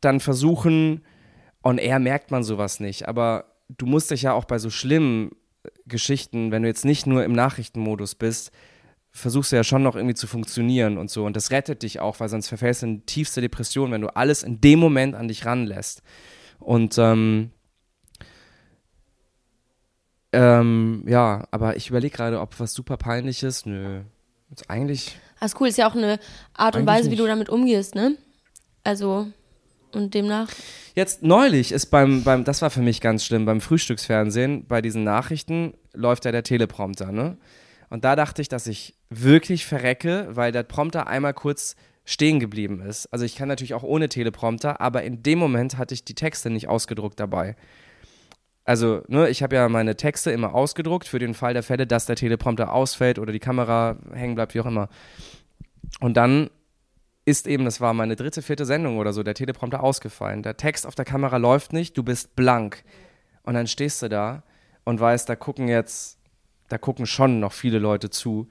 dann 0.00 0.20
versuchen, 0.20 1.04
on 1.62 1.78
air 1.78 1.98
merkt 1.98 2.30
man 2.30 2.42
sowas 2.42 2.80
nicht. 2.80 3.08
Aber 3.08 3.44
du 3.68 3.86
musst 3.86 4.10
dich 4.10 4.22
ja 4.22 4.32
auch 4.32 4.44
bei 4.44 4.58
so 4.58 4.70
schlimmen 4.70 5.30
Geschichten, 5.86 6.50
wenn 6.50 6.62
du 6.62 6.68
jetzt 6.68 6.84
nicht 6.84 7.06
nur 7.06 7.24
im 7.24 7.32
Nachrichtenmodus 7.32 8.14
bist, 8.14 8.52
versuchst 9.18 9.52
du 9.52 9.56
ja 9.56 9.64
schon 9.64 9.82
noch 9.82 9.96
irgendwie 9.96 10.14
zu 10.14 10.26
funktionieren 10.26 10.98
und 10.98 11.10
so. 11.10 11.24
Und 11.24 11.36
das 11.36 11.50
rettet 11.50 11.82
dich 11.82 12.00
auch, 12.00 12.20
weil 12.20 12.28
sonst 12.28 12.48
verfällst 12.48 12.82
du 12.82 12.86
in 12.86 13.06
tiefste 13.06 13.40
Depression, 13.40 13.92
wenn 13.92 14.00
du 14.00 14.14
alles 14.16 14.42
in 14.42 14.60
dem 14.60 14.78
Moment 14.78 15.14
an 15.14 15.28
dich 15.28 15.44
ranlässt. 15.44 16.02
Und 16.58 16.96
ähm, 16.98 17.50
ähm, 20.32 21.04
ja, 21.06 21.46
aber 21.50 21.76
ich 21.76 21.88
überlege 21.88 22.16
gerade, 22.16 22.40
ob 22.40 22.58
was 22.60 22.74
super 22.74 22.96
peinliches. 22.96 23.66
Nö. 23.66 24.02
Ist 24.50 24.70
eigentlich. 24.70 25.18
Das 25.40 25.52
ist 25.52 25.60
cool, 25.60 25.68
ist 25.68 25.78
ja 25.78 25.88
auch 25.88 25.94
eine 25.94 26.18
Art 26.54 26.76
und 26.76 26.86
Weise, 26.86 27.10
wie 27.10 27.16
du 27.16 27.26
damit 27.26 27.48
umgehst, 27.48 27.94
ne? 27.94 28.16
Also, 28.82 29.28
und 29.92 30.14
demnach. 30.14 30.48
Jetzt 30.94 31.22
neulich 31.22 31.72
ist 31.72 31.86
beim, 31.86 32.24
beim, 32.24 32.44
das 32.44 32.62
war 32.62 32.70
für 32.70 32.80
mich 32.80 33.00
ganz 33.00 33.24
schlimm, 33.24 33.44
beim 33.44 33.60
Frühstücksfernsehen, 33.60 34.66
bei 34.66 34.82
diesen 34.82 35.04
Nachrichten 35.04 35.74
läuft 35.92 36.24
ja 36.24 36.32
der 36.32 36.42
Teleprompter, 36.42 37.12
ne? 37.12 37.36
Und 37.90 38.04
da 38.04 38.16
dachte 38.16 38.42
ich, 38.42 38.48
dass 38.48 38.66
ich 38.66 38.94
wirklich 39.10 39.66
verrecke, 39.66 40.28
weil 40.30 40.52
der 40.52 40.62
Prompter 40.62 41.06
einmal 41.06 41.34
kurz 41.34 41.76
stehen 42.04 42.40
geblieben 42.40 42.80
ist. 42.80 43.06
Also 43.12 43.24
ich 43.24 43.36
kann 43.36 43.48
natürlich 43.48 43.74
auch 43.74 43.82
ohne 43.82 44.08
Teleprompter, 44.08 44.80
aber 44.80 45.02
in 45.02 45.22
dem 45.22 45.38
Moment 45.38 45.76
hatte 45.76 45.94
ich 45.94 46.04
die 46.04 46.14
Texte 46.14 46.48
nicht 46.50 46.68
ausgedruckt 46.68 47.20
dabei. 47.20 47.54
Also, 48.64 49.02
ne, 49.08 49.30
ich 49.30 49.42
habe 49.42 49.56
ja 49.56 49.68
meine 49.70 49.96
Texte 49.96 50.30
immer 50.30 50.54
ausgedruckt 50.54 51.08
für 51.08 51.18
den 51.18 51.32
Fall 51.32 51.54
der 51.54 51.62
Fälle, 51.62 51.86
dass 51.86 52.04
der 52.04 52.16
Teleprompter 52.16 52.72
ausfällt 52.72 53.18
oder 53.18 53.32
die 53.32 53.38
Kamera 53.38 53.96
hängen 54.12 54.34
bleibt, 54.34 54.54
wie 54.54 54.60
auch 54.60 54.66
immer. 54.66 54.90
Und 56.00 56.18
dann 56.18 56.50
ist 57.24 57.46
eben, 57.46 57.64
das 57.64 57.80
war 57.80 57.94
meine 57.94 58.16
dritte, 58.16 58.42
vierte 58.42 58.66
Sendung 58.66 58.98
oder 58.98 59.14
so, 59.14 59.22
der 59.22 59.34
Teleprompter 59.34 59.82
ausgefallen. 59.82 60.42
Der 60.42 60.56
Text 60.56 60.86
auf 60.86 60.94
der 60.94 61.06
Kamera 61.06 61.38
läuft 61.38 61.72
nicht, 61.72 61.96
du 61.96 62.02
bist 62.02 62.36
blank. 62.36 62.84
Und 63.42 63.54
dann 63.54 63.66
stehst 63.66 64.02
du 64.02 64.08
da 64.08 64.42
und 64.84 65.00
weißt, 65.00 65.28
da 65.28 65.36
gucken 65.36 65.68
jetzt, 65.68 66.17
da 66.68 66.78
gucken 66.78 67.06
schon 67.06 67.40
noch 67.40 67.52
viele 67.52 67.78
Leute 67.78 68.10
zu 68.10 68.48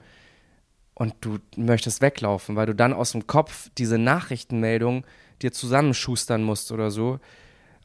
und 0.94 1.14
du 1.20 1.38
möchtest 1.56 2.02
weglaufen, 2.02 2.56
weil 2.56 2.66
du 2.66 2.74
dann 2.74 2.92
aus 2.92 3.12
dem 3.12 3.26
Kopf 3.26 3.70
diese 3.78 3.98
Nachrichtenmeldung 3.98 5.04
dir 5.42 5.52
zusammenschustern 5.52 6.42
musst 6.42 6.72
oder 6.72 6.90
so. 6.90 7.20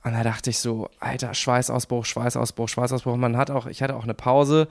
Und 0.03 0.13
da 0.13 0.23
dachte 0.23 0.49
ich 0.49 0.59
so, 0.59 0.89
alter, 0.99 1.33
Schweißausbruch, 1.33 2.05
Schweißausbruch, 2.05 2.67
Schweißausbruch. 2.67 3.15
Man 3.15 3.37
hat 3.37 3.51
auch, 3.51 3.67
ich 3.67 3.81
hatte 3.81 3.95
auch 3.95 4.03
eine 4.03 4.15
Pause 4.15 4.67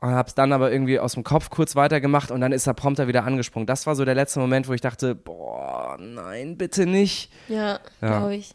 und 0.00 0.10
habe 0.10 0.28
es 0.28 0.34
dann 0.34 0.52
aber 0.52 0.72
irgendwie 0.72 0.98
aus 0.98 1.14
dem 1.14 1.22
Kopf 1.22 1.50
kurz 1.50 1.76
weitergemacht 1.76 2.30
und 2.30 2.40
dann 2.40 2.52
ist 2.52 2.66
der 2.66 2.72
Prompter 2.72 3.06
wieder 3.06 3.24
angesprungen. 3.24 3.66
Das 3.66 3.86
war 3.86 3.94
so 3.94 4.04
der 4.04 4.14
letzte 4.14 4.40
Moment, 4.40 4.66
wo 4.68 4.72
ich 4.72 4.80
dachte, 4.80 5.14
boah, 5.14 5.96
nein, 6.00 6.56
bitte 6.56 6.86
nicht. 6.86 7.30
Ja, 7.48 7.78
ja. 8.00 8.18
glaube 8.18 8.36
ich. 8.36 8.54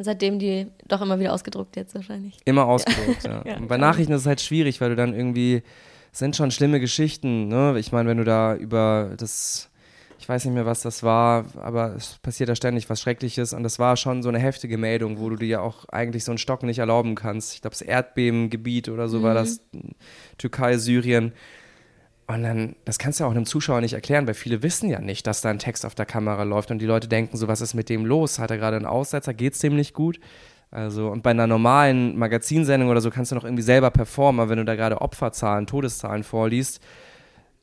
Und 0.00 0.04
seitdem 0.04 0.38
die 0.38 0.66
doch 0.88 1.02
immer 1.02 1.20
wieder 1.20 1.34
ausgedruckt 1.34 1.76
jetzt 1.76 1.94
wahrscheinlich. 1.94 2.38
Immer 2.46 2.64
ausgedruckt, 2.68 3.22
ja. 3.24 3.42
ja. 3.46 3.58
Und 3.58 3.68
bei 3.68 3.76
Nachrichten 3.76 4.14
ist 4.14 4.22
es 4.22 4.26
halt 4.26 4.40
schwierig, 4.40 4.80
weil 4.80 4.88
du 4.88 4.96
dann 4.96 5.12
irgendwie 5.12 5.62
sind 6.10 6.34
schon 6.34 6.50
schlimme 6.50 6.80
Geschichten. 6.80 7.48
Ne? 7.48 7.78
Ich 7.78 7.92
meine, 7.92 8.08
wenn 8.08 8.16
du 8.16 8.24
da 8.24 8.54
über 8.54 9.12
das, 9.18 9.68
ich 10.18 10.26
weiß 10.26 10.46
nicht 10.46 10.54
mehr, 10.54 10.64
was 10.64 10.80
das 10.80 11.02
war, 11.02 11.44
aber 11.56 11.94
es 11.96 12.16
passiert 12.22 12.48
da 12.48 12.56
ständig 12.56 12.88
was 12.88 13.02
Schreckliches 13.02 13.52
und 13.52 13.62
das 13.62 13.78
war 13.78 13.98
schon 13.98 14.22
so 14.22 14.30
eine 14.30 14.38
heftige 14.38 14.78
Meldung, 14.78 15.20
wo 15.20 15.28
du 15.28 15.36
dir 15.36 15.48
ja 15.48 15.60
auch 15.60 15.84
eigentlich 15.90 16.24
so 16.24 16.32
einen 16.32 16.38
Stock 16.38 16.62
nicht 16.62 16.78
erlauben 16.78 17.14
kannst. 17.14 17.52
Ich 17.52 17.60
glaube, 17.60 17.72
das 17.72 17.82
Erdbebengebiet 17.82 18.88
oder 18.88 19.06
so 19.06 19.18
mhm. 19.18 19.22
war 19.24 19.34
das, 19.34 19.60
Türkei, 20.38 20.78
Syrien. 20.78 21.34
Und 22.32 22.44
dann, 22.44 22.76
das 22.84 23.00
kannst 23.00 23.18
du 23.18 23.24
ja 23.24 23.28
auch 23.28 23.32
einem 23.32 23.44
Zuschauer 23.44 23.80
nicht 23.80 23.94
erklären, 23.94 24.26
weil 24.28 24.34
viele 24.34 24.62
wissen 24.62 24.88
ja 24.88 25.00
nicht, 25.00 25.26
dass 25.26 25.40
da 25.40 25.50
ein 25.50 25.58
Text 25.58 25.84
auf 25.84 25.96
der 25.96 26.06
Kamera 26.06 26.44
läuft 26.44 26.70
und 26.70 26.78
die 26.78 26.86
Leute 26.86 27.08
denken 27.08 27.36
so, 27.36 27.48
was 27.48 27.60
ist 27.60 27.74
mit 27.74 27.88
dem 27.88 28.06
los? 28.06 28.38
Hat 28.38 28.52
er 28.52 28.58
gerade 28.58 28.76
einen 28.76 28.86
Aussetzer? 28.86 29.34
Geht 29.34 29.54
es 29.54 29.58
dem 29.58 29.74
nicht 29.74 29.94
gut? 29.94 30.20
Also, 30.70 31.08
und 31.08 31.24
bei 31.24 31.30
einer 31.30 31.48
normalen 31.48 32.16
Magazinsendung 32.16 32.88
oder 32.88 33.00
so 33.00 33.10
kannst 33.10 33.32
du 33.32 33.34
noch 33.34 33.42
irgendwie 33.42 33.64
selber 33.64 33.90
performen, 33.90 34.40
aber 34.40 34.50
wenn 34.50 34.58
du 34.58 34.64
da 34.64 34.76
gerade 34.76 35.00
Opferzahlen, 35.00 35.66
Todeszahlen 35.66 36.22
vorliest 36.22 36.80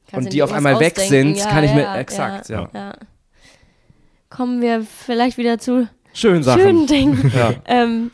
kannst 0.09 0.25
und 0.25 0.33
die 0.33 0.43
auf 0.43 0.51
einmal 0.51 0.81
weg 0.81 0.99
sind, 0.99 1.37
ja, 1.37 1.45
kann 1.45 1.63
ich 1.63 1.73
mir, 1.73 1.95
exakt, 1.95 2.49
ja, 2.49 2.69
ja. 2.73 2.93
Kommen 4.29 4.61
wir 4.61 4.83
vielleicht 4.83 5.37
wieder 5.37 5.57
zu 5.59 5.87
schönen 6.11 6.43
Sachen. 6.43 6.61
Schönen 6.61 6.87
Dingen. 6.87 7.31
ähm, 7.65 8.11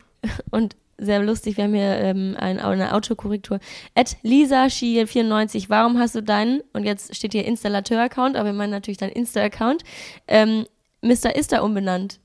und 0.51 0.75
sehr 1.05 1.21
lustig, 1.21 1.57
wir 1.57 1.65
haben 1.65 1.73
hier 1.73 1.97
ähm, 1.99 2.35
ein, 2.37 2.59
eine 2.59 2.93
Autokorrektur. 2.93 3.59
At 3.95 4.17
Lisa 4.23 4.69
94 4.69 5.69
warum 5.69 5.99
hast 5.99 6.15
du 6.15 6.21
deinen, 6.21 6.61
und 6.73 6.83
jetzt 6.83 7.15
steht 7.15 7.33
hier 7.33 7.45
Installateur-Account, 7.45 8.35
aber 8.35 8.49
wir 8.49 8.53
meinen 8.53 8.71
natürlich 8.71 8.97
deinen 8.97 9.11
Insta-Account, 9.11 9.83
ähm, 10.27 10.65
Mr. 11.01 11.35
Ister 11.35 11.63
umbenannt? 11.63 12.19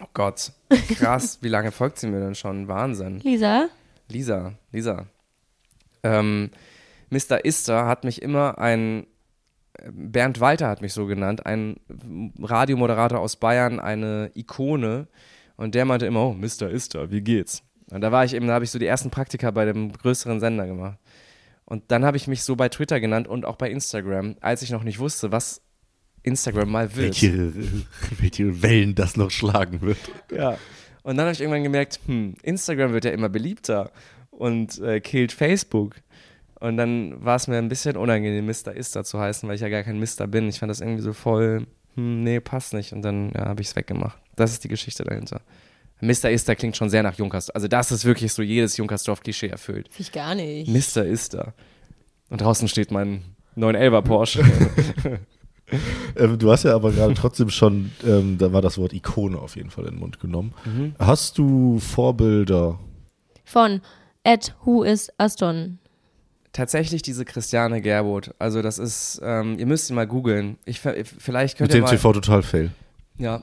Oh 0.00 0.06
Gott, 0.12 0.52
krass, 0.88 1.38
wie 1.40 1.48
lange 1.48 1.70
folgt 1.70 1.98
sie 1.98 2.08
mir 2.08 2.20
denn 2.20 2.34
schon? 2.34 2.68
Wahnsinn. 2.68 3.20
Lisa? 3.20 3.68
Lisa, 4.08 4.54
Lisa. 4.72 5.06
Ähm, 6.02 6.50
Mr. 7.10 7.44
Ister 7.44 7.86
hat 7.86 8.04
mich 8.04 8.20
immer 8.22 8.58
ein, 8.58 9.06
Bernd 9.90 10.40
Walter 10.40 10.68
hat 10.68 10.82
mich 10.82 10.92
so 10.92 11.06
genannt, 11.06 11.46
ein 11.46 11.76
Radiomoderator 12.40 13.20
aus 13.20 13.36
Bayern, 13.36 13.80
eine 13.80 14.30
Ikone. 14.34 15.08
Und 15.56 15.74
der 15.74 15.84
meinte 15.84 16.06
immer, 16.06 16.28
oh, 16.28 16.32
Mr. 16.32 16.70
Ister, 16.70 17.10
wie 17.10 17.20
geht's? 17.20 17.62
Und 17.90 18.00
da 18.00 18.10
war 18.10 18.24
ich 18.24 18.34
eben, 18.34 18.46
da 18.46 18.54
habe 18.54 18.64
ich 18.64 18.70
so 18.70 18.78
die 18.78 18.86
ersten 18.86 19.10
Praktika 19.10 19.50
bei 19.50 19.64
dem 19.64 19.92
größeren 19.92 20.40
Sender 20.40 20.66
gemacht. 20.66 20.98
Und 21.64 21.84
dann 21.88 22.04
habe 22.04 22.16
ich 22.16 22.26
mich 22.26 22.42
so 22.42 22.56
bei 22.56 22.68
Twitter 22.68 23.00
genannt 23.00 23.28
und 23.28 23.44
auch 23.44 23.56
bei 23.56 23.70
Instagram, 23.70 24.36
als 24.40 24.62
ich 24.62 24.70
noch 24.70 24.82
nicht 24.82 24.98
wusste, 24.98 25.32
was 25.32 25.62
Instagram 26.22 26.70
mal 26.70 26.96
wird. 26.96 27.22
Welche, 27.22 27.52
welche 28.20 28.62
Wellen 28.62 28.94
das 28.94 29.16
noch 29.16 29.30
schlagen 29.30 29.80
wird. 29.80 29.98
Ja. 30.34 30.58
Und 31.02 31.16
dann 31.16 31.26
habe 31.26 31.32
ich 31.32 31.40
irgendwann 31.40 31.62
gemerkt, 31.62 32.00
hm, 32.06 32.34
Instagram 32.42 32.92
wird 32.92 33.04
ja 33.04 33.10
immer 33.10 33.28
beliebter 33.28 33.92
und 34.30 34.80
äh, 34.80 35.00
killt 35.00 35.32
Facebook. 35.32 35.96
Und 36.60 36.78
dann 36.78 37.22
war 37.22 37.36
es 37.36 37.46
mir 37.46 37.58
ein 37.58 37.68
bisschen 37.68 37.96
unangenehm, 37.96 38.46
Mr. 38.46 38.74
Ister 38.74 39.04
zu 39.04 39.18
heißen, 39.18 39.48
weil 39.48 39.56
ich 39.56 39.60
ja 39.60 39.68
gar 39.68 39.82
kein 39.82 39.98
Mister 39.98 40.26
bin. 40.26 40.48
Ich 40.48 40.58
fand 40.60 40.70
das 40.70 40.80
irgendwie 40.80 41.02
so 41.02 41.12
voll, 41.12 41.66
hm, 41.94 42.22
nee, 42.22 42.40
passt 42.40 42.72
nicht. 42.72 42.92
Und 42.92 43.02
dann 43.02 43.32
ja, 43.34 43.46
habe 43.46 43.62
ich 43.62 43.68
es 43.68 43.76
weggemacht. 43.76 44.18
Das 44.36 44.52
ist 44.52 44.64
die 44.64 44.68
Geschichte 44.68 45.04
dahinter. 45.04 45.40
Mr. 46.00 46.30
Ister 46.30 46.56
klingt 46.56 46.76
schon 46.76 46.90
sehr 46.90 47.02
nach 47.02 47.14
Junkersdorf. 47.14 47.54
Also 47.54 47.68
das 47.68 47.92
ist 47.92 48.04
wirklich 48.04 48.32
so 48.32 48.42
jedes 48.42 48.76
Junkersdorf-Klischee 48.76 49.48
erfüllt. 49.48 49.88
Finde 49.88 50.02
ich 50.02 50.12
gar 50.12 50.34
nicht. 50.34 50.68
Mr. 50.68 51.04
Ister. 51.04 51.54
Und 52.28 52.40
draußen 52.40 52.68
steht 52.68 52.90
mein 52.90 53.22
911er 53.56 54.02
Porsche. 54.02 54.44
Ähm, 56.16 56.38
du 56.38 56.52
hast 56.52 56.64
ja 56.64 56.74
aber 56.74 56.92
gerade 56.92 57.14
trotzdem 57.14 57.48
schon, 57.48 57.90
ähm, 58.06 58.36
da 58.38 58.52
war 58.52 58.62
das 58.62 58.78
Wort 58.78 58.92
Ikone 58.92 59.38
auf 59.38 59.56
jeden 59.56 59.70
Fall 59.70 59.84
in 59.86 59.92
den 59.92 60.00
Mund 60.00 60.20
genommen. 60.20 60.52
Mhm. 60.64 60.94
Hast 60.98 61.38
du 61.38 61.78
Vorbilder? 61.78 62.78
Von 63.44 63.80
Ed 64.22 64.54
Who 64.64 64.82
is 64.82 65.10
Aston. 65.18 65.78
Tatsächlich 66.54 67.02
diese 67.02 67.24
Christiane 67.24 67.82
Gerbold. 67.82 68.32
Also 68.38 68.62
das 68.62 68.78
ist, 68.78 69.20
ähm, 69.24 69.58
ihr 69.58 69.66
müsst 69.66 69.88
sie 69.88 69.92
mal 69.92 70.06
googeln. 70.06 70.56
Ich, 70.64 70.78
vielleicht 70.78 71.58
könnt 71.58 71.70
Mit 71.70 71.74
ihr 71.74 71.80
dem 71.80 71.84
mal, 71.84 71.90
TV 71.90 72.12
Total 72.12 72.42
Fail. 72.44 72.70
Ja. 73.18 73.42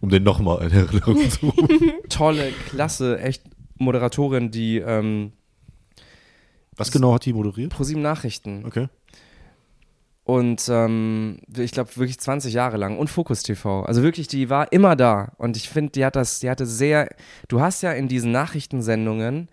Um 0.00 0.10
den 0.10 0.22
nochmal 0.22 0.66
in 0.66 0.72
Erinnerung 0.72 1.30
zu 1.30 1.54
Tolle, 2.10 2.52
klasse, 2.68 3.18
echt 3.18 3.44
Moderatorin, 3.78 4.50
die 4.50 4.76
ähm, 4.76 5.32
Was 6.76 6.92
genau 6.92 7.14
hat 7.14 7.24
die 7.24 7.32
moderiert? 7.32 7.72
ProSieben 7.72 8.02
Nachrichten. 8.02 8.66
Okay. 8.66 8.88
Und 10.24 10.68
ähm, 10.68 11.38
ich 11.56 11.72
glaube 11.72 11.96
wirklich 11.96 12.20
20 12.20 12.52
Jahre 12.52 12.76
lang. 12.76 12.98
Und 12.98 13.08
Fokus 13.08 13.42
TV. 13.42 13.84
Also 13.84 14.02
wirklich, 14.02 14.28
die 14.28 14.50
war 14.50 14.70
immer 14.70 14.96
da. 14.96 15.32
Und 15.38 15.56
ich 15.56 15.70
finde, 15.70 15.92
die 15.92 16.04
hat 16.04 16.14
das, 16.14 16.40
die 16.40 16.50
hatte 16.50 16.66
sehr. 16.66 17.08
Du 17.48 17.62
hast 17.62 17.80
ja 17.80 17.92
in 17.92 18.06
diesen 18.06 18.32
Nachrichtensendungen 18.32 19.48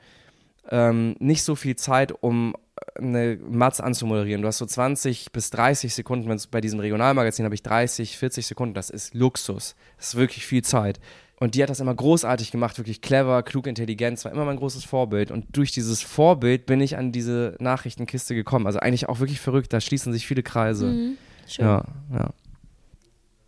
ähm, 0.70 1.16
nicht 1.20 1.44
so 1.44 1.56
viel 1.56 1.78
Zeit, 1.78 2.12
um 2.12 2.54
eine 2.96 3.38
Matz 3.50 3.80
anzumoderieren. 3.80 4.42
Du 4.42 4.48
hast 4.48 4.58
so 4.58 4.66
20 4.66 5.32
bis 5.32 5.50
30 5.52 5.94
Sekunden, 5.94 6.36
bei 6.52 6.62
diesem 6.62 6.80
Regionalmagazin 6.80 7.46
habe 7.46 7.56
ich 7.56 7.64
30, 7.64 8.18
40 8.18 8.48
Sekunden. 8.48 8.74
Das 8.74 8.90
ist 8.90 9.14
Luxus. 9.14 9.76
Das 9.98 10.10
ist 10.10 10.16
wirklich 10.16 10.46
viel 10.46 10.64
Zeit. 10.64 11.00
Und 11.40 11.54
die 11.54 11.62
hat 11.62 11.70
das 11.70 11.80
immer 11.80 11.94
großartig 11.94 12.50
gemacht, 12.50 12.80
wirklich 12.80 13.02
clever, 13.02 13.44
klug, 13.44 13.68
intelligent. 13.68 14.18
Das 14.18 14.26
war 14.26 14.32
immer 14.32 14.46
mein 14.46 14.58
großes 14.58 14.86
Vorbild. 14.86 15.30
Und 15.30 15.46
durch 15.56 15.72
dieses 15.72 16.02
Vorbild 16.02 16.66
bin 16.66 16.82
ich 16.82 16.98
an 16.98 17.12
diese 17.12 17.56
Nachrichtenkiste 17.60 18.34
gekommen. 18.34 18.66
Also 18.66 18.80
eigentlich 18.80 19.08
auch 19.08 19.20
wirklich 19.20 19.40
verrückt. 19.40 19.72
Da 19.72 19.80
schließen 19.80 20.14
sich 20.14 20.26
viele 20.26 20.42
Kreise. 20.42 20.88
Mhm, 20.88 21.18
schön. 21.48 21.66
Ja, 21.66 21.84
ja. 22.12 22.30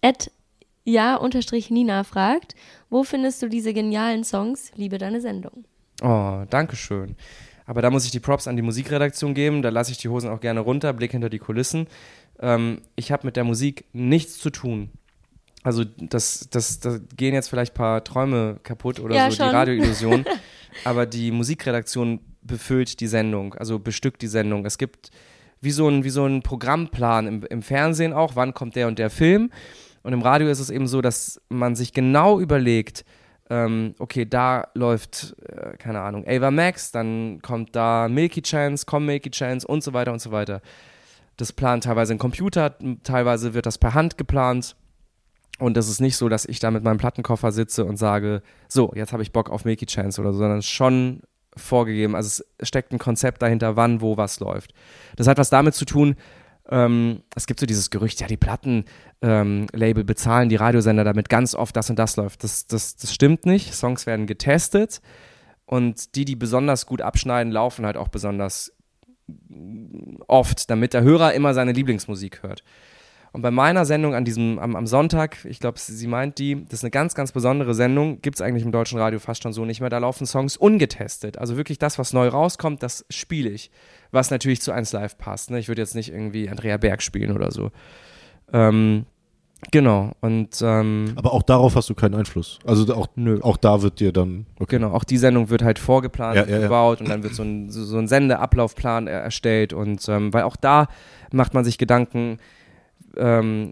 Ed 0.02 0.32
ja 0.84 1.16
unterstrich 1.16 1.72
Nina 1.72 2.04
fragt, 2.04 2.56
wo 2.92 3.04
findest 3.04 3.42
du 3.42 3.50
diese 3.50 3.74
genialen 3.74 4.24
Songs? 4.24 4.72
Liebe 4.76 5.00
deine 5.00 5.20
Sendung. 5.20 5.66
Oh, 6.02 6.44
danke 6.50 6.76
schön. 6.76 7.16
Aber 7.70 7.82
da 7.82 7.92
muss 7.92 8.06
ich 8.06 8.12
die 8.12 8.20
Props 8.20 8.48
an 8.48 8.56
die 8.56 8.64
Musikredaktion 8.64 9.36
geben. 9.36 9.62
Da 9.62 9.70
lasse 9.70 9.92
ich 9.92 10.00
die 10.00 10.10
Hosen 10.10 10.30
auch 10.30 10.40
gerne 10.40 10.62
runter, 10.62 10.92
Blick 10.94 11.12
hinter 11.12 11.30
die 11.30 11.38
Kulissen. 11.38 11.88
Ähm, 12.40 12.82
ich 12.96 13.12
habe 13.12 13.28
mit 13.28 13.36
der 13.36 13.44
Musik 13.44 13.86
nichts 13.94 14.40
zu 14.40 14.50
tun 14.50 14.90
also 15.64 15.84
das, 15.84 16.48
das, 16.50 16.80
das 16.80 17.02
gehen 17.16 17.34
jetzt 17.34 17.50
vielleicht 17.50 17.74
ein 17.74 17.78
paar 17.78 18.04
Träume 18.04 18.60
kaputt 18.64 19.00
oder 19.00 19.16
ja, 19.16 19.30
so, 19.30 19.38
schon. 19.38 19.50
die 19.50 19.56
Radioillusion. 19.56 20.26
aber 20.86 21.06
die 21.06 21.32
Musikredaktion 21.32 22.20
befüllt 22.42 23.00
die 23.00 23.08
Sendung, 23.08 23.54
also 23.56 23.80
bestückt 23.80 24.22
die 24.22 24.28
Sendung. 24.28 24.66
Es 24.66 24.78
gibt 24.78 25.10
wie 25.62 25.72
so 25.72 25.90
ein, 25.90 26.04
wie 26.04 26.10
so 26.10 26.26
ein 26.26 26.42
Programmplan 26.42 27.28
im, 27.28 27.44
im 27.44 27.62
Fernsehen 27.62 28.14
auch, 28.14 28.36
wann 28.36 28.54
kommt 28.54 28.76
der 28.76 28.88
und 28.88 28.98
der 28.98 29.10
Film. 29.10 29.52
Und 30.04 30.14
im 30.14 30.22
Radio 30.22 30.48
ist 30.48 30.60
es 30.60 30.70
eben 30.70 30.88
so, 30.88 31.02
dass 31.02 31.42
man 31.50 31.76
sich 31.76 31.92
genau 31.92 32.40
überlegt, 32.40 33.04
ähm, 33.50 33.96
okay, 34.00 34.26
da 34.26 34.68
läuft, 34.76 35.36
äh, 35.48 35.76
keine 35.78 36.02
Ahnung, 36.02 36.26
Ava 36.28 36.52
Max, 36.52 36.92
dann 36.92 37.42
kommt 37.42 37.76
da 37.76 38.08
Milky 38.08 38.42
Chance, 38.42 38.86
komm 38.88 39.06
Milky 39.06 39.32
Chance 39.32 39.68
und 39.68 39.84
so 39.84 39.94
weiter 39.94 40.14
und 40.14 40.22
so 40.22 40.32
weiter. 40.32 40.62
Das 41.38 41.54
plant 41.54 41.86
teilweise 41.86 42.14
ein 42.14 42.20
Computer, 42.20 42.76
teilweise 43.04 43.54
wird 43.54 43.66
das 43.66 43.78
per 43.78 43.94
Hand 43.94 44.18
geplant. 44.18 44.76
Und 45.58 45.76
es 45.78 45.90
ist 45.90 46.00
nicht 46.00 46.16
so, 46.16 46.30
dass 46.30 46.46
ich 46.46 46.60
da 46.60 46.72
mit 46.72 46.84
meinem 46.84 46.98
Plattenkoffer 47.00 47.52
sitze 47.52 47.84
und 47.84 47.98
sage, 47.98 48.42
so, 48.70 48.94
jetzt 48.96 49.12
habe 49.12 49.24
ich 49.24 49.34
Bock 49.34 49.50
auf 49.50 49.66
Milky 49.66 49.86
Chance 49.86 50.22
oder 50.22 50.32
so, 50.32 50.40
sondern 50.40 50.62
schon 50.62 51.22
vorgegeben. 51.58 52.16
Also 52.16 52.44
es 52.58 52.68
steckt 52.68 52.94
ein 52.94 53.00
Konzept 53.00 53.42
dahinter, 53.42 53.76
wann, 53.76 54.00
wo, 54.00 54.16
was 54.16 54.40
läuft. 54.40 54.74
Das 55.18 55.28
hat 55.28 55.38
was 55.38 55.50
damit 55.50 55.76
zu 55.76 55.86
tun, 55.86 56.16
ähm, 56.72 57.24
es 57.36 57.48
gibt 57.48 57.60
so 57.60 57.66
dieses 57.66 57.90
Gerücht, 57.90 58.22
ja, 58.22 58.28
die 58.28 58.38
Plattenlabel 58.38 59.68
ähm, 59.72 60.06
bezahlen 60.06 60.50
die 60.50 60.56
Radiosender, 60.56 61.04
damit 61.04 61.30
ganz 61.30 61.56
oft 61.56 61.76
das 61.76 61.90
und 61.90 61.98
das 61.98 62.16
läuft. 62.16 62.44
Das, 62.44 62.68
das, 62.68 62.96
das 62.96 63.14
stimmt 63.14 63.46
nicht. 63.46 63.74
Songs 63.74 64.06
werden 64.06 64.28
getestet 64.28 65.02
und 65.66 66.16
die, 66.16 66.26
die 66.26 66.36
besonders 66.36 66.86
gut 66.86 67.02
abschneiden, 67.02 67.52
laufen 67.52 67.86
halt 67.86 67.98
auch 67.98 68.08
besonders 68.08 68.74
oft, 70.28 70.70
damit 70.70 70.94
der 70.94 71.04
Hörer 71.04 71.34
immer 71.34 71.54
seine 71.54 71.72
Lieblingsmusik 71.72 72.44
hört. 72.44 72.64
Und 73.32 73.42
bei 73.42 73.52
meiner 73.52 73.86
Sendung 73.86 74.16
an 74.16 74.26
diesem, 74.26 74.58
am, 74.60 74.76
am 74.76 74.88
Sonntag, 74.88 75.46
ich 75.46 75.60
glaube, 75.60 75.78
sie 75.80 76.08
meint 76.08 76.40
die, 76.40 76.64
das 76.66 76.80
ist 76.80 76.84
eine 76.84 76.92
ganz, 76.92 77.14
ganz 77.14 77.32
besondere 77.32 77.74
Sendung, 77.74 78.22
gibt 78.22 78.38
es 78.38 78.42
eigentlich 78.42 78.64
im 78.64 78.72
deutschen 78.72 78.98
Radio 78.98 79.20
fast 79.20 79.44
schon 79.44 79.54
so 79.54 79.66
nicht 79.66 79.82
mehr. 79.82 79.90
Da 79.90 80.00
laufen 80.00 80.26
Songs 80.26 80.58
ungetestet. 80.58 81.38
Also 81.38 81.56
wirklich 81.56 81.78
das, 81.78 82.00
was 82.00 82.14
neu 82.14 82.28
rauskommt, 82.28 82.82
das 82.82 83.06
spiele 83.10 83.50
ich. 83.50 83.70
Was 84.12 84.32
natürlich 84.32 84.62
zu 84.62 84.72
1 84.72 84.94
Live 84.94 85.18
passt. 85.18 85.52
Ne? 85.52 85.60
Ich 85.60 85.68
würde 85.68 85.82
jetzt 85.82 85.96
nicht 85.96 86.12
irgendwie 86.12 86.50
Andrea 86.50 86.78
Berg 86.78 87.04
spielen 87.04 87.36
oder 87.36 87.52
so. 87.52 87.72
Ähm, 88.52 89.06
Genau. 89.72 90.12
Und 90.22 90.62
ähm, 90.62 91.14
aber 91.16 91.34
auch 91.34 91.44
darauf 91.44 91.76
hast 91.76 91.90
du 91.90 91.94
keinen 91.94 92.16
Einfluss. 92.16 92.60
Also 92.66 92.94
auch, 92.96 93.08
Nö. 93.16 93.40
auch 93.42 93.58
da 93.58 93.82
wird 93.82 94.00
dir 94.00 94.14
dann. 94.14 94.46
Okay. 94.58 94.78
Genau, 94.78 94.94
auch 94.94 95.04
die 95.04 95.18
Sendung 95.18 95.50
wird 95.50 95.64
halt 95.64 95.80
vorgeplant, 95.80 96.38
ja, 96.38 96.46
ja, 96.48 96.60
gebaut 96.60 97.00
ja. 97.00 97.04
und 97.04 97.10
dann 97.10 97.24
wird 97.24 97.36
so 97.36 97.44
ein, 97.44 97.70
so, 97.70 97.84
so 97.84 97.98
ein 97.98 98.08
Sendeablaufplan 98.08 99.08
erstellt 99.08 99.74
und 99.74 100.08
ähm, 100.08 100.34
weil 100.34 100.44
auch 100.44 100.56
da 100.56 100.88
macht 101.32 101.54
man 101.54 101.66
sich 101.66 101.78
Gedanken, 101.78 102.38
ähm, 103.18 103.72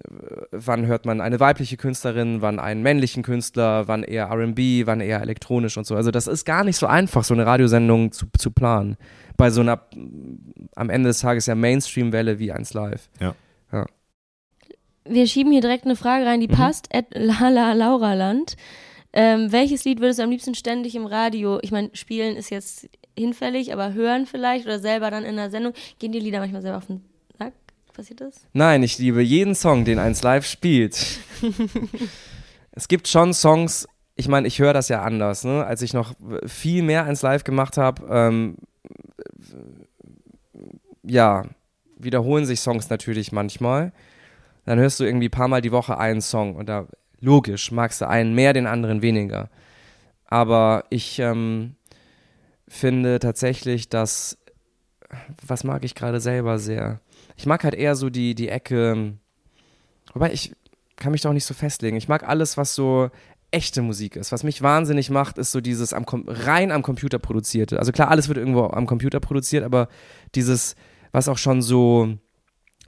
wann 0.52 0.86
hört 0.86 1.06
man 1.06 1.22
eine 1.22 1.40
weibliche 1.40 1.78
Künstlerin, 1.78 2.42
wann 2.42 2.60
einen 2.60 2.82
männlichen 2.82 3.24
Künstler, 3.24 3.88
wann 3.88 4.04
eher 4.04 4.32
RB, 4.32 4.86
wann 4.86 5.02
eher 5.02 5.22
elektronisch 5.22 5.78
und 5.78 5.86
so. 5.86 5.96
Also 5.96 6.12
das 6.12 6.28
ist 6.28 6.46
gar 6.46 6.64
nicht 6.64 6.78
so 6.78 6.88
einfach, 6.88 7.24
so 7.24 7.34
eine 7.34 7.46
Radiosendung 7.46 8.12
zu, 8.12 8.26
zu 8.38 8.52
planen. 8.52 8.98
Bei 9.36 9.50
so 9.50 9.62
einer 9.62 9.82
am 10.76 10.90
Ende 10.90 11.10
des 11.10 11.20
Tages 11.20 11.46
ja 11.46 11.56
Mainstream-Welle 11.56 12.40
wie 12.40 12.52
eins 12.52 12.74
live. 12.74 13.10
Ja. 13.20 13.36
ja. 13.72 13.86
Wir 15.06 15.28
schieben 15.28 15.52
hier 15.52 15.62
direkt 15.62 15.86
eine 15.86 15.96
Frage 15.96 16.26
rein, 16.26 16.40
die 16.40 16.48
mhm. 16.48 16.54
passt. 16.54 16.88
Ed 16.94 17.06
Lala 17.14 17.74
Lauraland. 17.74 18.56
Ähm, 19.14 19.52
welches 19.52 19.86
Lied 19.86 20.00
würdest 20.00 20.20
du 20.20 20.24
am 20.24 20.30
liebsten 20.30 20.54
ständig 20.54 20.96
im 20.96 21.06
Radio, 21.06 21.60
ich 21.62 21.72
meine, 21.72 21.90
spielen 21.94 22.36
ist 22.36 22.52
jetzt 22.52 22.90
hinfällig, 23.18 23.74
aber 23.74 23.94
hören 23.94 24.26
vielleicht 24.26 24.66
oder 24.66 24.80
selber 24.80 25.10
dann 25.10 25.24
in 25.24 25.38
der 25.38 25.50
Sendung? 25.50 25.74
Gehen 25.98 26.12
die 26.12 26.20
Lieder 26.20 26.40
manchmal 26.40 26.62
selber 26.62 26.78
auf 26.78 26.88
den 26.88 27.02
passiert 27.98 28.22
das? 28.22 28.36
Nein, 28.54 28.84
ich 28.84 28.98
liebe 29.00 29.22
jeden 29.22 29.56
Song, 29.56 29.84
den 29.84 30.00
eins 30.00 30.22
live 30.22 30.46
spielt. 30.46 31.20
es 32.72 32.88
gibt 32.88 33.08
schon 33.08 33.34
Songs, 33.34 33.88
ich 34.16 34.28
meine, 34.28 34.48
ich 34.48 34.60
höre 34.60 34.74
das 34.74 34.88
ja 34.88 35.02
anders, 35.02 35.44
ne? 35.44 35.66
Als 35.66 35.82
ich 35.82 35.94
noch 35.94 36.14
viel 36.46 36.84
mehr 36.84 37.06
eins 37.06 37.24
live 37.24 37.44
gemacht 37.44 37.78
habe, 37.78 38.06
ähm, 38.10 38.58
ja, 41.04 41.46
wiederholen 41.98 42.46
sich 42.46 42.60
Songs 42.60 42.90
natürlich 42.90 43.32
manchmal. 43.32 43.92
Dann 44.66 44.80
hörst 44.80 45.00
du 45.00 45.04
irgendwie 45.04 45.28
ein 45.28 45.32
paar 45.32 45.48
Mal 45.48 45.62
die 45.62 45.72
Woche 45.72 45.98
einen 45.98 46.22
Song 46.22 46.56
und 46.56 46.70
da, 46.70 46.88
logisch, 47.20 47.72
magst 47.72 48.02
du 48.02 48.08
einen 48.08 48.36
mehr, 48.36 48.54
den 48.54 48.68
anderen 48.68 49.02
weniger. 49.02 49.50
Aber 50.26 50.84
ich 50.90 51.20
ähm, 51.20 51.76
finde 52.68 53.20
tatsächlich, 53.20 53.90
dass, 53.90 54.38
was 55.46 55.64
mag 55.64 55.84
ich 55.84 55.96
gerade 55.96 56.20
selber 56.20 56.60
sehr? 56.60 57.00
Ich 57.38 57.46
mag 57.46 57.64
halt 57.64 57.76
eher 57.76 57.96
so 57.96 58.10
die, 58.10 58.36
die 58.36 58.50
Ecke, 58.50 59.14
wobei 60.14 60.34
ich 60.34 60.54
kann 60.98 61.12
mich 61.12 61.22
doch 61.22 61.34
nicht 61.34 61.46
so 61.46 61.54
festlegen. 61.54 61.96
Ich 61.96 62.08
mag 62.08 62.28
alles, 62.28 62.58
was 62.58 62.76
so 62.76 63.10
echte 63.52 63.82
Musik 63.82 64.16
ist. 64.16 64.32
Was 64.32 64.44
mich 64.44 64.62
wahnsinnig 64.62 65.10
macht, 65.10 65.38
ist 65.38 65.52
so 65.52 65.62
dieses 65.62 65.94
am, 65.94 66.06
rein 66.28 66.72
am 66.72 66.82
Computer 66.82 67.20
produzierte. 67.20 67.80
Also 67.80 67.92
klar, 67.92 68.10
alles 68.10 68.28
wird 68.28 68.38
irgendwo 68.38 68.66
am 68.66 68.88
Computer 68.88 69.20
produziert, 69.20 69.64
aber 69.64 69.88
dieses, 70.36 70.76
was 71.12 71.30
auch 71.30 71.38
schon 71.38 71.62
so 71.62 72.18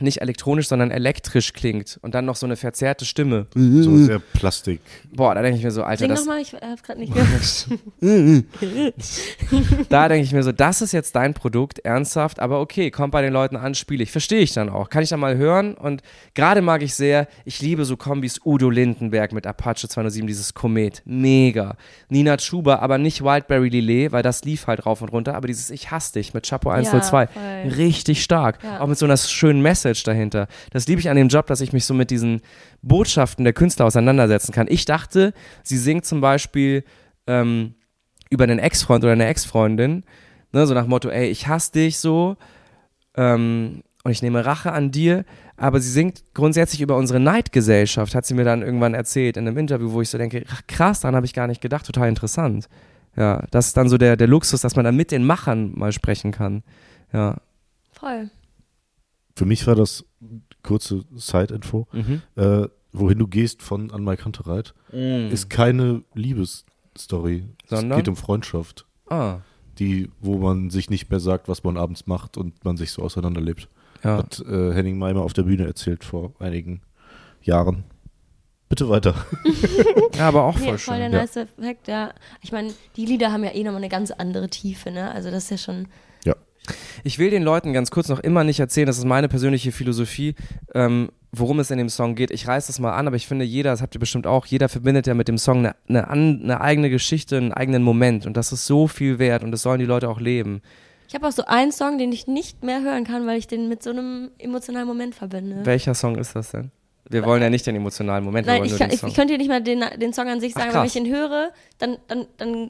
nicht 0.02 0.22
elektronisch, 0.22 0.68
sondern 0.68 0.92
elektrisch 0.92 1.54
klingt 1.54 2.00
und 2.02 2.16
dann 2.16 2.26
noch 2.26 2.36
so 2.36 2.46
eine 2.46 2.56
verzerrte 2.56 3.06
Stimme. 3.06 3.48
So 3.54 3.98
sehr 3.98 4.20
Plastik. 4.20 4.82
Boah, 5.12 5.36
da 5.36 5.42
denke 5.42 5.58
ich 5.58 5.64
mir 5.64 5.72
so, 5.72 5.84
Alter. 5.84 6.00
Sing 6.00 6.10
das 6.10 6.22
nochmal, 6.22 6.42
ich 6.42 6.54
hab's 6.54 6.84
gerade 6.84 7.00
nicht 7.00 7.14
gehört. 8.02 9.88
da 9.90 10.08
denke 10.08 10.24
ich 10.24 10.34
mir 10.34 10.44
so, 10.44 10.52
das 10.52 10.82
ist 10.82 10.92
jetzt 10.92 11.16
dein 11.16 11.34
Produkt, 11.34 11.80
ernsthaft, 11.80 12.40
aber 12.40 12.60
okay, 12.62 12.92
kommt 12.92 13.12
bei 13.12 13.22
den 13.22 13.34
Leuten 13.34 13.56
an, 13.56 13.76
spiele 13.76 14.04
ich. 14.04 14.12
Verstehe 14.12 14.40
ich 14.40 14.54
dann 14.54 14.70
auch. 14.70 14.90
Kann 14.90 15.04
ich 15.04 15.10
dann 15.10 15.20
mal 15.20 15.38
hören 15.38 15.74
und 15.76 16.02
gerade 16.34 16.62
mag 16.62 16.82
ich 16.82 16.96
sehr, 16.96 17.28
ich 17.46 17.62
liebe 17.62 17.86
so 17.86 17.98
Kombis 17.98 18.40
Udo 18.46 18.70
Lindenberg 18.70 19.34
mit 19.34 19.48
Apache 19.48 19.88
207, 19.88 20.28
dieses 20.28 20.54
Komet. 20.54 21.02
Mega. 21.06 21.76
Nina 22.10 22.38
Chuba, 22.38 22.78
aber 22.78 22.98
nicht 22.98 23.24
Wildberry 23.24 23.70
Lillet, 23.70 24.12
weil 24.12 24.24
das 24.24 24.44
lief 24.44 24.68
halt 24.68 24.86
rauf 24.86 25.02
und 25.02 25.10
runter, 25.10 25.36
aber 25.36 25.48
dieses 25.48 25.70
Ich 25.70 25.92
hasse 25.92 26.14
dich 26.14 26.34
mit 26.34 26.48
Chapo 26.48 26.70
102. 26.70 27.24
Ja, 27.24 27.76
richtig 27.76 28.24
stark. 28.24 28.60
Ja. 28.64 28.80
Auch 28.82 28.88
mit 28.88 28.98
so 28.98 29.06
einer 29.06 29.18
schönen 29.18 29.62
Message 29.62 29.89
Message 29.90 30.04
dahinter. 30.04 30.48
Das 30.72 30.88
liebe 30.88 31.02
ich 31.02 31.10
an 31.10 31.18
dem 31.18 31.28
Job, 31.28 31.48
dass 31.48 31.62
ich 31.62 31.74
mich 31.74 31.86
so 31.86 31.94
mit 31.94 32.12
diesen 32.12 32.42
Botschaften 32.82 33.44
der 33.44 33.54
Künstler 33.54 33.86
auseinandersetzen 33.86 34.52
kann. 34.52 34.68
Ich 34.70 34.86
dachte, 34.86 35.34
sie 35.64 35.78
singt 35.78 36.06
zum 36.06 36.22
Beispiel 36.22 36.84
ähm, 37.28 37.74
über 38.30 38.44
einen 38.44 38.60
Ex-Freund 38.60 39.04
oder 39.04 39.14
eine 39.14 39.28
Ex-Freundin, 39.28 40.04
ne, 40.52 40.68
so 40.68 40.74
nach 40.74 40.88
Motto, 40.88 41.10
ey, 41.10 41.28
ich 41.30 41.48
hasse 41.48 41.72
dich 41.74 41.98
so 41.98 42.38
ähm, 43.16 43.82
und 44.04 44.12
ich 44.12 44.22
nehme 44.22 44.46
Rache 44.46 44.72
an 44.72 44.92
dir. 44.92 45.26
Aber 45.58 45.82
sie 45.82 45.92
singt 45.92 46.24
grundsätzlich 46.34 46.80
über 46.80 46.96
unsere 46.96 47.20
Neidgesellschaft, 47.20 48.16
hat 48.16 48.26
sie 48.26 48.34
mir 48.34 48.46
dann 48.46 48.62
irgendwann 48.62 48.94
erzählt 48.94 49.36
in 49.36 49.46
einem 49.46 49.58
Interview, 49.58 49.92
wo 49.92 50.02
ich 50.02 50.10
so 50.10 50.18
denke, 50.18 50.46
krass, 50.68 51.02
daran 51.02 51.16
habe 51.16 51.26
ich 51.26 51.34
gar 51.34 51.48
nicht 51.48 51.60
gedacht, 51.60 51.86
total 51.86 52.08
interessant. 52.08 52.70
Ja, 53.18 53.44
das 53.52 53.68
ist 53.68 53.78
dann 53.78 53.90
so 53.90 53.98
der, 53.98 54.16
der 54.16 54.28
Luxus, 54.28 54.62
dass 54.62 54.78
man 54.78 54.86
dann 54.86 54.96
mit 54.96 55.12
den 55.12 55.26
Machern 55.26 55.74
mal 55.76 55.92
sprechen 55.92 56.32
kann. 56.32 56.64
Ja. 57.12 57.38
Voll. 57.92 58.30
Für 59.40 59.46
mich 59.46 59.66
war 59.68 59.76
das 59.76 60.04
kurze 60.64 61.06
Side-Info. 61.16 61.88
Mhm. 61.94 62.22
Äh, 62.36 62.68
wohin 62.92 63.20
du 63.20 63.26
gehst 63.26 63.62
von 63.62 63.90
An 63.90 64.06
Kantereit 64.18 64.74
mm. 64.92 65.32
ist 65.32 65.50
keine 65.50 66.04
Liebesstory. 66.14 67.46
Sondern? 67.66 67.92
Es 67.92 67.98
geht 68.00 68.10
um 68.10 68.18
Freundschaft. 68.18 68.86
Ah. 69.08 69.38
Die, 69.78 70.10
wo 70.20 70.40
man 70.40 70.70
sich 70.72 70.90
nicht 70.90 71.10
mehr 71.10 71.22
sagt, 71.22 71.48
was 71.48 71.64
man 71.64 71.78
abends 71.78 72.06
macht 72.06 72.36
und 72.36 72.66
man 72.66 72.76
sich 72.76 72.92
so 72.92 73.02
auseinanderlebt. 73.02 73.70
Ja. 74.04 74.18
Hat 74.18 74.42
äh, 74.42 74.74
Henning 74.74 74.98
Meimer 74.98 75.22
auf 75.22 75.32
der 75.32 75.44
Bühne 75.44 75.66
erzählt 75.66 76.04
vor 76.04 76.34
einigen 76.40 76.82
Jahren. 77.42 77.86
Bitte 78.68 78.90
weiter. 78.90 79.16
ja, 80.18 80.28
aber 80.28 80.44
auch 80.44 80.58
voll 80.58 80.74
nee, 80.74 80.78
schön. 80.78 80.96
Voll 80.96 80.98
der 80.98 81.10
nice 81.10 81.36
ja. 81.36 81.42
Effekt, 81.44 81.88
ja. 81.88 82.14
Ich 82.42 82.52
meine, 82.52 82.74
die 82.98 83.06
Lieder 83.06 83.32
haben 83.32 83.46
ja 83.46 83.52
eh 83.52 83.64
nochmal 83.64 83.84
eine 83.84 83.90
ganz 83.90 84.12
andere 84.12 84.50
Tiefe, 84.50 84.92
ne? 84.92 85.10
Also 85.12 85.32
das 85.32 85.46
ist 85.46 85.52
ja 85.52 85.58
schon 85.58 85.88
ich 87.04 87.20
will 87.20 87.30
den 87.30 87.44
Leuten 87.44 87.74
ganz 87.74 87.92
kurz 87.92 88.10
noch 88.10 88.20
immer 88.20 88.44
nicht 88.44 88.60
erzählen, 88.60 88.88
das 88.88 88.98
ist 88.98 89.06
meine 89.06 89.28
persönliche 89.28 89.72
Philosophie, 89.72 90.36
ähm, 90.74 91.10
worum 91.32 91.60
es 91.60 91.72
in 91.72 91.78
dem 91.78 91.90
Song 91.90 92.16
geht. 92.16 92.32
Ich 92.32 92.48
reiß 92.48 92.68
das 92.68 92.80
mal 92.80 92.94
an, 92.94 93.08
aber 93.08 93.16
ich 93.16 93.28
finde, 93.28 93.46
jeder, 93.46 93.72
das 93.72 93.82
habt 93.82 93.96
ihr 93.96 94.00
bestimmt 94.00 94.28
auch, 94.28 94.46
jeder 94.46 94.70
verbindet 94.70 95.08
ja 95.08 95.14
mit 95.14 95.28
dem 95.28 95.38
Song 95.38 95.60
eine, 95.60 95.76
eine, 95.88 96.10
eine 96.10 96.62
eigene 96.62 96.90
Geschichte, 96.90 97.38
einen 97.38 97.54
eigenen 97.54 97.84
Moment 97.84 98.26
und 98.26 98.38
das 98.38 98.52
ist 98.52 98.66
so 98.66 98.88
viel 98.88 99.20
wert 99.20 99.44
und 99.44 99.52
das 99.52 99.62
sollen 99.62 99.80
die 99.80 99.86
Leute 99.86 100.10
auch 100.10 100.20
leben. 100.20 100.62
Ich 101.08 101.16
habe 101.16 101.28
auch 101.28 101.32
so 101.32 101.46
einen 101.46 101.72
Song, 101.72 101.98
den 101.98 102.12
ich 102.12 102.28
nicht 102.28 102.64
mehr 102.64 102.84
hören 102.84 103.04
kann, 103.04 103.26
weil 103.26 103.40
ich 103.40 103.48
den 103.48 103.68
mit 103.68 103.82
so 103.82 103.90
einem 103.90 104.30
emotionalen 104.38 104.88
Moment 104.88 105.16
verbinde. 105.16 105.66
Welcher 105.66 105.96
Song 105.96 106.16
ist 106.18 106.36
das 106.36 106.52
denn? 106.52 106.72
Wir 107.10 107.26
wollen 107.26 107.42
ja 107.42 107.50
nicht 107.50 107.66
den 107.66 107.76
emotionalen 107.76 108.24
Moment, 108.24 108.46
Nein, 108.46 108.64
ich, 108.66 108.78
kann, 108.78 108.92
ich, 108.92 109.02
ich, 109.02 109.16
könnte 109.16 109.34
dir 109.34 109.40
nicht 109.40 109.48
mal 109.48 109.64
den, 109.64 109.84
den 109.98 110.14
Song 110.14 110.28
an 110.28 110.40
sich 110.40 110.54
sagen, 110.54 110.68
Ach, 110.70 110.76
aber 110.76 110.82
wenn 110.82 110.88
ich 110.88 110.96
ihn 110.96 111.12
höre, 111.12 111.52
dann, 111.80 111.98
dann, 112.08 112.28
dann 112.38 112.70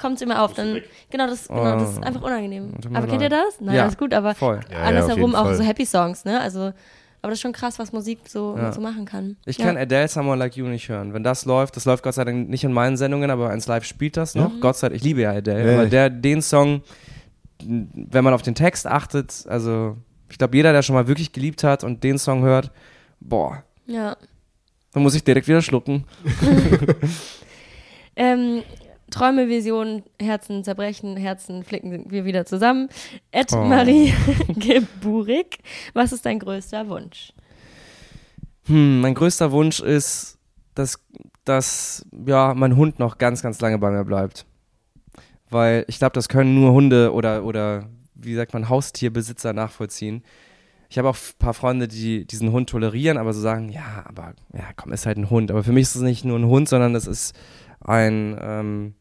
kommt 0.00 0.16
es 0.16 0.22
immer 0.22 0.42
auf. 0.42 0.54
Dann, 0.54 0.80
genau, 1.10 1.26
das, 1.26 1.48
genau, 1.48 1.78
das 1.78 1.90
ist 1.90 1.98
oh. 1.98 2.02
einfach 2.02 2.22
unangenehm. 2.22 2.72
Aber 2.92 3.06
kennt 3.06 3.22
ihr 3.22 3.28
das? 3.28 3.60
Nein, 3.60 3.76
ja, 3.76 3.86
ist 3.86 3.98
gut, 3.98 4.14
aber 4.14 4.34
voll. 4.34 4.60
Ja, 4.70 4.82
andersherum 4.82 5.32
ja, 5.32 5.42
auch 5.42 5.52
so 5.54 5.62
Happy 5.62 5.86
Songs, 5.86 6.24
ne? 6.24 6.40
Also, 6.40 6.72
aber 7.22 7.30
das 7.30 7.34
ist 7.34 7.42
schon 7.42 7.52
krass, 7.52 7.78
was 7.78 7.92
Musik 7.92 8.20
so, 8.26 8.56
ja. 8.56 8.72
so 8.72 8.80
machen 8.80 9.04
kann. 9.04 9.36
Ich 9.44 9.58
kann 9.58 9.76
Adele 9.76 10.08
Someone 10.08 10.38
Like 10.38 10.56
You 10.56 10.66
nicht 10.66 10.88
hören. 10.88 11.12
Wenn 11.12 11.22
das 11.22 11.44
läuft, 11.44 11.76
das 11.76 11.84
läuft 11.84 12.02
Gott 12.02 12.14
sei 12.14 12.24
Dank 12.24 12.48
nicht 12.48 12.64
in 12.64 12.72
meinen 12.72 12.96
Sendungen, 12.96 13.30
aber 13.30 13.50
eins 13.50 13.66
live 13.66 13.84
spielt 13.84 14.16
das 14.16 14.34
noch. 14.34 14.54
Mhm. 14.54 14.60
Gott 14.60 14.76
sei 14.76 14.88
Dank, 14.88 14.96
ich 14.96 15.04
liebe 15.04 15.20
ja 15.20 15.32
Adele. 15.32 15.74
aber 15.74 15.86
der, 15.86 16.08
den 16.08 16.40
Song, 16.40 16.82
wenn 17.62 18.24
man 18.24 18.32
auf 18.32 18.42
den 18.42 18.54
Text 18.54 18.86
achtet, 18.86 19.44
also 19.48 19.98
ich 20.30 20.38
glaube, 20.38 20.56
jeder, 20.56 20.72
der 20.72 20.82
schon 20.82 20.94
mal 20.94 21.08
wirklich 21.08 21.32
geliebt 21.32 21.62
hat 21.62 21.84
und 21.84 22.02
den 22.02 22.16
Song 22.16 22.42
hört, 22.42 22.70
boah. 23.20 23.64
Ja. 23.86 24.16
Dann 24.92 25.02
muss 25.02 25.14
ich 25.14 25.22
direkt 25.22 25.46
wieder 25.46 25.60
schlucken. 25.60 26.04
ähm, 28.16 28.62
Träume, 29.10 29.48
Visionen, 29.48 30.02
Herzen 30.20 30.64
zerbrechen, 30.64 31.16
Herzen 31.16 31.64
flicken 31.64 32.10
wir 32.10 32.24
wieder 32.24 32.46
zusammen. 32.46 32.88
Ed 33.30 33.52
oh. 33.52 33.64
Marie 33.64 34.12
Geburik, 34.48 35.58
was 35.92 36.12
ist 36.12 36.24
dein 36.26 36.38
größter 36.38 36.88
Wunsch? 36.88 37.32
Hm, 38.66 39.00
mein 39.00 39.14
größter 39.14 39.52
Wunsch 39.52 39.80
ist, 39.80 40.38
dass, 40.74 40.98
dass 41.44 42.06
ja, 42.26 42.54
mein 42.54 42.76
Hund 42.76 42.98
noch 42.98 43.18
ganz, 43.18 43.42
ganz 43.42 43.60
lange 43.60 43.78
bei 43.78 43.90
mir 43.90 44.04
bleibt. 44.04 44.46
Weil 45.50 45.84
ich 45.88 45.98
glaube, 45.98 46.12
das 46.12 46.28
können 46.28 46.54
nur 46.54 46.72
Hunde 46.72 47.12
oder, 47.12 47.44
oder 47.44 47.88
wie 48.14 48.34
sagt 48.34 48.52
man, 48.52 48.68
Haustierbesitzer 48.68 49.52
nachvollziehen. 49.52 50.22
Ich 50.88 50.98
habe 50.98 51.08
auch 51.08 51.16
ein 51.16 51.38
paar 51.38 51.54
Freunde, 51.54 51.88
die 51.88 52.26
diesen 52.26 52.52
Hund 52.52 52.70
tolerieren, 52.70 53.16
aber 53.16 53.32
so 53.32 53.40
sagen, 53.40 53.68
ja, 53.68 54.04
aber 54.06 54.34
ja, 54.52 54.64
komm, 54.76 54.92
ist 54.92 55.06
halt 55.06 55.18
ein 55.18 55.30
Hund. 55.30 55.50
Aber 55.50 55.62
für 55.62 55.72
mich 55.72 55.82
ist 55.82 55.96
es 55.96 56.02
nicht 56.02 56.24
nur 56.24 56.38
ein 56.38 56.46
Hund, 56.46 56.68
sondern 56.68 56.94
es 56.94 57.06
ist 57.06 57.34
ein, 57.80 58.36
ähm, 58.40 58.94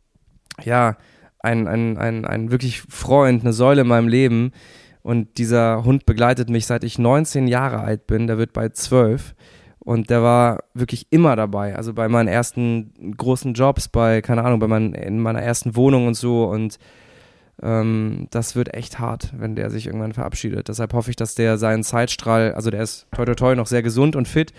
ja, 0.63 0.97
ein, 1.39 1.67
ein, 1.67 1.97
ein, 1.97 2.25
ein 2.25 2.51
wirklich 2.51 2.81
Freund, 2.81 3.43
eine 3.43 3.53
Säule 3.53 3.81
in 3.81 3.87
meinem 3.87 4.07
Leben. 4.07 4.51
Und 5.01 5.37
dieser 5.37 5.83
Hund 5.85 6.05
begleitet 6.05 6.49
mich 6.49 6.65
seit 6.65 6.83
ich 6.83 6.99
19 6.99 7.47
Jahre 7.47 7.79
alt 7.79 8.07
bin. 8.07 8.27
Der 8.27 8.37
wird 8.37 8.53
bei 8.53 8.69
12. 8.69 9.33
Und 9.79 10.09
der 10.09 10.21
war 10.21 10.63
wirklich 10.73 11.07
immer 11.09 11.35
dabei. 11.35 11.75
Also 11.75 11.93
bei 11.93 12.09
meinen 12.09 12.27
ersten 12.27 13.15
großen 13.17 13.53
Jobs, 13.53 13.87
bei, 13.87 14.21
keine 14.21 14.43
Ahnung, 14.43 14.59
bei 14.59 14.67
meinen, 14.67 14.93
in 14.93 15.19
meiner 15.19 15.41
ersten 15.41 15.75
Wohnung 15.75 16.07
und 16.07 16.15
so. 16.15 16.43
Und 16.43 16.77
ähm, 17.61 18.27
das 18.29 18.55
wird 18.55 18.73
echt 18.73 18.99
hart, 18.99 19.33
wenn 19.37 19.55
der 19.55 19.69
sich 19.69 19.87
irgendwann 19.87 20.13
verabschiedet. 20.13 20.67
Deshalb 20.67 20.93
hoffe 20.93 21.09
ich, 21.09 21.15
dass 21.15 21.35
der 21.35 21.57
seinen 21.57 21.83
Zeitstrahl, 21.83 22.53
also 22.53 22.69
der 22.69 22.83
ist 22.83 23.07
toi 23.15 23.25
toi 23.25 23.35
toi 23.35 23.55
noch 23.55 23.67
sehr 23.67 23.81
gesund 23.81 24.15
und 24.15 24.27
fit. 24.27 24.53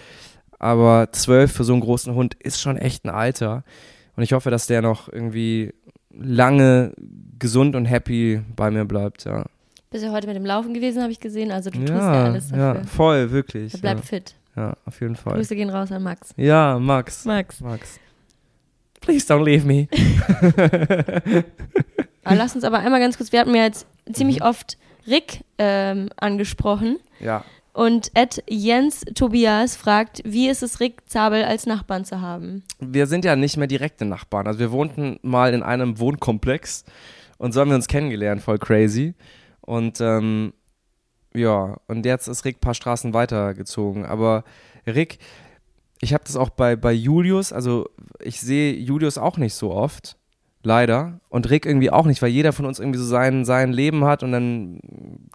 Aber 0.59 1.09
12 1.13 1.53
für 1.53 1.65
so 1.65 1.75
einen 1.75 1.83
großen 1.83 2.15
Hund 2.15 2.35
ist 2.35 2.61
schon 2.61 2.77
echt 2.77 3.05
ein 3.05 3.11
Alter. 3.11 3.63
Und 4.17 4.23
ich 4.23 4.33
hoffe, 4.33 4.51
dass 4.51 4.67
der 4.67 4.83
noch 4.83 5.11
irgendwie 5.11 5.73
lange 6.13 6.93
gesund 7.39 7.77
und 7.77 7.87
happy 7.87 8.43
bei 8.57 8.71
mir 8.71 8.85
bleibt, 8.85 9.25
ja. 9.25 9.45
Bist 9.91 10.05
ja 10.05 10.13
heute 10.13 10.27
mit 10.29 10.37
dem 10.37 10.47
Laufen 10.47 10.73
gewesen, 10.73 11.03
habe 11.03 11.11
ich 11.11 11.19
gesehen. 11.19 11.51
Also 11.51 11.71
du 11.71 11.81
tust 11.81 11.91
ja, 11.91 12.25
alles 12.25 12.49
dafür. 12.49 12.75
Ja, 12.81 12.85
voll, 12.85 13.31
wirklich. 13.33 13.75
Er 13.75 13.81
bleibt 13.81 14.01
ja. 14.01 14.07
fit. 14.07 14.35
Ja, 14.57 14.75
auf 14.85 15.01
jeden 15.01 15.17
Fall. 15.17 15.35
Grüße 15.35 15.57
gehen 15.57 15.71
raus 15.71 15.91
an 15.91 16.03
Max. 16.03 16.33
Ja, 16.37 16.79
Max. 16.79 17.25
Max. 17.25 17.61
Max. 17.61 17.99
Please 19.01 19.27
don't 19.27 19.45
leave 19.45 19.67
me. 19.67 19.89
aber 22.25 22.37
lass 22.37 22.55
uns 22.55 22.65
aber 22.65 22.79
einmal 22.79 23.01
ganz 23.01 23.17
kurz, 23.17 23.33
wir 23.33 23.41
hatten 23.41 23.55
ja 23.55 23.65
jetzt 23.65 23.87
ziemlich 24.13 24.41
mhm. 24.41 24.47
oft 24.47 24.79
Rick 25.07 25.41
ähm, 25.59 26.11
angesprochen. 26.17 26.99
Ja. 27.19 27.45
Und 27.73 28.11
Ed 28.15 28.43
Jens 28.49 29.05
Tobias 29.15 29.77
fragt, 29.77 30.23
wie 30.25 30.49
ist 30.49 30.63
es, 30.63 30.81
Rick 30.81 31.09
Zabel 31.09 31.45
als 31.45 31.67
Nachbarn 31.67 32.05
zu 32.05 32.21
haben? 32.21 32.65
Wir 32.81 33.07
sind 33.07 33.25
ja 33.25 33.37
nicht 33.37 33.57
mehr 33.57 33.69
direkte 33.69 34.05
Nachbarn. 34.05 34.47
Also 34.47 34.59
wir 34.59 34.73
wohnten 34.73 35.19
mal 35.23 35.55
in 35.55 35.63
einem 35.63 35.99
Wohnkomplex 35.99 36.85
und 37.39 37.53
so 37.53 37.61
haben 37.61 37.71
wir 37.71 37.77
uns 37.77 37.89
kennengelernt, 37.89 38.43
voll 38.43 38.59
crazy. 38.59 39.15
Und 39.63 40.01
ähm, 40.01 40.53
ja, 41.33 41.79
und 41.87 42.05
jetzt 42.05 42.27
ist 42.27 42.45
Rick 42.45 42.59
ein 42.59 42.61
paar 42.61 42.75
Straßen 42.75 43.15
weitergezogen. 43.15 44.05
Aber 44.05 44.45
Rick, 44.87 45.19
ich 46.01 46.13
habe 46.13 46.25
das 46.25 46.37
auch 46.37 46.51
bei, 46.51 46.77
bei 46.77 46.93
Julius, 46.93 47.53
also 47.53 47.89
ich 48.21 48.41
sehe 48.41 48.75
Julius 48.75 49.17
auch 49.17 49.39
nicht 49.39 49.55
so 49.55 49.73
oft. 49.73 50.17
Leider. 50.63 51.21
Und 51.31 51.49
Rick 51.49 51.65
irgendwie 51.65 51.91
auch 51.91 52.07
nicht, 52.07 52.21
weil 52.21 52.31
jeder 52.31 52.53
von 52.53 52.67
uns 52.67 52.79
irgendwie 52.79 52.99
so 52.99 53.07
sein, 53.07 53.45
sein 53.45 53.73
Leben 53.73 54.05
hat 54.05 54.23
und 54.23 54.33
dann, 54.33 54.81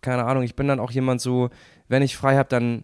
keine 0.02 0.26
Ahnung, 0.26 0.44
ich 0.44 0.56
bin 0.56 0.68
dann 0.68 0.80
auch 0.80 0.92
jemand 0.92 1.20
so, 1.20 1.50
wenn 1.88 2.04
ich 2.04 2.16
frei 2.16 2.38
habe, 2.38 2.50
dann 2.50 2.84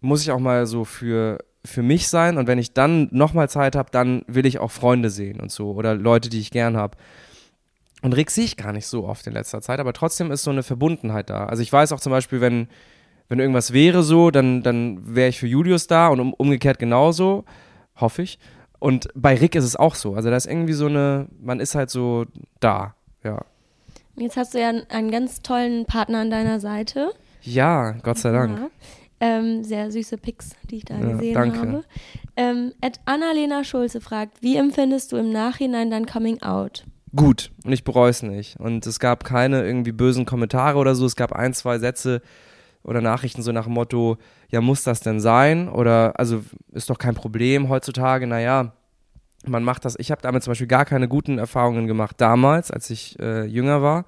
muss 0.00 0.22
ich 0.22 0.30
auch 0.30 0.38
mal 0.38 0.66
so 0.66 0.84
für, 0.84 1.38
für 1.64 1.82
mich 1.82 2.08
sein 2.08 2.38
und 2.38 2.46
wenn 2.46 2.58
ich 2.58 2.74
dann 2.74 3.08
nochmal 3.10 3.48
Zeit 3.48 3.74
habe, 3.76 3.90
dann 3.90 4.22
will 4.28 4.46
ich 4.46 4.60
auch 4.60 4.70
Freunde 4.70 5.10
sehen 5.10 5.40
und 5.40 5.50
so 5.50 5.72
oder 5.72 5.94
Leute, 5.94 6.28
die 6.28 6.40
ich 6.40 6.52
gern 6.52 6.76
habe. 6.76 6.96
Und 8.02 8.16
Rick 8.16 8.30
sehe 8.30 8.44
ich 8.44 8.56
gar 8.56 8.72
nicht 8.72 8.86
so 8.86 9.06
oft 9.06 9.26
in 9.26 9.34
letzter 9.34 9.60
Zeit, 9.60 9.78
aber 9.78 9.92
trotzdem 9.92 10.30
ist 10.30 10.44
so 10.44 10.50
eine 10.50 10.62
Verbundenheit 10.62 11.28
da. 11.28 11.46
Also 11.46 11.62
ich 11.62 11.72
weiß 11.72 11.92
auch 11.92 12.00
zum 12.00 12.12
Beispiel, 12.12 12.40
wenn, 12.40 12.68
wenn 13.28 13.40
irgendwas 13.40 13.72
wäre 13.72 14.02
so, 14.02 14.30
dann, 14.30 14.62
dann 14.62 15.14
wäre 15.14 15.28
ich 15.28 15.38
für 15.38 15.46
Julius 15.46 15.86
da 15.86 16.08
und 16.08 16.20
um, 16.20 16.32
umgekehrt 16.32 16.78
genauso, 16.78 17.44
hoffe 17.96 18.22
ich. 18.22 18.38
Und 18.80 19.08
bei 19.14 19.36
Rick 19.36 19.54
ist 19.54 19.64
es 19.64 19.76
auch 19.76 19.94
so. 19.94 20.14
Also 20.14 20.30
da 20.30 20.36
ist 20.36 20.46
irgendwie 20.46 20.72
so 20.72 20.86
eine, 20.86 21.28
man 21.40 21.60
ist 21.60 21.76
halt 21.76 21.90
so 21.90 22.24
da, 22.58 22.94
ja. 23.22 23.44
Jetzt 24.16 24.36
hast 24.36 24.54
du 24.54 24.60
ja 24.60 24.72
einen 24.88 25.10
ganz 25.10 25.42
tollen 25.42 25.86
Partner 25.86 26.18
an 26.18 26.30
deiner 26.30 26.58
Seite. 26.60 27.12
Ja, 27.42 27.92
Gott 27.92 28.18
sei 28.18 28.32
Dank. 28.32 28.58
Ja. 28.58 28.70
Ähm, 29.20 29.64
sehr 29.64 29.92
süße 29.92 30.16
Pics, 30.16 30.56
die 30.70 30.78
ich 30.78 30.84
da 30.86 30.98
ja, 30.98 31.12
gesehen 31.12 31.34
danke. 31.34 31.58
habe. 31.58 31.84
Ähm, 32.36 32.72
Annalena 33.04 33.64
Schulze 33.64 34.00
fragt, 34.00 34.42
wie 34.42 34.56
empfindest 34.56 35.12
du 35.12 35.16
im 35.18 35.30
Nachhinein 35.30 35.90
dein 35.90 36.06
Coming 36.06 36.40
Out? 36.42 36.84
Gut, 37.14 37.50
und 37.64 37.72
ich 37.72 37.84
bereue 37.84 38.10
es 38.10 38.22
nicht. 38.22 38.58
Und 38.58 38.86
es 38.86 38.98
gab 38.98 39.24
keine 39.24 39.64
irgendwie 39.64 39.92
bösen 39.92 40.24
Kommentare 40.24 40.78
oder 40.78 40.94
so. 40.94 41.04
Es 41.04 41.16
gab 41.16 41.32
ein, 41.32 41.52
zwei 41.52 41.78
Sätze 41.78 42.22
oder 42.82 43.00
Nachrichten 43.00 43.42
so 43.42 43.52
nach 43.52 43.64
dem 43.64 43.74
Motto, 43.74 44.16
ja, 44.50 44.60
muss 44.60 44.82
das 44.82 45.00
denn 45.00 45.20
sein? 45.20 45.68
Oder, 45.68 46.18
also 46.18 46.44
ist 46.72 46.90
doch 46.90 46.98
kein 46.98 47.14
Problem 47.14 47.68
heutzutage, 47.68 48.26
naja, 48.26 48.72
man 49.46 49.64
macht 49.64 49.84
das. 49.84 49.96
Ich 49.98 50.10
habe 50.10 50.22
damit 50.22 50.42
zum 50.42 50.52
Beispiel 50.52 50.66
gar 50.66 50.84
keine 50.84 51.08
guten 51.08 51.38
Erfahrungen 51.38 51.86
gemacht 51.86 52.20
damals, 52.20 52.70
als 52.70 52.90
ich 52.90 53.18
äh, 53.20 53.44
jünger 53.44 53.82
war. 53.82 54.04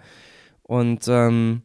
Und 0.62 1.06
ähm, 1.08 1.62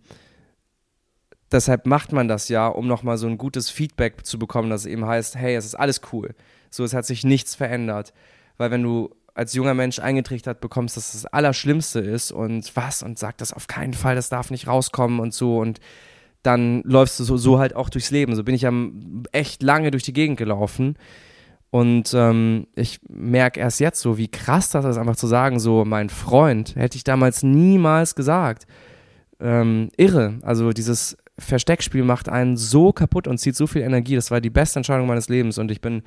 deshalb 1.51 1.85
macht 1.85 2.11
man 2.11 2.27
das 2.27 2.49
ja, 2.49 2.67
um 2.67 2.87
nochmal 2.87 3.17
so 3.17 3.27
ein 3.27 3.37
gutes 3.37 3.69
Feedback 3.69 4.25
zu 4.25 4.39
bekommen, 4.39 4.69
dass 4.69 4.81
es 4.81 4.87
eben 4.87 5.05
heißt, 5.05 5.35
hey, 5.35 5.55
es 5.55 5.65
ist 5.65 5.75
alles 5.75 6.01
cool. 6.11 6.33
So, 6.69 6.83
es 6.83 6.93
hat 6.93 7.05
sich 7.05 7.23
nichts 7.23 7.55
verändert. 7.55 8.13
Weil 8.57 8.71
wenn 8.71 8.83
du 8.83 9.13
als 9.33 9.53
junger 9.53 9.75
Mensch 9.75 9.99
eingetrichtert 9.99 10.61
bekommst, 10.61 10.97
dass 10.97 11.11
das 11.11 11.25
Allerschlimmste 11.25 11.99
ist 11.99 12.31
und 12.31 12.75
was 12.75 13.03
und 13.03 13.19
sagt 13.19 13.41
das 13.41 13.53
auf 13.53 13.67
keinen 13.67 13.93
Fall, 13.93 14.15
das 14.15 14.29
darf 14.29 14.49
nicht 14.49 14.67
rauskommen 14.67 15.19
und 15.19 15.33
so 15.33 15.59
und 15.59 15.79
dann 16.47 16.81
läufst 16.83 17.19
du 17.19 17.25
so, 17.25 17.35
so 17.35 17.59
halt 17.59 17.75
auch 17.75 17.89
durchs 17.89 18.09
Leben. 18.09 18.35
So 18.35 18.43
bin 18.43 18.55
ich 18.55 18.61
ja 18.61 18.71
echt 19.33 19.61
lange 19.61 19.91
durch 19.91 20.03
die 20.03 20.13
Gegend 20.13 20.37
gelaufen. 20.37 20.95
Und 21.69 22.13
ähm, 22.15 22.67
ich 22.75 22.99
merke 23.09 23.59
erst 23.59 23.81
jetzt 23.81 23.99
so, 23.99 24.17
wie 24.17 24.29
krass 24.29 24.69
das 24.69 24.85
ist, 24.85 24.97
einfach 24.97 25.17
zu 25.17 25.27
sagen, 25.27 25.59
so 25.59 25.83
mein 25.83 26.09
Freund, 26.09 26.75
hätte 26.77 26.95
ich 26.95 27.03
damals 27.03 27.43
niemals 27.43 28.15
gesagt. 28.15 28.65
Ähm, 29.41 29.89
irre. 29.97 30.39
Also 30.41 30.71
dieses 30.71 31.17
Versteckspiel 31.37 32.03
macht 32.03 32.29
einen 32.29 32.55
so 32.55 32.93
kaputt 32.93 33.27
und 33.27 33.37
zieht 33.37 33.57
so 33.57 33.67
viel 33.67 33.81
Energie. 33.81 34.15
Das 34.15 34.31
war 34.31 34.39
die 34.39 34.49
beste 34.49 34.79
Entscheidung 34.79 35.07
meines 35.07 35.27
Lebens 35.27 35.57
und 35.57 35.69
ich 35.69 35.81
bin 35.81 36.01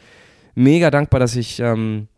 mega 0.55 0.91
dankbar, 0.91 1.21
dass 1.21 1.37
ich 1.37 1.61
ähm, 1.61 2.09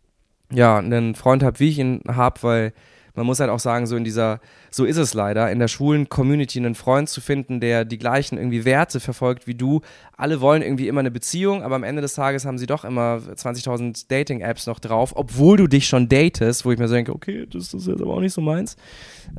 ja 0.49 0.77
einen 0.77 1.13
Freund 1.13 1.43
habe, 1.43 1.59
wie 1.59 1.69
ich 1.69 1.79
ihn 1.79 2.01
habe, 2.07 2.41
weil 2.41 2.73
man 3.15 3.25
muss 3.25 3.39
halt 3.39 3.49
auch 3.49 3.59
sagen, 3.59 3.85
so 3.85 3.95
in 3.95 4.03
dieser, 4.03 4.39
so 4.71 4.85
ist 4.85 4.97
es 4.97 5.13
leider, 5.13 5.51
in 5.51 5.59
der 5.59 5.67
schwulen 5.67 6.09
Community 6.09 6.59
einen 6.59 6.75
Freund 6.75 7.09
zu 7.09 7.21
finden, 7.21 7.59
der 7.59 7.85
die 7.85 7.99
gleichen 7.99 8.37
irgendwie 8.37 8.65
Werte 8.65 8.99
verfolgt 8.99 9.45
wie 9.45 9.53
du. 9.53 9.81
Alle 10.17 10.41
wollen 10.41 10.61
irgendwie 10.61 10.87
immer 10.87 11.01
eine 11.01 11.11
Beziehung, 11.11 11.61
aber 11.61 11.75
am 11.75 11.83
Ende 11.83 12.01
des 12.01 12.15
Tages 12.15 12.45
haben 12.45 12.57
sie 12.57 12.65
doch 12.65 12.83
immer 12.83 13.17
20.000 13.17 14.05
Dating-Apps 14.07 14.65
noch 14.65 14.79
drauf, 14.79 15.13
obwohl 15.15 15.57
du 15.57 15.67
dich 15.67 15.87
schon 15.87 16.09
datest, 16.09 16.65
wo 16.65 16.71
ich 16.71 16.79
mir 16.79 16.87
so 16.87 16.95
denke, 16.95 17.13
okay, 17.13 17.45
das 17.45 17.73
ist 17.73 17.87
jetzt 17.87 18.01
aber 18.01 18.15
auch 18.15 18.19
nicht 18.19 18.33
so 18.33 18.41
meins. 18.41 18.75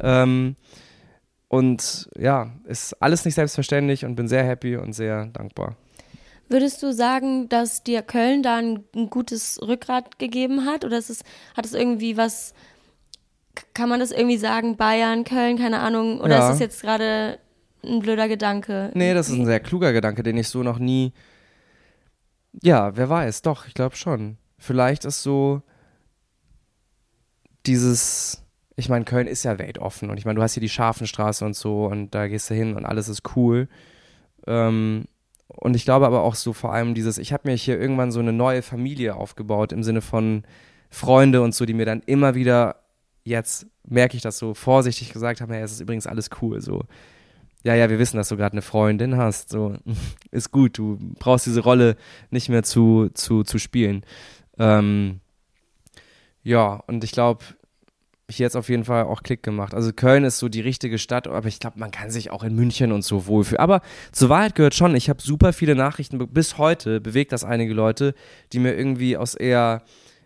Ähm, 0.00 0.54
und 1.48 2.08
ja, 2.18 2.52
ist 2.64 3.00
alles 3.02 3.24
nicht 3.24 3.34
selbstverständlich 3.34 4.04
und 4.04 4.14
bin 4.14 4.28
sehr 4.28 4.44
happy 4.44 4.76
und 4.76 4.92
sehr 4.92 5.26
dankbar. 5.26 5.76
Würdest 6.48 6.82
du 6.82 6.92
sagen, 6.92 7.48
dass 7.48 7.82
dir 7.82 8.02
Köln 8.02 8.42
da 8.42 8.56
ein, 8.56 8.84
ein 8.94 9.08
gutes 9.08 9.58
Rückgrat 9.62 10.18
gegeben 10.18 10.66
hat? 10.66 10.84
Oder 10.84 10.98
es, 10.98 11.22
hat 11.56 11.64
es 11.64 11.72
irgendwie 11.72 12.16
was 12.16 12.54
kann 13.74 13.88
man 13.88 14.00
das 14.00 14.10
irgendwie 14.10 14.36
sagen, 14.36 14.76
Bayern, 14.76 15.24
Köln, 15.24 15.58
keine 15.58 15.80
Ahnung, 15.80 16.20
oder 16.20 16.36
ja. 16.36 16.42
ist 16.42 16.52
das 16.52 16.60
jetzt 16.60 16.82
gerade 16.82 17.38
ein 17.84 18.00
blöder 18.00 18.28
Gedanke? 18.28 18.90
Nee, 18.94 19.14
das 19.14 19.28
ist 19.28 19.36
ein 19.36 19.46
sehr 19.46 19.60
kluger 19.60 19.92
Gedanke, 19.92 20.22
den 20.22 20.36
ich 20.36 20.48
so 20.48 20.62
noch 20.62 20.78
nie. 20.78 21.12
Ja, 22.62 22.96
wer 22.96 23.08
weiß, 23.08 23.42
doch, 23.42 23.66
ich 23.66 23.74
glaube 23.74 23.96
schon. 23.96 24.38
Vielleicht 24.58 25.04
ist 25.04 25.22
so 25.22 25.62
dieses. 27.66 28.40
Ich 28.76 28.88
meine, 28.88 29.04
Köln 29.04 29.28
ist 29.28 29.44
ja 29.44 29.58
weltoffen 29.58 30.10
und 30.10 30.18
ich 30.18 30.24
meine, 30.24 30.36
du 30.36 30.42
hast 30.42 30.54
hier 30.54 30.60
die 30.60 30.68
Scharfenstraße 30.68 31.44
und 31.44 31.54
so 31.54 31.86
und 31.86 32.12
da 32.12 32.26
gehst 32.26 32.50
du 32.50 32.54
hin 32.54 32.74
und 32.74 32.84
alles 32.84 33.08
ist 33.08 33.22
cool. 33.36 33.68
Ähm, 34.48 35.04
und 35.46 35.76
ich 35.76 35.84
glaube 35.84 36.06
aber 36.06 36.22
auch 36.22 36.34
so 36.34 36.52
vor 36.52 36.72
allem 36.72 36.94
dieses, 36.94 37.18
ich 37.18 37.32
habe 37.32 37.48
mir 37.48 37.56
hier 37.56 37.78
irgendwann 37.78 38.10
so 38.10 38.18
eine 38.18 38.32
neue 38.32 38.62
Familie 38.62 39.14
aufgebaut 39.14 39.72
im 39.72 39.84
Sinne 39.84 40.00
von 40.00 40.42
Freunde 40.90 41.42
und 41.42 41.54
so, 41.54 41.66
die 41.66 41.74
mir 41.74 41.86
dann 41.86 42.02
immer 42.06 42.34
wieder 42.34 42.83
jetzt 43.24 43.66
merke 43.86 44.16
ich 44.16 44.22
das 44.22 44.38
so 44.38 44.54
vorsichtig 44.54 45.12
gesagt 45.12 45.40
haben, 45.40 45.52
hey, 45.52 45.62
es 45.62 45.72
ist 45.72 45.80
übrigens 45.80 46.06
alles 46.06 46.30
cool, 46.40 46.60
so. 46.60 46.82
Ja, 47.64 47.74
ja, 47.74 47.88
wir 47.88 47.98
wissen, 47.98 48.18
dass 48.18 48.28
du 48.28 48.36
gerade 48.36 48.52
eine 48.52 48.62
Freundin 48.62 49.16
hast, 49.16 49.48
so. 49.48 49.76
Ist 50.30 50.50
gut, 50.50 50.76
du 50.76 50.98
brauchst 51.18 51.46
diese 51.46 51.62
Rolle 51.62 51.96
nicht 52.30 52.50
mehr 52.50 52.62
zu, 52.62 53.08
zu, 53.14 53.42
zu 53.42 53.58
spielen. 53.58 54.04
Ähm, 54.58 55.20
ja, 56.42 56.82
und 56.86 57.02
ich 57.04 57.12
glaube, 57.12 57.42
hier 58.30 58.44
jetzt 58.44 58.56
auf 58.56 58.68
jeden 58.68 58.84
Fall 58.84 59.04
auch 59.04 59.22
Klick 59.22 59.42
gemacht. 59.42 59.74
Also 59.74 59.92
Köln 59.92 60.24
ist 60.24 60.38
so 60.38 60.48
die 60.48 60.60
richtige 60.60 60.98
Stadt, 60.98 61.26
aber 61.26 61.48
ich 61.48 61.60
glaube, 61.60 61.78
man 61.78 61.90
kann 61.90 62.10
sich 62.10 62.30
auch 62.30 62.42
in 62.42 62.54
München 62.54 62.92
und 62.92 63.02
so 63.02 63.26
wohlfühlen. 63.26 63.60
Aber 63.60 63.80
zur 64.12 64.28
Wahrheit 64.28 64.54
gehört 64.54 64.74
schon, 64.74 64.94
ich 64.94 65.08
habe 65.08 65.22
super 65.22 65.52
viele 65.52 65.74
Nachrichten, 65.74 66.18
bis 66.28 66.58
heute 66.58 67.00
bewegt 67.00 67.32
das 67.32 67.44
einige 67.44 67.74
Leute, 67.74 68.14
die 68.52 68.58
mir 68.58 68.74
irgendwie 68.74 69.16
aus 69.16 69.34
eher 69.34 69.82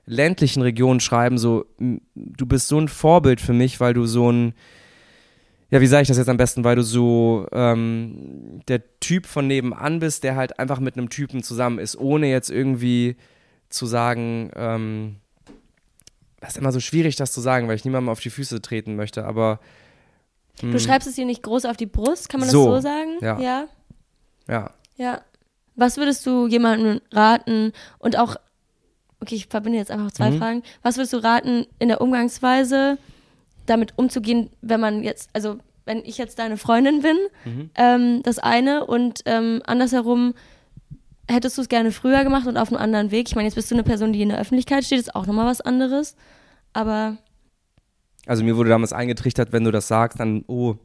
ländlichen 0.09 0.63
Regionen 0.63 1.01
schreiben, 1.01 1.39
so, 1.39 1.67
du 1.79 2.47
bist 2.47 2.69
so 2.69 2.79
ein 2.79 2.89
Vorbild 2.89 3.41
für 3.41 3.53
mich, 3.53 3.79
weil 3.79 3.95
du 3.95 4.07
so 4.07 4.33
ein, 4.33 4.55
ja, 5.71 5.81
wie 5.81 5.87
sage 5.87 6.03
ich 6.03 6.09
das 6.09 6.17
jetzt 6.17 6.31
am 6.31 6.39
besten, 6.39 6.65
weil 6.65 6.77
du 6.77 6.83
so 6.83 7.47
ähm, 7.53 8.63
der 8.69 8.83
Typ 9.01 9.27
von 9.27 9.47
nebenan 9.47 10.01
bist, 10.01 10.25
der 10.25 10.35
halt 10.35 10.59
einfach 10.59 10.81
mit 10.81 10.97
einem 10.97 11.11
Typen 11.11 11.43
zusammen 11.43 11.79
ist, 11.79 11.97
ohne 11.97 12.31
jetzt 12.31 12.51
irgendwie 12.51 13.17
zu 13.69 13.85
sagen, 13.85 14.51
ähm, 14.57 15.17
das 16.41 16.51
ist 16.51 16.59
immer 16.59 16.73
so 16.73 16.81
schwierig, 16.81 17.17
das 17.17 17.33
zu 17.33 17.43
sagen, 17.43 17.69
weil 17.69 17.77
ich 17.77 17.85
niemandem 17.85 18.09
auf 18.09 18.21
die 18.21 18.31
Füße 18.31 18.63
treten 18.63 18.97
möchte, 18.97 19.27
aber. 19.27 19.61
Mh. 20.63 20.73
Du 20.73 20.79
hm. 20.79 20.79
schreibst 20.79 21.07
es 21.07 21.17
dir 21.17 21.27
nicht 21.27 21.43
groß 21.43 21.67
auf 21.67 21.77
die 21.77 21.87
Brust, 21.87 22.31
kann 22.31 22.41
man 22.41 22.49
so, 22.49 22.73
das 22.73 22.83
so 22.83 22.89
sagen? 22.89 23.19
Ja. 23.21 23.39
ja. 23.39 23.69
Ja. 24.49 24.71
Ja. 24.97 25.21
Was 25.77 25.97
würdest 25.99 26.27
du 26.27 26.47
jemandem 26.49 27.01
raten 27.13 27.73
und 27.99 28.19
auch 28.19 28.37
okay, 29.21 29.35
ich 29.35 29.47
verbinde 29.47 29.79
jetzt 29.79 29.91
einfach 29.91 30.13
zwei 30.13 30.31
mhm. 30.31 30.39
Fragen. 30.39 30.63
Was 30.83 30.97
würdest 30.97 31.13
du 31.13 31.23
raten, 31.23 31.67
in 31.79 31.89
der 31.89 32.01
Umgangsweise 32.01 32.99
damit 33.67 33.95
umzugehen, 33.97 34.51
wenn 34.63 34.81
man 34.81 35.03
jetzt, 35.03 35.31
also 35.33 35.59
wenn 35.85 36.05
ich 36.05 36.19
jetzt 36.19 36.39
deine 36.39 36.57
Freundin 36.57 37.03
bin, 37.03 37.17
mhm. 37.45 37.71
ähm, 37.75 38.23
das 38.23 38.39
eine 38.39 38.87
und 38.87 39.23
ähm, 39.27 39.63
andersherum 39.67 40.35
hättest 41.29 41.59
du 41.59 41.63
es 41.63 41.69
gerne 41.69 41.93
früher 41.93 42.25
gemacht 42.25 42.47
und 42.47 42.57
auf 42.57 42.69
einem 42.69 42.81
anderen 42.81 43.11
Weg. 43.11 43.29
Ich 43.29 43.37
meine, 43.37 43.47
jetzt 43.47 43.55
bist 43.55 43.71
du 43.71 43.75
eine 43.75 43.85
Person, 43.85 44.13
die 44.13 44.23
in 44.23 44.31
der 44.31 44.39
Öffentlichkeit 44.39 44.85
steht, 44.85 44.99
ist 44.99 45.15
auch 45.15 45.27
nochmal 45.27 45.47
was 45.47 45.61
anderes. 45.61 46.17
Aber. 46.73 47.17
Also 48.27 48.45
mir 48.45 48.57
wurde 48.57 48.71
damals 48.71 48.93
eingetrichtert, 48.93 49.53
wenn 49.53 49.65
du 49.65 49.71
das 49.71 49.89
sagst, 49.89 50.21
dann, 50.21 50.45
oh, 50.47 50.77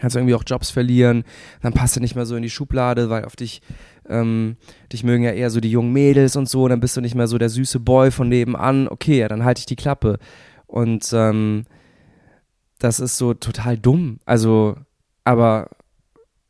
kannst 0.00 0.16
du 0.16 0.20
irgendwie 0.20 0.34
auch 0.34 0.44
Jobs 0.46 0.70
verlieren, 0.70 1.24
dann 1.60 1.72
passt 1.72 1.96
du 1.96 2.00
nicht 2.00 2.14
mehr 2.14 2.26
so 2.26 2.36
in 2.36 2.42
die 2.42 2.50
Schublade, 2.50 3.10
weil 3.10 3.24
auf 3.24 3.36
dich, 3.36 3.60
ähm, 4.08 4.56
dich 4.92 5.04
mögen 5.04 5.24
ja 5.24 5.32
eher 5.32 5.50
so 5.50 5.60
die 5.60 5.70
jungen 5.70 5.92
Mädels 5.92 6.36
und 6.36 6.48
so, 6.48 6.68
dann 6.68 6.80
bist 6.80 6.96
du 6.96 7.00
nicht 7.00 7.14
mehr 7.14 7.28
so 7.28 7.38
der 7.38 7.48
süße 7.48 7.80
Boy 7.80 8.10
von 8.10 8.28
nebenan, 8.28 8.88
okay, 8.88 9.18
ja, 9.18 9.28
dann 9.28 9.44
halte 9.44 9.60
ich 9.60 9.66
die 9.66 9.76
Klappe. 9.76 10.18
Und 10.66 11.12
ähm, 11.12 11.64
das 12.78 13.00
ist 13.00 13.16
so 13.16 13.34
total 13.34 13.78
dumm. 13.78 14.18
Also, 14.24 14.76
aber 15.24 15.68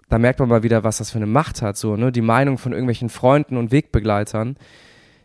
da 0.08 0.18
merkt 0.18 0.40
man 0.40 0.48
mal 0.48 0.62
wieder, 0.62 0.84
was 0.84 0.98
das 0.98 1.10
für 1.10 1.18
eine 1.18 1.26
Macht 1.26 1.62
hat, 1.62 1.76
so, 1.76 1.96
ne? 1.96 2.12
Die 2.12 2.20
Meinung 2.20 2.58
von 2.58 2.72
irgendwelchen 2.72 3.08
Freunden 3.08 3.56
und 3.56 3.72
Wegbegleitern. 3.72 4.56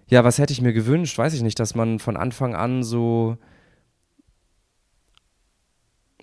Ja, 0.07 0.23
was 0.23 0.37
hätte 0.37 0.53
ich 0.53 0.61
mir 0.61 0.73
gewünscht? 0.73 1.17
Weiß 1.17 1.33
ich 1.33 1.43
nicht, 1.43 1.59
dass 1.59 1.75
man 1.75 1.99
von 1.99 2.15
Anfang 2.15 2.55
an 2.55 2.83
so, 2.83 3.37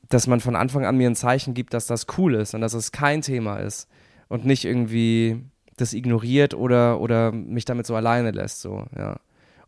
dass 0.08 0.26
man 0.26 0.40
von 0.40 0.56
Anfang 0.56 0.86
an 0.86 0.96
mir 0.96 1.08
ein 1.08 1.14
Zeichen 1.14 1.54
gibt, 1.54 1.74
dass 1.74 1.86
das 1.86 2.06
cool 2.16 2.34
ist 2.34 2.54
und 2.54 2.60
dass 2.60 2.72
es 2.74 2.92
kein 2.92 3.20
Thema 3.20 3.58
ist 3.58 3.88
und 4.28 4.46
nicht 4.46 4.64
irgendwie 4.64 5.44
das 5.76 5.92
ignoriert 5.92 6.54
oder, 6.54 7.00
oder 7.00 7.32
mich 7.32 7.64
damit 7.64 7.86
so 7.86 7.96
alleine 7.96 8.30
lässt, 8.30 8.60
so, 8.60 8.86
ja. 8.96 9.18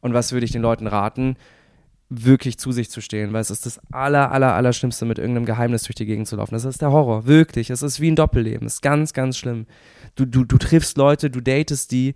Und 0.01 0.15
was 0.15 0.33
würde 0.33 0.45
ich 0.45 0.53
den 0.53 0.62
Leuten 0.62 0.87
raten? 0.87 1.37
wirklich 2.09 2.59
zu 2.59 2.73
sich 2.73 2.91
zu 2.91 3.01
stehen, 3.01 3.33
weil 3.33 3.41
es 3.41 3.51
ist 3.51 3.66
das 3.66 3.81
aller, 3.91 4.31
aller, 4.31 4.55
aller 4.55 4.73
Schlimmste, 4.73 5.05
mit 5.05 5.19
irgendeinem 5.19 5.45
Geheimnis 5.45 5.83
durch 5.85 5.97
die 5.97 6.07
Gegend 6.07 6.28
zu 6.28 6.37
laufen. 6.37 6.55
Das 6.55 6.65
ist 6.65 6.81
der 6.81 6.93
Horror, 6.93 7.27
wirklich. 7.27 7.70
Es 7.70 7.83
ist 7.83 8.01
wie 8.01 8.11
ein 8.11 8.16
Doppelleben. 8.16 8.66
Es 8.66 8.74
ist 8.74 8.83
ganz, 8.83 9.12
ganz 9.12 9.37
schlimm. 9.37 9.66
Du, 10.15 10.24
du, 10.24 10.45
du 10.45 10.57
triffst 10.59 10.97
Leute, 10.97 11.31
du 11.31 11.41
datest 11.41 11.91
die 11.91 12.15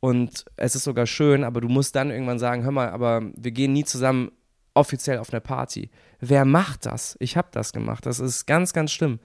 und 0.00 0.44
es 0.56 0.74
ist 0.74 0.84
sogar 0.84 1.06
schön, 1.06 1.44
aber 1.44 1.60
du 1.60 1.68
musst 1.68 1.94
dann 1.94 2.10
irgendwann 2.10 2.38
sagen, 2.38 2.64
hör 2.64 2.72
mal, 2.72 2.90
aber 2.90 3.22
wir 3.36 3.52
gehen 3.52 3.72
nie 3.72 3.84
zusammen 3.84 4.32
offiziell 4.74 5.18
auf 5.18 5.32
eine 5.32 5.40
Party. 5.40 5.90
Wer 6.20 6.44
macht 6.44 6.86
das? 6.86 7.16
Ich 7.20 7.36
habe 7.36 7.48
das 7.52 7.72
gemacht. 7.72 8.06
Das 8.06 8.20
ist 8.20 8.46
ganz, 8.46 8.72
ganz 8.72 8.90
schlimm. 8.90 9.18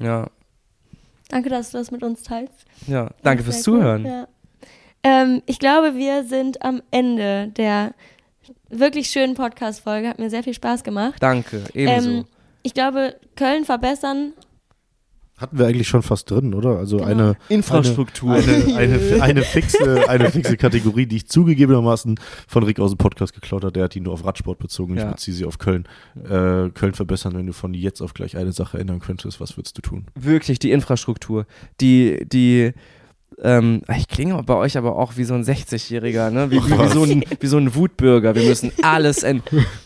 Ja. 0.00 0.30
Danke, 1.30 1.48
dass 1.48 1.70
du 1.70 1.78
das 1.78 1.90
mit 1.90 2.02
uns 2.02 2.22
teilst. 2.22 2.66
Ja, 2.86 3.10
danke 3.22 3.42
fürs 3.42 3.62
Zuhören. 3.62 4.04
Ja. 4.04 4.28
Ähm, 5.02 5.42
ich 5.46 5.58
glaube, 5.58 5.94
wir 5.94 6.24
sind 6.24 6.62
am 6.62 6.82
Ende 6.90 7.48
der 7.56 7.94
wirklich 8.68 9.08
schönen 9.08 9.34
Podcast-Folge. 9.34 10.08
Hat 10.08 10.18
mir 10.18 10.28
sehr 10.28 10.42
viel 10.42 10.54
Spaß 10.54 10.84
gemacht. 10.84 11.14
Danke, 11.20 11.64
ebenso. 11.72 12.10
Ähm, 12.10 12.24
ich 12.62 12.74
glaube, 12.74 13.16
Köln 13.36 13.64
verbessern. 13.64 14.32
Hatten 15.40 15.58
wir 15.58 15.66
eigentlich 15.66 15.88
schon 15.88 16.02
fast 16.02 16.30
drin, 16.30 16.52
oder? 16.52 16.76
Also 16.76 16.98
genau. 16.98 17.08
eine 17.08 17.36
Infrastruktur. 17.48 18.34
Eine, 18.34 18.76
eine, 18.76 18.76
eine, 18.76 19.22
eine, 19.22 19.42
fixe, 19.42 20.08
eine 20.08 20.30
fixe 20.30 20.58
Kategorie, 20.58 21.06
die 21.06 21.16
ich 21.16 21.28
zugegebenermaßen 21.28 22.20
von 22.46 22.62
Rick 22.62 22.78
aus 22.78 22.90
dem 22.90 22.98
Podcast 22.98 23.32
geklaut 23.32 23.64
habe. 23.64 23.72
Der 23.72 23.84
hat 23.84 23.94
die 23.94 24.00
nur 24.00 24.12
auf 24.12 24.24
Radsport 24.24 24.58
bezogen. 24.58 24.96
Ja. 24.96 25.04
Ich 25.04 25.10
beziehe 25.12 25.34
sie 25.34 25.46
auf 25.46 25.58
Köln. 25.58 25.86
Äh, 26.22 26.68
Köln 26.70 26.92
verbessern, 26.92 27.34
wenn 27.34 27.46
du 27.46 27.54
von 27.54 27.72
jetzt 27.72 28.02
auf 28.02 28.12
gleich 28.12 28.36
eine 28.36 28.52
Sache 28.52 28.78
ändern 28.78 29.00
könntest, 29.00 29.40
was 29.40 29.56
würdest 29.56 29.78
du 29.78 29.82
tun? 29.82 30.06
Wirklich 30.14 30.58
die 30.58 30.72
Infrastruktur. 30.72 31.46
Die, 31.80 32.26
die, 32.30 32.72
ähm, 33.42 33.82
ich 33.96 34.06
klinge 34.06 34.42
bei 34.42 34.54
euch 34.54 34.76
aber 34.76 34.96
auch 34.96 35.16
wie 35.16 35.24
so 35.24 35.34
ein 35.34 35.44
60-Jähriger, 35.44 36.30
ne? 36.30 36.50
Wie, 36.50 36.56
wie, 36.56 36.78
wie, 36.78 36.88
so 36.88 37.04
ein, 37.04 37.24
wie 37.40 37.46
so 37.46 37.56
ein 37.56 37.74
Wutbürger. 37.74 38.34
Wir 38.34 38.44
müssen 38.44 38.70
alles 38.82 39.22
end. 39.22 39.42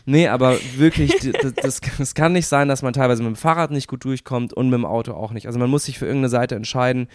Nee, 0.06 0.26
aber 0.28 0.56
wirklich, 0.76 1.14
das, 1.43 1.55
das, 1.55 1.81
das, 1.81 2.14
kann 2.14 2.32
nicht 2.32 2.48
sein, 2.48 2.68
dass 2.68 2.82
man 2.82 2.93
teilweise 2.93 3.22
mit 3.22 3.31
dem 3.31 3.36
Fahrrad 3.36 3.70
nicht 3.70 3.86
gut 3.86 4.05
durchkommt 4.05 4.52
und 4.52 4.70
mit 4.70 4.78
dem 4.78 4.85
Auto 4.85 5.12
auch 5.12 5.32
nicht. 5.32 5.47
Also 5.47 5.59
man 5.59 5.70
muss 5.70 5.85
sich 5.85 5.98
für 5.98 6.06
irgendeine 6.06 6.31
Seite 6.31 6.56
entscheiden. 6.56 7.06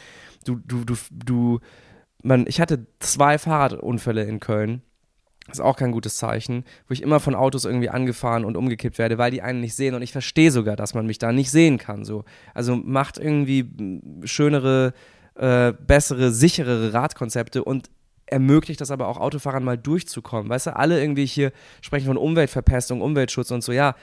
Du, 0.46 0.56
du, 0.66 0.86
du, 0.86 0.96
du, 1.12 1.60
man, 2.24 2.46
ich 2.48 2.62
hatte 2.62 2.88
zwei 3.00 3.38
Fahrradunfälle 3.38 4.24
in 4.24 4.40
Köln. 4.40 4.82
Das 5.48 5.58
ist 5.58 5.66
auch 5.66 5.76
kein 5.76 5.92
gutes 5.92 6.16
Zeichen, 6.18 6.64
wo 6.88 6.94
ich 6.94 7.02
immer 7.02 7.20
von 7.20 7.34
Autos 7.34 7.66
irgendwie 7.66 7.90
angefahren 7.90 8.46
und 8.46 8.56
umgekippt 8.56 9.00
werde, 9.00 9.18
weil 9.18 9.32
die 9.32 9.42
einen 9.42 9.62
nicht 9.62 9.76
sehen. 9.76 9.96
Und 9.96 10.04
ich 10.04 10.12
verstehe 10.12 10.52
sogar, 10.52 10.76
dass 10.76 10.94
man 10.94 11.08
mich 11.08 11.18
da 11.18 11.32
nicht 11.32 11.52
sehen 11.52 11.78
kann. 11.80 12.06
So. 12.06 12.24
Also 12.54 12.76
macht 12.76 13.18
irgendwie 13.18 13.68
schönere 14.26 14.94
äh, 15.40 15.74
bessere, 15.74 16.32
sicherere 16.32 16.94
Radkonzepte 16.94 17.64
und 17.64 17.90
ermöglicht 18.26 18.82
das 18.82 18.92
aber 18.92 19.08
auch 19.08 19.18
Autofahrern 19.18 19.64
mal 19.64 19.78
durchzukommen. 19.78 20.50
Weißt 20.50 20.68
du, 20.68 20.76
alle 20.76 21.02
irgendwie 21.02 21.26
hier 21.26 21.52
sprechen 21.82 22.08
von 22.08 22.18
Umweltverpestung, 22.18 23.02
Umweltschutz 23.02 23.52
und 23.52 23.64
so, 23.64 23.72
ja. 23.72 23.96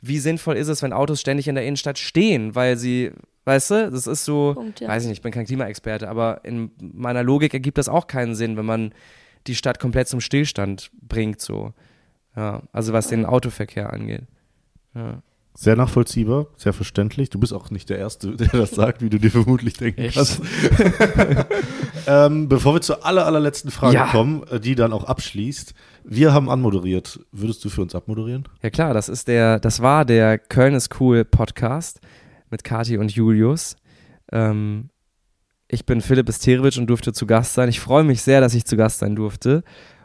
Wie 0.00 0.18
sinnvoll 0.18 0.56
ist 0.56 0.68
es, 0.68 0.82
wenn 0.82 0.92
Autos 0.92 1.20
ständig 1.20 1.48
in 1.48 1.54
der 1.54 1.64
Innenstadt 1.64 1.98
stehen, 1.98 2.54
weil 2.54 2.76
sie, 2.76 3.10
weißt 3.46 3.70
du, 3.70 3.90
das 3.90 4.06
ist 4.06 4.24
so, 4.24 4.52
Punkt, 4.54 4.80
ja. 4.80 4.88
weiß 4.88 5.02
ich 5.02 5.08
nicht, 5.08 5.18
ich 5.18 5.22
bin 5.22 5.32
kein 5.32 5.46
Klimaexperte, 5.46 6.08
aber 6.08 6.44
in 6.44 6.70
meiner 6.78 7.22
Logik 7.22 7.54
ergibt 7.54 7.78
das 7.78 7.88
auch 7.88 8.06
keinen 8.06 8.34
Sinn, 8.34 8.56
wenn 8.56 8.66
man 8.66 8.92
die 9.46 9.54
Stadt 9.54 9.80
komplett 9.80 10.08
zum 10.08 10.20
Stillstand 10.20 10.90
bringt, 11.00 11.40
so. 11.40 11.72
Ja, 12.36 12.62
also 12.72 12.92
was 12.92 13.08
den 13.08 13.24
Autoverkehr 13.26 13.92
angeht. 13.92 14.24
Ja. 14.94 15.22
Sehr 15.56 15.76
nachvollziehbar, 15.76 16.48
sehr 16.56 16.72
verständlich. 16.72 17.30
Du 17.30 17.38
bist 17.38 17.52
auch 17.52 17.70
nicht 17.70 17.88
der 17.88 17.98
Erste, 17.98 18.32
der 18.36 18.48
das 18.48 18.72
sagt, 18.72 19.02
wie 19.02 19.08
du 19.08 19.18
dir 19.18 19.30
vermutlich 19.30 19.74
denken 19.74 20.00
Echt? 20.00 20.16
kannst. 20.16 20.40
ähm, 22.08 22.48
bevor 22.48 22.74
wir 22.74 22.80
zur 22.80 23.06
aller, 23.06 23.24
allerletzten 23.24 23.70
Frage 23.70 23.94
ja. 23.94 24.06
kommen, 24.08 24.42
äh, 24.50 24.58
die 24.58 24.74
dann 24.74 24.92
auch 24.92 25.04
abschließt. 25.04 25.74
Wir 26.02 26.34
haben 26.34 26.50
anmoderiert. 26.50 27.20
Würdest 27.30 27.64
du 27.64 27.68
für 27.68 27.82
uns 27.82 27.94
abmoderieren? 27.94 28.48
Ja 28.62 28.70
klar, 28.70 28.94
das 28.94 29.08
ist 29.08 29.28
der, 29.28 29.60
das 29.60 29.80
war 29.80 30.04
der 30.04 30.38
Köln 30.38 30.74
ist 30.74 31.00
cool 31.00 31.24
Podcast 31.24 32.00
mit 32.50 32.64
Kati 32.64 32.98
und 32.98 33.12
Julius. 33.14 33.76
Ähm, 34.32 34.90
ich 35.68 35.86
bin 35.86 36.00
Philipp 36.00 36.28
Esterewitsch 36.28 36.78
und 36.78 36.88
durfte 36.88 37.12
zu 37.12 37.26
Gast 37.26 37.54
sein. 37.54 37.68
Ich 37.68 37.80
freue 37.80 38.04
mich 38.04 38.22
sehr, 38.22 38.40
dass 38.40 38.54
ich 38.54 38.64
zu 38.64 38.76
Gast 38.76 38.98
sein 38.98 39.14
durfte. 39.14 39.62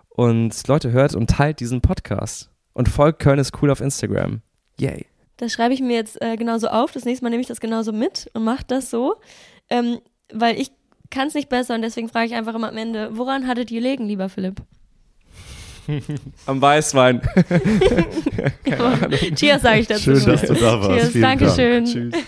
Und 0.09 0.67
Leute, 0.67 0.91
hört 0.91 1.15
und 1.15 1.29
teilt 1.29 1.59
diesen 1.59 1.81
Podcast. 1.81 2.51
Und 2.73 2.87
folgt 2.87 3.19
Köln 3.19 3.39
ist 3.39 3.61
cool 3.61 3.71
auf 3.71 3.81
Instagram. 3.81 4.41
Yay. 4.79 5.05
Das 5.39 5.53
schreibe 5.53 5.73
ich 5.73 5.79
mir 5.79 5.95
jetzt 5.95 6.21
äh, 6.21 6.35
genauso 6.35 6.67
auf. 6.67 6.91
Das 6.91 7.05
nächste 7.05 7.23
Mal 7.23 7.29
nehme 7.29 7.41
ich 7.41 7.47
das 7.47 7.61
genauso 7.61 7.93
mit 7.93 8.29
und 8.33 8.43
mache 8.43 8.65
das 8.67 8.89
so. 8.89 9.15
Ähm, 9.69 9.99
weil 10.33 10.59
ich 10.59 10.71
kann 11.09 11.29
es 11.29 11.33
nicht 11.33 11.47
besser 11.47 11.75
und 11.75 11.81
deswegen 11.81 12.09
frage 12.09 12.27
ich 12.27 12.35
einfach 12.35 12.53
immer 12.53 12.67
am 12.67 12.77
Ende, 12.77 13.17
woran 13.17 13.47
hattet 13.47 13.71
ihr 13.71 13.79
legen, 13.79 14.05
lieber 14.05 14.27
Philipp? 14.27 14.61
Am 16.45 16.61
Weißwein. 16.61 17.21
Cheers, 19.35 19.61
sage 19.61 19.79
ich 19.79 19.87
dazu. 19.87 20.15
Schön, 20.15 20.25
dass 20.25 20.41
du 20.41 20.53
da 20.53 20.81
warst. 20.81 21.13
Cheers, 21.13 21.21
Dankeschön. 21.21 21.85
Dank. 21.85 22.13
Tschüss. 22.13 22.23